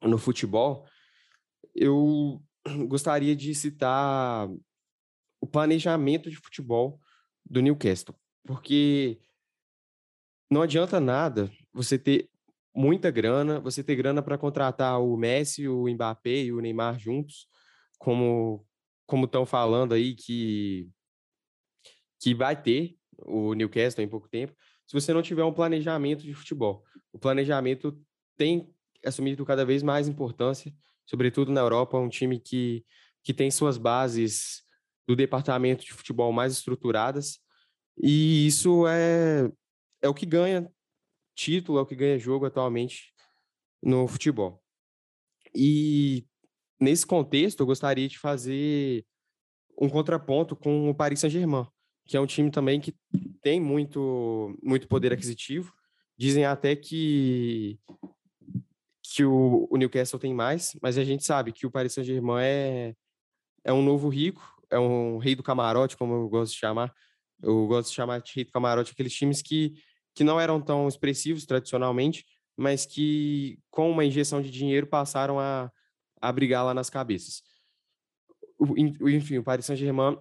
no 0.03 0.19
futebol, 0.19 0.87
eu 1.75 2.43
gostaria 2.89 3.35
de 3.35 3.55
citar 3.55 4.49
o 5.41 5.47
planejamento 5.47 6.31
de 6.31 6.37
futebol 6.37 7.01
do 7.49 7.61
Newcastle, 7.61 8.15
porque 8.45 9.21
não 10.51 10.63
adianta 10.63 11.01
nada 11.01 11.51
você 11.73 11.99
ter 11.99 12.29
muita 12.75 13.11
grana, 13.11 13.61
você 13.61 13.83
ter 13.83 13.97
grana 13.97 14.23
para 14.23 14.39
contratar 14.39 15.01
o 15.01 15.17
Messi, 15.17 15.69
o 15.69 15.89
Mbappé 15.89 16.45
e 16.45 16.53
o 16.53 16.61
Neymar 16.61 16.99
juntos, 16.99 17.49
como 17.99 18.65
como 19.07 19.25
estão 19.25 19.47
falando 19.47 19.95
aí 19.95 20.15
que 20.15 20.89
que 22.21 22.35
vai 22.35 22.61
ter 22.61 22.97
o 23.27 23.55
Newcastle 23.55 24.05
em 24.05 24.09
pouco 24.09 24.29
tempo, 24.29 24.55
se 24.87 24.93
você 24.93 25.13
não 25.13 25.23
tiver 25.23 25.45
um 25.45 25.53
planejamento 25.53 26.23
de 26.23 26.35
futebol. 26.35 26.85
O 27.13 27.19
planejamento 27.19 27.99
tem 28.37 28.73
assumido 29.05 29.45
cada 29.45 29.65
vez 29.65 29.83
mais 29.83 30.09
importância, 30.09 30.73
sobretudo 31.07 31.53
na 31.53 31.61
Europa, 31.61 31.99
um 31.99 32.09
time 32.09 32.39
que 32.41 32.85
que 33.25 33.35
tem 33.35 33.51
suas 33.51 33.77
bases 33.77 34.63
do 35.07 35.17
departamento 35.17 35.85
de 35.85 35.93
futebol 35.93 36.33
mais 36.33 36.53
estruturadas, 36.53 37.41
e 38.01 38.47
isso 38.47 38.87
é 38.87 39.51
é 40.03 40.09
o 40.09 40.15
que 40.15 40.27
ganha 40.27 40.71
título, 41.35 41.79
é 41.79 41.83
o 41.83 41.87
que 41.87 41.95
ganha 41.95 42.19
jogo 42.19 42.47
atualmente 42.47 43.13
no 43.83 44.09
futebol. 44.09 44.63
E 45.55 46.27
nesse 46.81 47.07
contexto, 47.07 47.61
eu 47.61 47.67
gostaria 47.67 48.09
de 48.09 48.19
fazer 48.19 49.05
um 49.81 49.89
contraponto 49.89 50.57
com 50.57 50.91
o 50.91 50.95
Paris 50.95 51.21
Saint-Germain, 51.21 51.67
que 52.05 52.17
é 52.17 52.21
um 52.21 52.27
time 52.27 52.51
também 52.51 52.81
que 52.81 52.95
tem 53.41 53.61
muito, 53.61 54.59
muito 54.63 54.89
poder 54.89 55.13
aquisitivo. 55.13 55.73
Dizem 56.17 56.45
até 56.45 56.75
que, 56.75 57.79
que 59.03 59.25
o, 59.25 59.69
o 59.71 59.77
Newcastle 59.77 60.19
tem 60.19 60.35
mais, 60.35 60.77
mas 60.83 60.99
a 60.99 61.05
gente 61.05 61.25
sabe 61.25 61.53
que 61.53 61.67
o 61.67 61.71
Paris 61.71 61.93
Saint-Germain 61.93 62.43
é, 62.43 62.95
é 63.63 63.73
um 63.73 63.83
novo 63.83 64.09
rico, 64.09 64.43
é 64.71 64.79
um 64.79 65.19
rei 65.19 65.37
do 65.37 65.43
camarote, 65.43 65.97
como 65.97 66.15
eu 66.15 66.29
gosto 66.29 66.53
de 66.53 66.59
chamar. 66.59 66.93
Eu 67.41 67.69
gosto 67.69 67.91
de 67.91 67.95
chamar 67.95 68.21
de 68.21 68.33
rei 68.35 68.45
do 68.45 68.51
camarote 68.51 68.93
aqueles 68.93 69.15
times 69.15 69.41
que 69.41 69.75
que 70.15 70.25
não 70.25 70.41
eram 70.41 70.61
tão 70.61 70.89
expressivos 70.89 71.47
tradicionalmente, 71.47 72.25
mas 72.57 72.85
que 72.85 73.59
com 73.71 73.91
uma 73.91 74.05
injeção 74.05 74.43
de 74.43 74.51
dinheiro 74.51 74.87
passaram 74.87 75.39
a, 75.39 75.71
a 76.21 76.33
brigar 76.33 76.65
lá 76.65 76.75
nas 76.75 76.91
cabeças. 76.91 77.43
O, 78.59 79.09
enfim, 79.09 79.39
o 79.39 79.45
Paris 79.45 79.67
Saint-Germain 79.67 80.19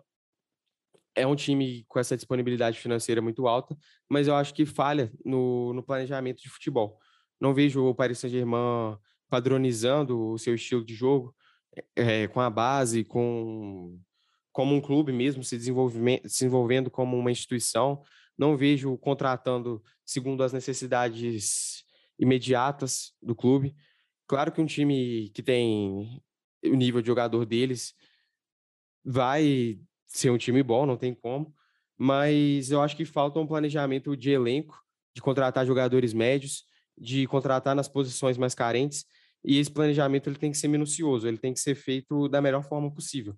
é 1.15 1.25
um 1.25 1.35
time 1.35 1.83
com 1.87 1.99
essa 1.99 2.15
disponibilidade 2.15 2.79
financeira 2.79 3.21
muito 3.21 3.47
alta, 3.47 3.75
mas 4.07 4.27
eu 4.27 4.35
acho 4.35 4.53
que 4.53 4.65
falha 4.65 5.11
no, 5.25 5.73
no 5.73 5.81
planejamento 5.81 6.41
de 6.41 6.49
futebol. 6.49 6.99
Não 7.41 7.53
vejo 7.53 7.83
o 7.83 7.95
Paris 7.95 8.19
Saint-Germain 8.19 8.97
padronizando 9.27 10.29
o 10.29 10.37
seu 10.37 10.53
estilo 10.53 10.85
de 10.85 10.93
jogo 10.93 11.35
é, 11.95 12.27
com 12.27 12.39
a 12.39 12.49
base, 12.49 13.03
com 13.03 13.99
como 14.51 14.73
um 14.73 14.81
clube 14.81 15.11
mesmo, 15.11 15.43
se, 15.43 15.59
se 15.59 15.71
desenvolvendo 16.23 16.89
como 16.89 17.15
uma 17.15 17.29
instituição, 17.29 18.01
não 18.37 18.55
vejo 18.55 18.97
contratando 18.97 19.83
segundo 20.05 20.43
as 20.43 20.53
necessidades 20.53 21.83
imediatas 22.19 23.13
do 23.21 23.35
clube. 23.35 23.75
Claro 24.27 24.51
que 24.51 24.61
um 24.61 24.65
time 24.65 25.29
que 25.29 25.41
tem 25.41 26.21
o 26.63 26.75
nível 26.75 27.01
de 27.01 27.07
jogador 27.07 27.45
deles 27.45 27.93
vai 29.03 29.79
ser 30.05 30.29
um 30.29 30.37
time 30.37 30.61
bom, 30.63 30.85
não 30.85 30.97
tem 30.97 31.13
como, 31.13 31.53
mas 31.97 32.71
eu 32.71 32.81
acho 32.81 32.95
que 32.95 33.05
falta 33.05 33.39
um 33.39 33.47
planejamento 33.47 34.15
de 34.15 34.31
elenco, 34.31 34.81
de 35.15 35.21
contratar 35.21 35.65
jogadores 35.65 36.13
médios, 36.13 36.65
de 36.97 37.25
contratar 37.27 37.75
nas 37.75 37.87
posições 37.87 38.37
mais 38.37 38.53
carentes, 38.53 39.05
e 39.43 39.57
esse 39.57 39.71
planejamento 39.71 40.29
ele 40.29 40.37
tem 40.37 40.51
que 40.51 40.57
ser 40.57 40.67
minucioso, 40.67 41.27
ele 41.27 41.37
tem 41.37 41.53
que 41.53 41.59
ser 41.59 41.75
feito 41.75 42.27
da 42.27 42.41
melhor 42.41 42.63
forma 42.63 42.91
possível. 42.91 43.35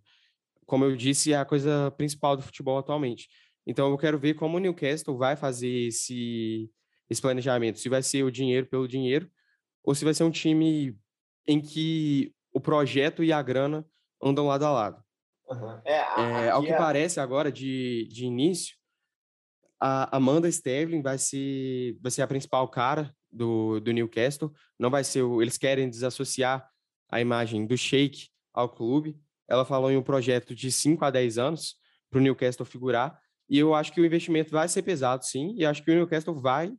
Como 0.65 0.85
eu 0.85 0.95
disse, 0.95 1.33
é 1.33 1.37
a 1.37 1.45
coisa 1.45 1.91
principal 1.97 2.35
do 2.35 2.43
futebol 2.43 2.77
atualmente. 2.77 3.27
Então 3.69 3.91
eu 3.91 3.97
quero 3.99 4.17
ver 4.17 4.33
como 4.33 4.57
o 4.57 4.59
Newcastle 4.59 5.15
vai 5.15 5.35
fazer 5.35 5.87
esse, 5.87 6.71
esse 7.07 7.21
planejamento. 7.21 7.77
Se 7.77 7.87
vai 7.87 8.01
ser 8.01 8.23
o 8.23 8.31
dinheiro 8.31 8.65
pelo 8.65 8.87
dinheiro, 8.87 9.29
ou 9.83 9.93
se 9.93 10.03
vai 10.03 10.11
ser 10.15 10.23
um 10.23 10.31
time 10.31 10.97
em 11.47 11.61
que 11.61 12.33
o 12.51 12.59
projeto 12.59 13.23
e 13.23 13.31
a 13.31 13.39
grana 13.43 13.85
andam 14.19 14.47
lado 14.47 14.65
a 14.65 14.71
lado. 14.71 15.03
Uhum. 15.47 15.81
É, 15.85 16.45
é, 16.45 16.49
ao 16.49 16.63
que 16.63 16.71
é... 16.71 16.77
parece 16.77 17.19
agora, 17.19 17.51
de, 17.51 18.07
de 18.11 18.25
início, 18.25 18.75
a 19.79 20.17
Amanda 20.17 20.49
Sterling 20.49 21.03
vai 21.03 21.19
ser, 21.19 21.95
vai 22.01 22.09
ser 22.09 22.23
a 22.23 22.27
principal 22.27 22.67
cara 22.69 23.15
do, 23.31 23.79
do 23.79 23.91
Newcastle. 23.91 24.51
Não 24.79 24.89
vai 24.89 25.03
ser 25.03 25.21
o, 25.21 25.43
eles 25.43 25.59
querem 25.59 25.87
desassociar 25.87 26.67
a 27.07 27.21
imagem 27.21 27.67
do 27.67 27.77
Sheik 27.77 28.29
ao 28.51 28.67
clube. 28.67 29.15
Ela 29.47 29.63
falou 29.63 29.91
em 29.91 29.97
um 29.97 30.03
projeto 30.03 30.55
de 30.55 30.71
5 30.71 31.05
a 31.05 31.11
10 31.11 31.37
anos 31.37 31.75
para 32.09 32.17
o 32.17 32.21
Newcastle 32.21 32.65
figurar. 32.65 33.19
E 33.49 33.57
eu 33.57 33.73
acho 33.73 33.91
que 33.91 33.99
o 33.99 34.05
investimento 34.05 34.51
vai 34.51 34.67
ser 34.67 34.83
pesado, 34.83 35.25
sim, 35.25 35.55
e 35.57 35.65
acho 35.65 35.83
que 35.83 35.89
o 35.89 35.95
Newcastle 35.95 36.39
vai, 36.39 36.71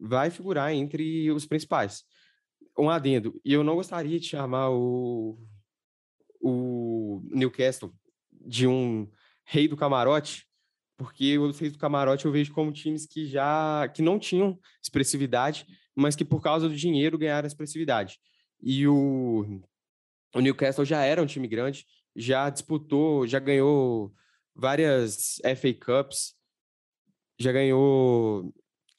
vai 0.00 0.30
figurar 0.30 0.72
entre 0.72 1.30
os 1.30 1.44
principais. 1.44 2.04
Um 2.78 2.88
adendo, 2.88 3.38
e 3.44 3.52
eu 3.52 3.62
não 3.62 3.74
gostaria 3.74 4.18
de 4.18 4.26
chamar 4.26 4.70
o, 4.70 5.38
o 6.40 7.20
Newcastle 7.30 7.92
de 8.32 8.66
um 8.66 9.06
rei 9.44 9.68
do 9.68 9.76
camarote, 9.76 10.46
porque 10.96 11.38
os 11.38 11.58
reis 11.58 11.72
do 11.72 11.78
camarote 11.78 12.24
eu 12.24 12.32
vejo 12.32 12.52
como 12.52 12.72
times 12.72 13.06
que 13.06 13.26
já 13.26 13.88
que 13.88 14.00
não 14.00 14.18
tinham 14.18 14.58
expressividade, 14.82 15.66
mas 15.94 16.16
que 16.16 16.24
por 16.24 16.40
causa 16.40 16.68
do 16.68 16.74
dinheiro 16.74 17.18
ganharam 17.18 17.46
expressividade. 17.46 18.18
E 18.62 18.86
o, 18.86 19.60
o 20.34 20.40
Newcastle 20.40 20.84
já 20.84 21.02
era 21.02 21.22
um 21.22 21.26
time 21.26 21.46
grande, 21.46 21.84
já 22.14 22.48
disputou, 22.48 23.26
já 23.26 23.38
ganhou 23.38 24.14
várias 24.54 25.38
FA 25.56 25.74
Cups, 25.74 26.34
já 27.38 27.52
ganhou, 27.52 28.54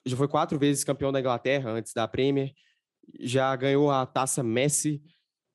já 0.05 0.17
foi 0.17 0.27
quatro 0.27 0.57
vezes 0.59 0.84
campeão 0.84 1.11
da 1.11 1.19
Inglaterra 1.19 1.71
antes 1.71 1.93
da 1.93 2.07
Premier, 2.07 2.53
já 3.19 3.55
ganhou 3.55 3.91
a 3.91 4.05
taça 4.05 4.43
Messi, 4.43 5.01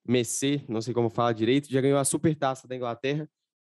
Messi, 0.07 0.65
não 0.69 0.81
sei 0.81 0.95
como 0.95 1.11
fala 1.11 1.33
direito, 1.33 1.71
já 1.71 1.81
ganhou 1.81 1.99
a 1.99 2.05
super 2.05 2.35
taça 2.35 2.67
da 2.67 2.77
Inglaterra, 2.77 3.29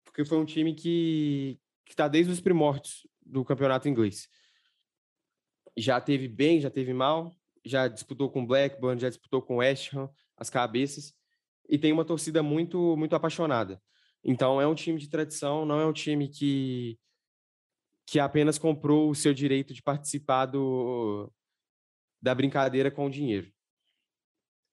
porque 0.05 0.25
foi 0.25 0.37
um 0.37 0.45
time 0.45 0.73
que 0.73 1.59
está 1.89 2.07
desde 2.07 2.31
os 2.31 2.41
primórdios 2.41 3.07
do 3.25 3.43
campeonato 3.43 3.87
inglês. 3.87 4.27
Já 5.77 5.99
teve 6.01 6.27
bem, 6.27 6.59
já 6.59 6.69
teve 6.69 6.93
mal, 6.93 7.35
já 7.65 7.87
disputou 7.87 8.29
com 8.29 8.45
Blackburn, 8.45 8.99
já 8.99 9.09
disputou 9.09 9.41
com 9.41 9.57
West 9.57 9.93
Ham, 9.93 10.09
as 10.37 10.49
cabeças, 10.49 11.13
e 11.67 11.77
tem 11.77 11.91
uma 11.91 12.05
torcida 12.05 12.41
muito, 12.41 12.95
muito 12.97 13.15
apaixonada. 13.15 13.81
Então, 14.23 14.59
é 14.59 14.67
um 14.67 14.75
time 14.75 14.99
de 14.99 15.09
tradição, 15.09 15.65
não 15.65 15.79
é 15.79 15.85
um 15.85 15.93
time 15.93 16.27
que, 16.27 16.97
que 18.05 18.19
apenas 18.19 18.57
comprou 18.57 19.09
o 19.09 19.15
seu 19.15 19.33
direito 19.33 19.73
de 19.73 19.81
participar 19.81 20.45
do, 20.45 21.31
da 22.21 22.35
brincadeira 22.35 22.91
com 22.91 23.05
o 23.05 23.09
dinheiro. 23.09 23.51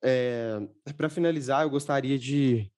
É, 0.03 0.59
Para 0.97 1.09
finalizar, 1.09 1.63
eu 1.63 1.71
gostaria 1.71 2.19
de, 2.19 2.71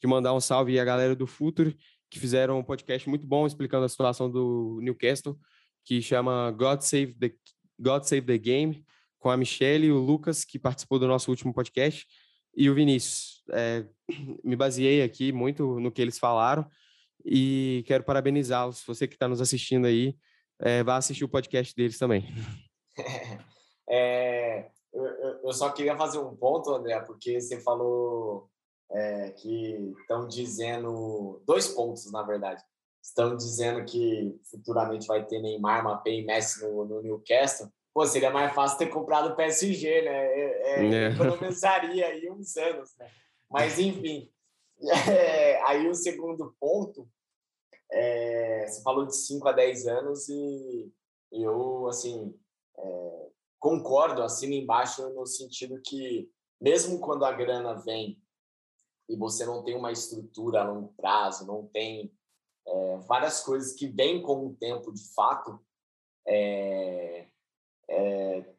de 0.00 0.06
mandar 0.06 0.34
um 0.34 0.40
salve 0.40 0.78
à 0.78 0.84
galera 0.84 1.14
do 1.14 1.26
Futuro, 1.26 1.74
que 2.10 2.18
fizeram 2.18 2.58
um 2.58 2.64
podcast 2.64 3.08
muito 3.08 3.26
bom 3.26 3.46
explicando 3.46 3.84
a 3.84 3.88
situação 3.88 4.30
do 4.30 4.78
Newcastle, 4.82 5.38
que 5.84 6.00
chama 6.00 6.50
God 6.52 6.80
Save 6.80 7.14
the, 7.14 7.34
God 7.78 8.04
Save 8.04 8.26
the 8.26 8.38
Game, 8.38 8.84
com 9.18 9.30
a 9.30 9.36
Michelle 9.36 9.86
e 9.86 9.92
o 9.92 9.98
Lucas, 9.98 10.44
que 10.44 10.58
participou 10.58 10.98
do 10.98 11.08
nosso 11.08 11.30
último 11.30 11.52
podcast, 11.52 12.06
e 12.56 12.70
o 12.70 12.74
Vinícius. 12.74 13.33
É, 13.50 13.84
me 14.44 14.56
baseei 14.56 15.02
aqui 15.02 15.32
muito 15.32 15.78
no 15.80 15.90
que 15.90 16.02
eles 16.02 16.18
falaram 16.18 16.66
e 17.24 17.84
quero 17.86 18.04
parabenizá-los. 18.04 18.82
Você 18.86 19.06
que 19.06 19.14
está 19.14 19.28
nos 19.28 19.40
assistindo 19.40 19.86
aí, 19.86 20.16
é, 20.60 20.82
vá 20.82 20.96
assistir 20.96 21.24
o 21.24 21.28
podcast 21.28 21.74
deles 21.74 21.98
também. 21.98 22.26
É, 23.86 24.70
eu, 24.94 25.04
eu, 25.44 25.52
só 25.52 25.68
queria 25.70 25.94
fazer 25.94 26.16
um 26.16 26.34
ponto, 26.34 26.72
André, 26.72 26.98
porque 27.00 27.38
você 27.38 27.60
falou 27.60 28.48
é, 28.90 29.30
que 29.32 29.92
estão 30.00 30.26
dizendo 30.26 31.42
dois 31.46 31.68
pontos, 31.68 32.10
na 32.10 32.22
verdade. 32.22 32.62
Estão 33.02 33.36
dizendo 33.36 33.84
que 33.84 34.34
futuramente 34.50 35.06
vai 35.06 35.22
ter 35.26 35.38
Neymar, 35.38 35.82
Mbappé 35.82 36.12
e 36.12 36.24
Messi 36.24 36.62
no, 36.62 36.86
no 36.86 37.02
Newcastle 37.02 37.70
pô, 37.94 38.04
seria 38.04 38.30
mais 38.30 38.52
fácil 38.52 38.76
ter 38.76 38.88
comprado 38.88 39.30
o 39.30 39.36
PSG, 39.36 40.02
né? 40.02 40.26
É, 40.26 40.80
é, 40.80 40.94
é. 40.94 41.08
Economizaria 41.10 42.06
aí 42.08 42.28
uns 42.28 42.56
anos, 42.56 42.90
né? 42.98 43.08
Mas, 43.50 43.78
enfim. 43.80 44.30
É, 45.08 45.62
aí 45.66 45.88
o 45.88 45.94
segundo 45.94 46.54
ponto, 46.60 47.08
é, 47.90 48.66
você 48.66 48.82
falou 48.82 49.06
de 49.06 49.16
5 49.16 49.48
a 49.48 49.52
10 49.52 49.86
anos 49.86 50.28
e 50.28 50.92
eu, 51.30 51.86
assim, 51.88 52.38
é, 52.76 53.28
concordo, 53.58 54.22
assino 54.22 54.54
embaixo 54.54 55.08
no 55.10 55.26
sentido 55.26 55.80
que, 55.82 56.30
mesmo 56.60 57.00
quando 57.00 57.24
a 57.24 57.32
grana 57.32 57.74
vem 57.74 58.20
e 59.08 59.16
você 59.16 59.44
não 59.44 59.62
tem 59.62 59.76
uma 59.76 59.92
estrutura 59.92 60.60
a 60.60 60.70
longo 60.70 60.92
prazo, 60.94 61.46
não 61.46 61.66
tem 61.66 62.12
é, 62.66 62.96
várias 63.06 63.42
coisas 63.42 63.74
que 63.74 63.86
vêm 63.86 64.22
com 64.22 64.46
o 64.46 64.56
tempo 64.56 64.92
de 64.92 65.12
fato, 65.14 65.60
é, 66.26 67.28
é, 67.88 68.53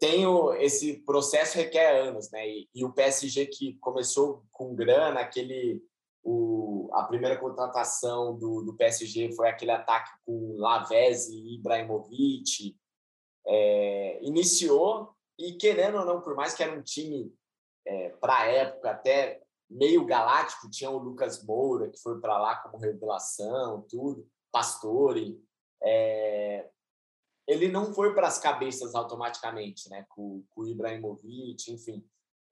tem 0.00 0.26
o, 0.26 0.54
esse 0.54 0.94
processo 1.04 1.58
requer 1.58 2.00
anos, 2.00 2.30
né? 2.30 2.48
E, 2.48 2.68
e, 2.74 2.84
o 2.84 2.92
PSG 2.92 3.46
que 3.46 3.74
começou 3.74 4.42
com 4.50 4.74
grana, 4.74 5.20
aquele 5.20 5.84
o, 6.24 6.88
a 6.92 7.04
primeira 7.04 7.38
contratação 7.38 8.36
do, 8.36 8.62
do 8.62 8.74
PSG 8.76 9.32
foi 9.32 9.48
aquele 9.48 9.70
ataque 9.70 10.10
com 10.24 10.56
Lavezzi 10.56 11.34
e 11.34 11.56
Ibrahimovic, 11.56 12.76
é, 13.46 14.18
iniciou 14.22 15.14
e 15.38 15.52
querendo 15.52 15.98
ou 15.98 16.04
não, 16.04 16.20
por 16.20 16.34
mais 16.34 16.54
que 16.54 16.62
era 16.62 16.72
um 16.72 16.82
time 16.82 17.32
é, 17.86 18.10
para 18.20 18.38
a 18.38 18.46
época 18.46 18.90
até 18.90 19.42
meio 19.68 20.04
galáctico, 20.04 20.70
tinha 20.70 20.90
o 20.90 20.98
Lucas 20.98 21.44
Moura 21.44 21.88
que 21.88 22.00
foi 22.00 22.20
para 22.20 22.38
lá 22.38 22.56
como 22.56 22.78
revelação, 22.78 23.86
tudo, 23.88 24.26
Pastore, 24.50 25.38
é, 25.82 26.68
ele 27.50 27.66
não 27.68 27.92
foi 27.92 28.14
para 28.14 28.28
as 28.28 28.38
cabeças 28.38 28.94
automaticamente, 28.94 29.90
né? 29.90 30.06
Com, 30.08 30.44
com 30.50 30.62
o 30.62 30.68
Ibrahimovic, 30.68 31.72
enfim. 31.72 32.04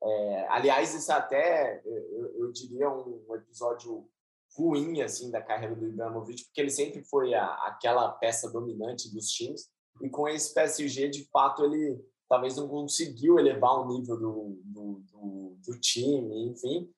É, 0.02 0.46
aliás, 0.48 0.92
isso 0.92 1.12
até 1.12 1.80
eu, 1.84 2.34
eu 2.36 2.52
diria 2.52 2.90
um, 2.90 3.24
um, 3.28 3.34
episódio 3.36 4.08
ruim 4.56 5.00
assim 5.02 5.30
da 5.30 5.40
carreira 5.40 5.76
do 5.76 5.86
Ibrahimovic, 5.86 6.46
porque 6.46 6.60
ele 6.60 6.70
sempre 6.70 7.04
foi 7.04 7.32
a, 7.32 7.46
aquela 7.66 8.10
peça 8.12 8.50
dominante 8.50 9.12
dos 9.12 9.28
times 9.28 9.68
e 10.00 10.08
com 10.08 10.28
esse 10.28 10.52
PSG 10.52 11.08
de 11.08 11.28
fato 11.30 11.64
ele 11.64 12.00
talvez 12.28 12.56
não 12.56 12.68
conseguiu 12.68 13.38
elevar 13.38 13.80
o 13.80 13.88
nível 13.88 14.16
do, 14.16 14.60
do, 14.64 15.02
do, 15.10 15.56
do 15.64 15.80
time, 15.80 16.48
enfim, 16.48 16.90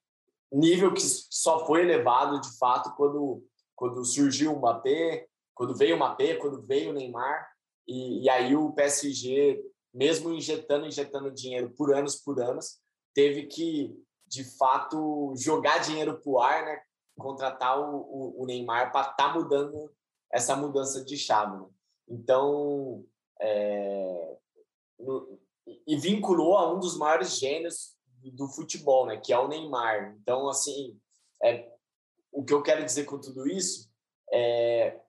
nível 0.53 0.93
que 0.93 1.01
só 1.01 1.67
foi 1.67 1.83
elevado 1.83 2.41
de 2.41 2.57
fato 2.59 2.95
quando 2.97 3.45
quando 3.75 4.05
surgiu 4.05 4.53
o 4.53 4.59
Mbappé, 4.59 5.27
quando 5.55 5.75
veio 5.75 5.95
o 5.95 5.97
Mbappé, 5.97 6.37
quando 6.37 6.61
veio 6.61 6.91
o 6.91 6.93
Neymar 6.93 7.50
e, 7.91 8.23
e 8.23 8.31
aí 8.31 8.55
o 8.55 8.73
PSG, 8.73 9.61
mesmo 9.93 10.33
injetando, 10.33 10.87
injetando 10.87 11.33
dinheiro 11.33 11.71
por 11.71 11.93
anos 11.93 12.15
por 12.15 12.41
anos, 12.41 12.79
teve 13.13 13.47
que, 13.47 13.93
de 14.25 14.45
fato, 14.57 15.35
jogar 15.37 15.79
dinheiro 15.79 16.21
para 16.21 16.31
o 16.31 16.39
ar, 16.39 16.65
né? 16.65 16.81
contratar 17.19 17.81
o, 17.81 17.97
o, 17.97 18.43
o 18.43 18.47
Neymar 18.47 18.93
para 18.93 19.11
estar 19.11 19.17
tá 19.17 19.35
mudando 19.35 19.93
essa 20.33 20.55
mudança 20.55 21.05
de 21.05 21.17
chave. 21.19 21.59
Né? 21.59 21.67
Então, 22.09 23.05
é, 23.41 24.37
no, 24.97 25.41
e 25.85 25.97
vinculou 25.97 26.57
a 26.57 26.73
um 26.73 26.79
dos 26.79 26.97
maiores 26.97 27.39
gênios 27.39 27.97
do 28.23 28.47
futebol, 28.47 29.05
né? 29.07 29.17
que 29.17 29.33
é 29.33 29.39
o 29.39 29.49
Neymar. 29.49 30.17
Então, 30.23 30.49
assim, 30.49 30.97
é, 31.43 31.69
o 32.31 32.45
que 32.45 32.55
eu 32.55 32.63
quero 32.63 32.85
dizer 32.85 33.05
com 33.05 33.19
tudo 33.19 33.49
isso 33.49 33.91
é 34.33 35.01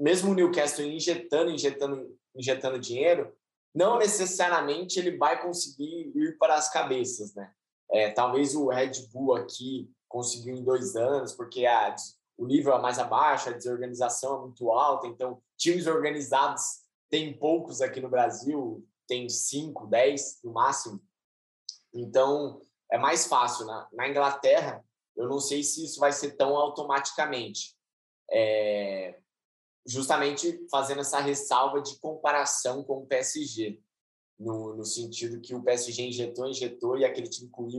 mesmo 0.00 0.32
o 0.32 0.34
Newcastle 0.34 0.84
injetando, 0.84 1.50
injetando, 1.50 2.18
injetando 2.34 2.78
dinheiro, 2.78 3.32
não 3.74 3.98
necessariamente 3.98 4.98
ele 4.98 5.16
vai 5.16 5.40
conseguir 5.40 6.12
ir 6.14 6.36
para 6.38 6.54
as 6.54 6.70
cabeças, 6.70 7.34
né? 7.34 7.52
É, 7.90 8.10
talvez 8.10 8.54
o 8.54 8.68
Red 8.68 8.92
Bull 9.12 9.36
aqui 9.36 9.90
conseguiu 10.08 10.54
em 10.54 10.64
dois 10.64 10.96
anos, 10.96 11.32
porque 11.32 11.66
a, 11.66 11.94
o 12.36 12.46
nível 12.46 12.74
é 12.74 12.80
mais 12.80 12.98
abaixo, 12.98 13.48
a 13.48 13.52
desorganização 13.52 14.36
é 14.36 14.40
muito 14.40 14.70
alta, 14.70 15.06
então 15.06 15.42
times 15.56 15.86
organizados 15.86 16.82
tem 17.10 17.36
poucos 17.36 17.82
aqui 17.82 18.00
no 18.00 18.08
Brasil, 18.08 18.86
tem 19.06 19.28
cinco, 19.28 19.86
dez 19.86 20.38
no 20.42 20.52
máximo. 20.52 21.02
Então 21.92 22.60
é 22.90 22.98
mais 22.98 23.26
fácil. 23.26 23.66
Na, 23.66 23.88
na 23.92 24.08
Inglaterra, 24.08 24.82
eu 25.16 25.28
não 25.28 25.38
sei 25.38 25.62
se 25.62 25.84
isso 25.84 26.00
vai 26.00 26.12
ser 26.12 26.32
tão 26.32 26.56
automaticamente. 26.56 27.76
É, 28.30 29.18
justamente 29.86 30.66
fazendo 30.70 31.00
essa 31.00 31.20
ressalva 31.20 31.80
de 31.80 31.98
comparação 31.98 32.82
com 32.84 32.98
o 32.98 33.06
PSG, 33.06 33.80
no, 34.38 34.76
no 34.76 34.84
sentido 34.84 35.40
que 35.40 35.54
o 35.54 35.62
PSG 35.62 36.08
injetou, 36.08 36.48
injetou, 36.48 36.98
e 36.98 37.04
aquele 37.04 37.28
time 37.28 37.48
com 37.50 37.64
o 37.64 37.70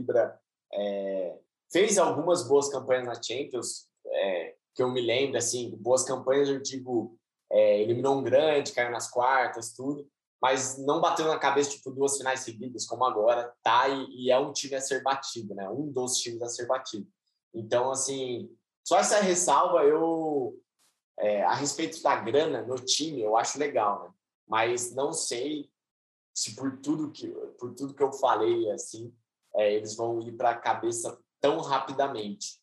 é, 0.72 1.38
fez 1.72 1.98
algumas 1.98 2.46
boas 2.46 2.68
campanhas 2.68 3.06
na 3.06 3.22
Champions, 3.22 3.88
é, 4.06 4.54
que 4.74 4.82
eu 4.82 4.90
me 4.90 5.00
lembro, 5.00 5.38
assim, 5.38 5.70
boas 5.76 6.04
campanhas, 6.04 6.48
eu 6.48 6.60
digo, 6.60 7.18
é, 7.50 7.80
eliminou 7.82 8.16
um 8.16 8.22
grande, 8.22 8.72
caiu 8.72 8.90
nas 8.90 9.10
quartas, 9.10 9.72
tudo, 9.72 10.08
mas 10.42 10.76
não 10.78 11.00
bateu 11.00 11.26
na 11.26 11.38
cabeça, 11.38 11.70
tipo, 11.70 11.90
duas 11.90 12.16
finais 12.16 12.40
seguidas, 12.40 12.86
como 12.86 13.04
agora, 13.04 13.52
tá? 13.62 13.88
E, 13.88 14.26
e 14.26 14.30
é 14.30 14.38
um 14.38 14.52
time 14.52 14.74
a 14.74 14.80
ser 14.80 15.02
batido, 15.02 15.54
né? 15.54 15.68
Um 15.70 15.90
dos 15.90 16.18
times 16.18 16.42
a 16.42 16.48
ser 16.48 16.66
batido. 16.66 17.06
Então, 17.54 17.90
assim, 17.90 18.50
só 18.84 18.98
essa 18.98 19.20
ressalva 19.20 19.84
eu 19.84 20.54
é, 21.18 21.42
a 21.42 21.54
respeito 21.54 22.02
da 22.02 22.16
grana 22.16 22.62
no 22.62 22.76
time, 22.76 23.22
eu 23.22 23.36
acho 23.36 23.58
legal, 23.58 24.04
né? 24.04 24.14
Mas 24.46 24.94
não 24.94 25.12
sei 25.12 25.70
se 26.34 26.54
por 26.56 26.78
tudo 26.80 27.10
que 27.12 27.28
por 27.58 27.74
tudo 27.74 27.94
que 27.94 28.02
eu 28.02 28.12
falei 28.12 28.70
assim, 28.70 29.14
é, 29.54 29.74
eles 29.74 29.94
vão 29.94 30.20
ir 30.20 30.32
para 30.32 30.50
a 30.50 30.58
cabeça 30.58 31.18
tão 31.40 31.60
rapidamente. 31.60 32.60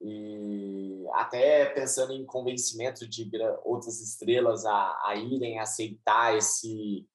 E 0.00 1.06
até 1.12 1.66
pensando 1.66 2.12
em 2.12 2.26
convencimento 2.26 3.08
de 3.08 3.30
outras 3.64 4.00
estrelas 4.00 4.66
a, 4.66 5.00
a 5.04 5.14
irem 5.16 5.58
aceitar 5.58 6.36
esse 6.36 7.08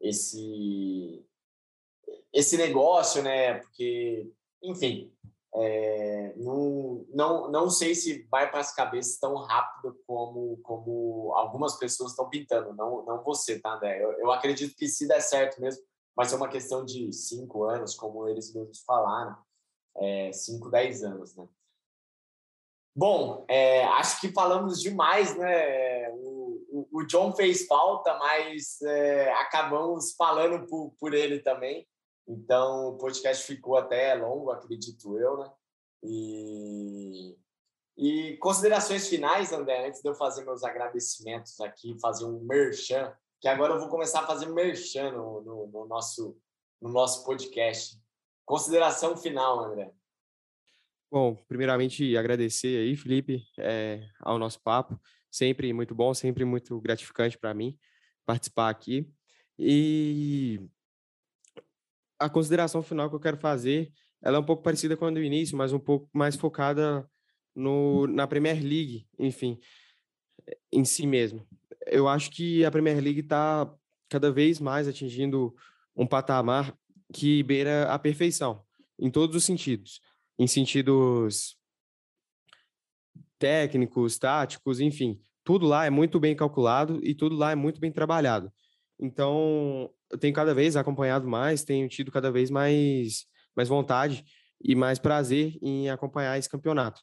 esse 0.00 1.24
esse 2.32 2.56
negócio, 2.56 3.22
né? 3.22 3.58
Porque, 3.60 4.30
enfim, 4.62 5.12
É, 5.54 6.32
não, 6.36 7.04
não, 7.10 7.50
não 7.50 7.70
sei 7.70 7.94
se 7.94 8.26
vai 8.30 8.50
para 8.50 8.60
as 8.60 8.74
cabeças 8.74 9.18
tão 9.18 9.34
rápido 9.36 9.94
como, 10.06 10.56
como 10.62 11.32
algumas 11.34 11.76
pessoas 11.76 12.12
estão 12.12 12.28
pintando. 12.28 12.74
Não, 12.74 13.04
não 13.04 13.22
você, 13.22 13.60
tá, 13.60 13.74
André? 13.74 14.02
Eu, 14.02 14.12
eu 14.12 14.32
acredito 14.32 14.74
que 14.74 14.88
se 14.88 15.06
der 15.06 15.20
certo 15.20 15.60
mesmo, 15.60 15.82
vai 16.16 16.26
ser 16.26 16.36
uma 16.36 16.48
questão 16.48 16.84
de 16.84 17.12
cinco 17.12 17.64
anos, 17.64 17.94
como 17.94 18.26
eles 18.28 18.52
mesmos 18.54 18.82
falaram. 18.82 19.36
É, 19.96 20.32
cinco, 20.32 20.70
dez 20.70 21.04
anos, 21.04 21.36
né? 21.36 21.46
Bom, 22.94 23.44
é, 23.48 23.84
acho 23.84 24.20
que 24.20 24.32
falamos 24.32 24.80
demais, 24.80 25.36
né? 25.36 26.10
O, 26.12 26.88
o, 26.92 27.00
o 27.00 27.06
John 27.06 27.34
fez 27.34 27.66
falta, 27.66 28.14
mas 28.18 28.80
é, 28.82 29.32
acabamos 29.34 30.12
falando 30.12 30.66
por, 30.66 30.94
por 30.98 31.14
ele 31.14 31.40
também. 31.40 31.86
Então, 32.26 32.88
o 32.88 32.98
podcast 32.98 33.44
ficou 33.44 33.76
até 33.76 34.14
longo, 34.14 34.50
acredito 34.50 35.18
eu, 35.18 35.38
né? 35.38 35.52
E, 36.04 37.36
e 37.96 38.36
considerações 38.38 39.08
finais, 39.08 39.52
André, 39.52 39.86
antes 39.86 40.00
de 40.00 40.08
eu 40.08 40.14
fazer 40.14 40.44
meus 40.44 40.64
agradecimentos 40.64 41.60
aqui, 41.60 41.98
fazer 42.00 42.24
um 42.24 42.40
merchan, 42.40 43.12
que 43.40 43.48
agora 43.48 43.74
eu 43.74 43.80
vou 43.80 43.88
começar 43.88 44.20
a 44.20 44.26
fazer 44.26 44.46
merchan 44.46 45.12
no, 45.12 45.42
no, 45.42 45.66
no 45.66 45.86
nosso, 45.86 46.36
no 46.80 46.90
nosso 46.90 47.24
podcast. 47.24 48.00
Consideração 48.44 49.16
final, 49.16 49.64
André. 49.64 49.92
Bom, 51.10 51.36
primeiramente 51.46 52.16
agradecer 52.16 52.78
aí, 52.78 52.96
Felipe, 52.96 53.44
é, 53.58 54.00
ao 54.20 54.38
nosso 54.38 54.60
papo. 54.60 54.98
Sempre 55.30 55.72
muito 55.72 55.94
bom, 55.94 56.14
sempre 56.14 56.44
muito 56.44 56.80
gratificante 56.80 57.36
para 57.36 57.52
mim 57.52 57.78
participar 58.24 58.70
aqui. 58.70 59.10
E 59.58 60.60
a 62.24 62.30
consideração 62.30 62.82
final 62.82 63.08
que 63.08 63.16
eu 63.16 63.20
quero 63.20 63.36
fazer, 63.36 63.92
ela 64.22 64.36
é 64.36 64.40
um 64.40 64.44
pouco 64.44 64.62
parecida 64.62 64.96
com 64.96 65.06
a 65.06 65.10
do 65.10 65.22
início, 65.22 65.56
mas 65.56 65.72
um 65.72 65.78
pouco 65.78 66.08
mais 66.12 66.36
focada 66.36 67.08
no, 67.54 68.06
na 68.06 68.26
Premier 68.26 68.62
League, 68.62 69.06
enfim, 69.18 69.58
em 70.70 70.84
si 70.84 71.06
mesmo. 71.06 71.46
Eu 71.86 72.08
acho 72.08 72.30
que 72.30 72.64
a 72.64 72.70
Premier 72.70 73.02
League 73.02 73.20
está 73.20 73.70
cada 74.08 74.30
vez 74.30 74.60
mais 74.60 74.86
atingindo 74.86 75.54
um 75.96 76.06
patamar 76.06 76.76
que 77.12 77.42
beira 77.42 77.92
a 77.92 77.98
perfeição, 77.98 78.64
em 78.98 79.10
todos 79.10 79.34
os 79.36 79.44
sentidos. 79.44 80.00
Em 80.38 80.46
sentidos 80.46 81.56
técnicos, 83.38 84.18
táticos, 84.18 84.80
enfim, 84.80 85.20
tudo 85.44 85.66
lá 85.66 85.84
é 85.84 85.90
muito 85.90 86.20
bem 86.20 86.34
calculado 86.34 87.00
e 87.02 87.14
tudo 87.14 87.36
lá 87.36 87.50
é 87.50 87.54
muito 87.54 87.80
bem 87.80 87.90
trabalhado. 87.90 88.52
Então, 89.02 89.92
eu 90.08 90.16
tenho 90.16 90.32
cada 90.32 90.54
vez 90.54 90.76
acompanhado 90.76 91.26
mais, 91.26 91.64
tenho 91.64 91.88
tido 91.88 92.12
cada 92.12 92.30
vez 92.30 92.50
mais, 92.50 93.26
mais 93.56 93.68
vontade 93.68 94.24
e 94.62 94.76
mais 94.76 95.00
prazer 95.00 95.58
em 95.60 95.90
acompanhar 95.90 96.38
esse 96.38 96.48
campeonato. 96.48 97.02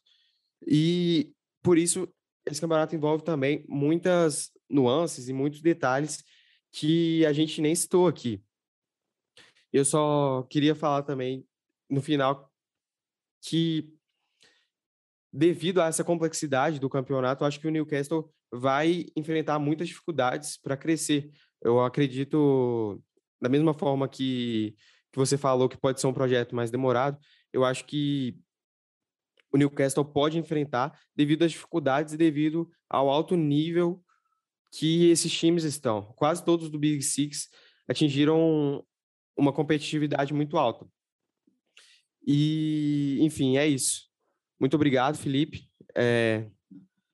E 0.66 1.34
por 1.62 1.76
isso 1.76 2.08
esse 2.46 2.58
campeonato 2.58 2.96
envolve 2.96 3.22
também 3.22 3.66
muitas 3.68 4.50
nuances 4.68 5.28
e 5.28 5.32
muitos 5.34 5.60
detalhes 5.60 6.24
que 6.72 7.26
a 7.26 7.34
gente 7.34 7.60
nem 7.60 7.74
citou 7.74 8.08
aqui. 8.08 8.42
Eu 9.70 9.84
só 9.84 10.42
queria 10.44 10.74
falar 10.74 11.02
também 11.02 11.46
no 11.88 12.00
final 12.00 12.50
que 13.42 13.92
devido 15.30 15.82
a 15.82 15.86
essa 15.86 16.02
complexidade 16.02 16.80
do 16.80 16.88
campeonato, 16.88 17.44
acho 17.44 17.60
que 17.60 17.68
o 17.68 17.70
Newcastle 17.70 18.32
vai 18.50 19.04
enfrentar 19.14 19.58
muitas 19.58 19.86
dificuldades 19.86 20.56
para 20.56 20.78
crescer, 20.78 21.30
eu 21.62 21.80
acredito, 21.80 23.02
da 23.40 23.48
mesma 23.48 23.74
forma 23.74 24.08
que, 24.08 24.74
que 25.12 25.18
você 25.18 25.36
falou 25.36 25.68
que 25.68 25.76
pode 25.76 26.00
ser 26.00 26.06
um 26.06 26.12
projeto 26.12 26.54
mais 26.54 26.70
demorado, 26.70 27.18
eu 27.52 27.64
acho 27.64 27.84
que 27.84 28.38
o 29.52 29.56
Newcastle 29.56 30.04
pode 30.04 30.38
enfrentar 30.38 30.98
devido 31.14 31.42
às 31.44 31.52
dificuldades 31.52 32.14
e 32.14 32.16
devido 32.16 32.70
ao 32.88 33.10
alto 33.10 33.36
nível 33.36 34.02
que 34.72 35.10
esses 35.10 35.32
times 35.32 35.64
estão. 35.64 36.12
Quase 36.14 36.44
todos 36.44 36.70
do 36.70 36.78
Big 36.78 37.02
Six 37.02 37.48
atingiram 37.88 38.84
uma 39.36 39.52
competitividade 39.52 40.32
muito 40.32 40.56
alta. 40.56 40.86
E, 42.24 43.18
enfim, 43.20 43.56
é 43.56 43.66
isso. 43.66 44.08
Muito 44.60 44.74
obrigado, 44.74 45.16
Felipe. 45.16 45.68
É, 45.96 46.46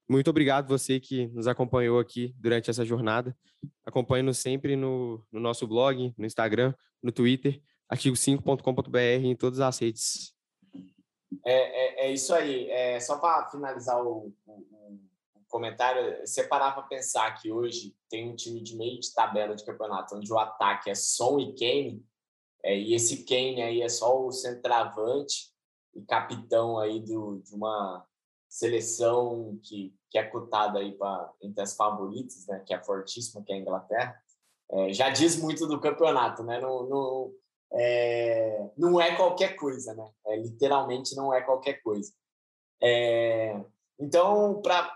muito 0.08 0.30
obrigado 0.30 0.68
você 0.68 1.00
que 1.00 1.26
nos 1.28 1.46
acompanhou 1.46 1.98
aqui 1.98 2.34
durante 2.38 2.70
essa 2.70 2.84
jornada. 2.84 3.36
Acompanhe-nos 3.84 4.38
sempre 4.38 4.76
no, 4.76 5.24
no, 5.32 5.40
nosso 5.40 5.66
blog, 5.66 6.14
no 6.16 6.24
Instagram, 6.24 6.74
no 7.02 7.10
Twitter, 7.10 7.60
artigo5.com.br, 7.92 8.98
em 9.24 9.34
todas 9.34 9.60
as 9.60 9.78
redes. 9.78 10.34
É, 11.44 12.04
é, 12.04 12.06
é 12.06 12.12
isso 12.12 12.32
aí. 12.34 12.70
É, 12.70 13.00
só 13.00 13.18
para 13.18 13.46
finalizar 13.50 14.00
o, 14.00 14.32
o, 14.46 14.52
o, 14.52 15.00
comentário, 15.48 16.26
separar 16.26 16.72
para 16.72 16.84
pensar 16.84 17.32
que 17.40 17.50
hoje 17.50 17.96
tem 18.08 18.30
um 18.30 18.36
time 18.36 18.62
de 18.62 18.76
meio 18.76 19.00
de 19.00 19.12
tabela 19.12 19.56
de 19.56 19.64
campeonato, 19.64 20.16
onde 20.16 20.32
o 20.32 20.38
ataque 20.38 20.90
é 20.90 20.94
Son 20.94 21.40
e 21.40 21.54
Kane, 21.54 22.04
é, 22.62 22.76
e 22.76 22.94
esse 22.94 23.24
Kane 23.24 23.62
aí 23.62 23.80
é 23.80 23.88
só 23.88 24.24
o 24.24 24.32
centroavante 24.32 25.52
e 25.94 26.02
capitão 26.02 26.78
aí 26.78 27.00
do, 27.00 27.40
de 27.40 27.54
uma 27.54 28.04
seleção 28.48 29.58
que, 29.62 29.94
que 30.10 30.18
é 30.18 30.24
cotada 30.24 30.78
aí 30.78 30.92
para 30.92 31.32
entre 31.42 31.62
as 31.62 31.74
favoritas, 31.74 32.46
né, 32.46 32.62
que 32.66 32.74
é 32.74 32.82
fortíssima, 32.82 33.42
que 33.42 33.52
é 33.52 33.56
a 33.56 33.58
Inglaterra, 33.58 34.22
é, 34.70 34.92
já 34.92 35.10
diz 35.10 35.36
muito 35.36 35.66
do 35.66 35.80
campeonato, 35.80 36.42
né? 36.42 36.60
Não, 36.60 36.88
não, 36.88 37.32
é, 37.72 38.70
não 38.76 39.00
é 39.00 39.14
qualquer 39.14 39.54
coisa, 39.56 39.94
né? 39.94 40.10
É, 40.26 40.36
literalmente 40.36 41.14
não 41.14 41.32
é 41.32 41.40
qualquer 41.40 41.82
coisa. 41.82 42.12
É, 42.82 43.60
então, 43.98 44.60
para 44.60 44.92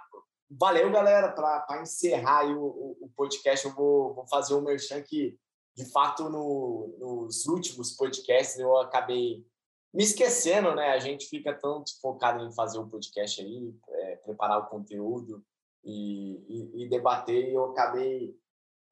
valeu, 0.51 0.91
galera, 0.91 1.31
para 1.31 1.81
encerrar 1.81 2.45
o, 2.47 2.65
o, 2.65 2.97
o, 3.03 3.11
podcast, 3.17 3.65
eu 3.67 3.73
vou, 3.73 4.15
vou 4.15 4.27
fazer 4.27 4.55
um 4.55 4.63
merchan 4.63 5.01
que, 5.01 5.39
de 5.77 5.85
fato, 5.93 6.29
no, 6.29 6.97
nos 6.99 7.47
últimos 7.47 7.93
podcasts 7.93 8.59
eu 8.59 8.77
acabei 8.79 9.47
me 9.93 10.05
esquecendo, 10.05 10.75
né? 10.75 10.91
A 10.91 10.99
gente 10.99 11.27
fica 11.27 11.53
tanto 11.53 11.99
focado 12.01 12.45
em 12.45 12.53
fazer 12.53 12.79
o 12.79 12.83
um 12.83 12.89
podcast 12.89 13.41
aí, 13.41 13.75
é, 13.89 14.17
preparar 14.17 14.59
o 14.59 14.67
conteúdo 14.67 15.45
e, 15.85 16.45
e, 16.49 16.83
e, 16.83 16.89
debater, 16.89 17.49
e 17.49 17.55
eu 17.55 17.67
acabei 17.67 18.37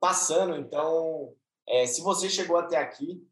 passando. 0.01 0.57
Então, 0.57 1.35
é, 1.67 1.87
se 1.87 2.01
você 2.01 2.29
chegou 2.29 2.57
até 2.57 2.77
aqui, 2.77 3.25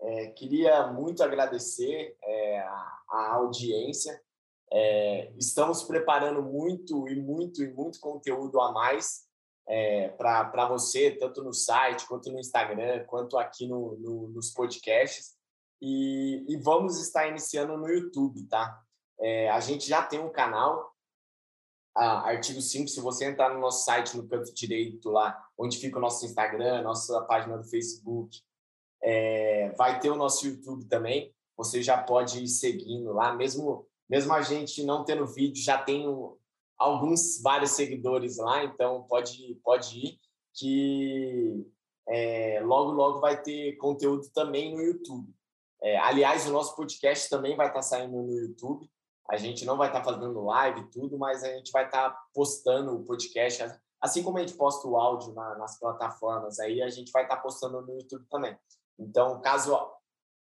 é, 0.00 0.26
queria 0.28 0.86
muito 0.88 1.22
agradecer 1.22 2.16
é, 2.22 2.58
a, 2.60 3.02
a, 3.08 3.34
audiência. 3.34 4.20
É, 4.70 5.32
estamos 5.38 5.82
preparando 5.84 6.42
muito 6.42 7.08
e 7.08 7.14
muito 7.14 7.62
e 7.62 7.72
muito 7.72 8.00
conteúdo 8.00 8.60
a 8.60 8.72
mais 8.72 9.24
é, 9.66 10.08
para 10.08 10.68
você, 10.68 11.12
tanto 11.12 11.42
no 11.42 11.54
site, 11.54 12.06
quanto 12.06 12.30
no 12.30 12.38
Instagram, 12.38 13.04
quanto 13.06 13.38
aqui 13.38 13.66
no, 13.66 13.96
no 13.96 14.28
nos 14.28 14.50
podcasts. 14.50 15.34
E, 15.86 16.46
e 16.48 16.56
vamos 16.56 16.98
estar 16.98 17.28
iniciando 17.28 17.76
no 17.76 17.86
YouTube, 17.86 18.46
tá? 18.46 18.82
É, 19.20 19.50
a 19.50 19.60
gente 19.60 19.86
já 19.86 20.02
tem 20.02 20.18
um 20.18 20.30
canal, 20.30 20.94
Artigo 21.94 22.58
5, 22.58 22.88
se 22.88 23.02
você 23.02 23.26
entrar 23.26 23.52
no 23.52 23.60
nosso 23.60 23.84
site, 23.84 24.16
no 24.16 24.26
canto 24.26 24.52
direito 24.54 25.10
lá, 25.10 25.38
onde 25.58 25.76
fica 25.76 25.98
o 25.98 26.00
nosso 26.00 26.24
Instagram, 26.24 26.80
nossa 26.80 27.20
página 27.26 27.58
do 27.58 27.64
Facebook, 27.64 28.40
é, 29.02 29.74
vai 29.76 30.00
ter 30.00 30.08
o 30.08 30.16
nosso 30.16 30.46
YouTube 30.46 30.86
também. 30.86 31.34
Você 31.54 31.82
já 31.82 32.02
pode 32.02 32.42
ir 32.42 32.48
seguindo 32.48 33.12
lá, 33.12 33.34
mesmo, 33.34 33.86
mesmo 34.08 34.32
a 34.32 34.40
gente 34.40 34.82
não 34.84 35.04
tendo 35.04 35.26
vídeo, 35.26 35.62
já 35.62 35.76
tem 35.76 36.08
um, 36.08 36.34
alguns, 36.78 37.42
vários 37.42 37.72
seguidores 37.72 38.38
lá, 38.38 38.64
então 38.64 39.02
pode, 39.02 39.60
pode 39.62 39.98
ir, 39.98 40.18
que 40.54 41.66
é, 42.08 42.60
logo, 42.64 42.90
logo 42.90 43.20
vai 43.20 43.42
ter 43.42 43.76
conteúdo 43.76 44.30
também 44.32 44.74
no 44.74 44.80
YouTube. 44.80 45.30
É, 45.84 45.98
aliás, 45.98 46.48
o 46.48 46.52
nosso 46.52 46.74
podcast 46.74 47.28
também 47.28 47.54
vai 47.54 47.66
estar 47.66 47.82
saindo 47.82 48.16
no 48.16 48.32
YouTube. 48.32 48.90
A 49.28 49.36
gente 49.36 49.66
não 49.66 49.76
vai 49.76 49.88
estar 49.88 50.02
fazendo 50.02 50.42
live 50.42 50.80
e 50.80 50.90
tudo, 50.90 51.18
mas 51.18 51.44
a 51.44 51.48
gente 51.48 51.70
vai 51.70 51.84
estar 51.84 52.10
postando 52.32 52.94
o 52.94 53.04
podcast, 53.04 53.62
assim 54.00 54.22
como 54.22 54.38
a 54.38 54.40
gente 54.40 54.54
posta 54.54 54.88
o 54.88 54.96
áudio 54.96 55.34
na, 55.34 55.58
nas 55.58 55.78
plataformas, 55.78 56.58
aí 56.58 56.80
a 56.80 56.88
gente 56.88 57.12
vai 57.12 57.24
estar 57.24 57.36
postando 57.36 57.82
no 57.82 58.00
YouTube 58.00 58.24
também. 58.30 58.56
Então, 58.98 59.42
caso 59.42 59.78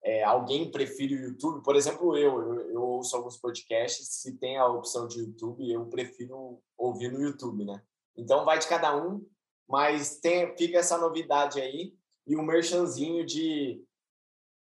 é, 0.03 0.25
alguém 0.25 0.69
prefira 0.69 1.15
o 1.15 1.25
YouTube, 1.27 1.63
por 1.63 1.77
exemplo, 1.77 2.17
eu, 2.17 2.41
eu, 2.41 2.71
eu, 2.71 2.81
ouço 2.81 3.15
alguns 3.15 3.37
podcasts, 3.37 4.09
se 4.09 4.37
tem 4.37 4.57
a 4.57 4.67
opção 4.67 5.07
de 5.07 5.19
YouTube, 5.19 5.71
eu 5.71 5.85
prefiro 5.85 6.61
ouvir 6.77 7.09
no 7.11 7.21
YouTube, 7.21 7.63
né? 7.63 7.81
Então, 8.17 8.43
vai 8.43 8.59
de 8.59 8.67
cada 8.67 8.93
um, 8.93 9.25
mas 9.69 10.19
tem, 10.19 10.53
fica 10.57 10.79
essa 10.79 10.97
novidade 10.97 11.61
aí 11.61 11.93
e 12.27 12.35
um 12.35 12.43
merchanzinho 12.43 13.25
de 13.25 13.81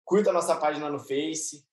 Curta 0.08 0.30
a 0.30 0.34
nossa 0.34 0.56
página 0.56 0.90
no 0.90 1.00
Face, 1.00 1.68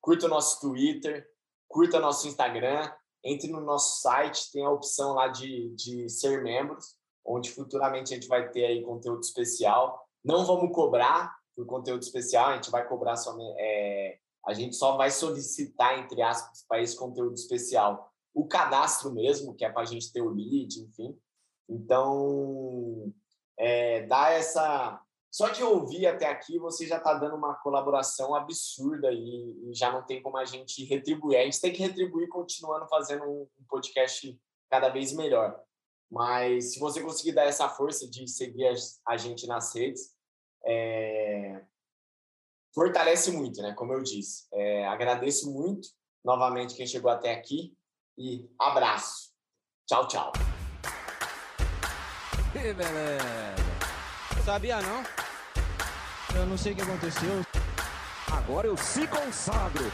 curta 0.00 0.26
o 0.26 0.28
nosso 0.28 0.60
Twitter, 0.60 1.24
curta 1.68 2.00
nosso 2.00 2.26
Instagram, 2.26 2.92
entre 3.22 3.48
no 3.48 3.60
nosso 3.60 4.00
site, 4.00 4.50
tem 4.50 4.64
a 4.64 4.70
opção 4.70 5.14
lá 5.14 5.28
de, 5.28 5.72
de 5.76 6.08
ser 6.08 6.42
membros, 6.42 6.96
onde 7.24 7.48
futuramente 7.52 8.12
a 8.12 8.16
gente 8.16 8.26
vai 8.26 8.50
ter 8.50 8.66
aí 8.66 8.82
conteúdo 8.82 9.20
especial. 9.20 10.04
Não 10.24 10.44
vamos 10.44 10.74
cobrar 10.74 11.32
por 11.54 11.64
conteúdo 11.64 12.02
especial, 12.02 12.50
a 12.50 12.54
gente 12.56 12.72
vai 12.72 12.84
cobrar 12.88 13.14
somente, 13.14 13.54
é, 13.56 14.18
A 14.44 14.52
gente 14.52 14.74
só 14.74 14.96
vai 14.96 15.12
solicitar, 15.12 15.96
entre 16.00 16.22
aspas, 16.22 16.64
para 16.66 16.82
esse 16.82 16.96
conteúdo 16.96 17.34
especial 17.34 18.12
o 18.34 18.48
cadastro 18.48 19.12
mesmo, 19.12 19.54
que 19.54 19.64
é 19.64 19.70
para 19.70 19.82
a 19.82 19.86
gente 19.86 20.12
ter 20.12 20.22
o 20.22 20.28
lead, 20.28 20.82
enfim. 20.82 21.16
Então, 21.68 23.12
é, 23.56 24.02
dá 24.06 24.30
essa. 24.30 25.00
Só 25.30 25.48
de 25.48 25.62
ouvir 25.62 26.06
até 26.06 26.26
aqui, 26.26 26.58
você 26.58 26.86
já 26.86 26.96
está 26.96 27.14
dando 27.14 27.36
uma 27.36 27.54
colaboração 27.56 28.34
absurda 28.34 29.12
e, 29.12 29.70
e, 29.70 29.74
já 29.74 29.92
não 29.92 30.02
tem 30.04 30.22
como 30.22 30.38
a 30.38 30.44
gente 30.44 30.84
retribuir. 30.84 31.38
A 31.38 31.44
gente 31.44 31.60
tem 31.60 31.72
que 31.72 31.82
retribuir 31.82 32.28
continuando 32.28 32.88
fazendo 32.88 33.24
um, 33.24 33.42
um 33.42 33.64
podcast 33.68 34.38
cada 34.70 34.88
vez 34.88 35.12
melhor. 35.12 35.60
Mas 36.10 36.72
se 36.72 36.78
você 36.78 37.02
conseguir 37.02 37.32
dar 37.32 37.44
essa 37.44 37.68
força 37.68 38.08
de 38.08 38.26
seguir 38.28 38.72
a, 39.06 39.16
gente 39.16 39.46
nas 39.46 39.74
redes, 39.74 40.14
é, 40.64 41.62
fortalece 42.74 43.30
muito, 43.32 43.60
né? 43.60 43.74
Como 43.74 43.92
eu 43.92 44.02
disse. 44.02 44.46
É, 44.52 44.86
agradeço 44.86 45.52
muito 45.52 45.88
novamente 46.24 46.74
quem 46.74 46.86
chegou 46.86 47.10
até 47.10 47.32
aqui 47.32 47.76
e 48.16 48.48
abraço. 48.58 49.32
Tchau, 49.86 50.08
tchau. 50.08 50.32
Beleza. 52.52 53.65
Sabia 54.46 54.80
não? 54.80 55.02
Eu 56.36 56.46
não 56.46 56.56
sei 56.56 56.72
o 56.72 56.76
que 56.76 56.82
aconteceu. 56.82 57.44
Agora 58.30 58.68
eu 58.68 58.76
se 58.76 59.04
consagro. 59.08 59.90